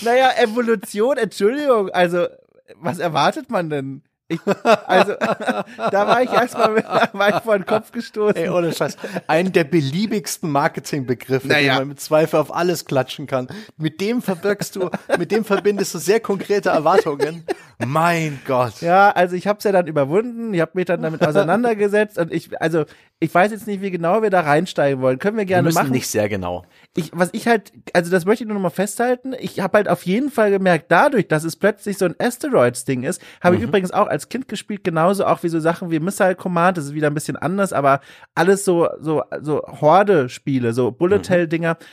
Naja, 0.01 0.31
Evolution, 0.37 1.17
Entschuldigung, 1.17 1.89
also 1.89 2.27
was 2.75 2.99
erwartet 2.99 3.49
man 3.49 3.71
denn? 3.71 4.03
Ich, 4.29 4.39
also, 4.85 5.13
da 5.77 6.07
war 6.07 6.21
ich 6.21 6.29
erstmal 6.31 6.77
ich 6.77 7.43
vor 7.43 7.57
den 7.57 7.65
Kopf 7.65 7.91
gestoßen. 7.91 8.35
Ey, 8.35 8.49
ohne 8.49 8.73
Scheiß. 8.73 8.97
Einen 9.27 9.53
der 9.53 9.63
beliebigsten 9.63 10.51
Marketingbegriffe, 10.51 11.47
naja. 11.47 11.73
den 11.73 11.79
man 11.79 11.87
mit 11.89 12.01
Zweifel 12.01 12.39
auf 12.39 12.53
alles 12.53 12.85
klatschen 12.85 13.25
kann. 13.25 13.47
Mit 13.77 14.01
dem 14.01 14.21
verbirgst 14.21 14.75
du, 14.75 14.89
mit 15.17 15.31
dem 15.31 15.45
verbindest 15.45 15.93
du 15.93 15.99
sehr 15.99 16.19
konkrete 16.19 16.69
Erwartungen. 16.69 17.45
Mein 17.85 18.41
Gott. 18.45 18.81
Ja, 18.81 19.11
also 19.11 19.35
ich 19.35 19.47
habe 19.47 19.59
es 19.59 19.63
ja 19.63 19.71
dann 19.71 19.87
überwunden, 19.87 20.53
ich 20.53 20.59
habe 20.59 20.71
mich 20.73 20.85
dann 20.85 21.01
damit 21.01 21.25
auseinandergesetzt 21.25 22.17
und 22.17 22.33
ich, 22.33 22.61
also 22.61 22.83
ich 23.19 23.33
weiß 23.33 23.51
jetzt 23.51 23.65
nicht, 23.65 23.81
wie 23.81 23.89
genau 23.89 24.21
wir 24.21 24.29
da 24.29 24.41
reinsteigen 24.41 25.01
wollen. 25.01 25.17
Können 25.17 25.37
wir 25.37 25.45
gerne 25.45 25.63
wir 25.63 25.69
müssen 25.69 25.77
machen. 25.77 25.91
Nicht 25.91 26.07
sehr 26.07 26.29
genau. 26.29 26.65
Ich, 26.95 27.11
was 27.13 27.29
ich 27.33 27.47
halt, 27.47 27.73
also 27.93 28.11
das 28.11 28.25
möchte 28.25 28.43
ich 28.43 28.47
nur 28.47 28.53
noch 28.53 28.61
mal 28.61 28.69
festhalten. 28.69 29.33
Ich 29.39 29.59
habe 29.59 29.77
halt 29.77 29.89
auf 29.89 30.05
jeden 30.05 30.29
Fall 30.29 30.51
gemerkt, 30.51 30.85
dadurch, 30.89 31.27
dass 31.27 31.43
es 31.43 31.55
plötzlich 31.55 31.97
so 31.97 32.05
ein 32.05 32.15
Asteroids-Ding 32.19 33.03
ist, 33.03 33.19
habe 33.41 33.55
mhm. 33.55 33.63
ich 33.63 33.67
übrigens 33.67 33.91
auch 33.91 34.07
als 34.07 34.29
Kind 34.29 34.47
gespielt, 34.47 34.83
genauso 34.83 35.25
auch 35.25 35.41
wie 35.41 35.49
so 35.49 35.59
Sachen 35.59 35.89
wie 35.89 35.99
Missile 35.99 36.35
Command. 36.35 36.77
Das 36.77 36.85
ist 36.85 36.93
wieder 36.93 37.07
ein 37.07 37.15
bisschen 37.15 37.37
anders, 37.37 37.73
aber 37.73 38.01
alles 38.35 38.63
so 38.63 38.87
so 38.99 39.23
so 39.41 39.63
Horde-Spiele, 39.65 40.73
so 40.73 40.91
Bullet 40.91 41.21
Hell-Dinger. 41.27 41.73
Mhm 41.73 41.85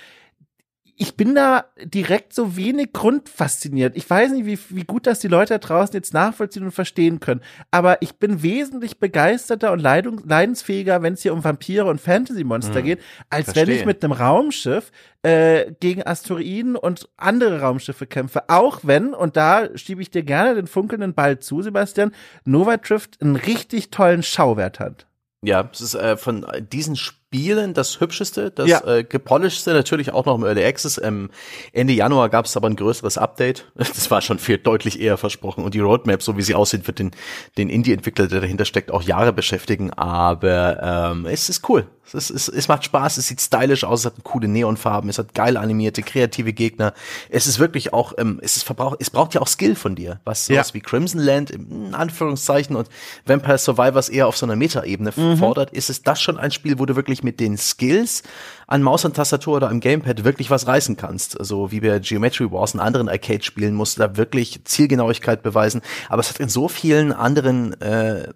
ich 0.97 1.17
bin 1.17 1.35
da 1.35 1.65
direkt 1.83 2.33
so 2.33 2.57
wenig 2.57 2.93
grundfasziniert. 2.93 3.97
Ich 3.97 4.09
weiß 4.09 4.33
nicht, 4.33 4.47
wie, 4.47 4.59
wie 4.69 4.85
gut 4.85 5.07
das 5.07 5.19
die 5.19 5.29
Leute 5.29 5.55
da 5.55 5.59
draußen 5.59 5.95
jetzt 5.95 6.15
nachvollziehen 6.15 6.63
und 6.63 6.71
verstehen 6.71 7.19
können. 7.19 7.41
Aber 7.71 8.01
ich 8.01 8.17
bin 8.19 8.43
wesentlich 8.43 9.01
begeisterter 9.01 9.73
und 9.73 9.81
leidung, 9.81 10.23
leidensfähiger, 10.25 11.03
wenn 11.03 11.15
es 11.15 11.23
hier 11.23 11.33
um 11.33 11.43
Vampire 11.43 11.87
und 11.87 12.01
Fantasy-Monster 12.01 12.77
hm, 12.77 12.85
geht, 12.85 13.01
als 13.29 13.47
verstehe. 13.47 13.67
wenn 13.67 13.75
ich 13.75 13.87
mit 13.87 14.05
einem 14.05 14.13
Raumschiff 14.13 14.93
äh, 15.23 15.73
gegen 15.81 16.07
Asteroiden 16.07 16.77
und 16.77 17.09
andere 17.17 17.61
Raumschiffe 17.61 18.07
kämpfe. 18.07 18.49
Auch 18.49 18.81
wenn, 18.85 19.15
und 19.15 19.37
da 19.37 19.77
schiebe 19.77 20.01
ich 20.01 20.11
dir 20.11 20.23
gerne 20.23 20.55
den 20.55 20.69
funkelnden 20.69 21.15
Ball 21.15 21.41
zu, 21.41 21.61
Sebastian, 21.63 22.13
Nova 22.45 22.77
Drift 22.77 23.21
einen 23.21 23.37
richtig 23.37 23.91
tollen 23.91 24.23
Schauwert 24.23 24.79
hat. 24.79 25.07
Ja, 25.43 25.69
es 25.73 25.81
ist 25.81 25.95
äh, 25.95 26.17
von 26.17 26.47
diesen 26.73 26.97
Spielen 26.97 27.24
Spielen 27.35 27.75
das 27.75 27.99
hübscheste, 27.99 28.53
das 28.53 28.69
ja. 28.69 28.85
äh, 28.87 29.03
gepolishste, 29.03 29.73
natürlich 29.73 30.13
auch 30.13 30.25
noch 30.25 30.37
im 30.37 30.45
Early 30.45 30.65
Access. 30.65 31.01
Ähm, 31.03 31.31
Ende 31.73 31.93
Januar 31.93 32.29
gab 32.29 32.45
es 32.45 32.57
aber 32.57 32.69
ein 32.69 32.77
größeres 32.77 33.19
Update. 33.19 33.65
Das 33.95 34.11
war 34.11 34.21
schon 34.21 34.39
viel 34.39 34.59
deutlich 34.59 35.01
eher 35.01 35.17
versprochen. 35.17 35.65
Und 35.65 35.75
die 35.75 35.81
Roadmap, 35.81 36.23
so 36.23 36.37
wie 36.37 36.43
sie 36.43 36.55
aussieht, 36.55 36.87
wird 36.87 37.01
den, 37.01 37.11
den 37.59 37.69
Indie-Entwickler, 37.69 38.29
der 38.29 38.41
dahinter 38.41 38.65
steckt, 38.65 38.93
auch 38.93 39.03
Jahre 39.03 39.33
beschäftigen. 39.33 39.93
Aber 39.93 41.13
ähm, 41.13 41.27
es 41.27 41.49
ist 41.49 41.69
cool. 41.69 41.89
Es, 42.13 42.31
ist, 42.31 42.49
es 42.49 42.69
macht 42.69 42.85
Spaß, 42.85 43.17
es 43.17 43.29
sieht 43.29 43.41
stylisch 43.41 43.85
aus, 43.85 44.01
es 44.01 44.07
hat 44.07 44.25
coole 44.25 44.49
Neonfarben, 44.49 45.11
es 45.11 45.19
hat 45.19 45.35
geil 45.35 45.57
animierte, 45.57 46.03
kreative 46.03 46.53
Gegner. 46.53 46.95
Es 47.29 47.47
ist 47.47 47.59
wirklich 47.59 47.93
auch, 47.93 48.13
ähm, 48.19 48.39
es 48.43 48.57
ist 48.57 48.63
verbraucht, 48.63 48.99
es 49.01 49.11
braucht 49.11 49.35
ja 49.35 49.41
auch 49.41 49.49
Skill 49.49 49.75
von 49.75 49.95
dir, 49.95 50.21
was 50.25 50.47
sowas 50.47 50.69
ja. 50.69 50.75
wie 50.75 50.81
Crimson 50.81 51.21
Land 51.21 51.51
in 51.51 51.95
Anführungszeichen 51.95 52.77
und 52.77 52.89
Vampire 53.27 53.59
Survivors 53.59 54.09
eher 54.09 54.29
auf 54.29 54.37
so 54.37 54.47
einer 54.47 54.57
Metaebene 54.57 55.13
mhm. 55.15 55.37
fordert, 55.39 55.71
ist 55.71 55.91
es 55.91 56.03
das 56.03 56.21
schon 56.21 56.39
ein 56.39 56.51
Spiel, 56.51 56.79
wo 56.79 56.87
du 56.87 56.97
wirklich 56.97 57.23
mit 57.23 57.41
den 57.41 57.57
Skills 57.57 58.23
an 58.67 58.83
Maus 58.83 59.05
und 59.05 59.15
Tastatur 59.15 59.57
oder 59.57 59.71
am 59.71 59.81
Gamepad 59.81 60.25
wirklich 60.25 60.51
was 60.51 60.67
reißen 60.67 60.97
kannst. 60.97 61.39
Also 61.39 61.71
wie 61.71 61.81
bei 61.81 61.99
Geometry 61.99 62.51
Wars 62.51 62.75
und 62.75 62.81
anderen 62.81 63.09
Arcade-Spielen 63.09 63.75
musst 63.75 63.99
du 63.99 64.03
da 64.03 64.17
wirklich 64.17 64.65
Zielgenauigkeit 64.65 65.43
beweisen. 65.43 65.83
Aber 66.09 66.21
es 66.21 66.31
hat 66.31 66.41
in 66.41 66.49
so 66.49 66.69
vielen 66.69 67.13
anderen 67.13 67.81
äh, 67.81 68.29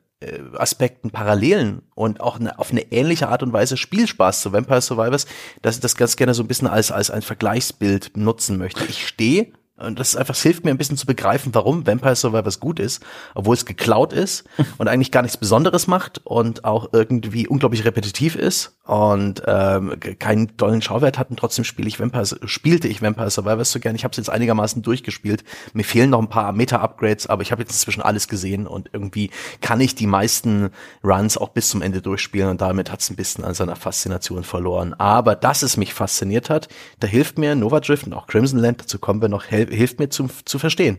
Aspekten 0.56 1.10
Parallelen 1.10 1.82
und 1.94 2.20
auch 2.20 2.40
eine, 2.40 2.58
auf 2.58 2.72
eine 2.72 2.90
ähnliche 2.92 3.28
Art 3.28 3.42
und 3.42 3.52
Weise 3.52 3.76
Spielspaß 3.76 4.42
zu 4.42 4.52
Vampire 4.52 4.80
Survivors, 4.80 5.26
dass 5.62 5.76
ich 5.76 5.80
das 5.80 5.96
ganz 5.96 6.16
gerne 6.16 6.34
so 6.34 6.42
ein 6.42 6.48
bisschen 6.48 6.66
als, 6.66 6.90
als 6.90 7.10
ein 7.10 7.22
Vergleichsbild 7.22 8.16
nutzen 8.16 8.58
möchte. 8.58 8.84
Ich 8.86 9.06
stehe 9.06 9.52
und 9.78 9.98
das 9.98 10.16
einfach, 10.16 10.34
es 10.34 10.42
hilft 10.42 10.64
mir 10.64 10.70
ein 10.70 10.78
bisschen 10.78 10.96
zu 10.96 11.06
begreifen, 11.06 11.54
warum 11.54 11.86
Vampire 11.86 12.16
Survivors 12.16 12.60
gut 12.60 12.80
ist, 12.80 13.02
obwohl 13.34 13.54
es 13.54 13.64
geklaut 13.64 14.12
ist 14.12 14.44
und 14.78 14.88
eigentlich 14.88 15.12
gar 15.12 15.22
nichts 15.22 15.36
Besonderes 15.36 15.86
macht 15.86 16.20
und 16.24 16.64
auch 16.64 16.90
irgendwie 16.92 17.46
unglaublich 17.46 17.84
repetitiv 17.84 18.36
ist 18.36 18.76
und 18.84 19.42
ähm, 19.46 19.94
keinen 20.18 20.56
tollen 20.56 20.82
Schauwert 20.82 21.18
hat 21.18 21.30
und 21.30 21.38
trotzdem 21.38 21.64
spiele 21.64 21.88
ich 21.88 22.00
Vampire, 22.00 22.24
spielte 22.46 22.88
ich 22.88 23.02
Vampire 23.02 23.30
Survivors 23.30 23.70
so 23.70 23.80
gern. 23.80 23.94
Ich 23.94 24.04
habe 24.04 24.12
es 24.12 24.16
jetzt 24.16 24.30
einigermaßen 24.30 24.82
durchgespielt. 24.82 25.44
Mir 25.74 25.84
fehlen 25.84 26.10
noch 26.10 26.20
ein 26.20 26.28
paar 26.28 26.52
Meta-Upgrades, 26.52 27.26
aber 27.26 27.42
ich 27.42 27.52
habe 27.52 27.62
jetzt 27.62 27.72
inzwischen 27.72 28.02
alles 28.02 28.28
gesehen 28.28 28.66
und 28.66 28.90
irgendwie 28.92 29.30
kann 29.60 29.80
ich 29.80 29.94
die 29.94 30.06
meisten 30.06 30.70
Runs 31.04 31.36
auch 31.36 31.50
bis 31.50 31.68
zum 31.68 31.82
Ende 31.82 32.00
durchspielen 32.00 32.48
und 32.48 32.60
damit 32.60 32.90
hat 32.90 33.00
es 33.00 33.10
ein 33.10 33.16
bisschen 33.16 33.44
an 33.44 33.54
seiner 33.54 33.76
Faszination 33.76 34.42
verloren. 34.42 34.94
Aber 34.94 35.34
dass 35.34 35.62
es 35.62 35.76
mich 35.76 35.92
fasziniert 35.92 36.48
hat, 36.48 36.68
da 36.98 37.06
hilft 37.06 37.38
mir 37.38 37.54
Nova 37.54 37.80
Drift 37.80 38.06
und 38.06 38.14
auch 38.14 38.26
Crimson 38.26 38.58
Land, 38.58 38.80
dazu 38.80 38.98
kommen 38.98 39.20
wir 39.20 39.28
noch, 39.28 39.44
hilft 39.68 39.98
mir 39.98 40.08
zu, 40.08 40.28
zu 40.44 40.58
verstehen. 40.58 40.98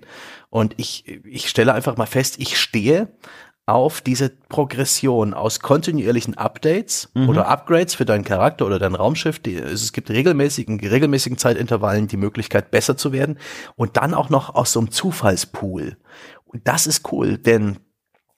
Und 0.49 0.73
ich, 0.77 1.07
ich 1.25 1.49
stelle 1.49 1.73
einfach 1.73 1.97
mal 1.97 2.05
fest, 2.05 2.35
ich 2.39 2.57
stehe 2.57 3.09
auf 3.69 4.01
diese 4.01 4.29
Progression 4.29 5.35
aus 5.35 5.59
kontinuierlichen 5.59 6.35
Updates 6.35 7.11
mhm. 7.13 7.29
oder 7.29 7.47
Upgrades 7.47 7.93
für 7.93 8.05
deinen 8.05 8.23
Charakter 8.23 8.65
oder 8.65 8.79
dein 8.79 8.95
Raumschiff. 8.95 9.37
Die, 9.37 9.55
es 9.55 9.93
gibt 9.93 10.09
regelmäßigen, 10.09 10.79
regelmäßigen 10.79 11.37
Zeitintervallen 11.37 12.07
die 12.07 12.17
Möglichkeit, 12.17 12.71
besser 12.71 12.97
zu 12.97 13.11
werden. 13.11 13.37
Und 13.75 13.97
dann 13.97 14.15
auch 14.15 14.29
noch 14.29 14.55
aus 14.55 14.71
so 14.71 14.79
einem 14.79 14.89
Zufallspool. 14.89 15.97
Und 16.45 16.67
das 16.67 16.87
ist 16.87 17.11
cool, 17.11 17.37
denn 17.37 17.77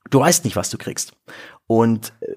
du 0.10 0.20
weißt 0.20 0.44
nicht, 0.44 0.58
was 0.58 0.70
du 0.70 0.78
kriegst. 0.78 1.14
Und 1.66 2.12
äh, 2.20 2.36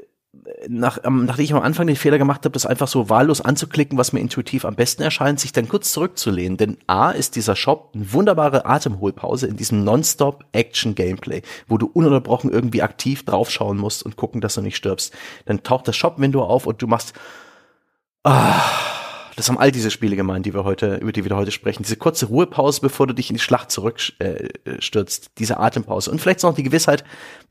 nach, 0.68 0.98
ähm, 1.04 1.24
nachdem 1.24 1.44
ich 1.44 1.54
am 1.54 1.62
Anfang 1.62 1.86
den 1.86 1.96
Fehler 1.96 2.18
gemacht 2.18 2.44
habe, 2.44 2.52
das 2.52 2.66
einfach 2.66 2.88
so 2.88 3.08
wahllos 3.08 3.40
anzuklicken, 3.40 3.98
was 3.98 4.12
mir 4.12 4.20
intuitiv 4.20 4.64
am 4.64 4.74
besten 4.74 5.02
erscheint, 5.02 5.40
sich 5.40 5.52
dann 5.52 5.68
kurz 5.68 5.92
zurückzulehnen. 5.92 6.56
Denn 6.56 6.78
A 6.86 7.10
ist 7.10 7.36
dieser 7.36 7.56
Shop 7.56 7.90
eine 7.94 8.12
wunderbare 8.12 8.66
Atemholpause 8.66 9.46
in 9.46 9.56
diesem 9.56 9.84
Nonstop-Action-Gameplay, 9.84 11.42
wo 11.68 11.78
du 11.78 11.86
ununterbrochen 11.86 12.50
irgendwie 12.50 12.82
aktiv 12.82 13.24
draufschauen 13.24 13.78
musst 13.78 14.02
und 14.02 14.16
gucken, 14.16 14.40
dass 14.40 14.54
du 14.54 14.62
nicht 14.62 14.76
stirbst. 14.76 15.12
Dann 15.44 15.62
taucht 15.62 15.88
das 15.88 15.96
Shop-Window 15.96 16.42
auf 16.42 16.66
und 16.66 16.80
du 16.80 16.86
machst 16.86 17.14
ah, 18.24 18.60
das 19.36 19.48
haben 19.48 19.58
all 19.58 19.72
diese 19.72 19.90
Spiele 19.90 20.16
gemeint, 20.16 20.46
die 20.46 20.54
wir 20.54 20.64
heute, 20.64 20.96
über 20.96 21.12
die 21.12 21.24
wir 21.24 21.36
heute 21.36 21.50
sprechen. 21.50 21.82
Diese 21.82 21.96
kurze 21.96 22.26
Ruhepause, 22.26 22.80
bevor 22.80 23.06
du 23.06 23.14
dich 23.14 23.30
in 23.30 23.36
die 23.36 23.42
Schlacht 23.42 23.70
zurückstürzt, 23.70 25.26
äh, 25.26 25.30
diese 25.38 25.58
Atempause. 25.58 26.10
Und 26.10 26.20
vielleicht 26.20 26.42
noch 26.42 26.54
die 26.54 26.62
Gewissheit, 26.62 27.04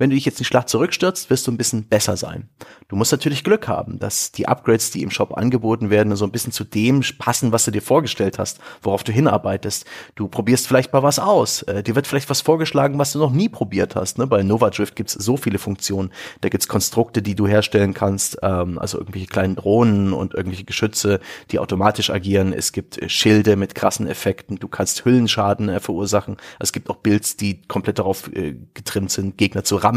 wenn 0.04 0.10
du 0.10 0.16
dich 0.16 0.26
jetzt 0.26 0.40
in 0.42 0.46
die 0.46 0.66
zurückstürzt, 0.66 1.30
wirst 1.30 1.48
du 1.48 1.52
ein 1.52 1.58
bisschen 1.58 1.86
besser 1.88 2.18
sein. 2.18 2.50
Du 2.90 2.96
musst 2.96 3.12
natürlich 3.12 3.44
Glück 3.44 3.68
haben, 3.68 4.00
dass 4.00 4.32
die 4.32 4.48
Upgrades, 4.48 4.92
die 4.92 5.02
im 5.02 5.10
Shop 5.10 5.36
angeboten 5.38 5.90
werden, 5.90 6.16
so 6.16 6.26
ein 6.26 6.32
bisschen 6.32 6.52
zu 6.52 6.64
dem 6.64 7.04
passen, 7.18 7.52
was 7.52 7.66
du 7.66 7.72
dir 7.72 7.82
vorgestellt 7.82 8.38
hast, 8.38 8.60
worauf 8.82 9.04
du 9.04 9.12
hinarbeitest. 9.12 9.86
Du 10.16 10.28
probierst 10.28 10.68
vielleicht 10.68 10.94
mal 10.94 11.04
was 11.04 11.20
aus. 11.20 11.62
Äh, 11.64 11.84
dir 11.84 11.96
wird 11.96 12.06
vielleicht 12.06 12.30
was 12.30 12.42
vorgeschlagen, 12.42 13.00
was 13.00 13.14
du 13.14 13.20
noch 13.20 13.32
nie 13.32 13.50
probiert 13.50 13.96
hast. 13.96 14.18
Ne? 14.18 14.28
Bei 14.28 14.44
Nova 14.44 14.70
Drift 14.70 14.96
gibt's 14.96 15.14
so 15.14 15.38
viele 15.38 15.58
Funktionen. 15.58 16.12
Da 16.42 16.50
gibt's 16.50 16.68
Konstrukte, 16.68 17.22
die 17.22 17.36
du 17.36 17.48
herstellen 17.48 17.94
kannst, 17.94 18.38
ähm, 18.44 18.78
also 18.78 18.98
irgendwelche 18.98 19.28
kleinen 19.28 19.56
Drohnen 19.56 20.14
und 20.14 20.34
irgendwelche 20.34 20.66
Geschütze, 20.66 21.22
die 21.52 21.60
automatisch 21.60 21.94
automatisch 21.94 22.10
agieren. 22.10 22.54
Es 22.54 22.72
gibt 22.72 23.02
äh, 23.02 23.10
Schilde 23.10 23.56
mit 23.56 23.76
krassen 23.76 24.08
Effekten. 24.08 24.58
Du 24.58 24.68
kannst 24.68 25.06
Hüllenschaden 25.06 25.70
äh, 25.70 25.80
verursachen. 25.80 26.38
Es 26.60 26.72
gibt 26.72 26.90
auch 26.90 26.98
Builds, 26.98 27.38
die 27.38 27.62
komplett 27.68 28.00
darauf 28.00 28.32
äh, 28.34 28.56
getrimmt 28.74 29.12
sind, 29.12 29.38
Gegner 29.38 29.64
zu 29.64 29.76
rammen. 29.76 29.93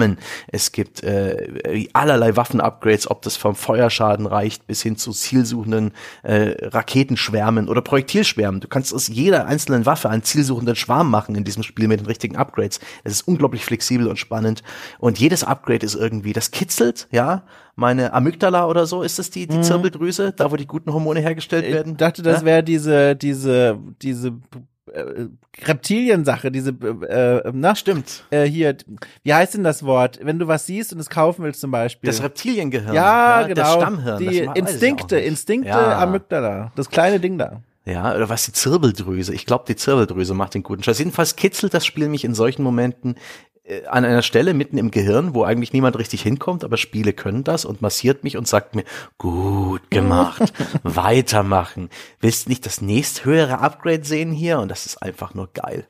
Es 0.49 0.72
gibt 0.72 1.03
äh, 1.03 1.88
allerlei 1.92 2.36
Waffen-Upgrades, 2.36 3.11
ob 3.11 3.22
das 3.22 3.36
vom 3.36 3.55
Feuerschaden 3.55 4.26
reicht 4.26 4.66
bis 4.66 4.82
hin 4.82 4.97
zu 4.97 5.12
zielsuchenden 5.12 5.92
äh, 6.22 6.55
Raketenschwärmen 6.66 7.68
oder 7.68 7.82
Projektilschwärmen. 7.82 8.61
Du 8.61 8.68
kannst 8.68 8.94
aus 8.94 9.09
jeder 9.09 9.47
einzelnen 9.47 9.86
Waffe 9.86 10.11
einen 10.11 10.22
zielsuchenden 10.22 10.76
Schwarm 10.76 11.11
machen 11.11 11.34
in 11.34 11.44
diesem 11.44 11.62
Spiel 11.62 11.88
mit 11.88 12.01
den 12.01 12.07
richtigen 12.07 12.36
Upgrades. 12.36 12.80
Es 13.05 13.12
ist 13.12 13.28
unglaublich 13.28 13.64
flexibel 13.64 14.09
und 14.09 14.18
spannend. 14.18 14.62
Und 14.99 15.18
jedes 15.18 15.44
Upgrade 15.44 15.84
ist 15.84 15.94
irgendwie, 15.94 16.32
das 16.32 16.51
kitzelt, 16.51 17.09
ja, 17.11 17.44
meine 17.76 18.12
Amygdala 18.14 18.66
oder 18.66 18.86
so, 18.86 19.03
ist 19.03 19.18
das 19.18 19.30
die, 19.30 19.47
die 19.47 19.59
mhm. 19.59 19.62
Zirbeldrüse, 19.62 20.32
da 20.32 20.51
wo 20.51 20.57
die 20.57 20.66
guten 20.66 20.92
Hormone 20.92 21.20
hergestellt 21.20 21.70
werden? 21.70 21.92
Ich 21.92 21.99
dachte, 21.99 22.22
das 22.22 22.40
ja? 22.40 22.47
wäre 22.47 22.62
diese, 22.62 23.14
diese, 23.14 23.78
diese 24.03 24.32
äh, 24.93 25.26
Reptilien-Sache, 25.64 26.51
diese, 26.51 26.70
äh, 26.70 27.51
na? 27.53 27.74
Stimmt. 27.74 28.24
Äh, 28.30 28.45
hier, 28.45 28.76
wie 29.22 29.34
heißt 29.34 29.55
denn 29.55 29.64
das 29.64 29.84
Wort? 29.84 30.18
Wenn 30.22 30.39
du 30.39 30.47
was 30.47 30.66
siehst 30.66 30.93
und 30.93 30.99
es 30.99 31.11
kaufen 31.11 31.45
willst 31.45 31.61
zum 31.61 31.70
Beispiel. 31.70 32.09
Das 32.09 32.22
Reptiliengehirn. 32.22 32.95
Ja, 32.95 33.41
ja 33.41 33.47
genau. 33.47 33.62
Das 33.62 33.74
Stammhirn. 33.74 34.18
Die 34.18 34.45
das 34.45 34.57
Instinkte, 34.57 35.18
Instinkte 35.18 35.68
ja. 35.70 35.99
Amygdala. 35.99 36.72
Das 36.76 36.89
kleine 36.89 37.20
Ding 37.20 37.39
da. 37.39 37.61
Ja, 37.87 38.14
oder 38.16 38.28
was 38.28 38.45
die 38.45 38.53
Zirbeldrüse. 38.53 39.32
Ich 39.32 39.47
glaube, 39.47 39.64
die 39.68 39.76
Zirbeldrüse 39.76 40.34
macht 40.34 40.55
den 40.55 40.64
guten 40.64 40.82
Scheiß. 40.82 40.99
Jedenfalls 40.99 41.37
kitzelt 41.37 41.72
das 41.72 41.87
Spiel 41.87 42.09
mich 42.09 42.24
in 42.24 42.34
solchen 42.34 42.64
Momenten 42.64 43.14
äh, 43.14 43.55
an 43.88 44.04
einer 44.04 44.22
Stelle 44.22 44.54
mitten 44.54 44.78
im 44.78 44.90
Gehirn, 44.90 45.34
wo 45.34 45.44
eigentlich 45.44 45.72
niemand 45.72 45.98
richtig 45.98 46.22
hinkommt, 46.22 46.64
aber 46.64 46.76
Spiele 46.76 47.12
können 47.12 47.44
das 47.44 47.64
und 47.64 47.82
massiert 47.82 48.24
mich 48.24 48.36
und 48.36 48.46
sagt 48.46 48.74
mir, 48.74 48.84
gut 49.18 49.90
gemacht, 49.90 50.52
weitermachen. 50.82 51.90
Willst 52.20 52.48
nicht 52.48 52.64
das 52.66 52.80
nächsthöhere 52.80 53.58
Upgrade 53.58 54.04
sehen 54.04 54.32
hier? 54.32 54.60
Und 54.60 54.68
das 54.68 54.86
ist 54.86 55.02
einfach 55.02 55.34
nur 55.34 55.52
geil 55.52 55.86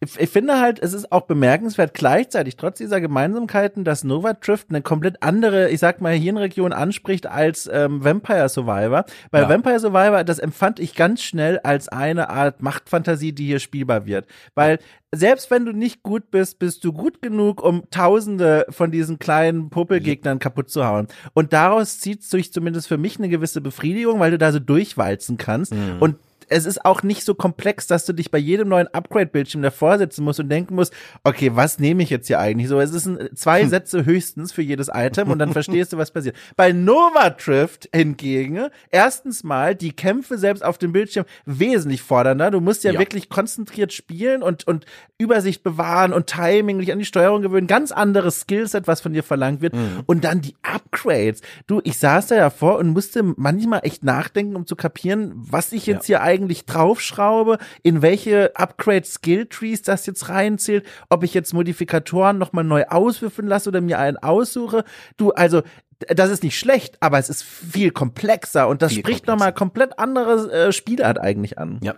ich 0.00 0.28
finde 0.28 0.60
halt, 0.60 0.82
es 0.82 0.92
ist 0.92 1.12
auch 1.12 1.22
bemerkenswert 1.22 1.94
gleichzeitig, 1.94 2.56
trotz 2.56 2.78
dieser 2.78 3.00
Gemeinsamkeiten, 3.00 3.84
dass 3.84 4.04
Nova 4.04 4.34
Drift 4.34 4.68
eine 4.70 4.82
komplett 4.82 5.22
andere, 5.22 5.70
ich 5.70 5.80
sag 5.80 6.00
mal, 6.00 6.12
Hirnregion 6.12 6.72
anspricht 6.72 7.26
als 7.26 7.70
ähm, 7.72 8.04
Vampire 8.04 8.48
Survivor. 8.48 9.04
Bei 9.30 9.42
ja. 9.42 9.48
Vampire 9.48 9.80
Survivor, 9.80 10.24
das 10.24 10.38
empfand 10.38 10.80
ich 10.80 10.94
ganz 10.94 11.22
schnell 11.22 11.58
als 11.60 11.88
eine 11.88 12.28
Art 12.28 12.60
Machtfantasie, 12.62 13.32
die 13.32 13.46
hier 13.46 13.60
spielbar 13.60 14.04
wird. 14.04 14.26
Weil 14.54 14.78
selbst 15.12 15.50
wenn 15.50 15.64
du 15.64 15.72
nicht 15.72 16.02
gut 16.02 16.30
bist, 16.30 16.58
bist 16.58 16.84
du 16.84 16.92
gut 16.92 17.22
genug, 17.22 17.62
um 17.62 17.84
tausende 17.90 18.66
von 18.70 18.90
diesen 18.90 19.18
kleinen 19.18 19.70
Puppelgegnern 19.70 20.38
kaputt 20.38 20.70
zu 20.70 20.84
hauen. 20.86 21.08
Und 21.32 21.52
daraus 21.52 22.00
zieht 22.00 22.24
sich 22.24 22.52
zumindest 22.52 22.88
für 22.88 22.98
mich 22.98 23.18
eine 23.18 23.28
gewisse 23.28 23.60
Befriedigung, 23.60 24.20
weil 24.20 24.32
du 24.32 24.38
da 24.38 24.52
so 24.52 24.58
durchwalzen 24.58 25.36
kannst. 25.38 25.72
Mhm. 25.72 25.96
Und 26.00 26.16
es 26.48 26.66
ist 26.66 26.84
auch 26.84 27.02
nicht 27.02 27.24
so 27.24 27.34
komplex, 27.34 27.86
dass 27.86 28.04
du 28.06 28.12
dich 28.12 28.30
bei 28.30 28.38
jedem 28.38 28.68
neuen 28.68 28.88
Upgrade-Bildschirm 28.88 29.62
davor 29.62 29.98
setzen 29.98 30.24
musst 30.24 30.40
und 30.40 30.48
denken 30.48 30.74
musst, 30.74 30.92
okay, 31.22 31.52
was 31.54 31.78
nehme 31.78 32.02
ich 32.02 32.10
jetzt 32.10 32.26
hier 32.26 32.38
eigentlich? 32.38 32.68
So, 32.68 32.80
es 32.80 32.90
sind 32.90 33.36
zwei 33.38 33.62
hm. 33.62 33.68
Sätze 33.68 34.04
höchstens 34.04 34.52
für 34.52 34.62
jedes 34.62 34.90
Item 34.92 35.30
und 35.30 35.38
dann 35.38 35.52
verstehst 35.54 35.92
du, 35.92 35.98
was 35.98 36.10
passiert. 36.10 36.36
Bei 36.56 36.72
Nova 36.72 37.30
Drift 37.30 37.88
hingegen, 37.94 38.68
erstens 38.90 39.44
mal 39.44 39.74
die 39.74 39.92
Kämpfe 39.92 40.38
selbst 40.38 40.64
auf 40.64 40.78
dem 40.78 40.92
Bildschirm 40.92 41.24
wesentlich 41.44 42.02
fordernder. 42.02 42.50
Du 42.50 42.60
musst 42.60 42.84
ja, 42.84 42.92
ja. 42.92 42.98
wirklich 42.98 43.28
konzentriert 43.28 43.92
spielen 43.92 44.42
und, 44.42 44.66
und 44.66 44.86
Übersicht 45.18 45.62
bewahren 45.62 46.12
und 46.12 46.26
Timing, 46.26 46.78
dich 46.78 46.92
an 46.92 46.98
die 46.98 47.04
Steuerung 47.04 47.42
gewöhnen. 47.42 47.66
Ganz 47.66 47.92
anderes 47.92 48.40
Skillset, 48.40 48.86
was 48.86 49.00
von 49.00 49.12
dir 49.12 49.22
verlangt 49.22 49.60
wird. 49.60 49.74
Mhm. 49.74 50.02
Und 50.06 50.24
dann 50.24 50.40
die 50.40 50.56
Upgrades. 50.62 51.40
Du, 51.66 51.80
ich 51.84 51.98
saß 51.98 52.28
da 52.28 52.34
ja 52.34 52.50
vor 52.50 52.78
und 52.78 52.88
musste 52.88 53.22
manchmal 53.36 53.80
echt 53.84 54.04
nachdenken, 54.04 54.56
um 54.56 54.66
zu 54.66 54.76
kapieren, 54.76 55.32
was 55.34 55.72
ich 55.72 55.86
jetzt 55.86 56.08
ja. 56.08 56.18
hier 56.18 56.22
eigentlich 56.22 56.33
draufschraube, 56.66 57.58
in 57.82 58.02
welche 58.02 58.54
Upgrade 58.56 59.04
Skill 59.04 59.46
Trees 59.46 59.82
das 59.82 60.06
jetzt 60.06 60.28
reinzählt, 60.28 60.86
ob 61.08 61.22
ich 61.24 61.34
jetzt 61.34 61.54
Modifikatoren 61.54 62.38
nochmal 62.38 62.64
neu 62.64 62.84
auswürfeln 62.88 63.48
lasse 63.48 63.68
oder 63.68 63.80
mir 63.80 63.98
einen 63.98 64.16
aussuche. 64.16 64.84
Du, 65.16 65.30
also, 65.32 65.62
das 66.08 66.30
ist 66.30 66.42
nicht 66.42 66.58
schlecht, 66.58 66.96
aber 67.00 67.18
es 67.18 67.28
ist 67.28 67.42
viel 67.42 67.90
komplexer 67.90 68.68
und 68.68 68.82
das 68.82 68.92
viel 68.92 69.00
spricht 69.00 69.26
nochmal 69.26 69.52
komplett 69.52 69.98
andere 69.98 70.52
äh, 70.52 70.72
Spielart 70.72 71.18
eigentlich 71.18 71.58
an. 71.58 71.78
Ja. 71.82 71.94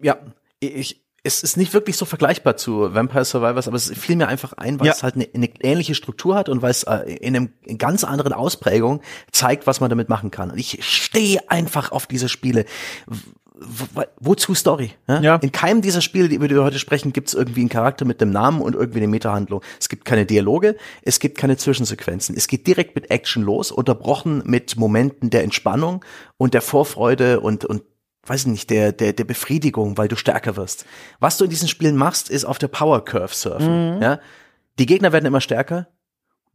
Ja, 0.00 0.18
ich, 0.60 1.04
es 1.26 1.42
ist 1.42 1.56
nicht 1.56 1.72
wirklich 1.72 1.96
so 1.96 2.04
vergleichbar 2.04 2.56
zu 2.58 2.94
Vampire 2.94 3.24
Survivors, 3.24 3.66
aber 3.66 3.76
es 3.76 3.90
fiel 3.90 4.16
mir 4.16 4.28
einfach 4.28 4.52
ein, 4.52 4.78
weil 4.78 4.88
ja. 4.88 4.92
es 4.92 5.02
halt 5.02 5.14
eine, 5.14 5.26
eine, 5.34 5.48
ähnliche 5.60 5.94
Struktur 5.94 6.34
hat 6.36 6.50
und 6.50 6.60
weil 6.60 6.70
es 6.70 6.82
äh, 6.82 7.14
in 7.14 7.34
einem 7.34 7.52
in 7.62 7.78
ganz 7.78 8.04
anderen 8.04 8.34
Ausprägung 8.34 9.00
zeigt, 9.32 9.66
was 9.66 9.80
man 9.80 9.88
damit 9.88 10.10
machen 10.10 10.30
kann. 10.30 10.50
Und 10.50 10.58
ich 10.58 10.84
stehe 10.84 11.40
einfach 11.48 11.92
auf 11.92 12.06
diese 12.06 12.28
Spiele. 12.28 12.66
Wo, 13.56 14.02
wozu 14.18 14.52
Story? 14.54 14.90
Ja? 15.06 15.20
ja? 15.20 15.36
In 15.36 15.52
keinem 15.52 15.80
dieser 15.80 16.00
Spiele, 16.00 16.28
die 16.28 16.34
über 16.34 16.48
die 16.48 16.56
wir 16.56 16.64
heute 16.64 16.80
sprechen, 16.80 17.12
gibt 17.12 17.28
es 17.28 17.34
irgendwie 17.34 17.60
einen 17.60 17.68
Charakter 17.68 18.04
mit 18.04 18.20
dem 18.20 18.30
Namen 18.30 18.60
und 18.60 18.74
irgendwie 18.74 18.98
eine 18.98 19.06
Metahandlung. 19.06 19.62
Es 19.78 19.88
gibt 19.88 20.04
keine 20.04 20.26
Dialoge, 20.26 20.76
es 21.02 21.20
gibt 21.20 21.38
keine 21.38 21.56
Zwischensequenzen. 21.56 22.36
Es 22.36 22.48
geht 22.48 22.66
direkt 22.66 22.96
mit 22.96 23.10
Action 23.10 23.44
los, 23.44 23.70
unterbrochen 23.70 24.42
mit 24.44 24.76
Momenten 24.76 25.30
der 25.30 25.44
Entspannung 25.44 26.04
und 26.36 26.52
der 26.52 26.62
Vorfreude 26.62 27.38
und, 27.40 27.64
und 27.64 27.82
weiß 28.26 28.42
ich 28.42 28.46
nicht, 28.48 28.70
der, 28.70 28.90
der, 28.92 29.12
der 29.12 29.24
Befriedigung, 29.24 29.96
weil 29.98 30.08
du 30.08 30.16
stärker 30.16 30.56
wirst. 30.56 30.84
Was 31.20 31.36
du 31.36 31.44
in 31.44 31.50
diesen 31.50 31.68
Spielen 31.68 31.96
machst, 31.96 32.30
ist 32.30 32.44
auf 32.44 32.58
der 32.58 32.68
Power 32.68 33.04
Curve 33.04 33.34
surfen. 33.34 33.96
Mhm. 33.96 34.02
Ja? 34.02 34.20
Die 34.80 34.86
Gegner 34.86 35.12
werden 35.12 35.26
immer 35.26 35.40
stärker. 35.40 35.86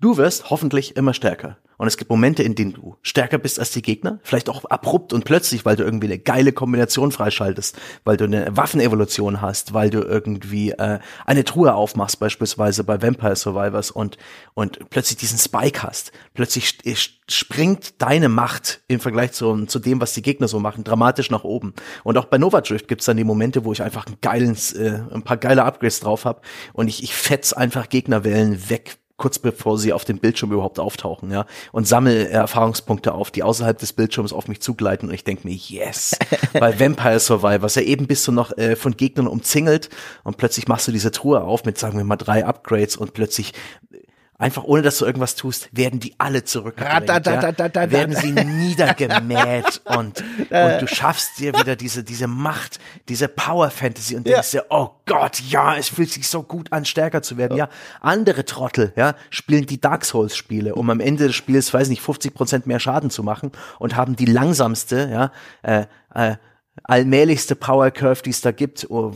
Du 0.01 0.15
wirst 0.15 0.49
hoffentlich 0.49 0.95
immer 0.95 1.13
stärker. 1.13 1.57
Und 1.79 1.87
es 1.87 1.95
gibt 1.95 2.09
Momente, 2.09 2.43
in 2.43 2.55
denen 2.55 2.73
du 2.73 2.97
stärker 3.01 3.37
bist 3.37 3.57
als 3.57 3.71
die 3.71 3.81
Gegner, 3.81 4.19
vielleicht 4.23 4.49
auch 4.49 4.65
abrupt 4.65 5.13
und 5.13 5.23
plötzlich, 5.23 5.63
weil 5.63 5.77
du 5.77 5.83
irgendwie 5.83 6.07
eine 6.07 6.19
geile 6.19 6.51
Kombination 6.51 7.13
freischaltest, 7.13 7.77
weil 8.03 8.17
du 8.17 8.25
eine 8.25 8.55
Waffenevolution 8.55 9.41
hast, 9.41 9.73
weil 9.73 9.89
du 9.89 10.01
irgendwie 10.01 10.71
äh, 10.71 10.99
eine 11.25 11.45
Truhe 11.45 11.73
aufmachst, 11.73 12.19
beispielsweise 12.19 12.83
bei 12.83 13.01
Vampire 13.01 13.35
Survivors 13.37 13.91
und 13.91 14.17
und 14.55 14.89
plötzlich 14.89 15.17
diesen 15.17 15.37
Spike 15.37 15.83
hast. 15.83 16.11
Plötzlich 16.33 16.77
springt 17.29 18.01
deine 18.01 18.27
Macht 18.27 18.81
im 18.89 18.99
Vergleich 18.99 19.31
zu, 19.31 19.65
zu 19.65 19.79
dem, 19.79 20.01
was 20.01 20.13
die 20.13 20.21
Gegner 20.21 20.49
so 20.49 20.59
machen, 20.59 20.83
dramatisch 20.83 21.29
nach 21.29 21.45
oben. 21.45 21.73
Und 22.03 22.17
auch 22.17 22.25
bei 22.25 22.37
Nova 22.37 22.59
Drift 22.59 22.89
gibt's 22.89 23.05
dann 23.05 23.15
die 23.15 23.23
Momente, 23.23 23.63
wo 23.63 23.71
ich 23.71 23.81
einfach 23.81 24.05
ein, 24.05 24.17
geiles, 24.21 24.73
äh, 24.73 24.99
ein 25.13 25.23
paar 25.23 25.37
geile 25.37 25.63
Upgrades 25.63 26.01
drauf 26.01 26.25
habe 26.25 26.41
und 26.73 26.89
ich, 26.89 27.03
ich 27.03 27.13
fetz 27.13 27.53
einfach 27.53 27.87
Gegnerwellen 27.87 28.69
weg 28.69 28.98
kurz 29.19 29.37
bevor 29.37 29.77
sie 29.77 29.93
auf 29.93 30.05
dem 30.05 30.17
Bildschirm 30.17 30.51
überhaupt 30.51 30.79
auftauchen, 30.79 31.29
ja, 31.31 31.45
und 31.71 31.87
sammle 31.87 32.29
Erfahrungspunkte 32.29 33.13
auf, 33.13 33.29
die 33.29 33.43
außerhalb 33.43 33.77
des 33.77 33.93
Bildschirms 33.93 34.33
auf 34.33 34.47
mich 34.47 34.61
zugleiten. 34.61 35.09
Und 35.09 35.13
ich 35.13 35.23
denke 35.23 35.47
mir, 35.47 35.53
yes, 35.53 36.17
weil 36.53 36.79
Vampire 36.79 37.19
Survivors 37.19 37.75
ja 37.75 37.83
eben 37.83 38.07
bist 38.07 38.27
du 38.27 38.31
noch 38.31 38.57
äh, 38.57 38.75
von 38.75 38.97
Gegnern 38.97 39.27
umzingelt 39.27 39.89
und 40.23 40.37
plötzlich 40.37 40.67
machst 40.67 40.87
du 40.87 40.91
diese 40.91 41.11
Truhe 41.11 41.41
auf 41.41 41.65
mit, 41.65 41.77
sagen 41.77 41.97
wir 41.97 42.05
mal, 42.05 42.15
drei 42.15 42.45
Upgrades 42.45 42.95
und 42.95 43.13
plötzlich 43.13 43.53
einfach 44.39 44.63
ohne 44.63 44.81
dass 44.81 44.97
du 44.97 45.05
irgendwas 45.05 45.35
tust, 45.35 45.69
werden 45.73 45.99
die 45.99 46.15
alle 46.17 46.45
zurückgedrängt, 46.45 47.09
ja? 47.09 47.91
werden 47.91 48.15
sie 48.15 48.31
niedergemäht 48.31 49.81
und, 49.85 50.23
und 50.49 50.81
du 50.81 50.87
schaffst 50.87 51.39
dir 51.39 51.53
wieder 51.53 51.75
diese, 51.75 52.03
diese 52.03 52.27
Macht, 52.27 52.79
diese 53.09 53.27
Power 53.27 53.69
Fantasy 53.69 54.15
und 54.15 54.25
denkst 54.25 54.53
ja. 54.53 54.61
dir, 54.61 54.67
oh 54.69 54.91
Gott, 55.05 55.41
ja, 55.41 55.75
es 55.75 55.89
fühlt 55.89 56.09
sich 56.09 56.27
so 56.27 56.41
gut 56.41 56.71
an, 56.71 56.85
stärker 56.85 57.21
zu 57.21 57.37
werden. 57.37 57.57
Ja, 57.57 57.69
andere 57.99 58.45
Trottel, 58.45 58.93
ja, 58.95 59.15
spielen 59.29 59.65
die 59.65 59.81
Dark 59.81 60.05
Souls 60.05 60.37
Spiele, 60.37 60.73
um 60.73 60.89
am 60.89 61.01
Ende 61.01 61.27
des 61.27 61.35
Spiels, 61.35 61.73
weiß 61.73 61.89
nicht, 61.89 62.01
50 62.01 62.33
Prozent 62.33 62.65
mehr 62.65 62.79
Schaden 62.79 63.09
zu 63.09 63.23
machen 63.23 63.51
und 63.77 63.97
haben 63.97 64.15
die 64.15 64.25
langsamste, 64.25 65.09
ja, 65.11 65.31
äh, 65.63 65.85
äh, 66.13 66.37
allmählichste 66.89 67.55
Power 67.55 67.91
Curve, 67.91 68.23
die 68.23 68.31
es 68.31 68.41
da 68.41 68.51
gibt, 68.51 68.87
oh, 68.89 69.13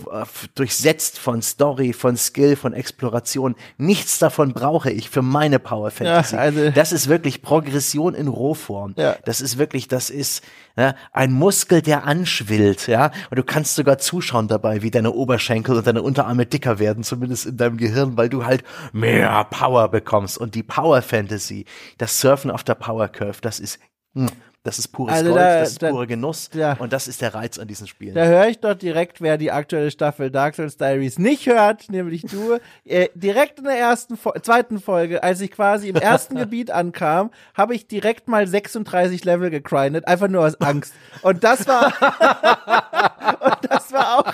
durchsetzt 0.55 1.17
von 1.17 1.41
Story, 1.41 1.91
von 1.91 2.15
Skill, 2.15 2.55
von 2.55 2.73
Exploration. 2.73 3.55
Nichts 3.77 4.19
davon 4.19 4.53
brauche 4.53 4.91
ich 4.91 5.09
für 5.09 5.21
meine 5.21 5.59
Power 5.59 5.89
Fantasy. 5.89 6.35
Ja, 6.35 6.41
also 6.41 6.69
das 6.69 6.91
ist 6.91 7.07
wirklich 7.07 7.41
Progression 7.41 8.13
in 8.13 8.27
Rohform. 8.27 8.93
Ja. 8.97 9.15
Das 9.25 9.41
ist 9.41 9.57
wirklich, 9.57 9.87
das 9.87 10.09
ist 10.09 10.43
ja, 10.77 10.95
ein 11.11 11.31
Muskel, 11.31 11.81
der 11.81 12.05
anschwillt, 12.05 12.87
ja. 12.87 13.11
Und 13.29 13.37
du 13.37 13.43
kannst 13.43 13.75
sogar 13.75 13.97
zuschauen 13.97 14.47
dabei, 14.47 14.81
wie 14.81 14.91
deine 14.91 15.11
Oberschenkel 15.11 15.75
und 15.75 15.87
deine 15.87 16.01
Unterarme 16.01 16.45
dicker 16.45 16.79
werden, 16.79 17.03
zumindest 17.03 17.45
in 17.45 17.57
deinem 17.57 17.77
Gehirn, 17.77 18.17
weil 18.17 18.29
du 18.29 18.45
halt 18.45 18.63
mehr 18.91 19.43
Power 19.45 19.89
bekommst. 19.89 20.37
Und 20.37 20.55
die 20.55 20.63
Power 20.63 21.01
Fantasy, 21.01 21.65
das 21.97 22.19
Surfen 22.19 22.51
auf 22.51 22.63
der 22.63 22.75
Power 22.75 23.07
Curve, 23.07 23.39
das 23.41 23.59
ist 23.59 23.79
hm, 24.15 24.29
das 24.63 24.79
ist 24.79 24.87
pures 24.89 25.13
also 25.13 25.31
Gold, 25.31 25.41
da, 25.41 25.59
das 25.59 25.71
ist 25.71 25.83
da, 25.83 25.89
pure 25.89 26.07
Genuss 26.07 26.49
ja. 26.53 26.77
und 26.79 26.93
das 26.93 27.09
ist 27.09 27.21
der 27.21 27.35
Reiz 27.35 27.59
an 27.59 27.67
diesen 27.67 27.85
Spielen. 27.85 28.15
Da 28.15 28.23
höre 28.23 28.47
ich 28.47 28.59
doch 28.59 28.73
direkt, 28.73 29.19
wer 29.19 29.37
die 29.37 29.51
aktuelle 29.51 29.91
Staffel 29.91 30.31
Dark 30.31 30.55
Souls 30.55 30.77
Diaries 30.77 31.19
nicht 31.19 31.47
hört, 31.47 31.91
nämlich 31.91 32.21
du. 32.21 32.59
Äh, 32.85 33.09
direkt 33.13 33.59
in 33.59 33.65
der 33.65 33.77
ersten, 33.77 34.17
zweiten 34.41 34.79
Folge, 34.79 35.21
als 35.21 35.41
ich 35.41 35.51
quasi 35.51 35.89
im 35.89 35.97
ersten 35.97 36.35
Gebiet 36.39 36.71
ankam, 36.71 37.31
habe 37.53 37.75
ich 37.75 37.87
direkt 37.87 38.29
mal 38.29 38.47
36 38.47 39.25
Level 39.25 39.49
gegrindet, 39.49 40.07
einfach 40.07 40.29
nur 40.29 40.45
aus 40.45 40.59
Angst. 40.61 40.93
Und 41.23 41.43
das 41.43 41.67
war 41.67 41.93
und 43.39 43.57
das 43.69 43.91
war 43.91 44.19
auch, 44.19 44.33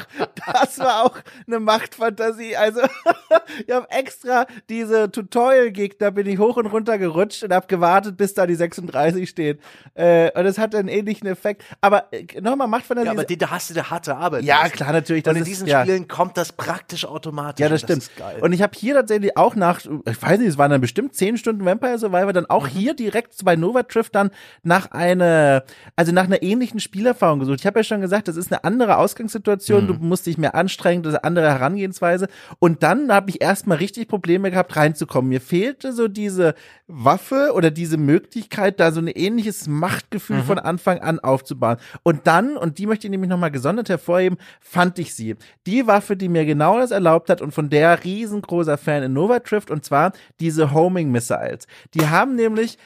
das 0.53 0.79
war 0.79 1.05
auch 1.05 1.17
eine 1.47 1.59
Machtfantasie. 1.59 2.55
Also 2.55 2.81
ich 3.67 3.73
habe 3.73 3.89
extra 3.89 4.45
diese 4.69 5.11
Tutorial-Gegner 5.11 6.11
bin 6.11 6.27
ich 6.27 6.39
hoch 6.39 6.57
und 6.57 6.67
runter 6.67 6.97
gerutscht 6.97 7.43
und 7.43 7.53
habe 7.53 7.67
gewartet, 7.67 8.17
bis 8.17 8.33
da 8.33 8.47
die 8.47 8.55
36 8.55 9.29
steht. 9.29 9.59
Äh, 9.93 10.31
und 10.37 10.45
es 10.45 10.57
hat 10.57 10.75
einen 10.75 10.87
ähnlichen 10.87 11.27
Effekt. 11.27 11.63
Aber 11.81 12.11
äh, 12.13 12.41
nochmal, 12.41 12.67
macht 12.67 12.85
von 12.85 12.95
der 12.95 13.05
Ja, 13.05 13.11
aber 13.11 13.23
die, 13.23 13.37
da 13.37 13.49
hast 13.49 13.69
du 13.69 13.73
der 13.73 13.89
harte 13.89 14.15
Arbeit. 14.15 14.43
Ja, 14.43 14.63
müssen. 14.63 14.75
klar, 14.75 14.93
natürlich. 14.93 15.25
und 15.27 15.35
in 15.35 15.43
diesen 15.43 15.67
ist, 15.67 15.73
Spielen 15.73 16.01
ja. 16.01 16.07
kommt 16.07 16.37
das 16.37 16.53
praktisch 16.53 17.05
automatisch. 17.05 17.63
Ja, 17.63 17.69
das 17.69 17.81
stimmt. 17.81 18.09
Das 18.17 18.41
und 18.41 18.53
ich 18.53 18.61
habe 18.61 18.73
hier 18.75 18.95
tatsächlich 18.95 19.37
auch 19.37 19.55
nach, 19.55 19.79
ich 19.79 20.21
weiß 20.21 20.39
nicht, 20.39 20.49
es 20.49 20.57
waren 20.57 20.71
dann 20.71 20.81
bestimmt 20.81 21.15
zehn 21.15 21.37
Stunden 21.37 21.65
Vampire 21.65 21.97
Survivor, 21.97 22.33
dann 22.33 22.45
auch 22.45 22.65
mhm. 22.65 22.69
hier 22.69 22.93
direkt 22.93 23.33
bei 23.43 23.55
Nova 23.55 23.83
Drift 23.83 24.15
dann 24.15 24.31
nach 24.63 24.91
einer, 24.91 25.63
also 25.95 26.11
nach 26.11 26.25
einer 26.25 26.41
ähnlichen 26.41 26.79
Spielerfahrung 26.79 27.39
gesucht. 27.39 27.59
Ich 27.59 27.65
habe 27.65 27.79
ja 27.79 27.83
schon 27.83 28.01
gesagt, 28.01 28.27
das 28.27 28.37
ist 28.37 28.51
eine 28.51 28.63
andere 28.63 28.78
Ausgangssituation, 28.87 29.83
mhm. 29.83 29.87
du 29.87 29.93
musst 29.95 30.25
dich 30.25 30.37
mehr 30.37 30.55
anstrengen, 30.55 31.03
das 31.03 31.13
ist 31.13 31.19
eine 31.19 31.25
andere 31.25 31.49
Herangehensweise. 31.49 32.27
Und 32.59 32.83
dann 32.83 33.11
habe 33.11 33.29
ich 33.29 33.41
erstmal 33.41 33.77
richtig 33.77 34.07
Probleme 34.07 34.49
gehabt, 34.49 34.75
reinzukommen. 34.75 35.29
Mir 35.29 35.41
fehlte 35.41 35.93
so 35.93 36.07
diese 36.07 36.55
Waffe 36.87 37.51
oder 37.53 37.69
diese 37.69 37.97
Möglichkeit, 37.97 38.79
da 38.79 38.91
so 38.91 38.99
ein 38.99 39.07
ähnliches 39.07 39.67
Macht 39.67 39.99
Machtgefühl 39.99 40.37
mhm. 40.37 40.43
von 40.43 40.59
Anfang 40.59 40.99
an 40.99 41.19
aufzubauen. 41.19 41.77
Und 42.03 42.27
dann, 42.27 42.57
und 42.57 42.77
die 42.77 42.85
möchte 42.85 43.07
ich 43.07 43.11
nämlich 43.11 43.29
nochmal 43.29 43.51
gesondert 43.51 43.89
hervorheben, 43.89 44.37
fand 44.59 44.99
ich 44.99 45.13
sie. 45.13 45.35
Die 45.65 45.87
Waffe, 45.87 46.15
die 46.15 46.29
mir 46.29 46.45
genau 46.45 46.79
das 46.79 46.91
erlaubt 46.91 47.29
hat 47.29 47.41
und 47.41 47.53
von 47.53 47.69
der 47.69 48.03
riesengroßer 48.03 48.77
Fan 48.77 49.03
in 49.03 49.13
Nova 49.13 49.39
trifft, 49.39 49.71
und 49.71 49.83
zwar 49.83 50.13
diese 50.39 50.73
Homing 50.73 51.11
Missiles. 51.11 51.67
Die 51.93 52.07
haben 52.07 52.35
nämlich 52.35 52.77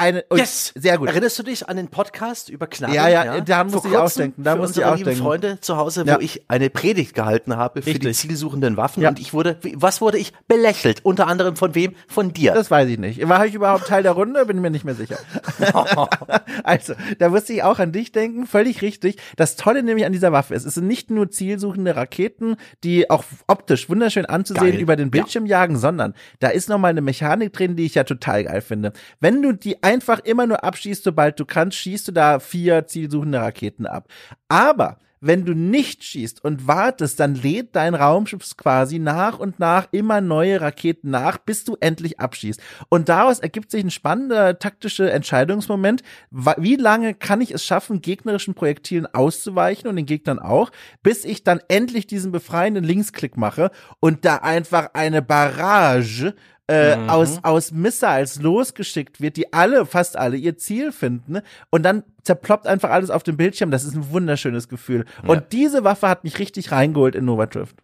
eine, 0.00 0.24
yes! 0.34 0.72
Sehr 0.74 0.98
gut. 0.98 1.08
Erinnerst 1.08 1.38
du 1.38 1.42
dich 1.42 1.68
an 1.68 1.76
den 1.76 1.88
Podcast 1.88 2.48
über 2.48 2.66
Knaben? 2.66 2.94
Ja, 2.94 3.08
ja, 3.08 3.24
ja? 3.24 3.40
da 3.40 3.64
muss 3.64 3.84
ich 3.84 3.96
auch 3.96 4.10
denken. 4.10 4.42
Da 4.42 4.56
muss 4.56 4.76
ich 4.76 4.84
auch 4.84 4.96
denken. 4.96 5.22
Freunde 5.22 5.60
zu 5.60 5.76
Hause, 5.76 6.06
wo 6.06 6.10
ja. 6.10 6.20
ich 6.20 6.42
eine 6.48 6.70
Predigt 6.70 7.14
gehalten 7.14 7.56
habe 7.56 7.82
für 7.82 7.90
Richtig. 7.90 8.08
die 8.08 8.28
zielsuchenden 8.28 8.76
Waffen 8.76 9.02
ja. 9.02 9.10
und 9.10 9.20
ich 9.20 9.32
wurde, 9.32 9.58
was 9.74 10.00
wurde 10.00 10.18
ich 10.18 10.32
belächelt? 10.48 11.04
Unter 11.04 11.26
anderem 11.26 11.56
von 11.56 11.74
wem? 11.74 11.94
Von 12.08 12.32
dir. 12.32 12.54
Das 12.54 12.70
weiß 12.70 12.88
ich 12.88 12.98
nicht. 12.98 13.28
War 13.28 13.44
ich 13.44 13.54
überhaupt 13.54 13.86
Teil 13.86 14.02
der 14.02 14.12
Runde? 14.12 14.44
Bin 14.46 14.60
mir 14.60 14.70
nicht 14.70 14.84
mehr 14.84 14.94
sicher. 14.94 15.18
also, 16.64 16.94
da 17.18 17.28
musste 17.28 17.52
ich 17.52 17.62
auch 17.62 17.78
an 17.78 17.92
dich 17.92 18.12
denken. 18.12 18.46
Völlig 18.46 18.82
richtig. 18.82 19.16
Das 19.36 19.56
Tolle 19.56 19.82
nämlich 19.82 20.06
an 20.06 20.12
dieser 20.12 20.32
Waffe 20.32 20.54
ist, 20.54 20.64
es 20.64 20.74
sind 20.74 20.86
nicht 20.86 21.10
nur 21.10 21.30
zielsuchende 21.30 21.94
Raketen, 21.94 22.56
die 22.84 23.10
auch 23.10 23.24
optisch 23.46 23.88
wunderschön 23.88 24.24
anzusehen 24.24 24.72
geil. 24.72 24.80
über 24.80 24.96
den 24.96 25.10
Bildschirm 25.10 25.46
ja. 25.46 25.60
jagen, 25.60 25.76
sondern 25.76 26.14
da 26.38 26.48
ist 26.48 26.68
nochmal 26.68 26.90
eine 26.90 27.02
Mechanik 27.02 27.52
drin, 27.52 27.76
die 27.76 27.84
ich 27.84 27.94
ja 27.94 28.04
total 28.04 28.44
geil 28.44 28.60
finde. 28.62 28.92
Wenn 29.20 29.42
du 29.42 29.52
die 29.52 29.82
einfach 29.90 30.20
immer 30.20 30.46
nur 30.46 30.62
abschießt, 30.62 31.02
sobald 31.02 31.40
du 31.40 31.44
kannst, 31.44 31.76
schießt 31.78 32.08
du 32.08 32.12
da 32.12 32.38
vier 32.38 32.86
zielsuchende 32.86 33.40
Raketen 33.40 33.86
ab. 33.86 34.06
Aber 34.48 34.98
wenn 35.20 35.44
du 35.44 35.52
nicht 35.52 36.02
schießt 36.02 36.42
und 36.42 36.66
wartest, 36.66 37.20
dann 37.20 37.34
lädt 37.34 37.76
dein 37.76 37.94
Raumschiff 37.94 38.56
quasi 38.56 38.98
nach 38.98 39.38
und 39.38 39.58
nach 39.58 39.88
immer 39.90 40.20
neue 40.20 40.60
Raketen 40.60 41.10
nach, 41.10 41.36
bis 41.36 41.64
du 41.64 41.76
endlich 41.78 42.20
abschießt. 42.20 42.60
Und 42.88 43.08
daraus 43.10 43.40
ergibt 43.40 43.70
sich 43.70 43.84
ein 43.84 43.90
spannender 43.90 44.58
taktischer 44.58 45.12
Entscheidungsmoment. 45.12 46.02
Wie 46.30 46.76
lange 46.76 47.12
kann 47.12 47.42
ich 47.42 47.50
es 47.50 47.64
schaffen, 47.64 48.00
gegnerischen 48.00 48.54
Projektilen 48.54 49.06
auszuweichen 49.06 49.90
und 49.90 49.96
den 49.96 50.06
Gegnern 50.06 50.38
auch, 50.38 50.70
bis 51.02 51.24
ich 51.26 51.44
dann 51.44 51.60
endlich 51.68 52.06
diesen 52.06 52.32
befreienden 52.32 52.84
Linksklick 52.84 53.36
mache 53.36 53.72
und 53.98 54.24
da 54.24 54.36
einfach 54.36 54.90
eine 54.94 55.20
Barrage 55.20 56.34
äh, 56.70 56.96
mhm. 56.96 57.10
aus, 57.10 57.40
aus 57.42 57.72
Missiles 57.72 58.40
losgeschickt 58.40 59.20
wird, 59.20 59.36
die 59.36 59.52
alle, 59.52 59.86
fast 59.86 60.16
alle, 60.16 60.36
ihr 60.36 60.56
Ziel 60.56 60.92
finden. 60.92 61.40
Und 61.70 61.82
dann 61.82 62.04
zerploppt 62.22 62.66
einfach 62.66 62.90
alles 62.90 63.10
auf 63.10 63.24
dem 63.24 63.36
Bildschirm. 63.36 63.72
Das 63.72 63.84
ist 63.84 63.96
ein 63.96 64.10
wunderschönes 64.10 64.68
Gefühl. 64.68 65.04
Ja. 65.22 65.30
Und 65.30 65.52
diese 65.52 65.82
Waffe 65.82 66.08
hat 66.08 66.22
mich 66.22 66.38
richtig 66.38 66.70
reingeholt 66.70 67.16
in 67.16 67.24
Nova 67.24 67.46
Drift. 67.46 67.76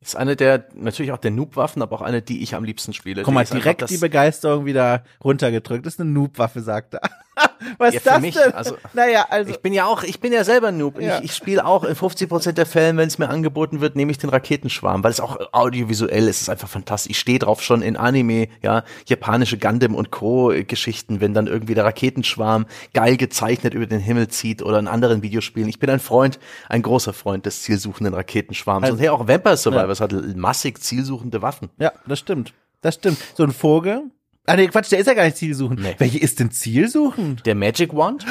Ist 0.00 0.16
eine 0.16 0.34
der, 0.34 0.66
natürlich 0.74 1.12
auch 1.12 1.18
der 1.18 1.30
Noob-Waffen, 1.30 1.80
aber 1.80 1.94
auch 1.94 2.02
eine, 2.02 2.22
die 2.22 2.42
ich 2.42 2.56
am 2.56 2.64
liebsten 2.64 2.92
spiele. 2.92 3.22
Guck 3.22 3.32
mal, 3.32 3.44
direkt 3.44 3.88
die 3.88 3.98
Begeisterung 3.98 4.66
wieder 4.66 5.04
runtergedrückt. 5.22 5.86
Das 5.86 5.94
ist 5.94 6.00
eine 6.00 6.10
Noob-Waffe, 6.10 6.60
sagt 6.60 6.94
er. 6.94 7.02
Was 7.78 7.94
ja, 7.94 7.98
ist 7.98 8.06
das 8.06 8.20
mich, 8.20 8.34
denn? 8.34 8.52
Also, 8.52 8.76
naja, 8.92 9.26
also. 9.30 9.50
Ich 9.50 9.60
bin 9.60 9.72
ja 9.72 9.86
auch, 9.86 10.02
ich 10.02 10.20
bin 10.20 10.32
ja 10.32 10.44
selber 10.44 10.72
Noob. 10.72 11.00
Ja. 11.00 11.18
Ich, 11.18 11.26
ich 11.26 11.34
spiele 11.34 11.64
auch 11.64 11.84
in 11.84 11.94
50 11.94 12.28
Prozent 12.28 12.58
der 12.58 12.66
Fällen, 12.66 12.96
wenn 12.96 13.08
es 13.08 13.18
mir 13.18 13.28
angeboten 13.28 13.80
wird, 13.80 13.96
nehme 13.96 14.10
ich 14.10 14.18
den 14.18 14.30
Raketenschwarm, 14.30 15.04
weil 15.04 15.10
es 15.10 15.20
auch 15.20 15.38
audiovisuell 15.52 16.28
ist. 16.28 16.36
Es 16.36 16.42
ist 16.42 16.48
einfach 16.48 16.68
fantastisch. 16.68 17.10
Ich 17.10 17.18
stehe 17.18 17.38
drauf 17.38 17.62
schon 17.62 17.82
in 17.82 17.96
Anime, 17.96 18.48
ja, 18.62 18.84
japanische 19.06 19.58
Gundam 19.58 19.94
und 19.94 20.10
Co. 20.10 20.52
Geschichten, 20.66 21.20
wenn 21.20 21.34
dann 21.34 21.46
irgendwie 21.46 21.74
der 21.74 21.84
Raketenschwarm 21.84 22.66
geil 22.94 23.16
gezeichnet 23.16 23.74
über 23.74 23.86
den 23.86 24.00
Himmel 24.00 24.28
zieht 24.28 24.62
oder 24.62 24.78
in 24.78 24.88
anderen 24.88 25.22
Videospielen. 25.22 25.68
Ich 25.68 25.78
bin 25.78 25.90
ein 25.90 26.00
Freund, 26.00 26.38
ein 26.68 26.82
großer 26.82 27.12
Freund 27.12 27.46
des 27.46 27.62
zielsuchenden 27.62 28.14
Raketenschwarms. 28.14 28.84
Also- 28.84 28.94
und 28.94 29.00
hey, 29.00 29.08
auch 29.08 29.26
Vampire 29.26 29.56
Survivors 29.56 30.00
hat 30.00 30.12
massig 30.36 30.82
zielsuchende 30.82 31.42
Waffen. 31.42 31.70
ja, 31.78 31.92
das 32.06 32.18
stimmt. 32.18 32.52
Das 32.80 32.96
stimmt. 32.96 33.18
So 33.34 33.44
ein 33.44 33.52
Vogel. 33.52 34.10
Ah, 34.46 34.56
nee, 34.56 34.66
Quatsch, 34.66 34.90
der 34.90 34.98
ist 34.98 35.06
ja 35.06 35.14
gar 35.14 35.24
nicht 35.24 35.36
zielsuchend. 35.36 35.80
Nee. 35.80 35.94
Welche 35.98 36.18
ist 36.18 36.40
denn 36.40 36.50
zielsuchend? 36.50 37.46
Der 37.46 37.54
Magic 37.54 37.94
Wand, 37.94 38.26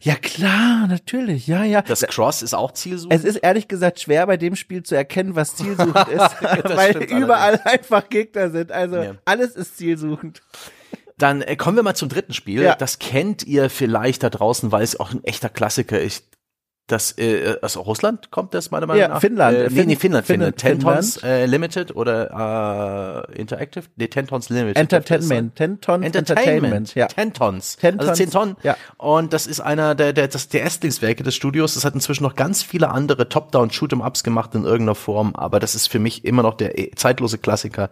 Ja, 0.00 0.14
klar, 0.14 0.86
natürlich. 0.86 1.46
Ja, 1.46 1.64
ja. 1.64 1.82
das 1.82 2.00
Cross 2.02 2.40
ist 2.42 2.54
auch 2.54 2.72
zielsuchend. 2.72 3.12
Es 3.12 3.24
ist 3.24 3.36
ehrlich 3.36 3.68
gesagt 3.68 4.00
schwer 4.00 4.26
bei 4.26 4.38
dem 4.38 4.56
Spiel 4.56 4.82
zu 4.82 4.94
erkennen, 4.94 5.36
was 5.36 5.56
zielsuchend 5.56 6.08
ist, 6.08 6.42
weil 6.76 6.96
überall 7.10 7.60
einfach 7.64 8.08
Gegner 8.08 8.48
sind. 8.50 8.72
Also 8.72 8.96
Ja. 8.96 9.14
alles 9.26 9.54
ist 9.56 9.76
zielsuchend. 9.76 10.40
Dann 11.18 11.42
äh, 11.42 11.56
kommen 11.56 11.76
wir 11.76 11.82
mal 11.82 11.94
zum 11.94 12.08
dritten 12.08 12.32
Spiel. 12.32 12.62
Ja. 12.62 12.74
Das 12.74 12.98
kennt 12.98 13.46
ihr 13.46 13.68
vielleicht 13.68 14.22
da 14.22 14.30
draußen, 14.30 14.72
weil 14.72 14.82
es 14.82 14.98
auch 14.98 15.12
ein 15.12 15.22
echter 15.24 15.50
Klassiker 15.50 16.00
ist. 16.00 16.24
Das 16.90 17.16
äh, 17.18 17.56
aus 17.62 17.76
Russland 17.76 18.30
kommt 18.30 18.52
das 18.54 18.70
meiner 18.70 18.86
Meinung 18.86 19.00
Ja, 19.00 19.08
nach. 19.08 19.20
Finnland. 19.20 19.56
Äh, 19.56 19.68
nee, 19.70 19.84
nee, 19.86 19.96
Finnland, 19.96 20.26
Finnland. 20.26 20.56
Tentons 20.56 21.22
äh, 21.22 21.46
Limited 21.46 21.94
oder 21.94 23.26
äh, 23.30 23.38
Interactive? 23.40 23.84
Nee, 23.96 24.08
Tentons 24.08 24.48
Limited. 24.48 24.76
Entertainment. 24.76 25.54
Ten 25.56 25.80
Tons 25.80 26.04
Entertainment. 26.04 26.94
Ja. 26.94 27.06
Tentons. 27.06 27.76
Tentons, 27.76 28.08
Also 28.10 28.22
10 28.24 28.30
Tonnen. 28.30 28.56
ja. 28.62 28.76
Und 28.96 29.32
das 29.32 29.46
ist 29.46 29.60
einer 29.60 29.94
der, 29.94 30.12
der, 30.12 30.28
das, 30.28 30.48
der 30.48 30.62
Erstlingswerke 30.62 31.22
des 31.22 31.34
Studios. 31.34 31.74
Das 31.74 31.84
hat 31.84 31.94
inzwischen 31.94 32.24
noch 32.24 32.34
ganz 32.34 32.62
viele 32.62 32.90
andere 32.90 33.28
Top-Down-Shoot'em-Ups 33.28 34.24
gemacht 34.24 34.54
in 34.54 34.64
irgendeiner 34.64 34.94
Form. 34.96 35.34
Aber 35.36 35.60
das 35.60 35.74
ist 35.74 35.86
für 35.88 35.98
mich 36.00 36.24
immer 36.24 36.42
noch 36.42 36.54
der 36.54 36.78
eh- 36.78 36.90
zeitlose 36.96 37.38
Klassiker. 37.38 37.90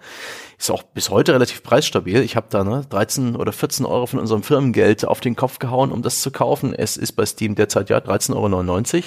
Ist 0.58 0.70
auch 0.70 0.82
bis 0.82 1.08
heute 1.08 1.34
relativ 1.34 1.62
preisstabil. 1.62 2.20
Ich 2.20 2.34
habe 2.34 2.48
da 2.50 2.64
ne, 2.64 2.84
13 2.88 3.36
oder 3.36 3.52
14 3.52 3.86
Euro 3.86 4.06
von 4.06 4.18
unserem 4.18 4.42
Firmengeld 4.42 5.04
auf 5.04 5.20
den 5.20 5.36
Kopf 5.36 5.60
gehauen, 5.60 5.92
um 5.92 6.02
das 6.02 6.20
zu 6.20 6.32
kaufen. 6.32 6.74
Es 6.74 6.96
ist 6.96 7.12
bei 7.12 7.24
Steam 7.24 7.54
derzeit 7.54 7.90
ja 7.90 7.98
13,99 7.98 8.34
Euro. 8.34 9.04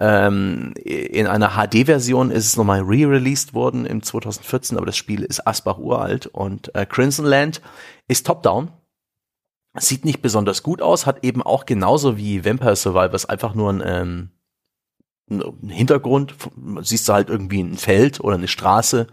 Ähm, 0.00 0.72
in 0.84 1.26
einer 1.26 1.50
HD-Version 1.50 2.30
ist 2.30 2.46
es 2.46 2.56
nochmal 2.56 2.80
re-released 2.82 3.52
worden 3.52 3.84
im 3.84 4.02
2014, 4.02 4.76
aber 4.76 4.86
das 4.86 4.96
Spiel 4.96 5.22
ist 5.24 5.46
Asbach 5.46 5.78
uralt 5.78 6.26
und 6.26 6.74
äh, 6.74 6.86
Crimson 6.86 7.26
Land 7.26 7.60
ist 8.06 8.26
top-down. 8.26 8.70
Sieht 9.76 10.04
nicht 10.04 10.22
besonders 10.22 10.62
gut 10.62 10.80
aus, 10.80 11.04
hat 11.04 11.24
eben 11.24 11.42
auch 11.42 11.66
genauso 11.66 12.16
wie 12.16 12.44
Vampire 12.44 12.76
Survivors 12.76 13.26
einfach 13.26 13.54
nur 13.54 13.72
ein, 13.72 13.82
ähm, 13.84 14.30
einen 15.30 15.68
Hintergrund. 15.68 16.34
Siehst 16.80 17.08
du 17.08 17.12
halt 17.12 17.28
irgendwie 17.28 17.60
ein 17.60 17.76
Feld 17.76 18.20
oder 18.20 18.36
eine 18.36 18.48
Straße 18.48 19.08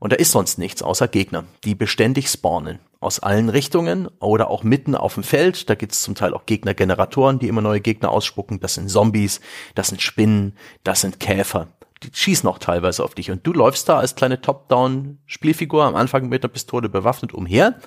und 0.00 0.12
da 0.12 0.16
ist 0.16 0.32
sonst 0.32 0.58
nichts 0.58 0.82
außer 0.82 1.06
Gegner, 1.06 1.44
die 1.62 1.74
beständig 1.74 2.28
spawnen. 2.28 2.80
Aus 3.00 3.20
allen 3.20 3.50
Richtungen 3.50 4.08
oder 4.18 4.50
auch 4.50 4.62
mitten 4.62 4.94
auf 4.94 5.14
dem 5.14 5.22
Feld. 5.22 5.70
Da 5.70 5.74
gibt's 5.74 6.02
zum 6.02 6.14
Teil 6.14 6.34
auch 6.34 6.46
Gegnergeneratoren, 6.46 7.38
die 7.38 7.48
immer 7.48 7.60
neue 7.60 7.80
Gegner 7.80 8.10
ausspucken. 8.10 8.60
Das 8.60 8.74
sind 8.74 8.90
Zombies, 8.90 9.40
das 9.74 9.88
sind 9.88 10.02
Spinnen, 10.02 10.56
das 10.84 11.02
sind 11.02 11.20
Käfer. 11.20 11.68
Die 12.02 12.10
schießen 12.12 12.48
auch 12.48 12.58
teilweise 12.58 13.04
auf 13.04 13.14
dich. 13.14 13.30
Und 13.30 13.46
du 13.46 13.52
läufst 13.52 13.88
da 13.88 13.98
als 13.98 14.14
kleine 14.14 14.40
Top-Down-Spielfigur 14.40 15.84
am 15.84 15.94
Anfang 15.94 16.28
mit 16.28 16.42
einer 16.42 16.52
Pistole 16.52 16.88
bewaffnet 16.88 17.34
umher. 17.34 17.78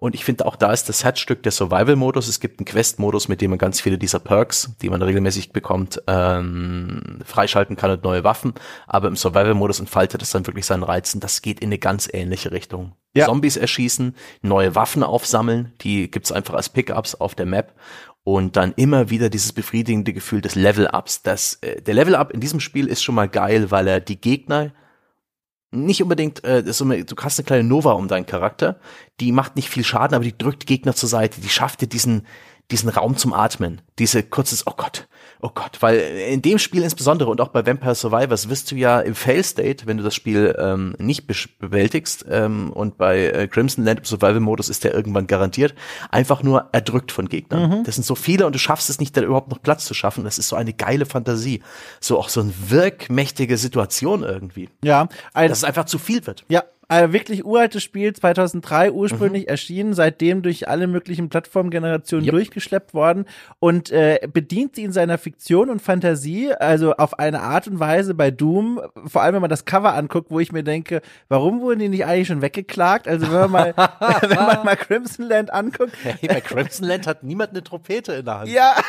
Und 0.00 0.14
ich 0.14 0.24
finde 0.24 0.46
auch 0.46 0.56
da 0.56 0.72
ist 0.72 0.88
das 0.88 1.04
Herzstück 1.04 1.42
der 1.42 1.52
Survival-Modus. 1.52 2.26
Es 2.26 2.40
gibt 2.40 2.58
einen 2.58 2.64
Quest-Modus, 2.64 3.28
mit 3.28 3.42
dem 3.42 3.50
man 3.50 3.58
ganz 3.58 3.82
viele 3.82 3.98
dieser 3.98 4.18
Perks, 4.18 4.74
die 4.80 4.88
man 4.88 5.02
regelmäßig 5.02 5.52
bekommt, 5.52 6.02
ähm, 6.06 7.18
freischalten 7.22 7.76
kann 7.76 7.90
und 7.90 8.02
neue 8.02 8.24
Waffen. 8.24 8.54
Aber 8.86 9.08
im 9.08 9.16
Survival-Modus 9.16 9.78
entfaltet 9.78 10.22
es 10.22 10.30
dann 10.30 10.46
wirklich 10.46 10.64
seinen 10.64 10.84
Reizen. 10.84 11.20
Das 11.20 11.42
geht 11.42 11.60
in 11.60 11.68
eine 11.68 11.78
ganz 11.78 12.08
ähnliche 12.10 12.50
Richtung. 12.50 12.92
Ja. 13.12 13.26
Zombies 13.26 13.58
erschießen, 13.58 14.16
neue 14.40 14.74
Waffen 14.74 15.02
aufsammeln, 15.02 15.74
die 15.82 16.10
gibt's 16.10 16.32
einfach 16.32 16.54
als 16.54 16.70
Pickups 16.70 17.14
auf 17.16 17.34
der 17.34 17.46
Map. 17.46 17.74
Und 18.22 18.56
dann 18.56 18.72
immer 18.76 19.10
wieder 19.10 19.28
dieses 19.28 19.52
befriedigende 19.52 20.14
Gefühl 20.14 20.40
des 20.40 20.54
Level-Ups. 20.54 21.22
Das, 21.22 21.58
äh, 21.60 21.82
der 21.82 21.92
Level-Up 21.92 22.30
in 22.32 22.40
diesem 22.40 22.60
Spiel 22.60 22.86
ist 22.86 23.02
schon 23.02 23.14
mal 23.14 23.28
geil, 23.28 23.70
weil 23.70 23.86
er 23.86 24.00
die 24.00 24.18
Gegner 24.18 24.72
nicht 25.70 26.02
unbedingt, 26.02 26.44
äh, 26.44 26.62
ist 26.62 26.80
immer, 26.80 26.96
du 26.96 27.14
hast 27.16 27.38
eine 27.38 27.46
kleine 27.46 27.64
Nova 27.64 27.92
um 27.92 28.08
deinen 28.08 28.26
Charakter, 28.26 28.80
die 29.20 29.32
macht 29.32 29.56
nicht 29.56 29.68
viel 29.68 29.84
Schaden, 29.84 30.14
aber 30.14 30.24
die 30.24 30.36
drückt 30.36 30.66
Gegner 30.66 30.94
zur 30.94 31.08
Seite, 31.08 31.40
die 31.40 31.48
schafft 31.48 31.80
dir 31.80 31.86
diesen, 31.86 32.26
diesen 32.70 32.88
Raum 32.88 33.16
zum 33.16 33.32
Atmen, 33.32 33.80
diese 33.98 34.22
kurzes, 34.22 34.66
oh 34.66 34.74
Gott, 34.76 35.08
oh 35.40 35.50
Gott, 35.54 35.78
weil 35.80 35.98
in 35.98 36.42
dem 36.42 36.58
Spiel 36.58 36.82
insbesondere 36.82 37.30
und 37.30 37.40
auch 37.40 37.48
bei 37.48 37.64
Vampire 37.66 37.94
Survivors 37.94 38.48
wirst 38.48 38.70
du 38.70 38.76
ja 38.76 39.00
im 39.00 39.14
Fail 39.14 39.42
State, 39.42 39.86
wenn 39.86 39.96
du 39.96 40.02
das 40.02 40.14
Spiel 40.14 40.54
ähm, 40.58 40.94
nicht 40.98 41.26
bewältigst 41.58 42.24
und 42.24 42.90
und 42.90 42.98
bei 42.98 43.26
äh, 43.26 43.48
Crimson 43.48 43.84
Land 43.84 44.00
im 44.00 44.04
Survival 44.04 44.40
Modus 44.40 44.68
ist 44.68 44.84
der 44.84 44.94
irgendwann 44.94 45.26
garantiert, 45.26 45.74
einfach 46.10 46.42
nur 46.42 46.68
erdrückt 46.72 47.12
von 47.12 47.28
Gegnern. 47.28 47.84
Das 47.84 47.94
sind 47.94 48.04
so 48.04 48.14
viele 48.14 48.46
und 48.46 48.54
du 48.54 48.58
schaffst 48.58 48.90
es 48.90 48.98
nicht, 48.98 49.16
da 49.16 49.22
überhaupt 49.22 49.50
noch 49.50 49.62
Platz 49.62 49.84
zu 49.84 49.94
schaffen. 49.94 50.24
Das 50.24 50.38
ist 50.38 50.48
so 50.48 50.56
eine 50.56 50.72
geile 50.72 51.06
Fantasie, 51.06 51.62
so 52.00 52.18
auch 52.18 52.28
so 52.28 52.40
eine 52.40 52.52
wirkmächtige 52.68 53.56
Situation 53.56 54.22
irgendwie 54.22 54.68
Ja, 54.84 55.08
dass 55.34 55.58
es 55.58 55.64
einfach 55.64 55.84
zu 55.84 55.98
viel 55.98 56.26
wird. 56.26 56.44
ja, 56.48 56.64
ein 56.90 57.12
wirklich 57.12 57.44
uraltes 57.44 57.82
Spiel, 57.82 58.12
2003 58.12 58.90
ursprünglich 58.92 59.44
Mhm. 59.44 59.48
erschienen, 59.48 59.94
seitdem 59.94 60.42
durch 60.42 60.68
alle 60.68 60.86
möglichen 60.86 61.28
Plattformgenerationen 61.28 62.24
Yep. 62.26 62.32
durchgeschleppt 62.32 62.94
worden 62.94 63.26
und 63.60 63.90
äh, 63.90 64.18
bedient 64.32 64.74
sie 64.76 64.82
in 64.84 64.92
seiner 64.92 65.16
Fiktion 65.16 65.70
und 65.70 65.80
Fantasie, 65.80 66.52
also 66.52 66.94
auf 66.94 67.18
eine 67.18 67.40
Art 67.42 67.68
und 67.68 67.78
Weise 67.80 68.14
bei 68.14 68.30
Doom, 68.30 68.80
vor 69.06 69.22
allem 69.22 69.34
wenn 69.34 69.40
man 69.40 69.50
das 69.50 69.64
Cover 69.64 69.94
anguckt, 69.94 70.30
wo 70.30 70.40
ich 70.40 70.52
mir 70.52 70.64
denke, 70.64 71.00
warum 71.28 71.60
wurden 71.60 71.78
die 71.78 71.88
nicht 71.88 72.04
eigentlich 72.06 72.28
schon 72.28 72.42
weggeklagt? 72.42 73.06
Also 73.06 73.26
wenn 73.30 73.50
man 73.50 73.50
mal, 73.50 73.74
wenn 74.22 74.36
man 74.36 74.64
mal 74.64 74.76
Crimson 74.76 75.26
Land 75.28 75.52
anguckt, 75.52 75.92
Hey, 76.02 76.28
bei 76.28 76.40
Crimson 76.40 76.86
Land 76.88 77.06
hat 77.06 77.22
niemand 77.22 77.50
eine 77.50 77.62
Trompete 77.62 78.14
in 78.14 78.24
der 78.24 78.40
Hand. 78.40 78.48
Ja. 78.50 78.74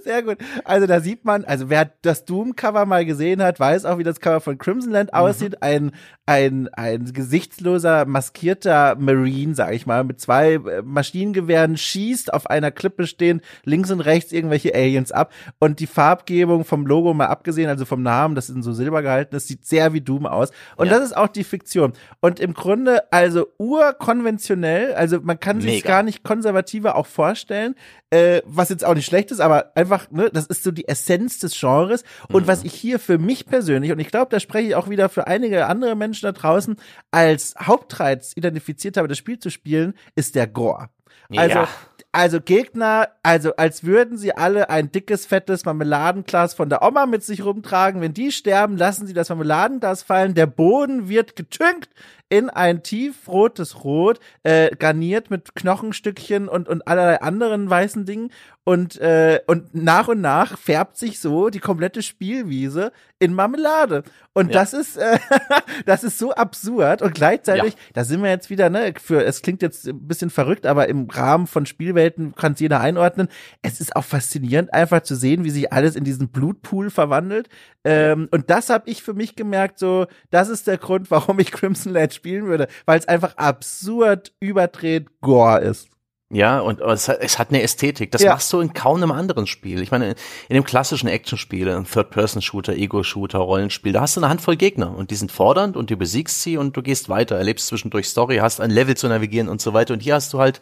Sehr 0.04 0.22
gut. 0.22 0.38
Also 0.64 0.86
da 0.86 1.00
sieht 1.00 1.24
man, 1.24 1.44
also 1.44 1.70
wer 1.70 1.90
das 2.02 2.24
Doom-Cover 2.24 2.86
mal 2.86 3.04
gesehen 3.04 3.42
hat, 3.42 3.60
weiß 3.60 3.84
auch, 3.84 3.98
wie 3.98 4.04
das 4.04 4.20
Cover 4.20 4.40
von 4.40 4.58
Crimson 4.58 4.92
Land 4.92 5.14
aussieht. 5.14 5.62
Ein, 5.62 5.92
ein, 6.26 6.68
ein 6.72 7.12
gesichtsloser, 7.12 8.06
maskierter 8.06 8.96
Marine, 8.98 9.54
sag 9.54 9.72
ich 9.74 9.86
mal, 9.86 10.04
mit 10.04 10.20
zwei 10.20 10.54
äh, 10.54 10.82
Maschinengewehren 10.82 11.76
schießt 11.76 12.32
auf 12.32 12.48
einer 12.48 12.70
Klippe 12.70 13.06
stehen, 13.06 13.40
links 13.64 13.90
und 13.90 14.00
rechts 14.00 14.32
irgendwelche 14.32 14.74
Aliens 14.74 15.12
ab. 15.12 15.32
Und 15.58 15.80
die 15.80 15.86
Farbgebung 15.86 16.64
vom 16.64 16.86
Logo 16.86 17.12
mal 17.14 17.26
abgesehen, 17.26 17.68
also 17.68 17.84
vom 17.84 18.02
Namen, 18.02 18.34
das 18.34 18.48
ist 18.48 18.56
in 18.56 18.62
so 18.62 18.72
Silber 18.72 19.02
gehalten, 19.02 19.30
das 19.32 19.46
sieht 19.48 19.66
sehr 19.66 19.92
wie 19.92 20.00
Doom 20.00 20.26
aus. 20.26 20.50
Und 20.76 20.86
Ja. 20.86 20.94
das 20.94 21.04
ist 21.04 21.16
auch 21.16 21.28
die 21.28 21.44
Fiktion. 21.44 21.92
Und 22.20 22.38
im 22.40 22.54
Grunde, 22.54 23.12
also 23.12 23.46
urkonventionell, 23.58 24.94
also 24.94 25.18
man 25.20 25.38
kann 25.40 25.60
sich 25.60 25.82
gar 25.82 26.02
nicht 26.02 26.22
konservativer 26.22 26.94
auch 26.96 27.06
vorstellen, 27.06 27.74
äh, 28.10 28.42
was 28.44 28.68
jetzt 28.68 28.84
auch 28.84 28.94
nicht 28.94 29.06
schlecht 29.06 29.30
ist, 29.30 29.40
aber 29.40 29.72
einfach, 29.74 29.89
ne, 30.10 30.30
das 30.32 30.46
ist 30.46 30.62
so 30.62 30.70
die 30.70 30.88
Essenz 30.88 31.38
des 31.38 31.58
Genres. 31.58 32.04
Und 32.32 32.46
was 32.46 32.64
ich 32.64 32.74
hier 32.74 32.98
für 32.98 33.18
mich 33.18 33.46
persönlich, 33.46 33.92
und 33.92 33.98
ich 33.98 34.08
glaube, 34.08 34.30
da 34.30 34.40
spreche 34.40 34.68
ich 34.68 34.74
auch 34.74 34.88
wieder 34.88 35.08
für 35.08 35.26
einige 35.26 35.66
andere 35.66 35.94
Menschen 35.96 36.26
da 36.26 36.32
draußen, 36.32 36.76
als 37.10 37.54
Hauptreiz 37.60 38.32
identifiziert 38.36 38.96
habe, 38.96 39.08
das 39.08 39.18
Spiel 39.18 39.38
zu 39.38 39.50
spielen, 39.50 39.94
ist 40.14 40.34
der 40.34 40.46
Gore. 40.46 40.88
Also, 41.36 41.58
Ja. 41.60 41.68
also 42.12 42.40
Gegner, 42.40 43.08
also 43.22 43.54
als 43.54 43.84
würden 43.84 44.18
sie 44.18 44.34
alle 44.36 44.68
ein 44.68 44.90
dickes, 44.90 45.26
fettes 45.26 45.64
Marmeladenglas 45.64 46.54
von 46.54 46.68
der 46.68 46.82
Oma 46.82 47.06
mit 47.06 47.22
sich 47.22 47.44
rumtragen. 47.44 48.00
Wenn 48.00 48.14
die 48.14 48.32
sterben, 48.32 48.76
lassen 48.76 49.06
sie 49.06 49.14
das 49.14 49.28
Marmeladenglas 49.28 50.02
fallen. 50.02 50.34
Der 50.34 50.46
Boden 50.46 51.08
wird 51.08 51.36
getünkt 51.36 51.90
in 52.28 52.48
ein 52.50 52.82
tiefrotes 52.82 53.84
Rot, 53.84 54.18
äh, 54.42 54.74
garniert 54.76 55.30
mit 55.30 55.54
Knochenstückchen 55.54 56.48
und, 56.48 56.68
und 56.68 56.86
allerlei 56.86 57.20
anderen 57.20 57.68
weißen 57.70 58.06
Dingen. 58.06 58.30
Und, 58.64 59.00
äh, 59.00 59.40
und 59.46 59.74
nach 59.74 60.08
und 60.08 60.20
nach 60.20 60.58
färbt 60.58 60.96
sich 60.98 61.18
so 61.18 61.48
die 61.48 61.60
komplette 61.60 62.02
Spielwiese 62.02 62.92
in 63.18 63.32
Marmelade. 63.32 64.02
Und 64.34 64.48
Ja. 64.48 64.60
das 64.60 64.74
ist, 64.74 64.96
äh, 64.98 65.18
das 65.86 66.04
ist 66.04 66.18
so 66.18 66.32
absurd. 66.32 67.00
Und 67.00 67.14
gleichzeitig, 67.14 67.74
da 67.94 68.04
sind 68.04 68.22
wir 68.22 68.28
jetzt 68.28 68.50
wieder, 68.50 68.68
ne, 68.68 68.92
für, 69.02 69.24
es 69.24 69.40
klingt 69.40 69.62
jetzt 69.62 69.88
ein 69.88 70.06
bisschen 70.06 70.28
verrückt, 70.30 70.66
aber 70.66 70.88
im 70.88 71.08
Rahmen 71.08 71.46
von 71.46 71.64
Spielwelten 71.64 72.34
kann 72.34 72.52
es 72.52 72.60
jeder 72.60 72.80
einordnen. 72.80 73.28
Es 73.62 73.80
ist 73.80 73.96
auch 73.96 74.04
faszinierend, 74.04 74.72
einfach 74.74 75.00
zu 75.02 75.16
sehen, 75.16 75.42
wie 75.42 75.50
sich 75.50 75.72
alles 75.72 75.96
in 75.96 76.04
diesen 76.04 76.28
Blutpool 76.28 76.90
verwandelt. 76.90 77.48
Ähm, 77.82 78.28
und 78.30 78.50
das 78.50 78.68
habe 78.68 78.90
ich 78.90 79.02
für 79.02 79.14
mich 79.14 79.36
gemerkt, 79.36 79.78
so, 79.78 80.06
das 80.30 80.50
ist 80.50 80.66
der 80.66 80.76
Grund, 80.76 81.10
warum 81.10 81.38
ich 81.38 81.50
Crimson 81.50 81.94
Land 81.94 82.12
spielen 82.12 82.46
würde, 82.46 82.68
weil 82.84 82.98
es 82.98 83.08
einfach 83.08 83.36
absurd 83.38 84.32
überdreht 84.38 85.08
Gore 85.22 85.60
ist. 85.60 85.88
Ja, 86.32 86.60
und 86.60 86.80
es 86.80 87.08
hat, 87.08 87.18
es 87.20 87.40
hat 87.40 87.48
eine 87.48 87.60
Ästhetik. 87.60 88.12
Das 88.12 88.22
Ja. 88.22 88.30
machst 88.32 88.52
du 88.52 88.60
in 88.60 88.72
kaum 88.72 89.02
einem 89.02 89.10
anderen 89.10 89.48
Spiel. 89.48 89.82
Ich 89.82 89.90
meine, 89.90 90.14
in 90.48 90.54
dem 90.54 90.62
klassischen 90.62 91.08
Actionspiel, 91.08 91.68
ein 91.68 91.84
Third-Person-Shooter, 91.84 92.74
Ego-Shooter, 92.76 93.38
Rollenspiel, 93.38 93.92
da 93.92 94.02
hast 94.02 94.16
du 94.16 94.20
eine 94.20 94.28
Handvoll 94.28 94.54
Gegner 94.56 94.96
und 94.96 95.10
die 95.10 95.16
sind 95.16 95.32
fordernd 95.32 95.76
und 95.76 95.90
du 95.90 95.96
besiegst 95.96 96.40
sie 96.42 96.56
und 96.56 96.76
du 96.76 96.82
gehst 96.82 97.08
weiter, 97.08 97.36
erlebst 97.36 97.66
zwischendurch 97.66 98.06
Story, 98.08 98.36
hast 98.36 98.60
ein 98.60 98.70
Level 98.70 98.96
zu 98.96 99.08
navigieren 99.08 99.48
und 99.48 99.60
so 99.60 99.72
weiter. 99.72 99.92
Und 99.92 100.00
hier 100.00 100.14
hast 100.14 100.32
du 100.32 100.38
halt 100.38 100.60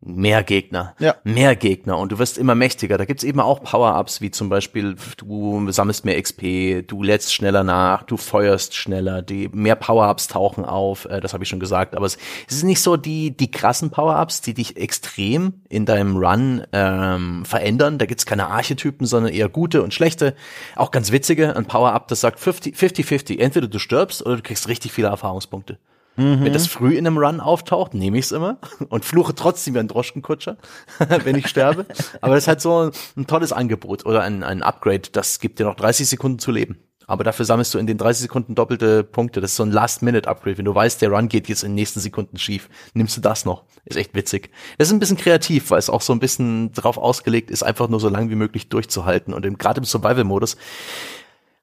mehr 0.00 0.44
Gegner, 0.44 0.94
ja. 0.98 1.16
mehr 1.24 1.56
Gegner 1.56 1.98
und 1.98 2.12
du 2.12 2.18
wirst 2.18 2.38
immer 2.38 2.54
mächtiger. 2.54 2.98
Da 2.98 3.06
gibt's 3.06 3.24
eben 3.24 3.40
auch 3.40 3.62
Power-Ups, 3.62 4.20
wie 4.20 4.30
zum 4.30 4.48
Beispiel 4.48 4.96
du 5.16 5.70
sammelst 5.70 6.04
mehr 6.04 6.20
XP, 6.20 6.86
du 6.86 7.02
lädst 7.02 7.34
schneller 7.34 7.64
nach, 7.64 8.02
du 8.02 8.16
feuerst 8.16 8.74
schneller, 8.74 9.22
die 9.22 9.48
mehr 9.48 9.74
Power-Ups 9.74 10.28
tauchen 10.28 10.64
auf, 10.64 11.06
äh, 11.06 11.20
das 11.20 11.32
habe 11.32 11.44
ich 11.44 11.48
schon 11.48 11.60
gesagt, 11.60 11.96
aber 11.96 12.06
es, 12.06 12.18
es 12.46 12.56
ist 12.56 12.64
nicht 12.64 12.80
so 12.80 12.96
die, 12.96 13.36
die 13.36 13.50
krassen 13.50 13.90
Power-Ups, 13.90 14.42
die 14.42 14.54
dich 14.54 14.76
extrem 14.76 15.62
in 15.68 15.86
deinem 15.86 16.16
Run 16.16 16.62
ähm, 16.72 17.44
verändern. 17.44 17.98
Da 17.98 18.06
gibt's 18.06 18.26
keine 18.26 18.48
Archetypen, 18.48 19.06
sondern 19.06 19.32
eher 19.32 19.48
gute 19.48 19.82
und 19.82 19.94
schlechte, 19.94 20.34
auch 20.76 20.90
ganz 20.90 21.10
witzige. 21.10 21.56
Ein 21.56 21.66
Power-Up, 21.66 22.08
das 22.08 22.20
sagt 22.20 22.38
50-50, 22.38 23.38
entweder 23.38 23.66
du 23.66 23.78
stirbst 23.78 24.24
oder 24.24 24.36
du 24.36 24.42
kriegst 24.42 24.68
richtig 24.68 24.92
viele 24.92 25.08
Erfahrungspunkte. 25.08 25.78
Mhm. 26.16 26.44
Wenn 26.44 26.52
das 26.52 26.66
früh 26.66 26.96
in 26.96 27.06
einem 27.06 27.18
Run 27.18 27.40
auftaucht, 27.40 27.94
nehme 27.94 28.18
ich 28.18 28.26
es 28.26 28.32
immer 28.32 28.58
und 28.88 29.04
fluche 29.04 29.34
trotzdem 29.34 29.74
wie 29.74 29.78
ein 29.78 29.88
Droschkenkutscher, 29.88 30.56
wenn 31.24 31.36
ich 31.36 31.48
sterbe. 31.48 31.86
Aber 32.20 32.34
das 32.34 32.44
ist 32.44 32.48
halt 32.48 32.60
so 32.60 32.90
ein, 33.16 33.26
tolles 33.26 33.52
Angebot 33.52 34.06
oder 34.06 34.22
ein, 34.22 34.42
ein 34.42 34.62
Upgrade, 34.62 35.10
das 35.12 35.40
gibt 35.40 35.58
dir 35.58 35.64
noch 35.64 35.76
30 35.76 36.08
Sekunden 36.08 36.38
zu 36.38 36.50
leben. 36.50 36.78
Aber 37.08 37.22
dafür 37.22 37.44
sammelst 37.44 37.72
du 37.72 37.78
in 37.78 37.86
den 37.86 37.98
30 37.98 38.22
Sekunden 38.22 38.56
doppelte 38.56 39.04
Punkte. 39.04 39.40
Das 39.40 39.52
ist 39.52 39.56
so 39.56 39.62
ein 39.62 39.70
Last-Minute-Upgrade. 39.70 40.58
Wenn 40.58 40.64
du 40.64 40.74
weißt, 40.74 41.00
der 41.00 41.10
Run 41.10 41.28
geht 41.28 41.48
jetzt 41.48 41.62
in 41.62 41.70
den 41.70 41.76
nächsten 41.76 42.00
Sekunden 42.00 42.36
schief, 42.36 42.68
nimmst 42.94 43.16
du 43.16 43.20
das 43.20 43.44
noch. 43.44 43.62
Ist 43.84 43.96
echt 43.96 44.14
witzig. 44.14 44.50
Das 44.78 44.88
ist 44.88 44.92
ein 44.92 44.98
bisschen 44.98 45.16
kreativ, 45.16 45.70
weil 45.70 45.78
es 45.78 45.88
auch 45.88 46.00
so 46.00 46.12
ein 46.12 46.18
bisschen 46.18 46.72
drauf 46.72 46.98
ausgelegt 46.98 47.52
ist, 47.52 47.62
einfach 47.62 47.88
nur 47.88 48.00
so 48.00 48.08
lange 48.08 48.30
wie 48.30 48.34
möglich 48.34 48.68
durchzuhalten. 48.68 49.34
Und 49.34 49.58
gerade 49.58 49.78
im 49.78 49.84
Survival-Modus 49.84 50.56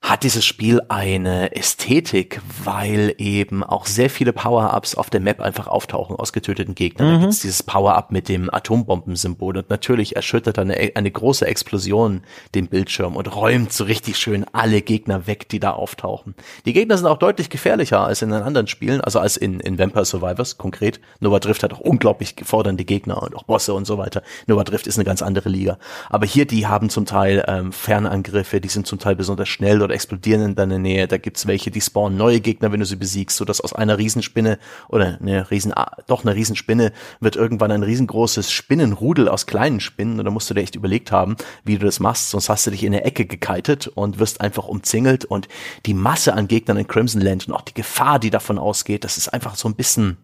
hat 0.03 0.23
dieses 0.23 0.45
Spiel 0.45 0.81
eine 0.89 1.55
Ästhetik, 1.55 2.41
weil 2.65 3.15
eben 3.17 3.63
auch 3.63 3.85
sehr 3.85 4.09
viele 4.09 4.33
Power-Ups 4.33 4.95
auf 4.95 5.09
der 5.09 5.21
Map 5.21 5.39
einfach 5.39 5.67
auftauchen 5.67 6.17
aus 6.17 6.33
getöteten 6.33 6.75
Gegnern. 6.75 7.07
Mhm. 7.07 7.13
Da 7.13 7.19
gibt's 7.21 7.39
dieses 7.39 7.63
Power-Up 7.63 8.11
mit 8.11 8.27
dem 8.27 8.53
Atombombensymbol 8.53 9.57
und 9.57 9.69
natürlich 9.69 10.17
erschüttert 10.17 10.59
eine, 10.59 10.91
eine 10.95 11.09
große 11.09 11.47
Explosion 11.47 12.23
den 12.53 12.67
Bildschirm 12.67 13.15
und 13.15 13.33
räumt 13.33 13.71
so 13.71 13.85
richtig 13.85 14.17
schön 14.17 14.45
alle 14.51 14.81
Gegner 14.81 15.25
weg, 15.25 15.47
die 15.47 15.61
da 15.61 15.71
auftauchen. 15.71 16.35
Die 16.65 16.73
Gegner 16.73 16.97
sind 16.97 17.07
auch 17.07 17.17
deutlich 17.17 17.49
gefährlicher 17.49 18.01
als 18.01 18.21
in 18.21 18.29
den 18.29 18.43
anderen 18.43 18.67
Spielen, 18.67 18.99
also 18.99 19.19
als 19.19 19.37
in, 19.37 19.61
in 19.61 19.79
Vampire 19.79 20.03
Survivors 20.03 20.57
konkret. 20.57 20.99
Nova 21.21 21.39
Drift 21.39 21.63
hat 21.63 21.71
auch 21.71 21.79
unglaublich 21.79 22.35
fordernde 22.43 22.83
Gegner 22.83 23.23
und 23.23 23.37
auch 23.37 23.43
Bosse 23.43 23.73
und 23.73 23.85
so 23.85 23.97
weiter. 23.97 24.21
Nova 24.47 24.65
Drift 24.65 24.85
ist 24.85 24.97
eine 24.97 25.05
ganz 25.05 25.21
andere 25.21 25.47
Liga. 25.47 25.77
Aber 26.09 26.25
hier, 26.25 26.45
die 26.45 26.67
haben 26.67 26.89
zum 26.89 27.05
Teil 27.05 27.45
ähm, 27.47 27.71
Fernangriffe, 27.71 28.59
die 28.59 28.67
sind 28.67 28.85
zum 28.85 28.99
Teil 28.99 29.15
besonders 29.15 29.47
schnell 29.47 29.81
oder 29.81 29.92
explodieren 29.93 30.41
in 30.41 30.55
deiner 30.55 30.79
Nähe. 30.79 31.07
Da 31.07 31.17
gibt's 31.17 31.47
welche, 31.47 31.71
die 31.71 31.81
spawnen 31.81 32.17
neue 32.17 32.41
Gegner, 32.41 32.71
wenn 32.71 32.79
du 32.79 32.85
sie 32.85 32.95
besiegst, 32.95 33.37
so 33.37 33.45
dass 33.45 33.61
aus 33.61 33.73
einer 33.73 33.97
Riesenspinne 33.97 34.59
oder 34.89 35.17
eine 35.21 35.49
Riesen, 35.49 35.73
ah, 35.73 35.95
doch 36.07 36.23
eine 36.23 36.35
Riesenspinne 36.35 36.91
wird 37.19 37.35
irgendwann 37.35 37.71
ein 37.71 37.83
riesengroßes 37.83 38.51
Spinnenrudel 38.51 39.29
aus 39.29 39.45
kleinen 39.45 39.79
Spinnen. 39.79 40.19
Und 40.19 40.25
da 40.25 40.31
musst 40.31 40.49
du 40.49 40.53
dir 40.53 40.61
echt 40.61 40.75
überlegt 40.75 41.11
haben, 41.11 41.35
wie 41.63 41.77
du 41.77 41.85
das 41.85 41.99
machst, 41.99 42.31
sonst 42.31 42.49
hast 42.49 42.67
du 42.67 42.71
dich 42.71 42.83
in 42.83 42.91
der 42.91 43.05
Ecke 43.05 43.25
gekeitet 43.25 43.87
und 43.87 44.19
wirst 44.19 44.41
einfach 44.41 44.67
umzingelt. 44.67 45.25
Und 45.25 45.47
die 45.85 45.93
Masse 45.93 46.33
an 46.33 46.47
Gegnern 46.47 46.77
in 46.77 46.87
Crimson 46.87 47.21
Land 47.21 47.47
und 47.47 47.53
auch 47.53 47.61
die 47.61 47.73
Gefahr, 47.73 48.19
die 48.19 48.29
davon 48.29 48.57
ausgeht, 48.57 49.03
das 49.03 49.17
ist 49.17 49.29
einfach 49.29 49.55
so 49.55 49.69
ein 49.69 49.75
bisschen 49.75 50.17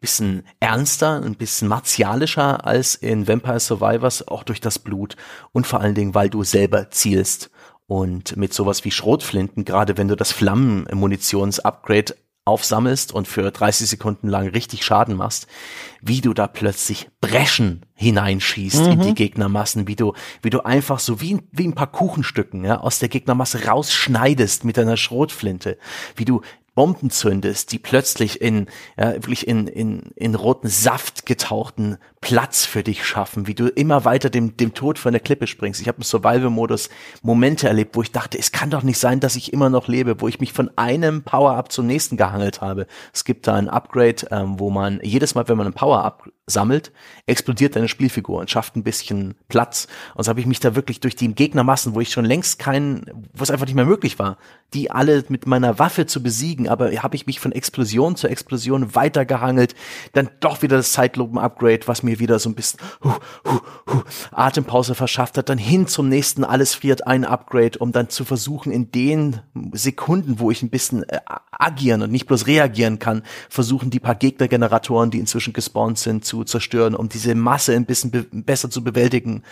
bisschen 0.00 0.44
ernster, 0.60 1.22
ein 1.22 1.34
bisschen 1.34 1.68
martialischer 1.68 2.66
als 2.66 2.94
in 2.94 3.26
Vampire 3.26 3.60
Survivors, 3.60 4.28
auch 4.28 4.42
durch 4.42 4.60
das 4.60 4.78
Blut 4.78 5.16
und 5.52 5.66
vor 5.66 5.80
allen 5.80 5.94
Dingen, 5.94 6.14
weil 6.14 6.30
du 6.30 6.44
selber 6.44 6.90
zielst. 6.90 7.50
Und 7.86 8.36
mit 8.36 8.52
sowas 8.52 8.84
wie 8.84 8.90
Schrotflinten, 8.90 9.64
gerade 9.64 9.96
wenn 9.96 10.08
du 10.08 10.16
das 10.16 10.32
Flammenmunitions-Upgrade 10.32 12.14
aufsammelst 12.46 13.12
und 13.12 13.26
für 13.26 13.50
30 13.50 13.88
Sekunden 13.88 14.28
lang 14.28 14.48
richtig 14.48 14.84
Schaden 14.84 15.16
machst, 15.16 15.48
wie 16.00 16.20
du 16.20 16.32
da 16.32 16.46
plötzlich 16.46 17.08
Breschen 17.20 17.84
hineinschießt 17.94 18.82
mhm. 18.82 18.92
in 18.92 19.00
die 19.00 19.10
mhm. 19.10 19.14
Gegnermassen, 19.16 19.88
wie 19.88 19.96
du, 19.96 20.12
wie 20.42 20.50
du 20.50 20.64
einfach 20.64 21.00
so 21.00 21.20
wie, 21.20 21.38
wie 21.50 21.66
ein 21.66 21.74
paar 21.74 21.90
Kuchenstücken 21.90 22.64
ja, 22.64 22.78
aus 22.80 23.00
der 23.00 23.08
Gegnermasse 23.08 23.66
rausschneidest 23.66 24.64
mit 24.64 24.76
deiner 24.76 24.96
Schrotflinte, 24.96 25.76
wie 26.14 26.24
du 26.24 26.40
Bomben 26.76 27.10
zündest, 27.10 27.72
die 27.72 27.78
plötzlich 27.78 28.40
in 28.40 28.66
ja, 28.96 29.14
wirklich 29.14 29.48
in, 29.48 29.66
in, 29.66 30.12
in 30.14 30.34
roten 30.36 30.68
Saft 30.68 31.26
getauchten 31.26 31.96
Platz 32.26 32.66
für 32.66 32.82
dich 32.82 33.06
schaffen, 33.06 33.46
wie 33.46 33.54
du 33.54 33.68
immer 33.68 34.04
weiter 34.04 34.30
dem, 34.30 34.56
dem 34.56 34.74
Tod 34.74 34.98
von 34.98 35.12
der 35.12 35.20
Klippe 35.20 35.46
springst. 35.46 35.80
Ich 35.80 35.86
habe 35.86 35.98
im 35.98 36.02
Survival-Modus 36.02 36.90
Momente 37.22 37.68
erlebt, 37.68 37.94
wo 37.94 38.02
ich 38.02 38.10
dachte, 38.10 38.36
es 38.36 38.50
kann 38.50 38.68
doch 38.68 38.82
nicht 38.82 38.98
sein, 38.98 39.20
dass 39.20 39.36
ich 39.36 39.52
immer 39.52 39.70
noch 39.70 39.86
lebe, 39.86 40.20
wo 40.20 40.26
ich 40.26 40.40
mich 40.40 40.52
von 40.52 40.68
einem 40.74 41.22
Power-Up 41.22 41.70
zum 41.70 41.86
nächsten 41.86 42.16
gehangelt 42.16 42.60
habe. 42.60 42.88
Es 43.12 43.24
gibt 43.24 43.46
da 43.46 43.54
ein 43.54 43.68
Upgrade, 43.68 44.26
ähm, 44.32 44.58
wo 44.58 44.70
man 44.70 44.98
jedes 45.04 45.36
Mal, 45.36 45.46
wenn 45.46 45.56
man 45.56 45.68
ein 45.68 45.72
Power-Up 45.72 46.28
sammelt, 46.48 46.92
explodiert 47.26 47.74
deine 47.74 47.88
Spielfigur 47.88 48.38
und 48.38 48.50
schafft 48.50 48.76
ein 48.76 48.84
bisschen 48.84 49.34
Platz. 49.48 49.88
Und 50.14 50.24
so 50.24 50.30
habe 50.30 50.40
ich 50.40 50.46
mich 50.46 50.60
da 50.60 50.76
wirklich 50.76 51.00
durch 51.00 51.16
die 51.16 51.32
Gegnermassen, 51.32 51.94
wo 51.94 52.00
ich 52.00 52.10
schon 52.10 52.24
längst 52.24 52.58
keinen, 52.58 53.06
wo 53.34 53.42
es 53.42 53.50
einfach 53.50 53.66
nicht 53.66 53.74
mehr 53.74 53.84
möglich 53.84 54.18
war, 54.18 54.38
die 54.72 54.90
alle 54.90 55.24
mit 55.28 55.46
meiner 55.46 55.78
Waffe 55.78 56.06
zu 56.06 56.22
besiegen, 56.22 56.68
aber 56.68 56.90
habe 57.02 57.16
ich 57.16 57.26
mich 57.26 57.40
von 57.40 57.52
Explosion 57.52 58.14
zu 58.14 58.28
Explosion 58.28 58.94
weitergehangelt, 58.94 59.74
dann 60.12 60.30
doch 60.40 60.62
wieder 60.62 60.76
das 60.76 60.92
Zeitlupen-Upgrade, 60.92 61.86
was 61.86 62.04
mir 62.04 62.15
wieder 62.18 62.38
so 62.38 62.48
ein 62.48 62.54
bisschen 62.54 62.80
hu, 63.02 63.10
hu, 63.46 63.60
hu, 63.90 64.02
Atempause 64.32 64.94
verschafft 64.94 65.38
hat, 65.38 65.48
dann 65.48 65.58
hin 65.58 65.86
zum 65.86 66.08
nächsten 66.08 66.44
alles 66.44 66.74
friert 66.74 67.06
ein 67.06 67.24
Upgrade, 67.24 67.78
um 67.78 67.92
dann 67.92 68.08
zu 68.08 68.24
versuchen, 68.24 68.72
in 68.72 68.90
den 68.90 69.40
Sekunden, 69.72 70.38
wo 70.38 70.50
ich 70.50 70.62
ein 70.62 70.70
bisschen 70.70 71.02
äh, 71.08 71.20
agieren 71.50 72.02
und 72.02 72.12
nicht 72.12 72.26
bloß 72.26 72.46
reagieren 72.46 72.98
kann, 72.98 73.22
versuchen 73.48 73.90
die 73.90 74.00
paar 74.00 74.14
Gegnergeneratoren, 74.14 75.10
die 75.10 75.18
inzwischen 75.18 75.52
gespawnt 75.52 75.98
sind, 75.98 76.24
zu 76.24 76.44
zerstören, 76.44 76.94
um 76.94 77.08
diese 77.08 77.34
Masse 77.34 77.74
ein 77.74 77.86
bisschen 77.86 78.10
be 78.10 78.26
besser 78.30 78.70
zu 78.70 78.82
bewältigen. 78.82 79.42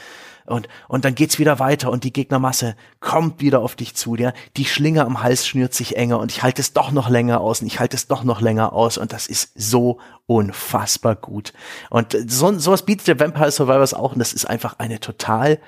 Und, 0.46 0.68
und 0.88 1.04
dann 1.04 1.14
geht's 1.14 1.38
wieder 1.38 1.58
weiter 1.58 1.90
und 1.90 2.04
die 2.04 2.12
Gegnermasse 2.12 2.76
kommt 3.00 3.40
wieder 3.40 3.60
auf 3.60 3.76
dich 3.76 3.94
zu. 3.94 4.14
Ja? 4.14 4.32
Die 4.56 4.66
Schlinge 4.66 5.04
am 5.04 5.22
Hals 5.22 5.46
schnürt 5.46 5.74
sich 5.74 5.96
enger 5.96 6.18
und 6.18 6.30
ich 6.30 6.42
halte 6.42 6.60
es 6.60 6.72
doch 6.72 6.90
noch 6.90 7.08
länger 7.08 7.40
aus 7.40 7.60
und 7.60 7.66
ich 7.66 7.80
halte 7.80 7.96
es 7.96 8.06
doch 8.06 8.24
noch 8.24 8.40
länger 8.40 8.72
aus 8.72 8.98
und 8.98 9.12
das 9.12 9.26
ist 9.26 9.52
so 9.54 9.98
unfassbar 10.26 11.16
gut. 11.16 11.52
Und 11.90 12.16
so, 12.26 12.58
sowas 12.58 12.84
bietet 12.84 13.08
der 13.08 13.20
Vampire 13.20 13.50
Survivors 13.50 13.94
auch 13.94 14.12
und 14.12 14.18
das 14.18 14.32
ist 14.32 14.44
einfach 14.44 14.78
eine 14.78 15.00
total 15.00 15.58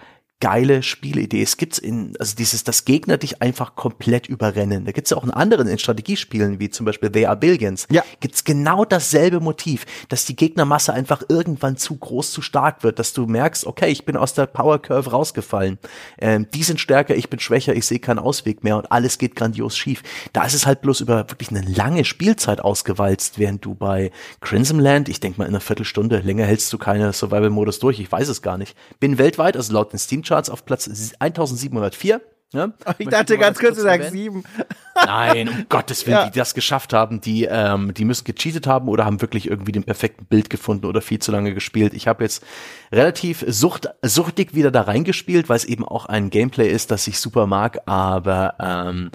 geile 0.40 0.82
Spielidee. 0.82 1.42
Es 1.42 1.56
gibt's 1.56 1.78
in, 1.78 2.14
also 2.18 2.36
dieses, 2.36 2.62
das 2.62 2.84
Gegner 2.84 3.16
dich 3.16 3.40
einfach 3.40 3.74
komplett 3.74 4.28
überrennen. 4.28 4.84
Da 4.84 4.92
gibt's 4.92 5.10
ja 5.10 5.16
auch 5.16 5.24
in 5.24 5.30
anderen 5.30 5.66
in 5.66 5.78
Strategiespielen, 5.78 6.60
wie 6.60 6.68
zum 6.68 6.84
Beispiel 6.84 7.10
They 7.10 7.24
Are 7.24 7.36
Billions. 7.36 7.86
Ja. 7.90 8.04
Gibt's 8.20 8.44
genau 8.44 8.84
dasselbe 8.84 9.40
Motiv, 9.40 9.86
dass 10.10 10.26
die 10.26 10.36
Gegnermasse 10.36 10.92
einfach 10.92 11.22
irgendwann 11.28 11.78
zu 11.78 11.96
groß, 11.96 12.32
zu 12.32 12.42
stark 12.42 12.82
wird, 12.82 12.98
dass 12.98 13.14
du 13.14 13.26
merkst, 13.26 13.66
okay, 13.66 13.88
ich 13.88 14.04
bin 14.04 14.16
aus 14.16 14.34
der 14.34 14.44
Power 14.46 14.80
Curve 14.80 15.10
rausgefallen. 15.10 15.78
Ähm, 16.18 16.46
die 16.52 16.62
sind 16.62 16.80
stärker, 16.80 17.16
ich 17.16 17.30
bin 17.30 17.40
schwächer, 17.40 17.74
ich 17.74 17.86
sehe 17.86 17.98
keinen 17.98 18.18
Ausweg 18.18 18.62
mehr 18.62 18.76
und 18.76 18.92
alles 18.92 19.16
geht 19.16 19.36
grandios 19.36 19.76
schief. 19.76 20.02
Da 20.34 20.44
ist 20.44 20.54
es 20.54 20.66
halt 20.66 20.82
bloß 20.82 21.00
über 21.00 21.30
wirklich 21.30 21.48
eine 21.48 21.62
lange 21.62 22.04
Spielzeit 22.04 22.60
ausgewalzt, 22.60 23.38
während 23.38 23.64
du 23.64 23.74
bei 23.74 24.10
Crimson 24.42 24.80
Land, 24.80 25.08
ich 25.08 25.20
denke 25.20 25.38
mal 25.38 25.46
in 25.46 25.52
einer 25.52 25.60
Viertelstunde, 25.60 26.18
länger 26.18 26.44
hältst 26.44 26.70
du 26.74 26.78
keine 26.78 27.14
Survival-Modus 27.14 27.78
durch, 27.78 28.00
ich 28.00 28.12
weiß 28.12 28.28
es 28.28 28.42
gar 28.42 28.58
nicht. 28.58 28.76
Bin 29.00 29.16
weltweit, 29.16 29.56
also 29.56 29.72
laut 29.72 29.92
den 29.92 29.98
Steam 29.98 30.24
Charts 30.26 30.50
auf 30.50 30.64
Platz 30.64 30.88
1704. 31.18 32.20
Ne? 32.52 32.72
Ich 32.98 33.08
dachte 33.08 33.36
ganz 33.38 33.58
kurz, 33.58 33.76
du 33.76 33.82
sagst 33.82 34.12
sieben. 34.12 34.44
Nein, 34.94 35.48
um 35.48 35.66
Gottes 35.68 36.06
Willen, 36.06 36.16
ja. 36.16 36.30
die 36.30 36.38
das 36.38 36.54
geschafft 36.54 36.92
haben, 36.92 37.20
die, 37.20 37.44
ähm, 37.44 37.92
die 37.92 38.04
müssen 38.04 38.24
gecheatet 38.24 38.66
haben 38.66 38.88
oder 38.88 39.04
haben 39.04 39.20
wirklich 39.20 39.48
irgendwie 39.48 39.72
den 39.72 39.84
perfekten 39.84 40.26
Bild 40.26 40.48
gefunden 40.48 40.86
oder 40.86 41.00
viel 41.00 41.18
zu 41.18 41.32
lange 41.32 41.54
gespielt. 41.54 41.92
Ich 41.92 42.06
habe 42.08 42.24
jetzt 42.24 42.44
relativ 42.92 43.44
sucht, 43.48 43.88
suchtig 44.02 44.54
wieder 44.54 44.70
da 44.70 44.82
reingespielt, 44.82 45.48
weil 45.48 45.56
es 45.56 45.64
eben 45.64 45.84
auch 45.84 46.06
ein 46.06 46.30
Gameplay 46.30 46.68
ist, 46.68 46.90
das 46.90 47.06
ich 47.08 47.18
super 47.18 47.46
mag, 47.46 47.80
aber 47.86 48.54
ähm, 48.60 49.10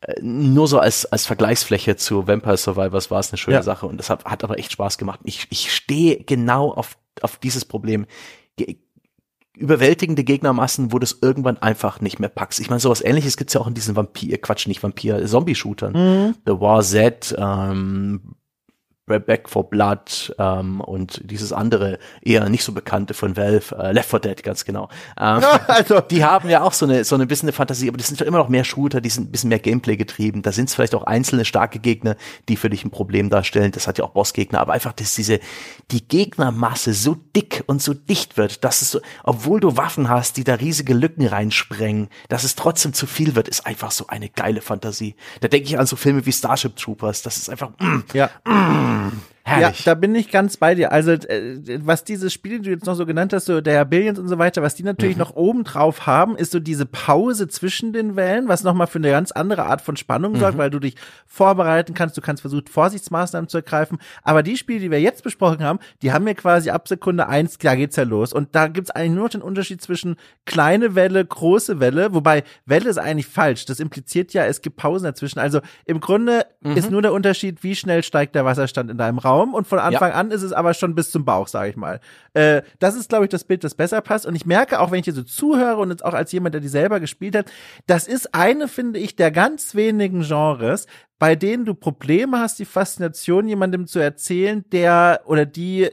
äh, 0.00 0.14
nur 0.22 0.66
so 0.66 0.78
als, 0.78 1.04
als 1.06 1.26
Vergleichsfläche 1.26 1.96
zu 1.96 2.26
Vampire 2.26 2.56
Survivors 2.56 3.10
war 3.10 3.20
es 3.20 3.30
eine 3.30 3.38
schöne 3.38 3.58
ja. 3.58 3.62
Sache 3.62 3.86
und 3.86 3.98
das 3.98 4.08
hat, 4.08 4.24
hat 4.24 4.42
aber 4.42 4.58
echt 4.58 4.72
Spaß 4.72 4.96
gemacht. 4.96 5.20
Ich, 5.24 5.46
ich 5.50 5.72
stehe 5.72 6.24
genau 6.24 6.72
auf, 6.72 6.96
auf 7.20 7.36
dieses 7.36 7.66
Problem 7.66 8.06
überwältigende 9.60 10.24
Gegnermassen, 10.24 10.92
wo 10.92 10.98
das 10.98 11.18
irgendwann 11.20 11.58
einfach 11.58 12.00
nicht 12.00 12.18
mehr 12.18 12.28
packst. 12.28 12.60
Ich 12.60 12.70
meine, 12.70 12.80
sowas 12.80 13.04
ähnliches 13.04 13.36
gibt's 13.36 13.54
ja 13.54 13.60
auch 13.60 13.66
in 13.66 13.74
diesen 13.74 13.94
Vampir, 13.94 14.38
Quatsch, 14.38 14.66
nicht 14.66 14.82
Vampir, 14.82 15.24
Zombie-Shootern. 15.24 15.92
Mhm. 15.92 16.34
The 16.46 16.60
War 16.60 16.82
Z, 16.82 17.34
ähm, 17.38 18.20
Back 19.18 19.48
for 19.48 19.68
Blood 19.68 20.34
ähm, 20.38 20.80
und 20.80 21.20
dieses 21.24 21.52
andere 21.52 21.98
eher 22.22 22.48
nicht 22.48 22.64
so 22.64 22.72
bekannte 22.72 23.14
von 23.14 23.36
Valve, 23.36 23.76
äh, 23.76 23.92
Left 23.92 24.10
4 24.10 24.20
Dead, 24.20 24.42
ganz 24.42 24.64
genau. 24.64 24.88
Ähm, 25.18 25.40
ja, 25.40 25.60
also. 25.68 26.00
Die 26.00 26.24
haben 26.24 26.48
ja 26.48 26.62
auch 26.62 26.72
so 26.72 26.86
eine 26.86 27.04
so 27.04 27.14
eine 27.14 27.26
bisschen 27.26 27.48
eine 27.48 27.52
Fantasie, 27.52 27.88
aber 27.88 27.98
das 27.98 28.06
sind 28.06 28.20
doch 28.20 28.26
immer 28.26 28.38
noch 28.38 28.48
mehr 28.48 28.64
Shooter, 28.64 29.00
die 29.00 29.10
sind 29.10 29.28
ein 29.28 29.32
bisschen 29.32 29.48
mehr 29.48 29.58
Gameplay 29.58 29.96
getrieben. 29.96 30.42
Da 30.42 30.52
sind 30.52 30.68
es 30.68 30.74
vielleicht 30.74 30.94
auch 30.94 31.04
einzelne 31.04 31.44
starke 31.44 31.78
Gegner, 31.78 32.16
die 32.48 32.56
für 32.56 32.70
dich 32.70 32.84
ein 32.84 32.90
Problem 32.90 33.30
darstellen. 33.30 33.72
Das 33.72 33.86
hat 33.86 33.98
ja 33.98 34.04
auch 34.04 34.10
Bossgegner, 34.10 34.60
aber 34.60 34.72
einfach, 34.72 34.92
dass 34.92 35.14
diese 35.14 35.40
die 35.90 36.06
Gegnermasse 36.06 36.94
so 36.94 37.16
dick 37.36 37.64
und 37.66 37.82
so 37.82 37.94
dicht 37.94 38.36
wird, 38.36 38.64
dass 38.64 38.82
es 38.82 38.90
so, 38.90 39.00
obwohl 39.24 39.60
du 39.60 39.76
Waffen 39.76 40.08
hast, 40.08 40.36
die 40.36 40.44
da 40.44 40.54
riesige 40.54 40.94
Lücken 40.94 41.26
reinsprengen, 41.26 42.08
dass 42.28 42.44
es 42.44 42.54
trotzdem 42.54 42.92
zu 42.92 43.06
viel 43.06 43.34
wird, 43.34 43.48
ist 43.48 43.66
einfach 43.66 43.90
so 43.90 44.06
eine 44.06 44.28
geile 44.28 44.60
Fantasie. 44.60 45.14
Da 45.40 45.48
denke 45.48 45.68
ich 45.68 45.78
an 45.78 45.86
so 45.86 45.96
Filme 45.96 46.26
wie 46.26 46.32
Starship 46.32 46.76
Troopers. 46.76 47.22
Das 47.22 47.36
ist 47.36 47.50
einfach 47.50 47.70
mm, 47.78 48.00
ja. 48.12 48.30
Mm, 48.44 48.99
Mm. 49.00 49.39
Herrlich. 49.42 49.84
Ja, 49.84 49.94
da 49.94 49.98
bin 49.98 50.14
ich 50.14 50.30
ganz 50.30 50.58
bei 50.58 50.74
dir. 50.74 50.92
Also, 50.92 51.12
äh, 51.12 51.58
was 51.82 52.04
diese 52.04 52.28
Spiele, 52.28 52.58
die 52.58 52.64
du 52.64 52.70
jetzt 52.70 52.86
noch 52.86 52.94
so 52.94 53.06
genannt 53.06 53.32
hast, 53.32 53.46
so 53.46 53.60
der 53.60 53.84
Billions 53.86 54.18
und 54.18 54.28
so 54.28 54.38
weiter, 54.38 54.60
was 54.60 54.74
die 54.74 54.82
natürlich 54.82 55.16
mhm. 55.16 55.20
noch 55.20 55.34
oben 55.34 55.64
drauf 55.64 56.06
haben, 56.06 56.36
ist 56.36 56.52
so 56.52 56.60
diese 56.60 56.84
Pause 56.84 57.48
zwischen 57.48 57.92
den 57.94 58.16
Wellen, 58.16 58.48
was 58.48 58.64
nochmal 58.64 58.86
für 58.86 58.98
eine 58.98 59.10
ganz 59.10 59.32
andere 59.32 59.64
Art 59.64 59.80
von 59.80 59.96
Spannung 59.96 60.34
mhm. 60.34 60.40
sorgt, 60.40 60.58
weil 60.58 60.68
du 60.68 60.78
dich 60.78 60.96
vorbereiten 61.26 61.94
kannst, 61.94 62.18
du 62.18 62.20
kannst 62.20 62.42
versuchen, 62.42 62.66
Vorsichtsmaßnahmen 62.66 63.48
zu 63.48 63.58
ergreifen. 63.58 63.98
Aber 64.22 64.42
die 64.42 64.58
Spiele, 64.58 64.80
die 64.80 64.90
wir 64.90 65.00
jetzt 65.00 65.24
besprochen 65.24 65.64
haben, 65.64 65.78
die 66.02 66.12
haben 66.12 66.24
mir 66.24 66.34
quasi 66.34 66.68
ab 66.68 66.86
Sekunde 66.86 67.26
eins, 67.26 67.56
da 67.56 67.74
geht's 67.74 67.96
ja 67.96 68.04
los. 68.04 68.34
Und 68.34 68.54
da 68.54 68.68
gibt's 68.68 68.90
eigentlich 68.90 69.12
nur 69.12 69.28
den 69.30 69.42
Unterschied 69.42 69.80
zwischen 69.80 70.16
kleine 70.44 70.94
Welle, 70.94 71.24
große 71.24 71.80
Welle, 71.80 72.12
wobei 72.12 72.44
Welle 72.66 72.90
ist 72.90 72.98
eigentlich 72.98 73.26
falsch. 73.26 73.64
Das 73.64 73.80
impliziert 73.80 74.34
ja, 74.34 74.44
es 74.44 74.60
gibt 74.60 74.76
Pausen 74.76 75.04
dazwischen. 75.04 75.38
Also 75.38 75.60
im 75.86 76.00
Grunde 76.00 76.44
mhm. 76.60 76.76
ist 76.76 76.90
nur 76.90 77.00
der 77.00 77.14
Unterschied, 77.14 77.62
wie 77.62 77.74
schnell 77.74 78.02
steigt 78.02 78.34
der 78.34 78.44
Wasserstand 78.44 78.90
in 78.90 78.98
deinem 78.98 79.18
Raum. 79.18 79.29
Und 79.38 79.66
von 79.66 79.78
Anfang 79.78 80.10
ja. 80.10 80.16
an 80.16 80.30
ist 80.30 80.42
es 80.42 80.52
aber 80.52 80.74
schon 80.74 80.94
bis 80.94 81.10
zum 81.10 81.24
Bauch, 81.24 81.48
sage 81.48 81.70
ich 81.70 81.76
mal. 81.76 82.00
Äh, 82.34 82.62
das 82.78 82.94
ist, 82.94 83.08
glaube 83.08 83.24
ich, 83.24 83.30
das 83.30 83.44
Bild, 83.44 83.64
das 83.64 83.74
besser 83.74 84.00
passt. 84.00 84.26
Und 84.26 84.34
ich 84.34 84.46
merke 84.46 84.80
auch, 84.80 84.90
wenn 84.90 85.00
ich 85.00 85.04
hier 85.04 85.14
so 85.14 85.22
zuhöre 85.22 85.78
und 85.78 85.90
jetzt 85.90 86.04
auch 86.04 86.14
als 86.14 86.32
jemand, 86.32 86.54
der 86.54 86.60
die 86.60 86.68
selber 86.68 87.00
gespielt 87.00 87.36
hat, 87.36 87.50
das 87.86 88.06
ist 88.06 88.34
eine, 88.34 88.68
finde 88.68 89.00
ich, 89.00 89.16
der 89.16 89.30
ganz 89.30 89.74
wenigen 89.74 90.22
Genres, 90.22 90.86
bei 91.18 91.36
denen 91.36 91.64
du 91.64 91.74
Probleme 91.74 92.38
hast, 92.38 92.58
die 92.58 92.64
Faszination 92.64 93.46
jemandem 93.46 93.86
zu 93.86 93.98
erzählen, 93.98 94.64
der 94.70 95.20
oder 95.26 95.46
die 95.46 95.90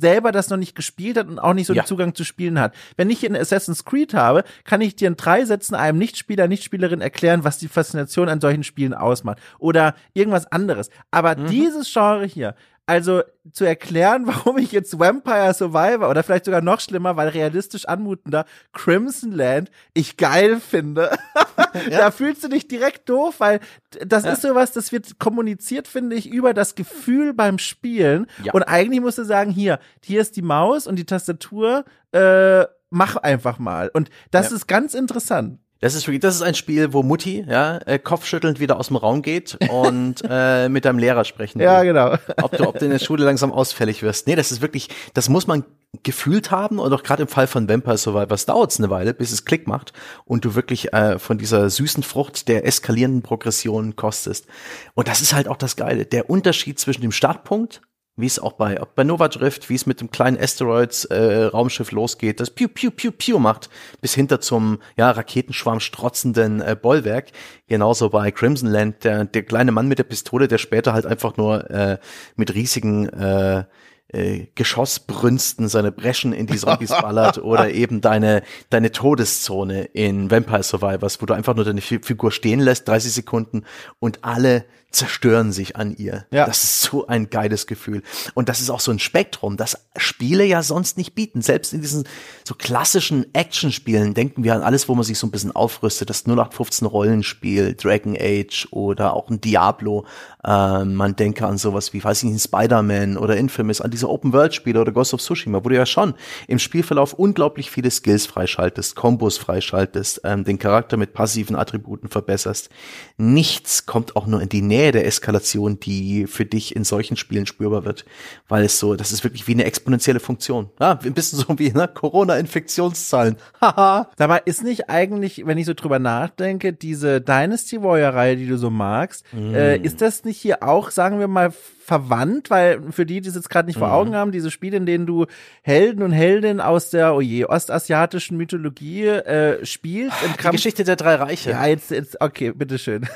selber 0.00 0.32
das 0.32 0.50
noch 0.50 0.56
nicht 0.56 0.74
gespielt 0.74 1.16
hat 1.16 1.28
und 1.28 1.38
auch 1.38 1.54
nicht 1.54 1.66
so 1.66 1.74
ja. 1.74 1.82
den 1.82 1.86
Zugang 1.86 2.14
zu 2.14 2.24
Spielen 2.24 2.58
hat. 2.58 2.74
Wenn 2.96 3.10
ich 3.10 3.20
hier 3.20 3.28
in 3.28 3.36
Assassin's 3.36 3.84
Creed 3.84 4.14
habe, 4.14 4.44
kann 4.64 4.80
ich 4.80 4.96
dir 4.96 5.08
in 5.08 5.16
drei 5.16 5.44
Sätzen 5.44 5.74
einem 5.74 5.98
Nichtspieler, 5.98 6.48
Nichtspielerin 6.48 7.00
erklären, 7.00 7.44
was 7.44 7.58
die 7.58 7.68
Faszination 7.68 8.28
an 8.28 8.40
solchen 8.40 8.64
Spielen 8.64 8.94
ausmacht. 8.94 9.38
Oder 9.58 9.94
irgendwas 10.14 10.50
anderes. 10.50 10.90
Aber 11.10 11.36
mhm. 11.36 11.46
dieses 11.48 11.92
Genre 11.92 12.24
hier, 12.24 12.54
also 12.90 13.22
zu 13.52 13.64
erklären, 13.64 14.26
warum 14.26 14.58
ich 14.58 14.72
jetzt 14.72 14.98
Vampire 14.98 15.54
Survivor 15.54 16.10
oder 16.10 16.24
vielleicht 16.24 16.44
sogar 16.44 16.60
noch 16.60 16.80
schlimmer, 16.80 17.16
weil 17.16 17.28
realistisch 17.28 17.86
anmutender 17.86 18.44
Crimson 18.72 19.30
Land 19.30 19.70
ich 19.94 20.16
geil 20.16 20.60
finde. 20.60 21.16
ja. 21.88 21.98
Da 21.98 22.10
fühlst 22.10 22.42
du 22.42 22.48
dich 22.48 22.66
direkt 22.66 23.08
doof, 23.08 23.36
weil 23.38 23.60
das 24.04 24.24
ja. 24.24 24.32
ist 24.32 24.42
sowas, 24.42 24.72
das 24.72 24.90
wird 24.90 25.20
kommuniziert, 25.20 25.86
finde 25.86 26.16
ich, 26.16 26.28
über 26.28 26.52
das 26.52 26.74
Gefühl 26.74 27.32
beim 27.32 27.58
Spielen. 27.58 28.26
Ja. 28.42 28.52
Und 28.54 28.64
eigentlich 28.64 29.00
musst 29.00 29.18
du 29.18 29.24
sagen, 29.24 29.52
hier, 29.52 29.78
hier 30.02 30.20
ist 30.20 30.36
die 30.36 30.42
Maus 30.42 30.88
und 30.88 30.96
die 30.96 31.06
Tastatur, 31.06 31.84
äh, 32.10 32.64
mach 32.90 33.14
einfach 33.16 33.60
mal. 33.60 33.88
Und 33.94 34.10
das 34.32 34.50
ist 34.50 34.66
ganz 34.66 34.94
interessant. 34.94 35.60
Das 35.80 35.94
ist 35.94 36.06
wirklich, 36.06 36.20
das 36.20 36.34
ist 36.34 36.42
ein 36.42 36.54
Spiel, 36.54 36.92
wo 36.92 37.02
Mutti, 37.02 37.44
ja, 37.48 37.78
äh, 37.86 37.98
kopfschüttelnd 37.98 38.60
wieder 38.60 38.78
aus 38.78 38.88
dem 38.88 38.96
Raum 38.96 39.22
geht 39.22 39.56
und 39.70 40.16
äh, 40.28 40.68
mit 40.68 40.84
deinem 40.84 40.98
Lehrer 40.98 41.24
sprechen 41.24 41.58
will. 41.58 41.64
Ja, 41.64 41.82
genau. 41.82 42.16
Ob 42.42 42.56
du, 42.56 42.68
ob 42.68 42.78
du 42.78 42.84
in 42.84 42.90
der 42.90 42.98
Schule 42.98 43.24
langsam 43.24 43.50
ausfällig 43.50 44.02
wirst. 44.02 44.26
Nee, 44.26 44.36
das 44.36 44.52
ist 44.52 44.60
wirklich, 44.60 44.90
das 45.14 45.30
muss 45.30 45.46
man 45.46 45.64
gefühlt 46.02 46.50
haben 46.50 46.78
und 46.78 46.92
auch 46.92 47.02
gerade 47.02 47.22
im 47.22 47.28
Fall 47.28 47.46
von 47.46 47.68
Vampire 47.68 47.98
Survivors 47.98 48.46
dauert 48.46 48.70
es 48.70 48.78
eine 48.78 48.90
Weile, 48.90 49.14
bis 49.14 49.32
es 49.32 49.44
Klick 49.44 49.66
macht 49.66 49.92
und 50.24 50.44
du 50.44 50.54
wirklich 50.54 50.92
äh, 50.92 51.18
von 51.18 51.38
dieser 51.38 51.68
süßen 51.68 52.02
Frucht 52.02 52.48
der 52.48 52.66
eskalierenden 52.66 53.22
Progression 53.22 53.96
kostest. 53.96 54.46
Und 54.94 55.08
das 55.08 55.20
ist 55.20 55.34
halt 55.34 55.48
auch 55.48 55.56
das 55.56 55.76
Geile. 55.76 56.04
Der 56.04 56.30
Unterschied 56.30 56.78
zwischen 56.78 57.00
dem 57.00 57.12
Startpunkt 57.12 57.80
wie 58.20 58.26
es 58.26 58.38
auch 58.38 58.52
bei, 58.52 58.80
bei 58.94 59.04
Nova 59.04 59.28
Drift, 59.28 59.68
wie 59.68 59.74
es 59.74 59.86
mit 59.86 60.00
dem 60.00 60.10
kleinen 60.10 60.38
Asteroids 60.38 61.04
äh, 61.06 61.44
Raumschiff 61.44 61.92
losgeht, 61.92 62.40
das 62.40 62.50
Piu 62.50 62.68
Piu 62.68 62.90
Piu 62.90 63.10
Piu 63.10 63.38
macht, 63.38 63.70
bis 64.00 64.14
hinter 64.14 64.40
zum 64.40 64.78
ja 64.96 65.10
Raketenschwarm 65.10 65.80
strotzenden 65.80 66.60
äh, 66.60 66.76
Bollwerk. 66.80 67.28
Genauso 67.66 68.10
bei 68.10 68.30
Crimson 68.30 68.68
Land, 68.68 69.04
der 69.04 69.24
der 69.24 69.42
kleine 69.42 69.72
Mann 69.72 69.88
mit 69.88 69.98
der 69.98 70.04
Pistole, 70.04 70.48
der 70.48 70.58
später 70.58 70.92
halt 70.92 71.06
einfach 71.06 71.36
nur 71.36 71.70
äh, 71.70 71.98
mit 72.36 72.54
riesigen 72.54 73.08
äh, 73.08 73.64
äh, 74.12 74.46
Geschossbrünsten 74.54 75.68
seine 75.68 75.92
Breschen 75.92 76.32
in 76.32 76.46
die 76.46 76.56
Zombies 76.56 76.90
ballert 76.90 77.38
oder 77.38 77.70
eben 77.72 78.00
deine, 78.00 78.42
deine 78.70 78.92
Todeszone 78.92 79.84
in 79.84 80.30
Vampire 80.30 80.62
Survivors, 80.62 81.20
wo 81.20 81.26
du 81.26 81.34
einfach 81.34 81.54
nur 81.54 81.64
deine 81.64 81.80
Figur 81.80 82.32
stehen 82.32 82.60
lässt, 82.60 82.88
30 82.88 83.12
Sekunden 83.12 83.64
und 83.98 84.24
alle 84.24 84.64
zerstören 84.90 85.52
sich 85.52 85.76
an 85.76 85.94
ihr. 85.96 86.26
Ja. 86.30 86.46
Das 86.46 86.64
ist 86.64 86.82
so 86.82 87.06
ein 87.06 87.30
geiles 87.30 87.66
Gefühl. 87.66 88.02
Und 88.34 88.48
das 88.48 88.60
ist 88.60 88.70
auch 88.70 88.80
so 88.80 88.90
ein 88.90 88.98
Spektrum, 88.98 89.56
das 89.56 89.86
Spiele 89.96 90.44
ja 90.44 90.62
sonst 90.62 90.98
nicht 90.98 91.14
bieten. 91.14 91.42
Selbst 91.42 91.72
in 91.72 91.80
diesen 91.80 92.08
so 92.44 92.54
klassischen 92.54 93.32
Actionspielen 93.34 94.14
denken 94.14 94.42
wir 94.42 94.54
an 94.54 94.62
alles, 94.62 94.88
wo 94.88 94.94
man 94.94 95.04
sich 95.04 95.18
so 95.18 95.26
ein 95.26 95.30
bisschen 95.30 95.52
aufrüstet. 95.52 96.10
Das 96.10 96.26
0815 96.26 96.86
Rollenspiel, 96.88 97.74
Dragon 97.74 98.16
Age 98.18 98.66
oder 98.72 99.14
auch 99.14 99.30
ein 99.30 99.40
Diablo. 99.40 100.06
Ähm, 100.44 100.94
man 100.94 101.16
denke 101.16 101.46
an 101.46 101.56
sowas 101.58 101.92
wie, 101.92 102.02
weiß 102.02 102.24
ich 102.24 102.30
nicht, 102.30 102.42
Spider-Man 102.42 103.16
oder 103.16 103.36
Infamous, 103.36 103.80
an 103.80 103.90
diese 103.90 104.08
Open-World-Spiele 104.08 104.80
oder 104.80 104.92
Ghost 104.92 105.14
of 105.14 105.20
Tsushima, 105.20 105.64
wo 105.64 105.68
du 105.68 105.76
ja 105.76 105.86
schon 105.86 106.14
im 106.48 106.58
Spielverlauf 106.58 107.12
unglaublich 107.12 107.70
viele 107.70 107.90
Skills 107.90 108.26
freischaltest, 108.26 108.96
Kombos 108.96 109.38
freischaltest, 109.38 110.22
ähm, 110.24 110.44
den 110.44 110.58
Charakter 110.58 110.96
mit 110.96 111.12
passiven 111.12 111.56
Attributen 111.56 112.08
verbesserst. 112.08 112.70
Nichts 113.16 113.86
kommt 113.86 114.16
auch 114.16 114.26
nur 114.26 114.42
in 114.42 114.48
die 114.48 114.62
Nähe 114.62 114.80
Nähe 114.80 114.92
der 114.92 115.06
Eskalation, 115.06 115.78
die 115.78 116.26
für 116.26 116.46
dich 116.46 116.74
in 116.74 116.84
solchen 116.84 117.16
Spielen 117.16 117.44
spürbar 117.46 117.84
wird, 117.84 118.04
weil 118.48 118.64
es 118.64 118.78
so, 118.78 118.94
das 118.94 119.12
ist 119.12 119.24
wirklich 119.24 119.46
wie 119.46 119.52
eine 119.52 119.64
exponentielle 119.64 120.20
Funktion. 120.20 120.70
Ja, 120.80 120.98
ein 120.98 121.12
bisschen 121.12 121.38
so 121.38 121.58
wie 121.58 121.70
ne, 121.70 121.86
Corona-Infektionszahlen. 121.86 123.36
Haha. 123.60 124.10
Dabei 124.16 124.42
ist 124.44 124.64
nicht 124.64 124.88
eigentlich, 124.88 125.46
wenn 125.46 125.58
ich 125.58 125.66
so 125.66 125.74
drüber 125.74 125.98
nachdenke, 125.98 126.72
diese 126.72 127.20
Dynasty 127.20 127.82
Warrior-Reihe, 127.82 128.36
die 128.36 128.46
du 128.46 128.56
so 128.56 128.70
magst, 128.70 129.24
mm. 129.32 129.54
äh, 129.54 129.76
ist 129.76 130.00
das 130.00 130.24
nicht 130.24 130.29
hier 130.38 130.62
auch, 130.62 130.90
sagen 130.90 131.18
wir 131.18 131.28
mal, 131.28 131.52
verwandt, 131.90 132.50
weil 132.50 132.92
für 132.92 133.04
die, 133.04 133.20
die 133.20 133.28
es 133.28 133.34
jetzt 133.34 133.50
gerade 133.50 133.66
nicht 133.66 133.78
vor 133.78 133.88
mhm. 133.88 133.94
Augen 133.94 134.14
haben, 134.14 134.30
diese 134.30 134.50
Spiele, 134.52 134.76
in 134.76 134.86
denen 134.86 135.06
du 135.06 135.26
Helden 135.62 136.02
und 136.02 136.12
Heldinnen 136.12 136.60
aus 136.60 136.90
der, 136.90 137.14
oh 137.14 137.20
je, 137.20 137.46
ostasiatischen 137.46 138.36
Mythologie 138.36 139.06
äh, 139.06 139.64
spielst. 139.66 140.16
Die 140.22 140.50
Geschichte 140.50 140.84
der 140.84 140.94
drei 140.94 141.16
Reiche. 141.16 141.50
Ja, 141.50 141.66
jetzt, 141.66 141.90
jetzt 141.90 142.20
okay, 142.20 142.52
bitteschön. 142.52 143.08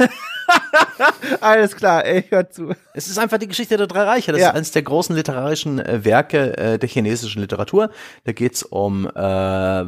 Alles 1.40 1.76
klar, 1.76 2.04
ey, 2.04 2.24
hör 2.28 2.50
zu. 2.50 2.74
Es 2.94 3.06
ist 3.06 3.18
einfach 3.18 3.38
die 3.38 3.48
Geschichte 3.48 3.76
der 3.76 3.86
drei 3.86 4.02
Reiche. 4.02 4.32
Das 4.32 4.40
ja. 4.40 4.48
ist 4.48 4.54
eines 4.56 4.72
der 4.72 4.82
großen 4.82 5.14
literarischen 5.14 5.78
äh, 5.78 6.04
Werke 6.04 6.56
äh, 6.56 6.78
der 6.78 6.88
chinesischen 6.88 7.42
Literatur. 7.42 7.90
Da 8.24 8.32
geht's 8.32 8.62
um 8.62 9.06
äh, 9.06 9.84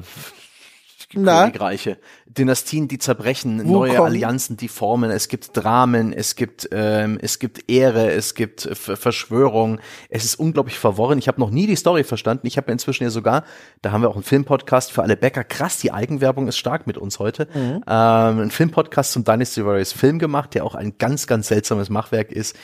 Königreiche, 1.25 1.99
Dynastien, 2.27 2.89
die 2.89 2.99
zerbrechen, 2.99 3.67
Wo 3.67 3.73
neue 3.73 3.95
kommen? 3.95 4.07
Allianzen, 4.07 4.57
die 4.57 4.69
formen. 4.69 5.11
Es 5.11 5.29
gibt 5.29 5.57
Dramen, 5.57 6.13
es 6.13 6.37
gibt 6.37 6.69
ähm, 6.73 7.19
es 7.21 7.39
gibt 7.39 7.71
Ehre, 7.71 8.11
es 8.13 8.35
gibt 8.35 8.67
F 8.67 8.93
Verschwörung. 8.95 9.81
Es 10.11 10.25
ist 10.25 10.37
unglaublich 10.37 10.79
verworren. 10.79 11.19
Ich 11.19 11.29
habe 11.29 11.41
noch 11.41 11.51
nie 11.51 11.67
die 11.67 11.77
Story 11.77 12.05
verstanden. 12.05 12.47
Ich 12.47 12.57
habe 12.57 12.71
inzwischen 12.71 13.05
ja 13.05 13.11
sogar, 13.11 13.45
da 13.83 13.93
haben 13.93 14.03
wir 14.03 14.09
auch 14.09 14.15
einen 14.15 14.25
Filmpodcast 14.25 14.93
für 14.93 15.03
alle 15.03 15.17
Bäcker. 15.17 15.45
Krass, 15.45 15.79
die 15.79 15.93
Eigenwerbung 15.93 16.49
ist 16.49 16.59
stark 16.59 16.87
mit 16.87 16.99
uns 16.99 17.19
heute. 17.19 17.49
Mhm. 17.55 17.83
Ähm, 17.87 18.41
ein 18.41 18.51
Filmpodcast 18.51 19.13
zum 19.13 19.25
Dynasty 19.25 19.65
Warriors 19.65 19.93
Film 19.93 20.19
gemacht, 20.19 20.55
der 20.55 20.65
auch 20.65 20.75
ein 20.75 20.99
ganz 20.99 21.27
ganz 21.27 21.49
seltsames 21.49 21.91
Machwerk 21.91 22.33
ist. 22.33 22.57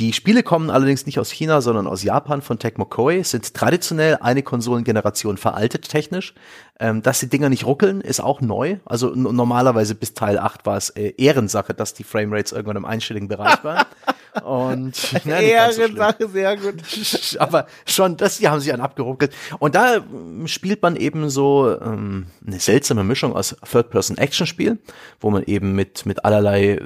Die 0.00 0.12
Spiele 0.12 0.42
kommen 0.42 0.70
allerdings 0.70 1.06
nicht 1.06 1.20
aus 1.20 1.30
China, 1.30 1.60
sondern 1.60 1.86
aus 1.86 2.02
Japan 2.02 2.42
von 2.42 2.58
Tecmo 2.58 2.84
Koei, 2.84 3.22
sind 3.22 3.54
traditionell 3.54 4.18
eine 4.20 4.42
Konsolengeneration 4.42 5.36
veraltet 5.36 5.88
technisch. 5.88 6.34
Ähm, 6.80 7.00
dass 7.02 7.20
die 7.20 7.28
Dinger 7.28 7.48
nicht 7.48 7.64
ruckeln, 7.64 8.00
ist 8.00 8.18
auch 8.18 8.40
neu. 8.40 8.78
Also 8.84 9.10
normalerweise 9.14 9.94
bis 9.94 10.12
Teil 10.12 10.38
8 10.38 10.66
war 10.66 10.76
es 10.76 10.90
äh, 10.90 11.14
Ehrensache, 11.16 11.74
dass 11.74 11.94
die 11.94 12.02
Framerates 12.02 12.50
irgendwann 12.50 12.78
im 12.78 12.84
einstelligen 12.84 13.28
Bereich 13.28 13.62
waren. 13.62 13.86
Und 14.42 14.94
ne, 15.24 15.42
Ehrensache, 15.42 16.16
so 16.20 16.28
sehr 16.28 16.56
gut. 16.56 16.82
Aber 17.38 17.66
schon, 17.86 18.16
das, 18.16 18.38
die 18.38 18.48
haben 18.48 18.60
sich 18.60 18.72
an 18.72 18.80
abgeruckelt. 18.80 19.32
Und 19.58 19.74
da 19.74 19.96
ähm, 19.96 20.46
spielt 20.46 20.82
man 20.82 20.96
eben 20.96 21.30
so 21.30 21.78
ähm, 21.80 22.26
eine 22.46 22.58
seltsame 22.58 23.04
Mischung 23.04 23.34
aus 23.34 23.56
Third-Person-Action-Spiel, 23.70 24.78
wo 25.20 25.30
man 25.30 25.44
eben 25.44 25.74
mit, 25.74 26.06
mit 26.06 26.24
allerlei 26.24 26.80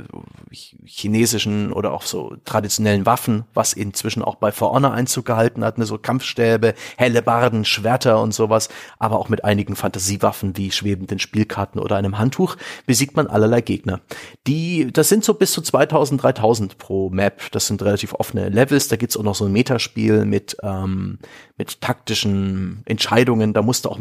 chinesischen 0.85 1.73
oder 1.73 1.93
auch 1.93 2.03
so 2.03 2.37
traditionellen 2.45 3.07
Waffen, 3.07 3.45
was 3.55 3.73
inzwischen 3.73 4.23
auch 4.23 4.37
bei 4.37 4.53
For 4.53 4.73
Honor 4.73 4.93
Einzug 4.93 5.25
gehalten 5.25 5.65
hat, 5.65 5.79
ne, 5.79 5.87
so 5.87 5.99
Kampfstäbe, 5.99 6.75
helle 6.97 7.23
Barden, 7.23 7.65
Schwerter 7.65 8.21
und 8.21 8.33
sowas, 8.33 8.69
aber 8.99 9.19
auch 9.19 9.29
mit 9.29 9.45
einigen 9.45 9.77
Fantasiewaffen 9.77 10.57
wie 10.57 10.71
schwebenden 10.71 11.19
Spielkarten 11.19 11.81
oder 11.81 11.97
einem 11.97 12.19
Handtuch 12.19 12.57
besiegt 12.87 13.17
man 13.17 13.27
allerlei 13.27 13.61
Gegner. 13.61 14.01
Die, 14.47 14.93
das 14.93 15.09
sind 15.09 15.25
so 15.25 15.35
bis 15.35 15.53
zu 15.53 15.63
2000, 15.63 16.23
3000 16.23 16.79
pro 16.79 17.11
Map. 17.11 17.38
Das 17.53 17.67
sind 17.67 17.83
relativ 17.83 18.15
offene 18.15 18.49
Levels. 18.49 18.89
Da 18.89 18.97
gibt's 18.97 19.17
auch 19.17 19.23
noch 19.23 19.35
so 19.35 19.47
ein 19.47 19.53
Metaspiel 19.53 20.25
mit, 20.25 20.57
ähm, 20.63 21.19
mit 21.57 21.81
taktischen 21.81 22.83
Entscheidungen. 22.85 23.53
Da 23.55 23.63
musst 23.63 23.85
du 23.85 23.91
auch 23.91 24.01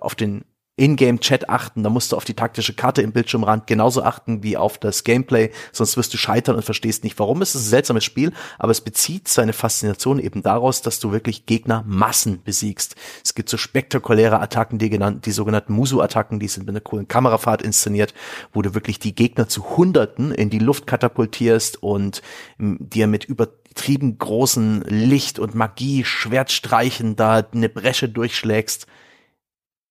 auf 0.00 0.14
den 0.14 0.44
Ingame-Chat 0.80 1.50
achten, 1.50 1.82
da 1.82 1.90
musst 1.90 2.12
du 2.12 2.16
auf 2.16 2.24
die 2.24 2.34
taktische 2.34 2.72
Karte 2.72 3.02
im 3.02 3.12
Bildschirmrand 3.12 3.66
genauso 3.66 4.02
achten 4.02 4.42
wie 4.42 4.56
auf 4.56 4.78
das 4.78 5.04
Gameplay, 5.04 5.50
sonst 5.72 5.98
wirst 5.98 6.14
du 6.14 6.16
scheitern 6.16 6.56
und 6.56 6.64
verstehst 6.64 7.04
nicht, 7.04 7.18
warum. 7.18 7.42
Es 7.42 7.54
ist 7.54 7.66
ein 7.66 7.70
seltsames 7.70 8.04
Spiel, 8.04 8.32
aber 8.58 8.72
es 8.72 8.80
bezieht 8.80 9.28
seine 9.28 9.52
Faszination 9.52 10.18
eben 10.18 10.42
daraus, 10.42 10.80
dass 10.80 10.98
du 10.98 11.12
wirklich 11.12 11.44
Gegner 11.44 11.84
Massen 11.86 12.42
besiegst. 12.42 12.96
Es 13.22 13.34
gibt 13.34 13.50
so 13.50 13.58
spektakuläre 13.58 14.40
Attacken, 14.40 14.78
die 14.78 14.88
genannten, 14.88 15.20
die 15.20 15.32
sogenannten 15.32 15.74
Musu-Attacken, 15.74 16.40
die 16.40 16.48
sind 16.48 16.64
mit 16.64 16.70
einer 16.70 16.80
coolen 16.80 17.08
Kamerafahrt 17.08 17.60
inszeniert, 17.60 18.14
wo 18.54 18.62
du 18.62 18.74
wirklich 18.74 18.98
die 18.98 19.14
Gegner 19.14 19.48
zu 19.48 19.76
Hunderten 19.76 20.32
in 20.32 20.48
die 20.48 20.58
Luft 20.58 20.86
katapultierst 20.86 21.82
und 21.82 22.22
dir 22.58 23.06
mit 23.06 23.26
über 23.26 23.48
trieben 23.74 24.16
großen 24.18 24.82
Licht 24.82 25.38
und 25.38 25.54
Magie, 25.54 26.04
Schwertstreichen 26.04 27.16
da 27.16 27.46
eine 27.52 27.68
Bresche 27.68 28.08
durchschlägst. 28.08 28.86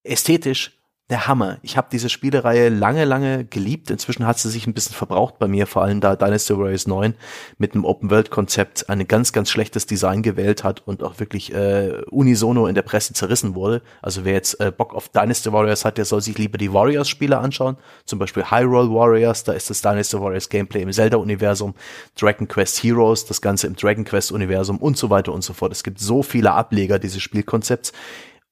Ästhetisch 0.02 0.79
der 1.10 1.26
Hammer. 1.26 1.58
Ich 1.62 1.76
habe 1.76 1.88
diese 1.90 2.08
Spielereihe 2.08 2.68
lange, 2.68 3.04
lange 3.04 3.44
geliebt. 3.44 3.90
Inzwischen 3.90 4.26
hat 4.26 4.38
sie 4.38 4.48
sich 4.48 4.66
ein 4.66 4.74
bisschen 4.74 4.94
verbraucht 4.94 5.38
bei 5.40 5.48
mir, 5.48 5.66
vor 5.66 5.82
allem 5.82 6.00
da 6.00 6.14
Dynasty 6.14 6.56
Warriors 6.56 6.86
9 6.86 7.14
mit 7.58 7.74
einem 7.74 7.84
Open-World-Konzept 7.84 8.88
ein 8.88 9.06
ganz, 9.08 9.32
ganz 9.32 9.50
schlechtes 9.50 9.86
Design 9.86 10.22
gewählt 10.22 10.62
hat 10.62 10.86
und 10.86 11.02
auch 11.02 11.18
wirklich 11.18 11.52
äh, 11.52 12.00
unisono 12.10 12.68
in 12.68 12.76
der 12.76 12.82
Presse 12.82 13.12
zerrissen 13.12 13.56
wurde. 13.56 13.82
Also 14.00 14.24
wer 14.24 14.34
jetzt 14.34 14.60
äh, 14.60 14.70
Bock 14.70 14.94
auf 14.94 15.08
Dynasty 15.08 15.52
Warriors 15.52 15.84
hat, 15.84 15.98
der 15.98 16.04
soll 16.04 16.20
sich 16.20 16.38
lieber 16.38 16.58
die 16.58 16.72
Warriors-Spiele 16.72 17.36
anschauen. 17.36 17.76
Zum 18.04 18.20
Beispiel 18.20 18.44
Hyrule 18.48 18.90
Warriors, 18.90 19.42
da 19.42 19.52
ist 19.52 19.68
das 19.68 19.82
Dynasty 19.82 20.20
Warriors 20.20 20.48
Gameplay 20.48 20.82
im 20.82 20.92
Zelda-Universum, 20.92 21.74
Dragon 22.18 22.46
Quest 22.46 22.84
Heroes, 22.84 23.26
das 23.26 23.42
Ganze 23.42 23.66
im 23.66 23.74
Dragon 23.74 24.04
Quest-Universum 24.04 24.78
und 24.78 24.96
so 24.96 25.10
weiter 25.10 25.32
und 25.32 25.42
so 25.42 25.54
fort. 25.54 25.72
Es 25.72 25.82
gibt 25.82 25.98
so 25.98 26.22
viele 26.22 26.52
Ableger 26.52 27.00
dieses 27.00 27.20
Spielkonzepts 27.20 27.92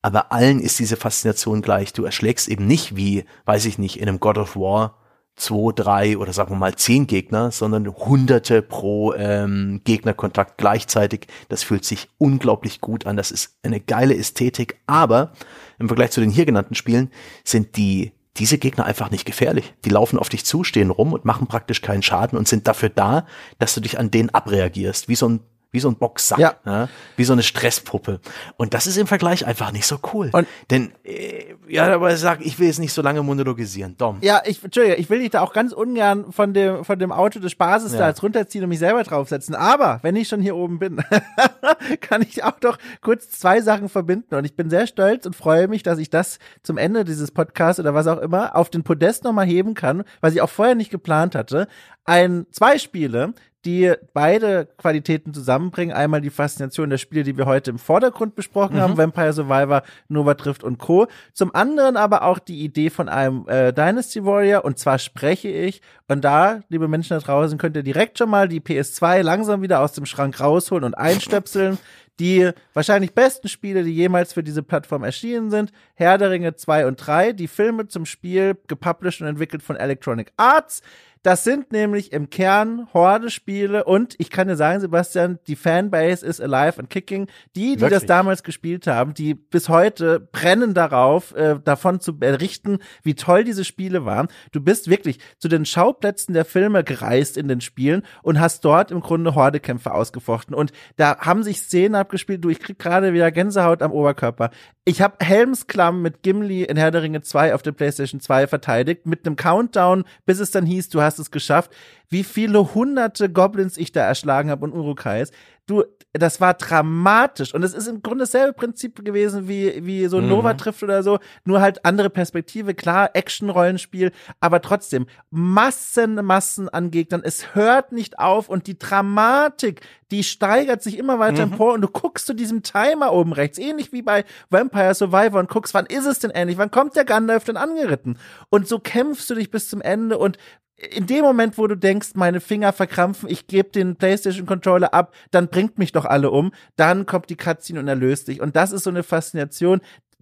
aber 0.09 0.33
allen 0.33 0.61
ist 0.61 0.79
diese 0.79 0.97
Faszination 0.97 1.61
gleich. 1.61 1.93
Du 1.93 2.05
erschlägst 2.05 2.49
eben 2.49 2.67
nicht 2.67 2.97
wie, 2.97 3.27
weiß 3.45 3.67
ich 3.67 3.77
nicht, 3.77 4.01
in 4.01 4.09
einem 4.09 4.21
God 4.21 4.39
of 4.39 4.57
War 4.57 4.97
zwei, 5.37 5.73
drei 5.73 6.17
oder 6.17 6.33
sagen 6.33 6.51
wir 6.51 6.57
mal 6.57 6.75
zehn 6.75 7.07
Gegner, 7.07 7.51
sondern 7.51 7.87
hunderte 7.87 8.63
pro 8.63 9.13
ähm, 9.13 9.83
Gegnerkontakt 9.85 10.57
gleichzeitig. 10.57 11.27
Das 11.51 11.63
fühlt 11.63 11.85
sich 11.85 12.09
unglaublich 12.17 12.81
gut 12.81 13.05
an. 13.07 13.19
Das 13.19 13.31
ist 13.31 13.59
eine 13.63 13.81
geile 13.81 14.17
Ästhetik. 14.17 14.81
Aber 14.87 15.33
im 15.79 15.89
Vergleich 15.89 16.11
zu 16.11 16.21
den 16.21 16.31
hier 16.31 16.47
genannten 16.47 16.75
Spielen 16.75 17.11
sind 17.45 17.77
die 17.77 18.13
diese 18.39 18.57
Gegner 18.57 18.87
einfach 18.87 19.11
nicht 19.11 19.27
gefährlich. 19.27 19.75
Die 19.85 19.91
laufen 19.91 20.19
auf 20.19 20.31
dich 20.31 20.45
zu, 20.47 20.65
stehen 20.65 20.91
rum 20.91 21.13
und 21.13 21.27
machen 21.27 21.49
praktisch 21.49 21.83
keinen 21.83 22.03
Schaden 22.03 22.39
und 22.39 22.49
sind 22.49 22.67
dafür 22.67 22.89
da, 22.89 23.27
dass 23.59 23.75
du 23.75 23.81
dich 23.83 23.99
an 23.99 24.11
denen 24.11 24.31
abreagierst, 24.31 25.09
wie 25.09 25.17
so 25.17 25.29
ein 25.29 25.41
wie 25.71 25.81
so 25.81 25.89
ein 25.89 25.97
Boxsack, 25.97 26.39
ja. 26.39 26.55
ja. 26.65 26.89
wie 27.17 27.25
so 27.25 27.35
eine 27.35 27.43
Stresspuppe. 27.43 28.21
Und 28.57 28.73
das 28.73 28.87
ist 28.87 28.97
im 28.97 29.07
Vergleich 29.07 29.47
einfach 29.47 29.71
nicht 29.71 29.87
so 29.87 29.99
cool. 30.15 30.31
Und 30.33 30.49
Denn, 30.71 30.93
äh, 31.05 31.55
ja, 31.69 31.93
aber 31.93 32.17
sag, 32.17 32.45
ich 32.45 32.59
will 32.59 32.69
jetzt 32.69 32.79
nicht 32.79 32.95
so 32.95 33.03
lange 33.03 33.23
monologisieren. 33.23 33.97
Dom. 33.99 34.19
Ja, 34.23 34.41
ich, 34.47 34.65
Entschuldige, 34.65 34.97
ich 34.97 35.11
will 35.11 35.19
dich 35.19 35.31
da 35.31 35.43
auch 35.43 35.53
ganz 35.53 35.73
ungern 35.73 36.33
von 36.33 36.55
dem, 36.55 36.85
von 36.85 36.99
dem 36.99 37.13
Auto 37.13 37.39
des 37.39 37.53
Spaßes 37.53 37.93
ja. 37.93 37.99
da 37.99 38.09
jetzt 38.09 38.23
runterziehen 38.23 38.65
und 38.65 38.71
mich 38.71 38.79
selber 38.79 39.03
draufsetzen. 39.03 39.55
Aber, 39.55 39.99
wenn 40.03 40.17
ich 40.17 40.29
schon 40.29 40.41
hier 40.41 40.57
oben 40.57 40.79
bin, 40.79 41.03
kann 42.01 42.23
ich 42.23 42.45
auch 42.45 42.59
doch 42.61 42.79
kurz 43.03 43.29
zwei 43.31 43.61
Sachen 43.61 43.91
verbinden. 43.91 44.37
Und 44.37 44.47
ich 44.47 44.57
bin 44.57 44.71
sehr 44.71 44.87
stolz 44.87 45.27
und 45.27 45.37
freue 45.37 45.69
mich, 45.69 45.83
dass 45.83 45.99
ich 45.99 46.09
das 46.09 46.39
zum 46.63 46.79
Ende 46.79 47.05
dieses 47.05 47.31
Podcasts 47.31 47.79
oder 47.79 47.93
was 47.93 48.07
auch 48.07 48.19
immer 48.19 48.57
auf 48.57 48.71
den 48.71 48.85
Podest 48.85 49.25
nochmal 49.25 49.47
heben 49.47 49.75
kann, 49.75 50.05
was 50.23 50.33
ich 50.33 50.41
auch 50.41 50.51
vorher 50.51 50.75
nicht 50.75 50.91
geplant 50.91 51.35
hatte. 51.35 51.69
Ein, 52.05 52.47
zwei 52.53 52.79
Spiele, 52.79 53.35
die 53.69 53.93
beide 54.15 54.67
Qualitäten 54.79 55.35
zusammenbringen. 55.35 55.95
Einmal 55.95 56.23
die 56.23 56.31
Faszination 56.31 56.89
der 56.89 56.97
Spiele, 56.97 57.23
die 57.23 57.37
wir 57.37 57.45
heute 57.45 57.71
im 57.71 57.79
Vordergrund 57.79 58.35
besprochen 58.35 58.77
mhm. 58.77 58.81
haben, 58.81 58.97
Vampire 58.97 59.35
Survivor, 59.35 59.83
Nova 60.09 60.33
Drift 60.33 60.65
und 60.65 60.79
Co. 60.79 61.07
Zum 61.35 61.55
anderen 61.55 61.99
aber 61.99 62.23
auch 62.23 62.39
die 62.39 62.65
Idee 62.65 62.89
von 62.89 63.11
einem 63.11 63.47
äh, 63.47 63.75
Dynasty 63.75 64.25
Warrior 64.25 64.65
und 64.65 64.79
zwar 64.79 64.99
spreche 64.99 65.49
ich 65.49 65.83
und 66.09 66.25
da, 66.25 66.61
liebe 66.71 66.89
Menschen 66.89 67.11
da 67.11 67.19
draußen, 67.19 67.59
könnt 67.59 67.77
ihr 67.77 67.83
direkt 67.83 68.17
schon 68.17 68.31
mal 68.31 68.49
die 68.49 68.61
PS2 68.61 69.21
langsam 69.21 69.61
wieder 69.61 69.81
aus 69.81 69.93
dem 69.93 70.07
Schrank 70.07 70.41
rausholen 70.41 70.85
und 70.85 70.95
einstöpseln. 70.95 71.77
Die 72.21 72.51
wahrscheinlich 72.75 73.15
besten 73.15 73.47
Spiele, 73.47 73.85
die 73.85 73.95
jemals 73.95 74.33
für 74.33 74.43
diese 74.43 74.65
Plattform 74.65 75.05
erschienen 75.05 75.53
sind. 75.53 75.71
Herr 75.95 76.19
der 76.19 76.31
Ringe 76.31 76.57
2 76.57 76.87
und 76.87 76.97
3, 76.97 77.33
die 77.33 77.47
Filme 77.47 77.87
zum 77.87 78.07
Spiel, 78.07 78.57
gepublished 78.67 79.21
und 79.21 79.29
entwickelt 79.29 79.63
von 79.63 79.77
Electronic 79.77 80.33
Arts. 80.37 80.83
Das 81.23 81.45
sind 81.45 81.73
nämlich 81.73 82.13
im 82.13 82.31
Kern 82.31 82.89
Horde-Spiele 82.93 83.85
und 83.85 84.15
ich 84.19 84.31
kann 84.31 84.49
dir 84.49 84.57
sagen, 84.57 84.81
Sebastian, 84.81 85.39
die 85.47 85.57
Fanbase 85.57 86.25
ist 86.25 86.41
alive 86.41 86.79
and 86.79 86.91
kicking. 86.91 87.27
Die, 87.57 87.77
die 87.77 87.81
Wirklich? 87.81 88.01
das 88.01 88.07
damals 88.07 88.43
gespielt 88.43 88.87
haben, 88.87 89.15
die 89.15 89.35
bis 89.35 89.69
heute 89.69 90.21
brennen 90.21 90.75
darauf, 90.75 91.35
äh, 91.35 91.59
davon 91.63 92.01
zu 92.01 92.19
berichten, 92.19 92.79
wie 93.03 93.15
toll 93.15 93.45
diese 93.45 93.65
Spiele 93.65 94.05
waren. 94.05 94.29
Du 94.53 94.61
bist 94.61 94.89
wirklich 94.89 95.19
zu 95.39 95.49
den 95.49 95.65
Schauplätzen 95.65 96.35
der 96.35 96.45
Filme 96.45 96.85
gereist 96.85 97.37
in 97.37 97.49
den 97.49 97.61
Spielen 97.61 98.03
und 98.23 98.41
hast 98.41 98.65
dort 98.65 98.91
im 98.91 99.01
Grunde 99.01 99.35
Hordekämpfe 99.35 99.93
ausgefochten. 99.93 100.55
Und 100.55 100.73
da 100.97 101.19
haben 101.19 101.43
sich 101.43 101.59
Szenen 101.59 101.95
abgespielt, 101.95 102.45
du, 102.45 102.49
ich 102.49 102.61
krieg 102.61 102.79
gerade 102.79 103.13
wieder 103.13 103.31
Gänsehaut 103.33 103.83
am 103.83 103.93
Oberkörper. 103.93 104.51
Ich 104.85 105.03
habe 105.03 105.17
Helmsklamm 105.23 106.01
mit 106.01 106.23
Gimli 106.23 106.63
in 106.63 106.79
Herr 106.79 106.91
der 106.91 107.03
Ringe 107.03 107.21
2 107.21 107.55
auf 107.55 107.61
der 107.61 107.73
PlayStation 107.73 108.21
2 108.21 108.47
verteidigt, 108.47 109.05
mit 109.05 109.27
einem 109.27 109.37
Countdown, 109.37 110.05
bis 110.25 110.41
es 110.41 110.51
dann 110.51 110.65
hieß, 110.65 110.89
du 110.89 111.03
hast 111.03 111.08
es 111.17 111.31
geschafft, 111.31 111.71
wie 112.11 112.25
viele 112.25 112.75
hunderte 112.75 113.31
Goblins 113.31 113.77
ich 113.77 113.93
da 113.93 114.01
erschlagen 114.01 114.51
habe 114.51 114.65
und 114.65 114.73
Urukais. 114.73 115.31
Du, 115.67 115.85
das 116.15 116.41
war 116.41 116.55
dramatisch. 116.55 117.53
Und 117.53 117.63
es 117.63 117.75
ist 117.75 117.87
im 117.87 118.01
Grunde 118.01 118.23
dasselbe 118.23 118.55
Prinzip 118.55 119.05
gewesen 119.05 119.49
wie, 119.49 119.85
wie 119.85 120.07
so 120.07 120.19
mhm. 120.19 120.29
Nova 120.29 120.55
trifft 120.55 120.83
oder 120.83 121.03
so. 121.03 121.19
Nur 121.45 121.61
halt 121.61 121.85
andere 121.85 122.09
Perspektive. 122.09 122.75
Klar, 122.75 123.11
Action-Rollenspiel. 123.13 124.13
Aber 124.41 124.63
trotzdem, 124.63 125.07
Massen, 125.31 126.15
Massen 126.25 126.71
an 126.71 126.91
Gegnern. 126.91 127.21
Es 127.23 127.55
hört 127.55 127.93
nicht 127.93 128.19
auf 128.19 128.49
und 128.49 128.67
die 128.67 128.79
Dramatik, 128.79 129.83
die 130.11 130.25
steigert 130.25 130.83
sich 130.83 130.97
immer 130.97 131.19
weiter 131.19 131.45
mhm. 131.45 131.53
empor 131.53 131.75
und 131.75 131.83
du 131.83 131.89
guckst 131.89 132.27
zu 132.27 132.33
diesem 132.33 132.63
Timer 132.63 133.13
oben 133.13 133.35
rechts, 133.35 133.59
ähnlich 133.59 133.93
wie 133.93 134.01
bei 134.01 134.25
Vampire 134.49 134.95
Survivor 134.95 135.39
und 135.39 135.51
guckst, 135.51 135.75
wann 135.75 135.85
ist 135.85 136.07
es 136.07 136.19
denn 136.19 136.31
endlich? 136.31 136.57
Wann 136.57 136.71
kommt 136.71 136.97
der 136.97 137.05
Gandalf 137.05 137.45
denn 137.45 137.59
angeritten? 137.59 138.19
Und 138.49 138.67
so 138.67 138.79
kämpfst 138.79 139.29
du 139.29 139.35
dich 139.35 139.51
bis 139.51 139.69
zum 139.69 139.83
Ende 139.83 140.17
und 140.17 140.39
in 140.79 141.07
dem 141.07 141.25
Moment, 141.25 141.59
wo 141.59 141.67
du 141.67 141.77
denkst, 141.77 142.11
meine 142.15 142.41
Finger 142.41 142.73
verkrampfen, 142.73 143.29
ich 143.29 143.49
gebe 143.49 143.71
den 143.71 143.97
PlayStation 143.97 144.47
Controller 144.47 144.95
ab, 144.95 145.13
dann 145.33 145.49
bringt 145.49 145.77
mich 145.77 145.91
doch 145.91 146.05
alle 146.05 146.31
um, 146.31 146.53
dann 146.77 147.05
kommt 147.05 147.31
die 147.31 147.37
Cutscene 147.37 147.81
und 147.81 147.89
erlöst 147.89 148.29
dich. 148.29 148.41
Und 148.41 148.55
das 148.55 148.71
ist 148.71 148.85
so 148.85 148.91
eine 148.91 149.03
Faszination, 149.03 149.81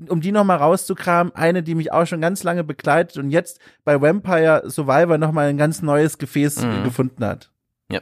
um 0.08 0.20
die 0.20 0.32
nochmal 0.32 0.56
rauszukramen, 0.56 1.34
eine, 1.34 1.62
die 1.62 1.74
mich 1.74 1.92
auch 1.92 2.06
schon 2.06 2.22
ganz 2.22 2.42
lange 2.42 2.64
begleitet 2.64 3.18
und 3.18 3.30
jetzt 3.30 3.60
bei 3.84 4.00
Vampire 4.00 4.62
Survivor 4.66 5.18
nochmal 5.18 5.48
ein 5.48 5.58
ganz 5.58 5.82
neues 5.82 6.16
Gefäß 6.16 6.62
mhm. 6.62 6.84
gefunden 6.84 7.24
hat. 7.24 7.50
Ja. 7.90 8.00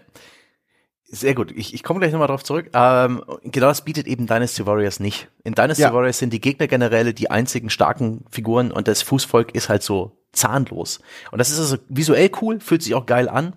Sehr 1.03 1.35
gut. 1.35 1.53
Ich, 1.53 1.75
ich 1.75 1.83
komme 1.83 2.01
gleich 2.01 2.13
nochmal 2.13 2.29
drauf 2.29 2.43
zurück. 2.43 2.71
Ähm, 2.73 3.23
genau 3.43 3.67
das 3.67 3.85
bietet 3.85 4.07
eben 4.07 4.27
Dynasty 4.27 4.67
Warriors 4.67 4.99
nicht. 4.99 5.29
In 5.45 5.55
Dynasty 5.55 5.83
ja. 5.83 5.93
Warriors 5.93 6.19
sind 6.19 6.33
die 6.33 6.41
Gegnergeneräle 6.41 7.15
die 7.15 7.31
einzigen 7.31 7.71
starken 7.71 8.25
Figuren 8.31 8.73
und 8.73 8.89
das 8.89 9.03
Fußvolk 9.03 9.55
ist 9.55 9.69
halt 9.69 9.83
so 9.83 10.24
zahnlos. 10.35 11.01
Und 11.31 11.39
das 11.39 11.51
ist 11.51 11.59
also 11.59 11.77
visuell 11.89 12.31
cool, 12.41 12.61
fühlt 12.61 12.83
sich 12.83 12.95
auch 12.95 13.07
geil 13.07 13.29
an, 13.29 13.55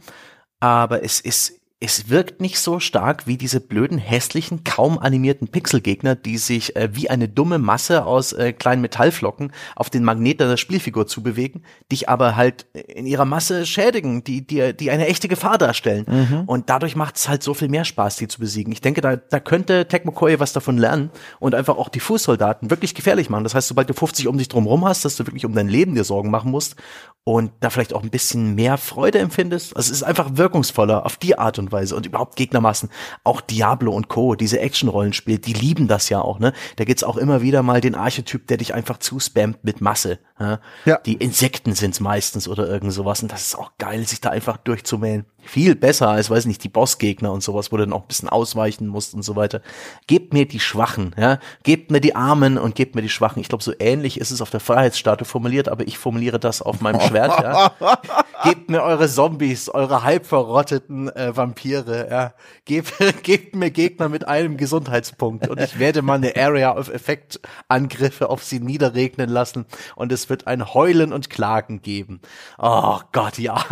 aber 0.60 1.04
es 1.04 1.20
ist 1.20 1.60
es 1.80 2.10
wirkt 2.10 2.41
nicht 2.41 2.60
so 2.60 2.80
stark 2.80 3.28
wie 3.28 3.38
diese 3.38 3.60
blöden, 3.60 3.99
hässlichen, 3.99 4.64
kaum 4.64 4.98
animierten 4.98 5.49
Pixelgegner, 5.49 6.16
die 6.16 6.40
sich 6.40 6.76
äh, 6.76 6.90
wie 6.94 7.12
eine 7.12 7.30
dumme 7.30 7.60
Masse 7.60 8.06
aus 8.06 8.34
äh, 8.34 8.52
kleinen 8.52 8.82
Metallflocken 8.82 9.52
auf 9.76 9.91
den 9.91 10.04
Magnet 10.04 10.40
der 10.40 10.58
Spielfigur 10.58 11.06
zubewegen, 11.06 11.64
dich 11.91 12.10
aber 12.10 12.36
halt 12.36 12.66
in 12.74 13.06
ihrer 13.06 13.26
Masse 13.26 13.68
schädigen, 13.68 14.24
die, 14.24 14.45
die, 14.45 14.76
die 14.76 14.90
eine 14.90 15.06
echte 15.06 15.28
Gefahr 15.28 15.60
darstellen. 15.60 16.06
Mhm. 16.08 16.44
Und 16.48 16.72
dadurch 16.72 16.95
macht 16.95 17.18
es 17.18 17.30
halt 17.30 17.44
so 17.44 17.54
viel 17.54 17.70
mehr 17.70 17.86
Spaß, 17.86 18.16
die 18.16 18.28
zu 18.28 18.40
besiegen. 18.40 18.74
Ich 18.74 18.82
denke, 18.82 19.02
da, 19.02 19.16
da 19.16 19.40
könnte 19.40 19.88
Tecmo 19.88 20.12
Koei 20.12 20.40
was 20.40 20.54
davon 20.54 20.80
lernen 20.80 21.12
und 21.40 21.54
einfach 21.54 21.78
auch 21.78 21.90
die 21.90 21.99
Fußsoldaten 21.99 22.72
wirklich 22.72 22.95
gefährlich 22.95 23.30
machen. 23.30 23.44
Das 23.44 23.54
heißt, 23.54 23.68
sobald 23.68 23.88
du 23.88 23.94
50 23.94 24.28
um 24.28 24.40
dich 24.40 24.48
drum 24.48 24.66
rum 24.66 24.84
hast, 24.84 25.06
dass 25.06 25.16
du 25.16 25.28
wirklich 25.28 25.45
um 25.45 25.54
dein 25.54 25.68
Leben 25.68 25.94
dir 25.94 26.04
Sorgen 26.04 26.32
machen 26.32 26.49
musst 26.49 26.76
und 27.24 27.52
da 27.60 27.70
vielleicht 27.70 27.94
auch 27.94 28.04
ein 28.04 28.10
bisschen 28.10 28.56
mehr 28.56 28.78
Freude 28.78 29.20
empfindest. 29.20 29.76
Also 29.76 29.91
es 29.91 29.98
ist 29.98 30.04
einfach 30.04 30.30
wirkungsvoller 30.34 31.06
auf 31.06 31.18
die 31.18 31.38
Art 31.38 31.60
und 31.60 31.66
Weise 31.72 31.95
und 31.95 32.06
überhaupt 32.06 32.35
Gegnermassen. 32.35 32.89
Auch 33.23 33.41
Diablo 33.41 33.91
und 33.91 34.07
Co., 34.07 34.35
diese 34.35 34.60
Action-Rollenspiele, 34.60 35.39
die 35.39 35.53
lieben 35.53 35.88
das 35.88 36.10
ja 36.10 36.22
auch, 36.22 36.39
ne? 36.39 36.53
Da 36.76 36.85
gibt's 36.85 37.03
auch 37.03 37.18
immer 37.18 37.41
wieder 37.41 37.64
mal 37.64 37.81
den 37.81 37.95
Archetyp, 37.95 38.48
der 38.48 38.57
dich 38.57 38.73
einfach 38.73 38.98
zuspammt 38.98 39.64
mit 39.64 39.81
Masse. 39.81 40.19
Ja? 40.39 40.60
ja. 40.85 40.99
Die 41.06 41.15
Insekten 41.15 41.73
sind's 41.73 41.99
meistens 41.99 42.48
oder 42.48 42.68
irgend 42.68 42.94
sowas 42.94 43.22
und 43.22 43.31
das 43.31 43.48
ist 43.48 43.56
auch 43.56 43.72
geil, 43.77 44.07
sich 44.07 44.22
da 44.22 44.30
einfach 44.30 44.57
durchzumähen 44.57 45.26
viel 45.48 45.76
besser 45.76 46.10
als, 46.10 46.30
weiß 46.30 46.45
nicht, 46.45 46.64
die 46.64 46.69
Bossgegner 46.69 47.32
und 47.32 47.41
sowas, 47.41 47.72
wo 47.72 47.78
du 47.78 47.84
dann 47.84 47.94
auch 47.94 48.02
ein 48.02 48.07
bisschen 48.07 48.30
ausweichen 48.30 48.88
musst 48.88 49.14
und 49.14 49.24
so 49.24 49.36
weiter. 49.36 49.61
Gebt 50.07 50.34
mir 50.34 50.48
die 50.48 50.60
Schwachen, 50.60 51.15
ja. 51.18 51.40
Gebt 51.64 51.91
mir 51.91 52.02
die 52.02 52.15
Armen 52.15 52.57
und 52.57 52.76
gebt 52.76 52.95
mir 52.95 53.02
die 53.02 53.10
Schwachen. 53.10 53.40
Ich 53.40 53.49
glaube, 53.49 53.64
so 53.64 53.74
ähnlich 53.80 54.19
ist 54.19 54.32
es 54.32 54.41
auf 54.41 54.49
der 54.49 54.60
Freiheitsstatue 54.60 55.26
formuliert, 55.26 55.69
aber 55.69 55.88
ich 55.88 55.98
formuliere 55.98 56.40
das 56.40 56.61
auf 56.61 56.82
meinem 56.82 57.02
Schwert, 57.02 57.40
ja. 57.41 57.72
gebt 58.44 58.69
mir 58.69 58.84
eure 58.84 59.07
Zombies, 59.07 59.69
eure 59.69 60.03
halb 60.03 60.26
verrotteten 60.26 61.10
äh, 61.10 61.36
Vampire, 61.36 62.07
ja. 62.10 62.34
Gebt, 62.65 62.94
gebt 63.24 63.56
mir 63.56 63.72
Gegner 63.72 64.10
mit 64.10 64.28
einem 64.28 64.57
Gesundheitspunkt 64.57 65.48
und 65.48 65.61
ich 65.61 65.80
werde 65.80 66.02
mal 66.02 66.15
eine 66.15 66.36
Area 66.36 66.78
of 66.78 66.90
Effect 66.90 67.40
Angriffe 67.68 68.30
auf 68.30 68.44
sie 68.44 68.60
niederregnen 68.60 69.30
lassen 69.30 69.65
und 69.95 70.11
es 70.11 70.30
wird 70.30 70.48
ein 70.48 70.74
Heulen 70.74 71.14
und 71.14 71.30
Klagen 71.30 71.82
geben. 71.82 72.22
Oh 72.57 72.99
Gott, 73.11 73.38
ja. 73.38 73.64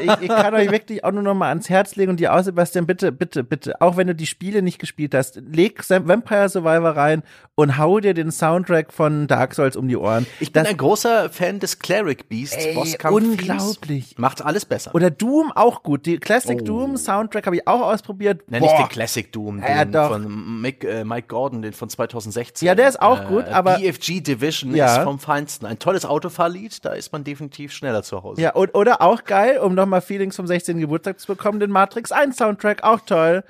ich, 0.00 0.22
ich 0.22 0.28
kann 0.28 0.54
euch 0.54 0.70
wirklich 0.70 1.04
auch 1.04 1.15
nur 1.16 1.24
noch 1.24 1.34
mal 1.34 1.48
ans 1.48 1.68
Herz 1.68 1.96
legen 1.96 2.10
und 2.10 2.20
dir 2.20 2.32
aus, 2.32 2.44
Sebastian, 2.44 2.86
bitte, 2.86 3.12
bitte, 3.12 3.42
bitte, 3.42 3.80
auch 3.80 3.96
wenn 3.96 4.06
du 4.06 4.14
die 4.14 4.26
Spiele 4.26 4.62
nicht 4.62 4.78
gespielt 4.78 5.14
hast, 5.14 5.40
leg 5.50 5.82
Vampire 5.88 6.48
Survivor 6.48 6.90
rein 6.90 7.22
und 7.54 7.78
hau 7.78 8.00
dir 8.00 8.14
den 8.14 8.30
Soundtrack 8.30 8.92
von 8.92 9.26
Dark 9.26 9.54
Souls 9.54 9.76
um 9.76 9.88
die 9.88 9.96
Ohren. 9.96 10.26
Ich 10.40 10.52
bin 10.52 10.62
das, 10.62 10.70
ein 10.70 10.76
großer 10.76 11.30
Fan 11.30 11.58
des 11.58 11.78
Cleric 11.78 12.28
Beast 12.28 12.56
ey, 12.56 12.76
Unglaublich. 13.10 14.18
Macht 14.18 14.44
alles 14.44 14.64
besser. 14.64 14.94
Oder 14.94 15.10
Doom 15.10 15.52
auch 15.54 15.82
gut. 15.82 16.06
Die 16.06 16.18
Classic 16.18 16.58
oh. 16.60 16.64
Doom 16.64 16.96
Soundtrack 16.96 17.46
habe 17.46 17.56
ich 17.56 17.66
auch 17.66 17.80
ausprobiert. 17.80 18.50
Nenn 18.50 18.62
ich 18.62 18.70
den 18.70 18.88
Classic 18.88 19.32
Doom, 19.32 19.60
den 19.60 19.76
ja, 19.76 19.84
doch. 19.84 20.10
von 20.10 20.60
Mick, 20.60 20.84
äh, 20.84 21.04
Mike 21.04 21.28
Gordon, 21.28 21.62
den 21.62 21.72
von 21.72 21.88
2016. 21.88 22.66
Ja, 22.66 22.74
der 22.74 22.88
ist 22.88 23.00
auch 23.00 23.22
äh, 23.22 23.26
gut, 23.26 23.44
aber 23.48 23.78
BFG 23.78 24.20
Division 24.20 24.74
ja. 24.74 24.96
ist 24.96 25.02
vom 25.02 25.18
Feinsten. 25.18 25.66
Ein 25.66 25.78
tolles 25.78 26.04
Autofahrlied, 26.04 26.84
da 26.84 26.92
ist 26.92 27.12
man 27.12 27.24
definitiv 27.24 27.72
schneller 27.72 28.02
zu 28.02 28.22
Hause. 28.22 28.42
Ja, 28.42 28.52
und, 28.52 28.74
oder 28.74 29.00
auch 29.00 29.24
geil, 29.24 29.58
um 29.58 29.74
nochmal 29.74 30.00
Feelings 30.00 30.36
vom 30.36 30.46
16. 30.46 30.78
Geburtstag 30.78 31.05
zu 31.14 31.28
bekommen, 31.28 31.60
den 31.60 31.70
Matrix 31.70 32.12
1 32.12 32.36
Soundtrack, 32.36 32.82
auch 32.82 33.00
toll. 33.00 33.44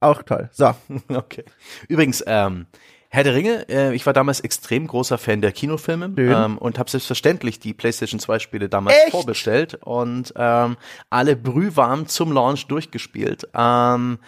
Auch 0.00 0.22
toll. 0.22 0.50
So. 0.52 0.74
Okay. 1.08 1.44
Übrigens, 1.88 2.22
ähm, 2.26 2.66
Herr 3.08 3.22
der 3.22 3.34
Ringe, 3.34 3.68
äh, 3.68 3.94
ich 3.94 4.04
war 4.06 4.12
damals 4.12 4.40
extrem 4.40 4.88
großer 4.88 5.18
Fan 5.18 5.40
der 5.40 5.52
Kinofilme 5.52 6.12
ähm, 6.18 6.58
und 6.58 6.80
habe 6.80 6.90
selbstverständlich 6.90 7.60
die 7.60 7.72
PlayStation 7.72 8.18
2 8.18 8.40
Spiele 8.40 8.68
damals 8.68 8.96
Echt? 8.96 9.12
vorbestellt 9.12 9.78
und 9.82 10.34
ähm, 10.36 10.76
alle 11.10 11.36
brühwarm 11.36 12.08
zum 12.08 12.32
Launch 12.32 12.66
durchgespielt. 12.66 13.48
Ähm, 13.54 14.18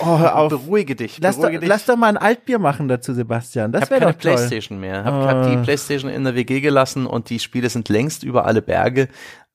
Oh, 0.00 0.18
hör 0.18 0.36
auf. 0.36 0.50
Beruhige 0.50 0.94
dich. 0.94 1.18
Lass, 1.20 1.36
beruhige 1.36 1.56
doch, 1.56 1.60
dich. 1.62 1.68
lass 1.68 1.84
doch 1.86 1.96
mal 1.96 2.08
ein 2.08 2.16
Altbier 2.16 2.58
machen 2.58 2.86
dazu, 2.86 3.12
Sebastian. 3.12 3.72
Das 3.72 3.90
wäre 3.90 4.00
doch 4.00 4.12
toll. 4.12 4.34
Playstation 4.34 4.78
mehr. 4.78 5.04
Hab, 5.04 5.14
oh. 5.14 5.26
hab 5.26 5.50
die 5.50 5.56
Playstation 5.56 6.10
in 6.10 6.22
der 6.24 6.34
WG 6.36 6.60
gelassen 6.60 7.06
und 7.06 7.28
die 7.28 7.40
Spiele 7.40 7.68
sind 7.70 7.88
längst 7.88 8.22
über 8.22 8.46
alle 8.46 8.62
Berge. 8.62 9.08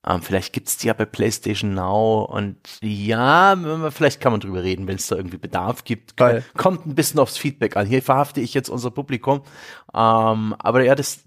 Ähm, 0.07 0.21
vielleicht 0.21 0.53
gibt's 0.53 0.77
die 0.77 0.87
ja 0.87 0.93
bei 0.93 1.05
PlayStation 1.05 1.73
Now 1.73 2.25
und 2.25 2.57
ja, 2.81 3.57
vielleicht 3.89 4.21
kann 4.21 4.33
man 4.33 4.39
drüber 4.39 4.61
reden, 4.61 4.87
wenn 4.87 4.97
es 4.97 5.07
da 5.07 5.15
irgendwie 5.15 5.37
Bedarf 5.37 5.83
gibt. 5.83 6.15
Geil. 6.15 6.43
Kommt 6.55 6.85
ein 6.85 6.95
bisschen 6.95 7.19
aufs 7.19 7.37
Feedback 7.37 7.75
an. 7.75 7.87
Hier 7.87 8.03
verhafte 8.03 8.41
ich 8.41 8.53
jetzt 8.53 8.69
unser 8.69 8.91
Publikum. 8.91 9.41
Ähm, 9.93 10.55
aber 10.59 10.83
ja, 10.83 10.93
das, 10.93 11.23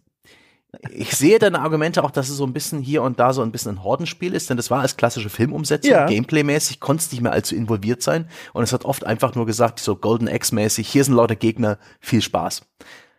ich 0.90 1.12
sehe 1.16 1.38
deine 1.38 1.60
Argumente 1.60 2.04
auch, 2.04 2.10
dass 2.12 2.28
es 2.28 2.36
so 2.36 2.44
ein 2.44 2.52
bisschen 2.52 2.80
hier 2.80 3.02
und 3.02 3.18
da 3.18 3.32
so 3.32 3.42
ein 3.42 3.50
bisschen 3.50 3.76
ein 3.76 3.82
Hordenspiel 3.82 4.34
ist, 4.34 4.50
denn 4.50 4.56
das 4.56 4.70
war 4.70 4.82
als 4.82 4.96
klassische 4.96 5.30
Filmumsetzung, 5.30 5.90
ja. 5.90 6.06
Gameplay-mäßig, 6.06 6.78
konntest 6.78 7.12
nicht 7.12 7.22
mehr 7.22 7.32
allzu 7.32 7.56
involviert 7.56 8.02
sein 8.02 8.28
und 8.52 8.62
es 8.62 8.72
hat 8.72 8.84
oft 8.84 9.04
einfach 9.04 9.34
nur 9.34 9.46
gesagt, 9.46 9.80
so 9.80 9.96
Golden 9.96 10.28
X-mäßig, 10.28 10.88
hier 10.88 11.02
sind 11.02 11.14
lauter 11.14 11.36
Gegner, 11.36 11.78
viel 12.00 12.22
Spaß. 12.22 12.62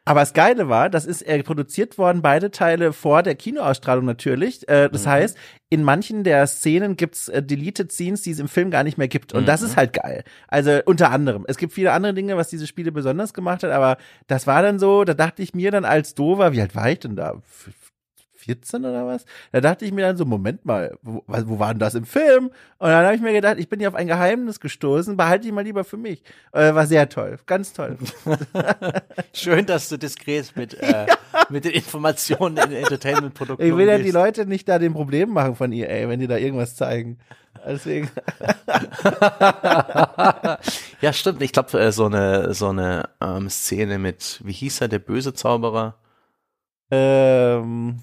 Aber 0.09 0.21
das 0.21 0.33
Geile 0.33 0.69
war, 0.69 0.89
das 0.89 1.05
ist 1.05 1.21
äh, 1.21 1.43
produziert 1.43 1.99
worden, 1.99 2.23
beide 2.23 2.49
Teile 2.49 2.93
vor 2.93 3.21
der 3.21 3.35
Kinoausstrahlung 3.35 4.05
natürlich. 4.05 4.67
Äh, 4.67 4.89
das 4.89 5.05
mhm. 5.05 5.09
heißt, 5.09 5.37
in 5.69 5.83
manchen 5.83 6.23
der 6.23 6.47
Szenen 6.47 6.97
gibt's 6.97 7.27
äh, 7.27 7.43
Deleted 7.43 7.91
Scenes, 7.91 8.23
die 8.23 8.31
es 8.31 8.39
im 8.39 8.47
Film 8.47 8.71
gar 8.71 8.83
nicht 8.83 8.97
mehr 8.97 9.07
gibt. 9.07 9.35
Und 9.35 9.43
mhm. 9.43 9.45
das 9.45 9.61
ist 9.61 9.77
halt 9.77 9.93
geil. 9.93 10.23
Also 10.47 10.79
unter 10.85 11.11
anderem. 11.11 11.45
Es 11.47 11.57
gibt 11.57 11.73
viele 11.73 11.91
andere 11.91 12.15
Dinge, 12.15 12.37
was 12.37 12.47
diese 12.47 12.65
Spiele 12.65 12.91
besonders 12.91 13.35
gemacht 13.35 13.61
hat, 13.61 13.69
aber 13.69 13.97
das 14.25 14.47
war 14.47 14.63
dann 14.63 14.79
so, 14.79 15.03
da 15.03 15.13
dachte 15.13 15.43
ich 15.43 15.53
mir 15.53 15.69
dann 15.69 15.85
als 15.85 16.15
Dover, 16.15 16.53
wie 16.53 16.61
alt 16.61 16.73
war 16.73 16.89
ich 16.89 17.01
denn 17.01 17.15
da? 17.15 17.35
14 18.39 18.85
oder 18.85 19.05
was? 19.05 19.25
Da 19.51 19.61
dachte 19.61 19.85
ich 19.85 19.91
mir 19.91 20.01
dann 20.01 20.17
so, 20.17 20.25
Moment 20.25 20.65
mal, 20.65 20.97
wo, 21.01 21.23
wo 21.27 21.59
war 21.59 21.73
denn 21.73 21.79
das 21.79 21.95
im 21.95 22.05
Film? 22.05 22.45
Und 22.77 22.89
dann 22.89 23.05
habe 23.05 23.15
ich 23.15 23.21
mir 23.21 23.33
gedacht, 23.33 23.57
ich 23.59 23.67
bin 23.67 23.79
hier 23.79 23.89
auf 23.89 23.95
ein 23.95 24.07
Geheimnis 24.07 24.59
gestoßen, 24.59 25.17
behalte 25.17 25.47
ich 25.47 25.53
mal 25.53 25.63
lieber 25.63 25.83
für 25.83 25.97
mich. 25.97 26.23
Äh, 26.53 26.73
war 26.73 26.87
sehr 26.87 27.09
toll, 27.09 27.37
ganz 27.45 27.73
toll. 27.73 27.97
Schön, 29.33 29.65
dass 29.65 29.89
du 29.89 29.97
diskret 29.97 30.55
mit, 30.55 30.73
äh, 30.75 30.89
ja. 31.07 31.17
mit 31.49 31.65
den 31.65 31.71
Informationen 31.71 32.57
in 32.57 32.71
Entertainment-Produkten 32.71 33.65
Ich 33.65 33.75
will 33.75 33.87
ja 33.87 33.97
die 33.97 34.11
Leute 34.11 34.45
nicht 34.45 34.69
da 34.69 34.79
den 34.79 34.93
Problem 34.93 35.29
machen 35.29 35.55
von 35.55 35.71
EA, 35.71 36.07
wenn 36.07 36.19
die 36.19 36.27
da 36.27 36.37
irgendwas 36.37 36.75
zeigen. 36.75 37.19
Deswegen. 37.65 38.09
ja, 41.01 41.11
stimmt. 41.11 41.41
Ich 41.41 41.51
glaube, 41.51 41.77
äh, 41.79 41.91
so 41.91 42.05
eine, 42.05 42.53
so 42.53 42.69
eine 42.69 43.09
ähm, 43.19 43.49
Szene 43.49 43.99
mit, 43.99 44.39
wie 44.43 44.53
hieß 44.53 44.81
er, 44.81 44.87
der 44.87 44.99
böse 44.99 45.33
Zauberer? 45.33 45.95
Ähm, 46.91 47.99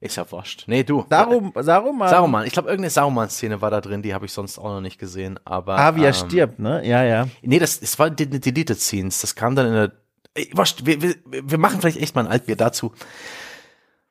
ist 0.00 0.16
ja 0.16 0.30
wurscht. 0.30 0.64
Nee, 0.66 0.82
du. 0.82 1.04
Sarum, 1.10 1.52
Saruman. 1.54 2.08
Saruman. 2.08 2.46
Ich 2.46 2.54
glaube, 2.54 2.68
irgendeine 2.68 2.90
Saruman-Szene 2.90 3.60
war 3.60 3.70
da 3.70 3.82
drin, 3.82 4.00
die 4.02 4.14
habe 4.14 4.24
ich 4.24 4.32
sonst 4.32 4.58
auch 4.58 4.64
noch 4.64 4.80
nicht 4.80 4.98
gesehen. 4.98 5.38
Aber, 5.44 5.78
ah, 5.78 5.94
wie 5.94 6.02
er 6.02 6.08
ähm, 6.08 6.14
stirbt, 6.14 6.58
ne? 6.58 6.86
Ja, 6.86 7.04
ja. 7.04 7.28
Nee, 7.42 7.58
das, 7.58 7.80
das 7.80 7.98
war 7.98 8.08
die, 8.08 8.26
die 8.26 8.40
Deleted 8.40 8.80
Scenes. 8.80 9.20
Das 9.20 9.34
kam 9.34 9.54
dann 9.54 9.66
in 9.66 9.72
der. 9.74 9.92
Ey, 10.32 10.50
wurscht, 10.54 10.86
wir, 10.86 11.02
wir, 11.02 11.16
wir 11.26 11.58
machen 11.58 11.80
vielleicht 11.80 11.98
echt 11.98 12.14
mal 12.14 12.24
ein 12.24 12.30
Altbier 12.30 12.56
dazu. 12.56 12.92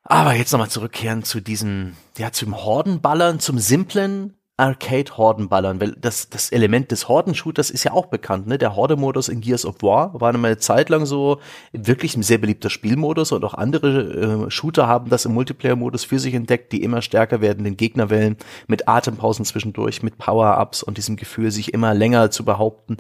Aber 0.04 0.34
jetzt 0.34 0.52
nochmal 0.52 0.70
zurückkehren 0.70 1.24
zu 1.24 1.40
diesem, 1.40 1.96
ja, 2.18 2.32
zum 2.32 2.64
Hordenballern, 2.64 3.40
zum 3.40 3.58
simplen, 3.60 4.36
Arcade-Hordenballern, 4.60 5.80
weil 5.80 5.92
das, 5.94 6.30
das 6.30 6.52
Element 6.52 6.92
des 6.92 7.08
Hordenshooters 7.08 7.70
ist 7.72 7.86
ja 7.86 7.94
auch 7.94 8.08
bekannt, 8.08 8.46
ne? 8.46 8.58
Der 8.58 8.76
Horde-Modus 8.76 9.30
in 9.30 9.40
Gears 9.40 9.66
of 9.66 9.82
War 9.82 10.20
war 10.20 10.34
eine 10.34 10.58
Zeit 10.58 10.90
lang 10.90 11.06
so 11.06 11.40
wirklich 11.72 12.18
ein 12.18 12.24
sehr 12.24 12.40
beliebter 12.40 12.70
Spielmodus 12.70 13.32
und 13.32 13.46
auch 13.46 13.54
andere 13.54 14.48
äh, 14.48 14.52
Shooter 14.52 14.88
haben 14.88 15.10
das 15.10 15.26
im 15.26 15.34
Multiplayer-Modus 15.34 16.04
für 16.04 16.20
sich 16.20 16.34
entdeckt, 16.34 16.74
die 16.74 16.84
immer 16.84 17.02
stärker 17.02 17.40
werden, 17.40 17.64
den 17.64 17.78
Gegnerwellen 17.78 18.36
mit 18.68 18.90
Atempausen 18.90 19.46
zwischendurch, 19.46 20.04
mit 20.04 20.18
Power-Ups 20.18 20.84
und 20.84 20.98
diesem 20.98 21.16
Gefühl, 21.16 21.52
sich 21.52 21.74
immer 21.74 21.94
länger 21.94 22.30
zu 22.30 22.44
behaupten. 22.44 22.98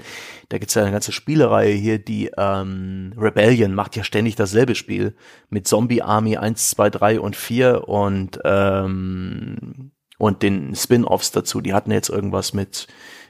Da 0.48 0.60
gibt's 0.60 0.76
ja 0.76 0.84
eine 0.84 0.92
ganze 0.92 1.12
Spielereihe 1.12 1.74
hier, 1.74 2.00
die 2.00 2.32
ähm, 2.38 3.14
Rebellion 3.18 3.76
macht 3.76 3.98
ja 3.98 4.06
ständig 4.06 4.36
dasselbe 4.36 4.76
Spiel 4.76 5.14
mit 5.50 5.68
Zombie 5.68 6.02
Army 6.02 6.38
1, 6.38 6.70
2, 6.70 6.90
3 6.90 7.20
und 7.20 7.36
4 7.36 7.88
und 7.90 8.40
ähm, 8.46 9.92
und 10.20 10.44
den 10.44 10.76
Spin-offs 10.76 11.32
dazu. 11.32 11.62
Die 11.62 11.74
hatten 11.74 11.92
jetzt 11.92 12.10
irgendwas 12.10 12.54
mit 12.54 12.88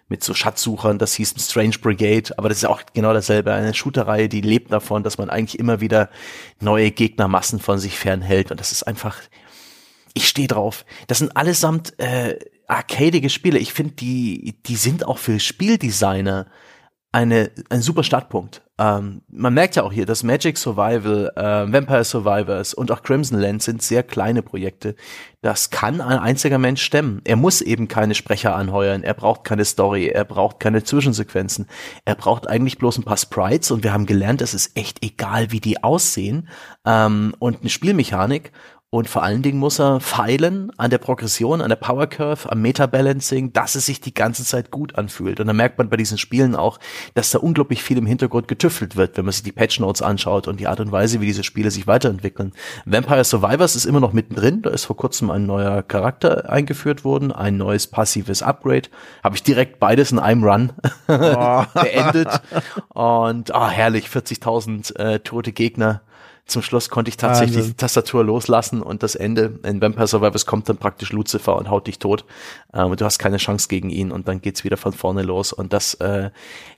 mit 0.09 0.23
so 0.23 0.33
Schatzsuchern, 0.33 0.97
das 0.97 1.13
hieß 1.13 1.35
Strange 1.37 1.77
Brigade, 1.79 2.33
aber 2.37 2.49
das 2.49 2.57
ist 2.57 2.65
auch 2.65 2.81
genau 2.93 3.13
dasselbe. 3.13 3.53
Eine 3.53 3.75
Shooterreihe, 3.75 4.27
die 4.27 4.41
lebt 4.41 4.73
davon, 4.73 5.03
dass 5.03 5.19
man 5.19 5.29
eigentlich 5.29 5.59
immer 5.59 5.81
wieder 5.81 6.09
neue 6.59 6.89
Gegnermassen 6.89 7.59
von 7.59 7.77
sich 7.77 7.97
fernhält. 7.97 8.49
Und 8.49 8.59
das 8.59 8.71
ist 8.71 8.83
einfach, 8.83 9.17
ich 10.15 10.27
stehe 10.27 10.47
drauf. 10.47 10.83
Das 11.05 11.19
sind 11.19 11.37
allesamt 11.37 11.97
äh, 11.99 12.39
arcadige 12.67 13.29
Spiele. 13.29 13.59
Ich 13.59 13.71
finde, 13.71 13.93
die, 13.93 14.55
die 14.65 14.75
sind 14.75 15.05
auch 15.05 15.19
für 15.19 15.39
Spieldesigner 15.39 16.47
eine, 17.11 17.49
ein 17.69 17.81
super 17.81 18.03
Startpunkt. 18.03 18.61
Ähm, 18.77 19.23
man 19.27 19.53
merkt 19.53 19.75
ja 19.75 19.83
auch 19.83 19.91
hier, 19.91 20.05
dass 20.05 20.23
Magic 20.23 20.57
Survival, 20.57 21.31
äh, 21.35 21.41
Vampire 21.41 22.03
Survivors 22.03 22.73
und 22.73 22.91
auch 22.91 23.01
Crimson 23.01 23.39
Land 23.39 23.63
sind 23.63 23.81
sehr 23.81 24.03
kleine 24.03 24.43
Projekte. 24.43 24.95
Das 25.41 25.71
kann 25.71 26.01
ein 26.01 26.19
einziger 26.19 26.59
Mensch 26.59 26.83
stemmen. 26.83 27.21
Er 27.25 27.35
muss 27.35 27.61
eben 27.61 27.87
keine 27.87 28.13
Sprecher 28.13 28.55
anheuern, 28.55 29.03
er 29.03 29.15
braucht 29.15 29.43
keine 29.43 29.65
Story, 29.65 30.07
er 30.07 30.23
braucht 30.23 30.59
keine 30.59 30.83
Zwischensequenzen. 30.83 31.65
Er 32.05 32.15
braucht 32.15 32.47
eigentlich 32.47 32.77
bloß 32.77 32.99
ein 32.99 33.05
paar 33.05 33.17
Sprites 33.17 33.71
und 33.71 33.83
wir 33.83 33.91
haben 33.91 34.05
gelernt, 34.05 34.41
es 34.41 34.53
ist 34.53 34.77
echt 34.77 35.03
egal, 35.03 35.51
wie 35.51 35.59
die 35.59 35.83
aussehen 35.83 36.47
ähm, 36.85 37.33
und 37.39 37.61
eine 37.61 37.69
Spielmechanik 37.69 38.51
und 38.91 39.07
vor 39.07 39.21
allen 39.21 39.43
Dingen 39.43 39.59
muss 39.59 39.79
er 39.79 39.99
feilen 39.99 40.71
an 40.77 40.89
der 40.89 40.97
Progression, 40.97 41.61
an 41.61 41.69
der 41.69 41.75
Power 41.75 42.07
Curve, 42.07 42.51
am 42.51 42.63
Meta-Balancing, 42.63 43.53
dass 43.53 43.75
es 43.75 43.85
sich 43.85 44.01
die 44.01 44.15
ganze 44.15 44.43
Zeit 44.43 44.71
gut 44.71 44.95
anfühlt. 44.95 45.39
Und 45.39 45.45
da 45.45 45.53
merkt 45.53 45.77
man 45.77 45.89
bei 45.89 45.97
diesen 45.97 46.17
Spielen 46.17 46.55
auch, 46.55 46.79
dass 47.13 47.29
da 47.29 47.37
unglaublich 47.37 47.83
viel 47.83 47.99
im 47.99 48.07
Hintergrund 48.07 48.47
getüftelt 48.47 48.95
wird, 48.95 49.15
wenn 49.15 49.25
man 49.25 49.31
sich 49.31 49.43
die 49.43 49.51
Patch 49.51 49.79
Notes 49.79 50.01
anschaut 50.01 50.47
und 50.47 50.59
die 50.59 50.65
Art 50.65 50.79
und 50.79 50.91
Weise, 50.91 51.21
wie 51.21 51.27
diese 51.27 51.43
Spiele 51.43 51.69
sich 51.69 51.85
weiterentwickeln. 51.85 52.51
Vampire 52.85 53.23
Survivors 53.23 53.75
ist 53.75 53.85
immer 53.85 53.99
noch 53.99 54.11
mittendrin. 54.11 54.63
Da 54.63 54.71
ist 54.71 54.85
vor 54.85 54.97
kurzem 54.97 55.29
ein 55.29 55.45
neuer 55.45 55.83
Charakter 55.83 56.49
eingeführt 56.49 57.03
worden, 57.03 57.31
ein 57.31 57.57
neues 57.57 57.85
passives 57.85 58.41
Upgrade. 58.41 58.89
Habe 59.23 59.35
ich 59.35 59.43
direkt 59.43 59.79
beides 59.79 60.11
in 60.11 60.17
einem 60.17 60.43
Run 60.43 60.73
oh. 61.07 61.63
beendet. 61.75 62.41
Und 62.87 63.53
ah, 63.53 63.67
oh, 63.67 63.69
herrlich, 63.69 64.07
40.000 64.07 64.95
äh, 64.95 65.19
tote 65.19 65.51
Gegner 65.51 66.01
zum 66.49 66.61
Schluss 66.61 66.89
konnte 66.89 67.09
ich 67.09 67.17
tatsächlich 67.17 67.57
Wahnsinn. 67.57 67.71
die 67.71 67.77
Tastatur 67.77 68.23
loslassen 68.23 68.81
und 68.81 69.03
das 69.03 69.15
Ende 69.15 69.59
in 69.63 69.81
Vampire 69.81 70.07
Survivors 70.07 70.45
kommt 70.45 70.67
dann 70.69 70.77
praktisch 70.77 71.11
Lucifer 71.11 71.55
und 71.55 71.69
haut 71.69 71.87
dich 71.87 71.99
tot. 71.99 72.25
Ähm, 72.73 72.95
du 72.95 73.05
hast 73.05 73.19
keine 73.19 73.37
Chance 73.37 73.67
gegen 73.67 73.89
ihn 73.89 74.11
und 74.11 74.27
dann 74.27 74.41
geht's 74.41 74.63
wieder 74.63 74.77
von 74.77 74.93
vorne 74.93 75.21
los. 75.21 75.53
Und 75.53 75.73
das 75.73 75.95
äh, 75.95 76.31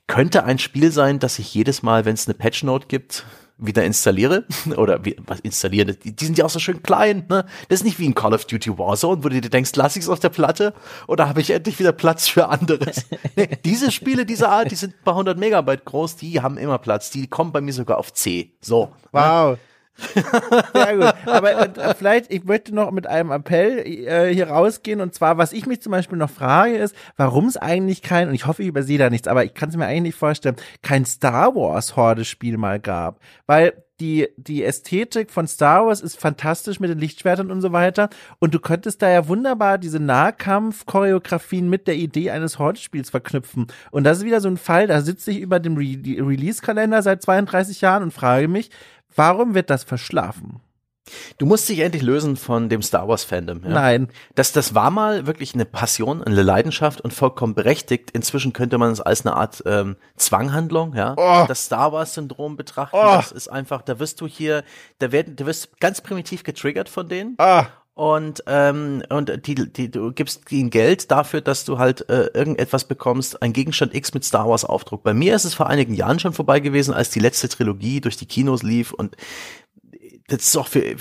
könnte 0.07 0.43
ein 0.43 0.60
Spiel 0.60 0.91
sein, 0.91 1.19
das 1.19 1.39
ich 1.39 1.53
jedes 1.53 1.84
Mal, 1.84 2.06
wenn 2.06 2.14
es 2.14 2.27
eine 2.27 2.34
Patch 2.34 2.64
Note 2.64 2.88
gibt, 2.88 3.26
wieder 3.61 3.85
installiere 3.85 4.45
oder 4.75 5.05
wie, 5.05 5.15
was 5.25 5.39
installieren, 5.41 5.95
die, 6.03 6.15
die 6.15 6.25
sind 6.25 6.38
ja 6.38 6.45
auch 6.45 6.49
so 6.49 6.59
schön 6.59 6.83
klein, 6.83 7.25
ne? 7.29 7.45
Das 7.69 7.79
ist 7.79 7.85
nicht 7.85 7.99
wie 7.99 8.05
in 8.05 8.15
Call 8.15 8.33
of 8.33 8.45
Duty 8.45 8.77
Warzone, 8.77 9.23
wo 9.23 9.29
du 9.29 9.39
dir 9.39 9.49
denkst, 9.49 9.71
lass 9.75 9.95
ich's 9.95 10.09
auf 10.09 10.19
der 10.19 10.29
Platte 10.29 10.73
oder 11.07 11.29
habe 11.29 11.41
ich 11.41 11.51
endlich 11.51 11.79
wieder 11.79 11.93
Platz 11.93 12.27
für 12.27 12.49
anderes? 12.49 13.05
diese 13.65 13.91
Spiele 13.91 14.25
dieser 14.25 14.49
Art, 14.49 14.71
die 14.71 14.75
sind 14.75 14.95
ein 14.95 15.03
paar 15.03 15.15
hundert 15.15 15.38
Megabyte 15.38 15.85
groß, 15.85 16.17
die 16.17 16.41
haben 16.41 16.57
immer 16.57 16.79
Platz, 16.79 17.11
die 17.11 17.27
kommen 17.27 17.51
bei 17.51 17.61
mir 17.61 17.73
sogar 17.73 17.97
auf 17.97 18.13
C. 18.13 18.51
So. 18.61 18.85
Ne? 18.85 18.91
Wow. 19.13 19.51
Ne? 19.51 19.57
Sehr 20.73 20.97
gut. 20.97 21.13
Aber 21.25 21.77
äh, 21.77 21.95
vielleicht, 21.95 22.31
ich 22.31 22.43
möchte 22.43 22.73
noch 22.73 22.91
mit 22.91 23.07
einem 23.07 23.31
Appell 23.31 23.79
äh, 23.79 24.33
hier 24.33 24.49
rausgehen. 24.49 25.01
Und 25.01 25.13
zwar, 25.13 25.37
was 25.37 25.53
ich 25.53 25.65
mich 25.65 25.81
zum 25.81 25.91
Beispiel 25.91 26.17
noch 26.17 26.29
frage, 26.29 26.75
ist, 26.75 26.95
warum 27.17 27.45
es 27.45 27.57
eigentlich 27.57 28.01
kein, 28.01 28.27
und 28.29 28.33
ich 28.33 28.45
hoffe, 28.45 28.61
ich 28.63 28.67
übersehe 28.67 28.97
da 28.97 29.09
nichts, 29.09 29.27
aber 29.27 29.43
ich 29.43 29.53
kann 29.53 29.69
es 29.69 29.77
mir 29.77 29.85
eigentlich 29.85 30.01
nicht 30.01 30.17
vorstellen, 30.17 30.55
kein 30.81 31.05
Star 31.05 31.55
Wars 31.55 31.95
Horde-Spiel 31.95 32.57
mal 32.57 32.79
gab. 32.79 33.19
Weil 33.45 33.73
die, 34.01 34.29
die 34.35 34.63
Ästhetik 34.63 35.29
von 35.29 35.47
Star 35.47 35.85
Wars 35.85 36.01
ist 36.01 36.19
fantastisch 36.19 36.79
mit 36.79 36.89
den 36.89 36.97
Lichtschwertern 36.97 37.51
und 37.51 37.61
so 37.61 37.71
weiter. 37.71 38.09
Und 38.39 38.53
du 38.53 38.59
könntest 38.59 39.01
da 39.01 39.09
ja 39.09 39.27
wunderbar 39.27 39.77
diese 39.77 39.99
Nahkampf-Choreografien 39.99 41.69
mit 41.69 41.87
der 41.87 41.95
Idee 41.95 42.31
eines 42.31 42.57
Horde-Spiels 42.57 43.11
verknüpfen. 43.11 43.67
Und 43.91 44.03
das 44.03 44.19
ist 44.19 44.25
wieder 44.25 44.41
so 44.41 44.47
ein 44.47 44.57
Fall, 44.57 44.87
da 44.87 45.01
sitze 45.01 45.31
ich 45.31 45.39
über 45.39 45.59
dem 45.59 45.77
Re 45.77 45.97
Release-Kalender 46.03 47.03
seit 47.03 47.21
32 47.21 47.81
Jahren 47.81 48.03
und 48.03 48.11
frage 48.11 48.47
mich, 48.47 48.71
warum 49.15 49.53
wird 49.53 49.69
das 49.69 49.83
verschlafen? 49.83 50.61
Du 51.37 51.45
musst 51.45 51.67
dich 51.67 51.79
endlich 51.79 52.03
lösen 52.03 52.37
von 52.37 52.69
dem 52.69 52.81
Star 52.81 53.07
Wars 53.07 53.23
Fandom. 53.23 53.63
Ja? 53.63 53.69
Nein. 53.69 54.09
Das, 54.35 54.51
das 54.51 54.75
war 54.75 54.91
mal 54.91 55.25
wirklich 55.25 55.53
eine 55.53 55.65
Passion, 55.65 56.23
eine 56.23 56.43
Leidenschaft 56.43 57.01
und 57.01 57.13
vollkommen 57.13 57.55
berechtigt. 57.55 58.11
Inzwischen 58.11 58.53
könnte 58.53 58.77
man 58.77 58.91
es 58.91 59.01
als 59.01 59.25
eine 59.25 59.35
Art 59.35 59.63
ähm, 59.65 59.95
Zwanghandlung, 60.15 60.95
ja, 60.95 61.15
oh. 61.17 61.45
das 61.47 61.65
Star 61.65 61.91
Wars 61.91 62.13
Syndrom 62.13 62.55
betrachten. 62.55 62.95
Oh. 62.95 63.15
Das 63.15 63.31
ist 63.31 63.47
einfach, 63.47 63.81
da 63.81 63.99
wirst 63.99 64.21
du 64.21 64.27
hier, 64.27 64.63
da 64.99 65.11
werden, 65.11 65.35
du 65.35 65.45
wirst 65.45 65.79
ganz 65.79 66.01
primitiv 66.01 66.43
getriggert 66.43 66.89
von 66.89 67.09
denen. 67.09 67.35
Ah 67.37 67.67
und 67.93 68.43
ähm, 68.47 69.03
und 69.09 69.45
die, 69.45 69.53
die 69.53 69.91
du 69.91 70.13
gibst 70.13 70.49
ihnen 70.51 70.69
Geld 70.69 71.11
dafür, 71.11 71.41
dass 71.41 71.65
du 71.65 71.77
halt 71.77 72.09
äh, 72.09 72.27
irgendetwas 72.33 72.85
bekommst, 72.85 73.41
ein 73.41 73.51
Gegenstand 73.51 73.93
X 73.93 74.13
mit 74.13 74.23
Star 74.23 74.47
Wars 74.47 74.63
Aufdruck. 74.63 75.03
Bei 75.03 75.13
mir 75.13 75.35
ist 75.35 75.43
es 75.43 75.53
vor 75.53 75.67
einigen 75.67 75.93
Jahren 75.93 76.17
schon 76.17 76.33
vorbei 76.33 76.61
gewesen, 76.61 76.93
als 76.93 77.09
die 77.09 77.19
letzte 77.19 77.49
Trilogie 77.49 77.99
durch 77.99 78.15
die 78.15 78.25
Kinos 78.25 78.63
lief 78.63 78.93
und 78.93 79.17
das 80.27 80.43
ist 80.43 80.57
auch 80.57 80.68
für 80.68 80.95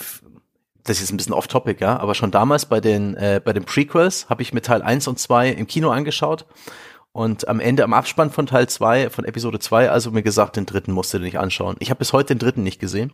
das 0.84 1.00
ist 1.00 1.12
ein 1.12 1.16
bisschen 1.16 1.34
off-topic, 1.34 1.80
ja, 1.80 1.98
aber 1.98 2.14
schon 2.14 2.30
damals 2.30 2.66
bei 2.66 2.80
den 2.80 3.14
äh, 3.16 3.40
bei 3.44 3.52
den 3.52 3.64
Prequels 3.64 4.28
habe 4.28 4.42
ich 4.42 4.52
mir 4.52 4.62
Teil 4.62 4.82
1 4.82 5.08
und 5.08 5.18
2 5.18 5.50
im 5.50 5.66
Kino 5.66 5.90
angeschaut 5.90 6.46
und 7.12 7.48
am 7.48 7.60
Ende 7.60 7.84
am 7.84 7.92
Abspann 7.92 8.30
von 8.30 8.46
Teil 8.46 8.68
2 8.68 9.10
von 9.10 9.24
Episode 9.24 9.58
2 9.58 9.90
also 9.90 10.10
mir 10.10 10.22
gesagt, 10.22 10.56
den 10.56 10.66
dritten 10.66 10.92
musst 10.92 11.12
du 11.12 11.18
nicht 11.18 11.38
anschauen. 11.38 11.76
Ich 11.80 11.90
habe 11.90 11.98
bis 11.98 12.12
heute 12.12 12.34
den 12.34 12.38
dritten 12.38 12.62
nicht 12.62 12.80
gesehen. 12.80 13.12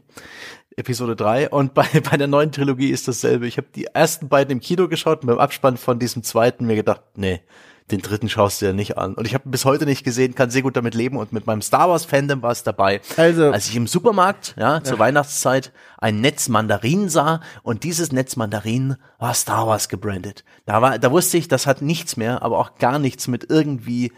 Episode 0.77 1.16
3 1.16 1.51
und 1.51 1.74
bei 1.74 1.87
bei 2.09 2.16
der 2.16 2.28
neuen 2.28 2.53
Trilogie 2.53 2.91
ist 2.91 3.09
dasselbe. 3.09 3.47
Ich 3.47 3.57
habe 3.57 3.69
die 3.74 3.87
ersten 3.87 4.28
beiden 4.28 4.53
im 4.53 4.61
Kino 4.61 4.89
geschaut 4.89 5.23
und 5.23 5.27
beim 5.27 5.39
Abspann 5.39 5.77
von 5.77 5.99
diesem 5.99 6.23
zweiten 6.23 6.66
mir 6.66 6.77
gedacht, 6.77 7.03
nee, 7.16 7.41
den 7.90 8.00
dritten 8.00 8.28
schaust 8.28 8.60
du 8.60 8.66
ja 8.66 8.72
nicht 8.72 8.98
an. 8.98 9.14
Und 9.14 9.26
ich 9.26 9.34
habe 9.34 9.48
bis 9.48 9.64
heute 9.64 9.86
nicht 9.86 10.02
gesehen, 10.02 10.34
kann 10.34 10.50
sehr 10.50 10.62
gut 10.62 10.76
damit 10.76 10.94
leben 10.94 11.16
und 11.16 11.32
mit 11.32 11.46
meinem 11.46 11.62
Star 11.62 11.88
Wars 11.88 12.04
Fandom 12.04 12.42
war 12.42 12.50
es 12.50 12.64
dabei. 12.64 13.00
Also, 13.16 13.50
als 13.52 13.68
ich 13.68 13.76
im 13.76 13.86
Supermarkt, 13.86 14.54
ja, 14.58 14.82
zur 14.82 14.94
ja. 14.94 14.98
Weihnachtszeit 14.98 15.72
ein 15.98 16.20
Netz 16.20 16.48
Mandarinen 16.48 17.08
sah 17.08 17.40
und 17.62 17.84
dieses 17.84 18.10
Netz 18.10 18.36
Mandarinen 18.36 18.96
war 19.18 19.34
Star 19.34 19.66
Wars 19.66 19.88
gebrandet. 19.88 20.44
Da 20.64 20.82
war, 20.82 20.98
da 20.98 21.12
wusste 21.12 21.38
ich, 21.38 21.46
das 21.48 21.66
hat 21.66 21.80
nichts 21.80 22.16
mehr, 22.16 22.42
aber 22.42 22.58
auch 22.58 22.76
gar 22.76 22.98
nichts 22.98 23.28
mit 23.28 23.48
irgendwie 23.48 24.12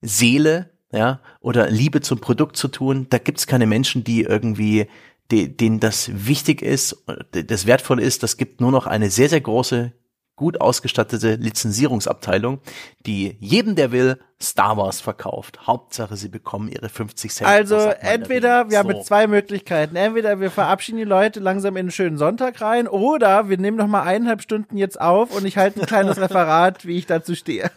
Seele, 0.00 0.70
ja, 0.92 1.20
oder 1.40 1.68
Liebe 1.68 2.00
zum 2.00 2.20
Produkt 2.20 2.56
zu 2.56 2.68
tun. 2.68 3.08
Da 3.10 3.18
gibt's 3.18 3.46
keine 3.46 3.66
Menschen, 3.66 4.04
die 4.04 4.22
irgendwie 4.22 4.86
denen 5.30 5.78
das 5.78 6.10
wichtig 6.26 6.62
ist, 6.62 7.04
das 7.32 7.66
wertvoll 7.66 8.00
ist, 8.00 8.22
das 8.22 8.38
gibt 8.38 8.62
nur 8.62 8.72
noch 8.72 8.86
eine 8.86 9.10
sehr, 9.10 9.28
sehr 9.28 9.42
große 9.42 9.92
gut 10.38 10.60
ausgestattete 10.60 11.34
Lizenzierungsabteilung, 11.34 12.60
die 13.04 13.36
jedem, 13.40 13.74
der 13.74 13.92
will, 13.92 14.18
Star 14.40 14.76
Wars 14.76 15.00
verkauft. 15.00 15.66
Hauptsache, 15.66 16.16
sie 16.16 16.28
bekommen 16.28 16.68
ihre 16.68 16.88
50 16.88 17.32
Cent. 17.32 17.50
Also 17.50 17.76
entweder, 17.76 18.70
wir 18.70 18.70
so. 18.70 18.78
haben 18.78 18.90
jetzt 18.90 19.06
zwei 19.06 19.26
Möglichkeiten. 19.26 19.96
Entweder 19.96 20.40
wir 20.40 20.52
verabschieden 20.52 20.98
die 20.98 21.04
Leute 21.04 21.40
langsam 21.40 21.74
in 21.74 21.80
einen 21.80 21.90
schönen 21.90 22.18
Sonntag 22.18 22.60
rein 22.60 22.86
oder 22.86 23.48
wir 23.48 23.58
nehmen 23.58 23.76
noch 23.76 23.88
mal 23.88 24.04
eineinhalb 24.04 24.40
Stunden 24.40 24.76
jetzt 24.76 25.00
auf 25.00 25.36
und 25.36 25.44
ich 25.44 25.58
halte 25.58 25.80
ein 25.80 25.86
kleines 25.86 26.16
Referat, 26.20 26.86
wie 26.86 26.96
ich 26.96 27.06
dazu 27.06 27.34
stehe. 27.34 27.70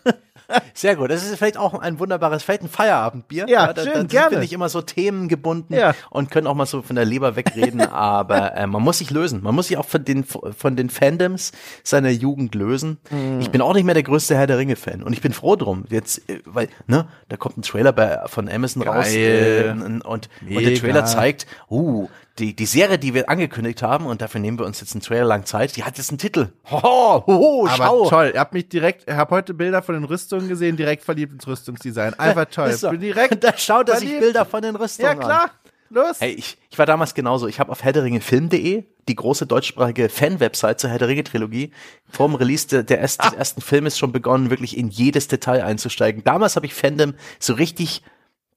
Sehr 0.74 0.96
gut. 0.96 1.12
Das 1.12 1.24
ist 1.24 1.36
vielleicht 1.38 1.58
auch 1.58 1.74
ein 1.74 2.00
wunderbares, 2.00 2.44
vielleicht 2.44 2.64
ein 2.64 2.70
Feierabendbier. 2.70 3.46
Ja, 3.48 3.68
ja 3.68 3.74
da, 3.74 3.84
schön, 3.84 3.94
da 3.94 4.04
gerne. 4.04 4.30
bin 4.38 4.42
ich 4.44 4.54
immer 4.54 4.70
so 4.70 4.82
themengebunden 4.82 5.76
ja. 5.76 5.94
und 6.10 6.32
können 6.32 6.48
auch 6.48 6.56
mal 6.56 6.66
so 6.66 6.82
von 6.82 6.96
der 6.96 7.06
Leber 7.06 7.36
wegreden. 7.36 7.82
aber 7.92 8.56
äh, 8.56 8.68
man 8.68 8.82
muss 8.82 9.00
sich 9.00 9.12
lösen. 9.12 9.42
Man 9.44 9.56
muss 9.56 9.68
sich 9.68 9.78
auch 9.78 9.86
von 9.86 10.04
den, 10.04 10.24
von 10.24 10.76
den 10.76 10.90
Fandoms 10.90 11.52
seiner 11.84 12.10
Jugend 12.10 12.56
lösen. 12.56 12.98
Mhm. 13.10 13.40
Ich 13.42 13.52
bin 13.52 13.62
auch 13.62 13.74
nicht 13.74 13.84
mehr 13.84 13.94
der 13.94 14.04
größte 14.04 14.36
Herr 14.36 14.48
der 14.48 14.58
Ringe-Fan. 14.58 15.04
Und 15.04 15.14
ich 15.14 15.22
bin 15.22 15.34
froh 15.34 15.56
drum. 15.56 15.86
Jetzt, 15.90 16.30
äh, 16.30 16.40
weil, 16.46 16.70
ne, 16.88 17.08
da 17.30 17.38
kommt 17.38 17.58
ein 17.58 17.62
Trailer 17.62 17.94
bei, 17.94 18.22
von 18.28 18.50
Amazon 18.50 18.84
Geil. 18.84 18.94
raus 18.94 19.14
äh, 19.14 19.70
und, 19.72 20.02
und, 20.02 20.30
der 20.42 20.76
Trailer 20.76 21.06
zeigt, 21.06 21.48
uh, 21.70 22.08
die, 22.42 22.56
die 22.56 22.66
Serie, 22.66 22.98
die 22.98 23.14
wir 23.14 23.30
angekündigt 23.30 23.82
haben, 23.84 24.08
und 24.08 24.22
dafür 24.22 24.42
nehmen 24.42 24.60
wir 24.60 24.66
uns 24.66 24.82
jetzt 24.82 24.94
einen 24.94 25.02
Trailer 25.02 25.26
lang 25.26 25.46
Zeit, 25.46 25.76
die 25.76 25.84
hat 25.84 25.98
jetzt 25.98 26.10
einen 26.10 26.18
Titel. 26.18 26.50
Hoho, 26.70 27.24
hoho, 27.28 27.68
Aber 27.68 27.78
schau. 27.78 28.10
toll, 28.10 28.32
ihr 28.34 28.40
habt 28.40 28.54
mich 28.54 28.68
direkt, 28.68 29.08
ich 29.08 29.16
habe 29.16 29.36
heute 29.36 29.54
Bilder 29.54 29.82
von 29.82 29.96
den 29.96 30.04
Rüstungen 30.04 30.50
gesehen, 30.50 30.76
direkt 30.76 31.04
verliebt 31.04 31.32
ins 31.34 31.48
Rüstungsdesign. 31.48 32.16
Einfach 32.16 32.46
toll. 32.52 32.72
So. 32.74 32.92
Direkt 32.92 33.44
da 33.44 33.56
schaut 33.56 33.90
er 33.90 33.98
sich 33.98 34.20
Bilder 34.20 34.46
von 34.46 34.62
den 34.62 34.76
Rüstungen 34.76 35.12
an. 35.12 35.18
Ja, 35.20 35.24
klar. 35.24 35.44
An. 35.44 35.50
Los. 35.94 36.22
Hey, 36.22 36.32
ich, 36.32 36.58
ich 36.70 36.80
war 36.80 36.86
damals 36.86 37.14
genauso. 37.14 37.48
Ich 37.48 37.60
habe 37.60 37.70
auf 37.70 37.84
herderingefilm.de, 37.84 38.86
die 39.10 39.16
große 39.16 39.46
deutschsprachige 39.46 40.08
Fan-Website 40.08 40.80
zur 40.80 40.90
Herr 40.90 41.00
der 41.00 41.10
Ringe 41.10 41.26
Trilogie, 41.26 41.72
vor 42.10 42.30
dem 42.30 42.36
Release 42.36 42.66
der, 42.68 42.84
der 42.84 43.02
ersten, 43.02 43.24
des 43.28 43.34
ersten 43.34 43.62
Filmes 43.62 43.98
schon 43.98 44.14
begonnen, 44.14 44.50
wirklich 44.50 44.78
in 44.78 44.88
jedes 44.88 45.28
Detail 45.28 45.66
einzusteigen. 45.66 46.24
Damals 46.24 46.56
habe 46.56 46.66
ich 46.66 46.74
Fandom 46.74 47.14
so 47.40 47.54
richtig 47.54 48.04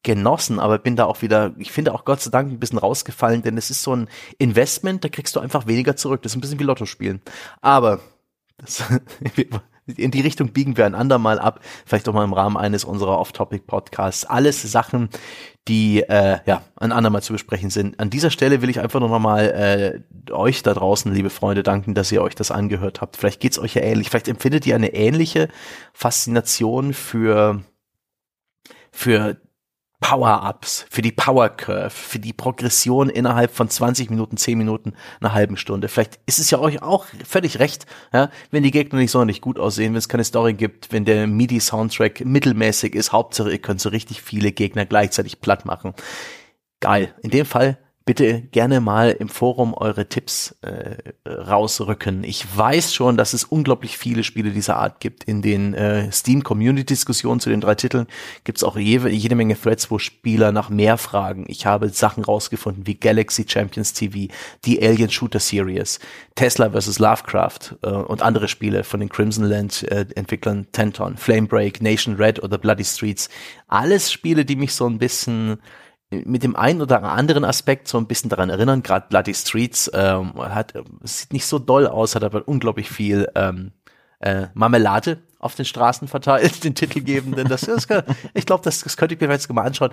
genossen, 0.04 0.60
aber 0.60 0.78
bin 0.78 0.94
da 0.94 1.06
auch 1.06 1.22
wieder, 1.22 1.54
ich 1.58 1.72
finde 1.72 1.92
auch 1.92 2.04
Gott 2.04 2.20
sei 2.20 2.30
Dank 2.30 2.52
ein 2.52 2.60
bisschen 2.60 2.78
rausgefallen, 2.78 3.42
denn 3.42 3.58
es 3.58 3.70
ist 3.70 3.82
so 3.82 3.96
ein 3.96 4.08
Investment, 4.38 5.02
da 5.02 5.08
kriegst 5.08 5.34
du 5.34 5.40
einfach 5.40 5.66
weniger 5.66 5.96
zurück. 5.96 6.22
Das 6.22 6.32
ist 6.32 6.36
ein 6.36 6.40
bisschen 6.40 6.60
wie 6.60 6.64
Lotto 6.64 6.86
spielen. 6.86 7.20
Aber 7.60 8.00
das, 8.58 8.84
in 9.86 10.10
die 10.10 10.20
Richtung 10.20 10.52
biegen 10.52 10.76
wir 10.76 10.86
ein 10.86 10.94
andermal 10.94 11.38
ab, 11.38 11.60
vielleicht 11.84 12.08
auch 12.08 12.14
mal 12.14 12.24
im 12.24 12.32
Rahmen 12.32 12.56
eines 12.56 12.84
unserer 12.84 13.18
Off-Topic-Podcasts. 13.18 14.24
Alles 14.24 14.62
Sachen, 14.62 15.08
die 15.68 16.02
äh, 16.02 16.38
ja 16.46 16.62
ein 16.76 16.92
andermal 16.92 17.22
zu 17.22 17.32
besprechen 17.32 17.70
sind. 17.70 17.98
An 17.98 18.10
dieser 18.10 18.30
Stelle 18.30 18.62
will 18.62 18.70
ich 18.70 18.80
einfach 18.80 19.00
noch 19.00 19.18
mal 19.18 20.02
äh, 20.28 20.32
euch 20.32 20.62
da 20.62 20.74
draußen, 20.74 21.12
liebe 21.12 21.30
Freunde, 21.30 21.62
danken, 21.62 21.94
dass 21.94 22.12
ihr 22.12 22.22
euch 22.22 22.34
das 22.34 22.50
angehört 22.50 23.00
habt. 23.00 23.16
Vielleicht 23.16 23.40
geht's 23.40 23.58
euch 23.58 23.74
ja 23.74 23.82
ähnlich. 23.82 24.10
Vielleicht 24.10 24.28
empfindet 24.28 24.66
ihr 24.66 24.74
eine 24.74 24.94
ähnliche 24.94 25.48
Faszination 25.92 26.94
für 26.94 27.62
für 28.90 29.36
Power-Ups, 30.04 30.84
für 30.90 31.00
die 31.00 31.12
Power 31.12 31.48
Curve, 31.48 31.88
für 31.88 32.18
die 32.18 32.34
Progression 32.34 33.08
innerhalb 33.08 33.50
von 33.50 33.70
20 33.70 34.10
Minuten, 34.10 34.36
10 34.36 34.58
Minuten, 34.58 34.92
einer 35.18 35.32
halben 35.32 35.56
Stunde. 35.56 35.88
Vielleicht 35.88 36.20
ist 36.26 36.38
es 36.38 36.50
ja 36.50 36.58
euch 36.58 36.82
auch 36.82 37.06
völlig 37.26 37.58
recht, 37.58 37.86
ja, 38.12 38.28
wenn 38.50 38.62
die 38.62 38.70
Gegner 38.70 38.98
nicht 38.98 39.12
sonderlich 39.12 39.40
gut 39.40 39.58
aussehen, 39.58 39.94
wenn 39.94 39.98
es 39.98 40.10
keine 40.10 40.24
Story 40.24 40.52
gibt, 40.52 40.92
wenn 40.92 41.06
der 41.06 41.26
MIDI-Soundtrack 41.26 42.22
mittelmäßig 42.26 42.94
ist. 42.94 43.12
Hauptsache, 43.12 43.50
ihr 43.50 43.58
könnt 43.58 43.80
so 43.80 43.88
richtig 43.88 44.20
viele 44.20 44.52
Gegner 44.52 44.84
gleichzeitig 44.84 45.40
platt 45.40 45.64
machen. 45.64 45.94
Geil. 46.80 47.14
In 47.22 47.30
dem 47.30 47.46
Fall 47.46 47.78
bitte 48.04 48.42
gerne 48.42 48.80
mal 48.80 49.10
im 49.10 49.28
Forum 49.28 49.72
eure 49.72 50.06
Tipps 50.08 50.54
äh, 50.60 50.96
rausrücken. 51.26 52.22
Ich 52.22 52.44
weiß 52.54 52.92
schon, 52.92 53.16
dass 53.16 53.32
es 53.32 53.44
unglaublich 53.44 53.96
viele 53.96 54.24
Spiele 54.24 54.50
dieser 54.50 54.76
Art 54.76 55.00
gibt. 55.00 55.24
In 55.24 55.40
den 55.40 55.72
äh, 55.72 56.12
Steam-Community-Diskussionen 56.12 57.40
zu 57.40 57.48
den 57.48 57.62
drei 57.62 57.74
Titeln 57.74 58.06
gibt 58.44 58.58
es 58.58 58.64
auch 58.64 58.76
jede, 58.76 59.08
jede 59.08 59.34
Menge 59.34 59.58
Threads, 59.58 59.90
wo 59.90 59.98
Spieler 59.98 60.52
nach 60.52 60.68
mehr 60.68 60.98
fragen. 60.98 61.46
Ich 61.48 61.64
habe 61.64 61.88
Sachen 61.88 62.24
rausgefunden 62.24 62.86
wie 62.86 62.94
Galaxy 62.94 63.46
Champions 63.48 63.94
TV, 63.94 64.32
die 64.66 64.82
Alien 64.82 65.10
Shooter 65.10 65.40
Series, 65.40 65.98
Tesla 66.34 66.70
vs. 66.70 66.98
Lovecraft 66.98 67.76
äh, 67.82 67.88
und 67.88 68.20
andere 68.20 68.48
Spiele 68.48 68.84
von 68.84 69.00
den 69.00 69.08
Crimson 69.08 69.44
Land 69.44 69.82
äh, 69.84 70.04
Entwicklern 70.14 70.66
Tenton, 70.72 71.16
Flamebreak, 71.16 71.80
Nation 71.80 72.16
Red 72.16 72.42
oder 72.42 72.58
Bloody 72.58 72.84
Streets. 72.84 73.30
Alles 73.66 74.12
Spiele, 74.12 74.44
die 74.44 74.56
mich 74.56 74.74
so 74.74 74.86
ein 74.86 74.98
bisschen 74.98 75.58
mit 76.24 76.42
dem 76.42 76.56
einen 76.56 76.82
oder 76.82 77.02
anderen 77.02 77.44
Aspekt 77.44 77.88
so 77.88 77.98
ein 77.98 78.06
bisschen 78.06 78.30
daran 78.30 78.50
erinnern. 78.50 78.82
Gerade 78.82 79.06
Bloody 79.08 79.34
Streets 79.34 79.90
ähm, 79.94 80.32
hat 80.36 80.74
sieht 81.02 81.32
nicht 81.32 81.46
so 81.46 81.58
doll 81.58 81.86
aus, 81.86 82.14
hat 82.14 82.24
aber 82.24 82.46
unglaublich 82.46 82.90
viel 82.90 83.28
ähm, 83.34 83.72
äh, 84.20 84.46
Marmelade 84.54 85.18
auf 85.38 85.54
den 85.54 85.64
Straßen 85.64 86.08
verteilt, 86.08 86.64
den 86.64 86.74
Titelgebenden. 86.74 87.48
Das, 87.48 87.62
das 87.62 87.86
kann, 87.86 88.02
ich 88.32 88.46
glaube, 88.46 88.64
das, 88.64 88.80
das 88.80 88.96
könnte 88.96 89.14
ich 89.14 89.20
mir 89.20 89.30
jetzt 89.30 89.52
mal 89.52 89.62
anschauen. 89.62 89.90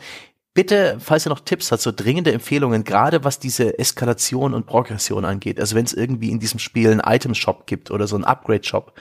Bitte, 0.54 0.98
falls 1.00 1.26
ihr 1.26 1.30
noch 1.30 1.40
Tipps 1.40 1.72
habt, 1.72 1.82
so 1.82 1.94
dringende 1.94 2.34
Empfehlungen, 2.34 2.84
gerade 2.84 3.24
was 3.24 3.40
diese 3.40 3.80
Eskalation 3.80 4.54
und 4.54 4.66
Progression 4.66 5.24
angeht. 5.24 5.62
Also 5.62 5.78
wenn 5.78 5.86
es 5.86 5.94
irgendwie 5.94 6.30
in 6.30 6.42
diesem 6.42 6.60
Spiel 6.60 6.92
einen 6.92 7.00
Item-Shop 7.00 7.68
gibt 7.68 7.90
oder 7.90 8.06
so 8.06 8.18
einen 8.18 8.26
Upgrade-Shop, 8.26 8.94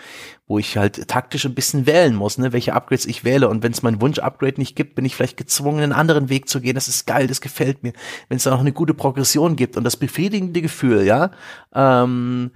wo 0.46 0.60
ich 0.60 0.76
halt 0.76 1.08
taktisch 1.08 1.44
ein 1.46 1.56
bisschen 1.56 1.86
wählen 1.86 2.14
muss, 2.14 2.38
ne, 2.38 2.52
welche 2.52 2.74
Upgrades 2.74 3.04
ich 3.04 3.24
wähle. 3.24 3.48
Und 3.48 3.64
wenn 3.64 3.72
es 3.72 3.82
meinen 3.82 4.00
Wunsch-Upgrade 4.00 4.60
nicht 4.60 4.76
gibt, 4.76 4.94
bin 4.94 5.04
ich 5.04 5.16
vielleicht 5.16 5.36
gezwungen, 5.36 5.82
einen 5.82 5.92
anderen 5.92 6.28
Weg 6.28 6.48
zu 6.48 6.60
gehen. 6.60 6.76
Das 6.76 6.86
ist 6.86 7.04
geil, 7.08 7.26
das 7.26 7.40
gefällt 7.40 7.82
mir. 7.82 7.94
Wenn 8.28 8.36
es 8.36 8.44
da 8.44 8.50
noch 8.50 8.60
eine 8.60 8.72
gute 8.72 8.94
Progression 8.94 9.56
gibt 9.56 9.76
und 9.76 9.82
das 9.82 9.96
befriedigende 9.96 10.62
Gefühl, 10.62 11.02
ja, 11.04 11.32
ähm, 11.74 12.52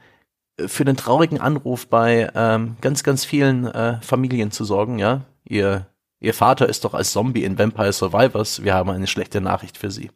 für 0.66 0.85
den 0.85 0.97
traurigen 0.97 1.41
Anruf 1.41 1.89
bei 1.89 2.31
ähm, 2.37 2.77
ganz, 2.81 3.03
ganz 3.03 3.25
vielen 3.25 3.66
äh, 3.66 4.01
Familien 4.03 4.53
zu 4.53 4.65
sorgen, 4.65 5.01
ja. 5.01 5.23
Ihr 5.45 5.89
Ihr 6.25 6.35
Vater 6.35 6.69
ist 6.69 6.85
doch 6.85 6.95
als 6.95 7.13
Zombie 7.13 7.45
in 7.45 7.59
Vampire 7.59 7.93
Survivors. 7.93 8.65
Wir 8.65 8.75
haben 8.75 8.89
eine 8.89 9.07
schlechte 9.07 9.43
Nachricht 9.43 9.77
für 9.77 9.91
Sie. 9.91 10.11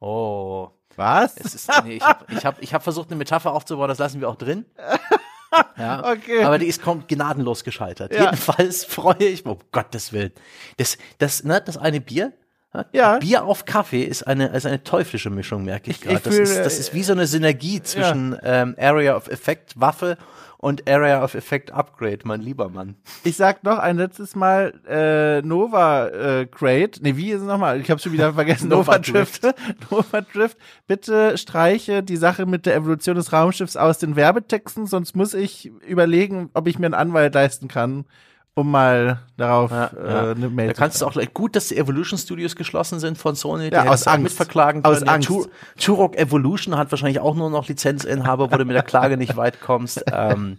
Oh. 0.00 0.70
Was? 0.96 1.36
Ist, 1.36 1.70
nee, 1.84 1.96
ich 1.96 2.02
habe 2.02 2.24
ich 2.32 2.44
hab, 2.46 2.62
ich 2.62 2.74
hab 2.74 2.82
versucht, 2.82 3.10
eine 3.10 3.16
Metapher 3.16 3.52
aufzubauen, 3.52 3.88
das 3.88 3.98
lassen 3.98 4.20
wir 4.20 4.28
auch 4.28 4.36
drin. 4.36 4.64
Ja, 5.76 6.08
okay. 6.08 6.44
Aber 6.44 6.60
die 6.60 6.66
ist 6.66 6.80
kommt 6.80 7.08
gnadenlos 7.08 7.64
gescheitert. 7.64 8.14
Ja. 8.14 8.26
Jedenfalls 8.26 8.84
freue 8.88 9.24
ich, 9.24 9.44
um 9.44 9.58
Gottes 9.72 10.12
Willen. 10.12 10.30
Das, 10.76 10.96
das, 11.18 11.42
ne, 11.42 11.60
das 11.60 11.76
eine 11.76 12.00
Bier 12.00 12.32
Ja. 12.92 13.18
Bier 13.18 13.42
auf 13.44 13.64
Kaffee 13.64 14.04
ist 14.04 14.22
eine, 14.28 14.46
ist 14.50 14.64
eine 14.64 14.84
teuflische 14.84 15.28
Mischung, 15.28 15.64
merke 15.64 15.90
ich 15.90 16.00
gerade. 16.02 16.20
Das, 16.20 16.36
ist, 16.36 16.56
das 16.56 16.78
ist 16.78 16.94
wie 16.94 17.02
so 17.02 17.14
eine 17.14 17.26
Synergie 17.26 17.82
zwischen 17.82 18.34
ja. 18.34 18.62
ähm, 18.62 18.76
Area 18.78 19.16
of 19.16 19.26
Effect 19.26 19.72
Waffe 19.74 20.18
und 20.60 20.88
Area 20.88 21.24
of 21.24 21.34
Effect 21.34 21.72
Upgrade, 21.72 22.18
mein 22.24 22.42
lieber 22.42 22.68
Mann. 22.68 22.96
Ich 23.24 23.36
sag 23.36 23.64
noch 23.64 23.78
ein 23.78 23.96
letztes 23.96 24.36
Mal 24.36 24.74
äh, 24.86 25.40
Nova 25.40 26.08
äh, 26.08 26.46
Crate. 26.46 27.02
Nee, 27.02 27.16
wie 27.16 27.30
ist 27.30 27.40
es 27.40 27.46
nochmal? 27.46 27.80
Ich 27.80 27.90
habe 27.90 28.00
schon 28.00 28.12
wieder 28.12 28.34
vergessen. 28.34 28.68
Nova, 28.68 28.98
Drift. 28.98 29.42
Nova 29.90 30.20
Drift. 30.20 30.58
Bitte 30.86 31.38
streiche 31.38 32.02
die 32.02 32.18
Sache 32.18 32.44
mit 32.44 32.66
der 32.66 32.74
Evolution 32.76 33.16
des 33.16 33.32
Raumschiffs 33.32 33.76
aus 33.76 33.98
den 33.98 34.16
Werbetexten, 34.16 34.86
sonst 34.86 35.16
muss 35.16 35.32
ich 35.32 35.72
überlegen, 35.86 36.50
ob 36.52 36.66
ich 36.66 36.78
mir 36.78 36.86
einen 36.86 36.94
Anwalt 36.94 37.34
leisten 37.34 37.66
kann 37.66 38.04
um 38.54 38.70
mal 38.70 39.20
darauf 39.36 39.70
ja, 39.70 39.86
äh, 39.86 40.30
eine 40.32 40.48
Mail 40.48 40.68
da 40.68 40.74
zu 40.74 40.80
kannst 40.80 41.02
du 41.02 41.06
auch 41.06 41.16
gut, 41.34 41.56
dass 41.56 41.68
die 41.68 41.76
Evolution 41.76 42.18
Studios 42.18 42.56
geschlossen 42.56 42.98
sind 42.98 43.16
von 43.16 43.34
Sony, 43.34 43.70
die 43.70 43.76
ja, 43.76 43.86
aus 43.86 44.06
Angst 44.06 44.24
mitverklagen 44.24 44.82
können. 44.82 44.94
Aus 44.94 45.02
ja, 45.02 45.12
Angst. 45.12 45.30
Turok 45.78 46.16
Evolution 46.16 46.76
hat 46.76 46.90
wahrscheinlich 46.90 47.20
auch 47.20 47.34
nur 47.34 47.50
noch 47.50 47.68
Lizenzinhaber, 47.68 48.50
wo 48.50 48.56
du 48.56 48.64
mit 48.64 48.74
der 48.74 48.82
Klage 48.82 49.16
nicht 49.16 49.36
weit 49.38 49.60
kommst. 49.60 50.04
Ähm, 50.12 50.58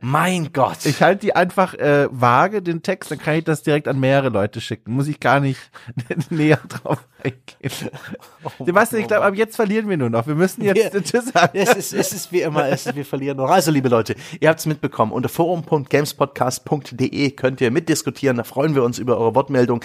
mein 0.00 0.52
Gott. 0.52 0.84
Ich 0.84 1.02
halte 1.02 1.20
die 1.20 1.34
einfach 1.34 1.74
äh, 1.74 2.08
vage, 2.10 2.62
den 2.62 2.82
Text, 2.82 3.10
dann 3.10 3.18
kann 3.18 3.36
ich 3.36 3.44
das 3.44 3.62
direkt 3.62 3.88
an 3.88 4.00
mehrere 4.00 4.28
Leute 4.28 4.60
schicken. 4.60 4.92
Muss 4.92 5.08
ich 5.08 5.20
gar 5.20 5.40
nicht 5.40 5.60
näher 6.30 6.60
drauf 6.68 7.06
eingehen. 7.22 7.90
Oh, 8.44 8.64
Sebastian, 8.64 9.02
ich 9.02 9.08
glaube, 9.08 9.24
ab 9.24 9.34
jetzt 9.34 9.56
verlieren 9.56 9.88
wir 9.88 9.96
nur 9.96 10.10
noch. 10.10 10.26
Wir 10.26 10.34
müssen 10.34 10.62
jetzt 10.62 10.92
wir, 10.92 11.02
Tschüss 11.02 11.32
sagen. 11.32 11.52
Es 11.54 11.74
ist, 11.74 11.92
es 11.92 12.12
ist 12.12 12.32
wie 12.32 12.42
immer, 12.42 12.68
es 12.68 12.86
ist, 12.86 12.96
wir 12.96 13.04
verlieren 13.04 13.36
noch. 13.36 13.50
Also, 13.50 13.70
liebe 13.70 13.88
Leute, 13.88 14.14
ihr 14.40 14.48
habt 14.48 14.60
es 14.60 14.66
mitbekommen. 14.66 15.12
Unter 15.12 15.28
forum.gamespodcast.de 15.28 17.30
könnt 17.30 17.60
ihr 17.60 17.70
mitdiskutieren. 17.70 18.36
Da 18.36 18.44
freuen 18.44 18.74
wir 18.74 18.82
uns 18.82 18.98
über 18.98 19.18
eure 19.18 19.34
Wortmeldung. 19.34 19.80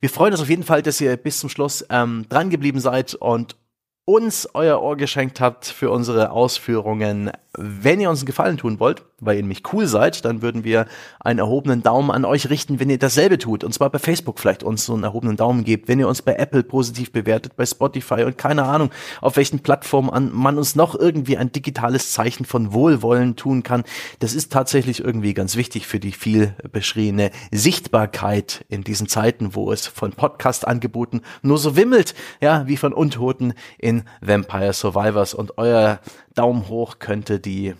Wir 0.00 0.10
freuen 0.10 0.32
uns 0.32 0.42
auf 0.42 0.48
jeden 0.48 0.64
Fall, 0.64 0.82
dass 0.82 1.00
ihr 1.00 1.16
bis 1.16 1.38
zum 1.38 1.48
Schluss 1.48 1.84
ähm, 1.88 2.26
dran 2.28 2.50
geblieben 2.50 2.80
seid 2.80 3.14
und 3.14 3.56
uns 4.04 4.48
euer 4.54 4.82
Ohr 4.82 4.96
geschenkt 4.96 5.40
habt 5.40 5.66
für 5.66 5.90
unsere 5.90 6.32
Ausführungen. 6.32 7.30
Wenn 7.56 8.00
ihr 8.00 8.10
uns 8.10 8.20
einen 8.20 8.26
Gefallen 8.26 8.56
tun 8.56 8.80
wollt, 8.80 9.04
weil 9.20 9.36
ihr 9.36 9.42
nämlich 9.42 9.62
cool 9.72 9.86
seid, 9.86 10.24
dann 10.24 10.42
würden 10.42 10.64
wir 10.64 10.86
einen 11.20 11.38
erhobenen 11.38 11.84
Daumen 11.84 12.10
an 12.10 12.24
euch 12.24 12.50
richten, 12.50 12.80
wenn 12.80 12.90
ihr 12.90 12.98
dasselbe 12.98 13.38
tut. 13.38 13.62
Und 13.62 13.72
zwar 13.72 13.90
bei 13.90 14.00
Facebook 14.00 14.40
vielleicht 14.40 14.64
uns 14.64 14.84
so 14.86 14.94
einen 14.94 15.04
erhobenen 15.04 15.36
Daumen 15.36 15.62
gebt, 15.62 15.86
wenn 15.86 16.00
ihr 16.00 16.08
uns 16.08 16.22
bei 16.22 16.34
Apple 16.34 16.64
positiv 16.64 17.12
bewertet, 17.12 17.54
bei 17.54 17.64
Spotify 17.64 18.24
und 18.24 18.36
keine 18.36 18.64
Ahnung, 18.64 18.90
auf 19.20 19.36
welchen 19.36 19.60
Plattformen 19.60 20.30
man 20.32 20.58
uns 20.58 20.74
noch 20.74 20.98
irgendwie 20.98 21.36
ein 21.36 21.52
digitales 21.52 22.12
Zeichen 22.12 22.44
von 22.44 22.72
Wohlwollen 22.72 23.36
tun 23.36 23.62
kann. 23.62 23.84
Das 24.18 24.34
ist 24.34 24.50
tatsächlich 24.50 25.04
irgendwie 25.04 25.34
ganz 25.34 25.54
wichtig 25.54 25.86
für 25.86 26.00
die 26.00 26.12
viel 26.12 26.56
beschriebene 26.72 27.30
Sichtbarkeit 27.52 28.64
in 28.68 28.82
diesen 28.82 29.06
Zeiten, 29.06 29.54
wo 29.54 29.70
es 29.70 29.86
von 29.86 30.12
Podcast-Angeboten 30.12 31.20
nur 31.42 31.58
so 31.58 31.76
wimmelt, 31.76 32.14
ja, 32.40 32.66
wie 32.66 32.76
von 32.76 32.92
Untoten 32.92 33.54
in 33.78 34.01
Vampire 34.20 34.72
Survivors. 34.72 35.34
Und 35.34 35.58
euer 35.58 36.00
Daumen 36.34 36.68
hoch 36.68 36.98
könnte 36.98 37.40
die 37.40 37.74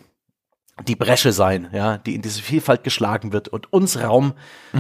die 0.89 0.97
Bresche 0.97 1.33
sein, 1.33 1.69
ja, 1.73 1.99
die 1.99 2.15
in 2.15 2.23
diese 2.23 2.41
Vielfalt 2.41 2.83
geschlagen 2.83 3.33
wird 3.33 3.47
und 3.49 3.73
uns 3.73 4.03
Raum 4.03 4.33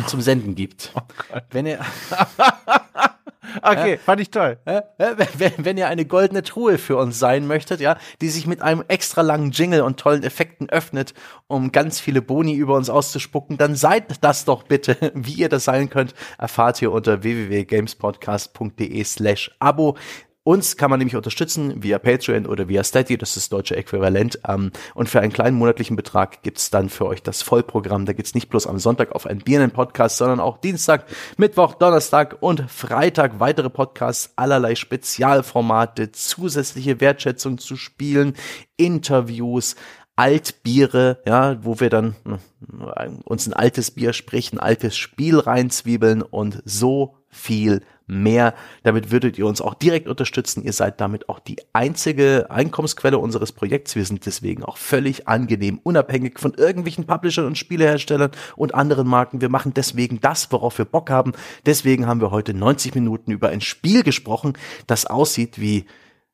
zum 0.06 0.20
Senden 0.20 0.55
gibt. 0.55 0.93
Oh 1.35 1.39
wenn 1.51 1.66
ihr 1.66 1.78
Okay, 3.62 3.98
fand 3.98 4.20
ich 4.20 4.31
toll. 4.31 4.59
Wenn, 4.64 5.52
wenn, 5.59 5.77
ihr 5.77 5.89
eine 5.89 6.05
goldene 6.05 6.43
Truhe 6.43 6.78
für 6.78 6.97
uns 6.97 7.19
sein 7.19 7.47
möchtet, 7.47 7.81
ja, 7.81 7.98
die 8.20 8.28
sich 8.28 8.47
mit 8.47 8.62
einem 8.62 8.85
extra 8.89 9.20
langen 9.20 9.51
Jingle 9.51 9.82
und 9.82 9.98
tollen 9.98 10.23
Effekten 10.23 10.70
öffnet, 10.70 11.12
um 11.48 11.73
ganz 11.73 12.01
viele 12.01 12.23
Boni 12.23 12.55
über 12.55 12.74
uns 12.74 12.89
auszuspucken, 12.89 13.59
dann 13.59 13.74
seid 13.74 14.24
das 14.24 14.44
doch 14.44 14.62
bitte. 14.62 14.97
Wie 15.14 15.35
ihr 15.35 15.48
das 15.48 15.64
sein 15.64 15.90
könnt, 15.90 16.14
erfahrt 16.39 16.81
ihr 16.81 16.93
unter 16.93 17.23
www.gamespodcast.de 17.23 19.05
slash 19.05 19.55
Abo. 19.59 19.97
Uns 20.44 20.77
kann 20.77 20.90
man 20.90 20.98
nämlich 20.98 21.14
unterstützen 21.14 21.85
via 21.85 22.01
Patreon 22.01 22.47
oder 22.47 22.66
via 22.69 22.82
Steady, 22.82 23.16
das 23.16 23.31
ist 23.31 23.44
das 23.44 23.48
deutsche 23.51 23.77
Äquivalent. 23.77 24.40
Ähm, 24.48 24.73
und 24.94 25.09
für 25.09 25.20
einen 25.20 25.32
kleinen 25.32 25.56
monatlichen 25.56 25.94
Betrag 25.94 26.43
gibt's 26.43 26.69
dann 26.69 26.89
für 26.89 27.06
euch 27.06 27.23
das 27.23 27.43
Vollprogramm. 27.43 28.06
Da 28.06 28.12
geht's 28.12 28.35
nicht 28.35 28.48
bloß 28.48 28.66
am 28.66 28.81
Sonntag 28.81 29.12
auf 29.12 29.27
einen 29.27 29.40
Birnen-Podcast, 29.40 30.16
sondern 30.16 30.40
auch 30.40 30.59
Dienstag, 30.59 31.06
Mittwoch, 31.36 31.74
Donnerstag 31.74 32.39
und 32.40 32.69
Freitag 32.69 33.39
weitere 33.39 33.70
Podcasts, 33.70 34.32
allerlei 34.35 34.74
Spezialformate, 34.74 36.10
zusätzliche 36.10 37.01
Wertschätzung 37.01 37.59
zu 37.59 37.77
Spielen, 37.77 38.35
Interviews, 38.77 39.77
Altbiere, 40.16 41.23
ja, 41.24 41.64
wo 41.64 41.78
wir 41.78 41.89
dann 41.89 42.16
äh, 42.27 43.09
uns 43.24 43.47
ein 43.47 43.55
altes 43.55 43.93
Bier, 43.93 44.12
sprich 44.12 44.52
ein 44.52 44.59
altes 44.59 44.97
Spiel 44.97 45.39
reinzwiebeln 45.39 46.20
und 46.20 46.62
so 46.64 47.16
viel 47.28 47.82
mehr. 48.06 48.54
Damit 48.82 49.10
würdet 49.10 49.38
ihr 49.38 49.46
uns 49.46 49.60
auch 49.60 49.74
direkt 49.74 50.08
unterstützen. 50.08 50.62
Ihr 50.62 50.72
seid 50.72 51.00
damit 51.00 51.28
auch 51.28 51.38
die 51.38 51.56
einzige 51.72 52.46
Einkommensquelle 52.50 53.18
unseres 53.18 53.52
Projekts. 53.52 53.96
Wir 53.96 54.04
sind 54.04 54.26
deswegen 54.26 54.64
auch 54.64 54.76
völlig 54.76 55.28
angenehm, 55.28 55.80
unabhängig 55.82 56.38
von 56.38 56.54
irgendwelchen 56.54 57.06
Publishern 57.06 57.46
und 57.46 57.58
Spieleherstellern 57.58 58.30
und 58.56 58.74
anderen 58.74 59.08
Marken. 59.08 59.40
Wir 59.40 59.48
machen 59.48 59.74
deswegen 59.74 60.20
das, 60.20 60.50
worauf 60.52 60.78
wir 60.78 60.84
Bock 60.84 61.10
haben. 61.10 61.32
Deswegen 61.66 62.06
haben 62.06 62.20
wir 62.20 62.30
heute 62.30 62.54
90 62.54 62.94
Minuten 62.94 63.30
über 63.30 63.48
ein 63.48 63.60
Spiel 63.60 64.02
gesprochen, 64.02 64.54
das 64.86 65.06
aussieht 65.06 65.60
wie 65.60 65.86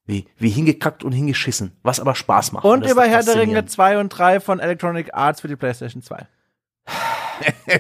wie, 0.09 0.25
wie 0.39 0.49
hingekackt 0.49 1.05
und 1.05 1.13
hingeschissen, 1.13 1.77
was 1.83 2.01
aber 2.01 2.15
Spaß 2.15 2.53
macht. 2.53 2.65
Und, 2.65 2.83
und 2.83 2.91
über 2.91 3.05
Herr 3.05 3.23
der 3.23 3.37
Ringe 3.37 3.67
2 3.67 3.99
und 3.99 4.09
3 4.09 4.41
von 4.41 4.59
Electronic 4.59 5.13
Arts 5.13 5.43
für 5.43 5.49
die 5.49 5.57
PlayStation 5.57 6.03
2 6.03 6.27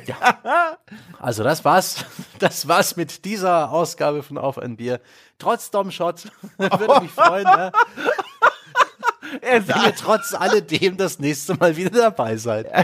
ja. 0.07 0.79
Also 1.19 1.43
das 1.43 1.65
war's. 1.65 2.05
Das 2.39 2.69
war's 2.69 2.97
mit 2.97 3.25
dieser 3.25 3.71
Ausgabe 3.71 4.23
von 4.23 4.39
Auf 4.39 4.59
ein 4.59 4.77
Bier. 4.77 5.01
Trotz 5.39 5.71
Domshot 5.71 6.31
würde 6.59 7.01
mich 7.01 7.11
freuen, 7.11 7.45
ne? 7.45 7.73
wenn 9.43 9.65
ihr 9.85 9.95
trotz 9.95 10.35
alledem 10.35 10.97
das 10.97 11.19
nächste 11.19 11.55
Mal 11.55 11.77
wieder 11.77 11.91
dabei 11.91 12.37
seid. 12.37 12.67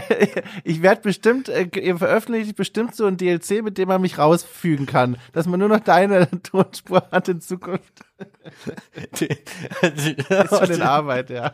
Ich 0.63 0.81
werde 0.81 1.01
bestimmt, 1.01 1.49
äh, 1.49 1.67
ihr 1.75 1.97
veröffentlicht 1.97 2.55
bestimmt 2.55 2.95
so 2.95 3.05
ein 3.05 3.17
DLC, 3.17 3.63
mit 3.63 3.77
dem 3.77 3.87
man 3.87 4.01
mich 4.01 4.17
rausfügen 4.17 4.85
kann, 4.85 5.17
dass 5.33 5.45
man 5.45 5.59
nur 5.59 5.69
noch 5.69 5.79
deine 5.79 6.27
Tonspur 6.43 7.07
hat 7.11 7.27
in 7.27 7.41
Zukunft. 7.41 8.01
Ist 9.81 10.49
schon 10.49 10.71
in 10.71 10.81
Arbeit, 10.81 11.29
ja. 11.29 11.53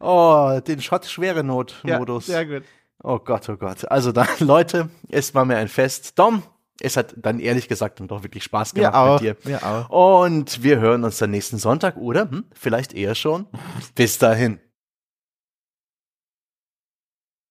Oh, 0.00 0.60
den 0.66 0.80
Shot 0.80 1.06
schwere 1.06 1.44
Not 1.44 1.76
Modus. 1.84 2.26
Ja, 2.26 2.34
sehr 2.34 2.46
gut. 2.46 2.62
Oh 3.02 3.18
Gott, 3.18 3.48
oh 3.48 3.56
Gott. 3.56 3.90
Also 3.90 4.12
dann, 4.12 4.28
Leute, 4.40 4.88
es 5.10 5.34
war 5.34 5.44
mir 5.44 5.56
ein 5.56 5.68
Fest. 5.68 6.18
Dom, 6.18 6.42
es 6.80 6.96
hat 6.96 7.14
dann 7.16 7.40
ehrlich 7.40 7.68
gesagt 7.68 8.00
dann 8.00 8.08
doch 8.08 8.22
wirklich 8.22 8.44
Spaß 8.44 8.74
gemacht 8.74 8.94
ja, 8.94 9.12
mit 9.12 9.20
dir. 9.44 9.50
Ja, 9.50 9.86
auch. 9.88 10.24
Und 10.24 10.62
wir 10.62 10.78
hören 10.78 11.04
uns 11.04 11.18
dann 11.18 11.30
nächsten 11.30 11.58
Sonntag, 11.58 11.96
oder? 11.96 12.30
Hm? 12.30 12.44
Vielleicht 12.52 12.94
eher 12.94 13.14
schon. 13.14 13.46
Bis 13.94 14.18
dahin. 14.18 14.60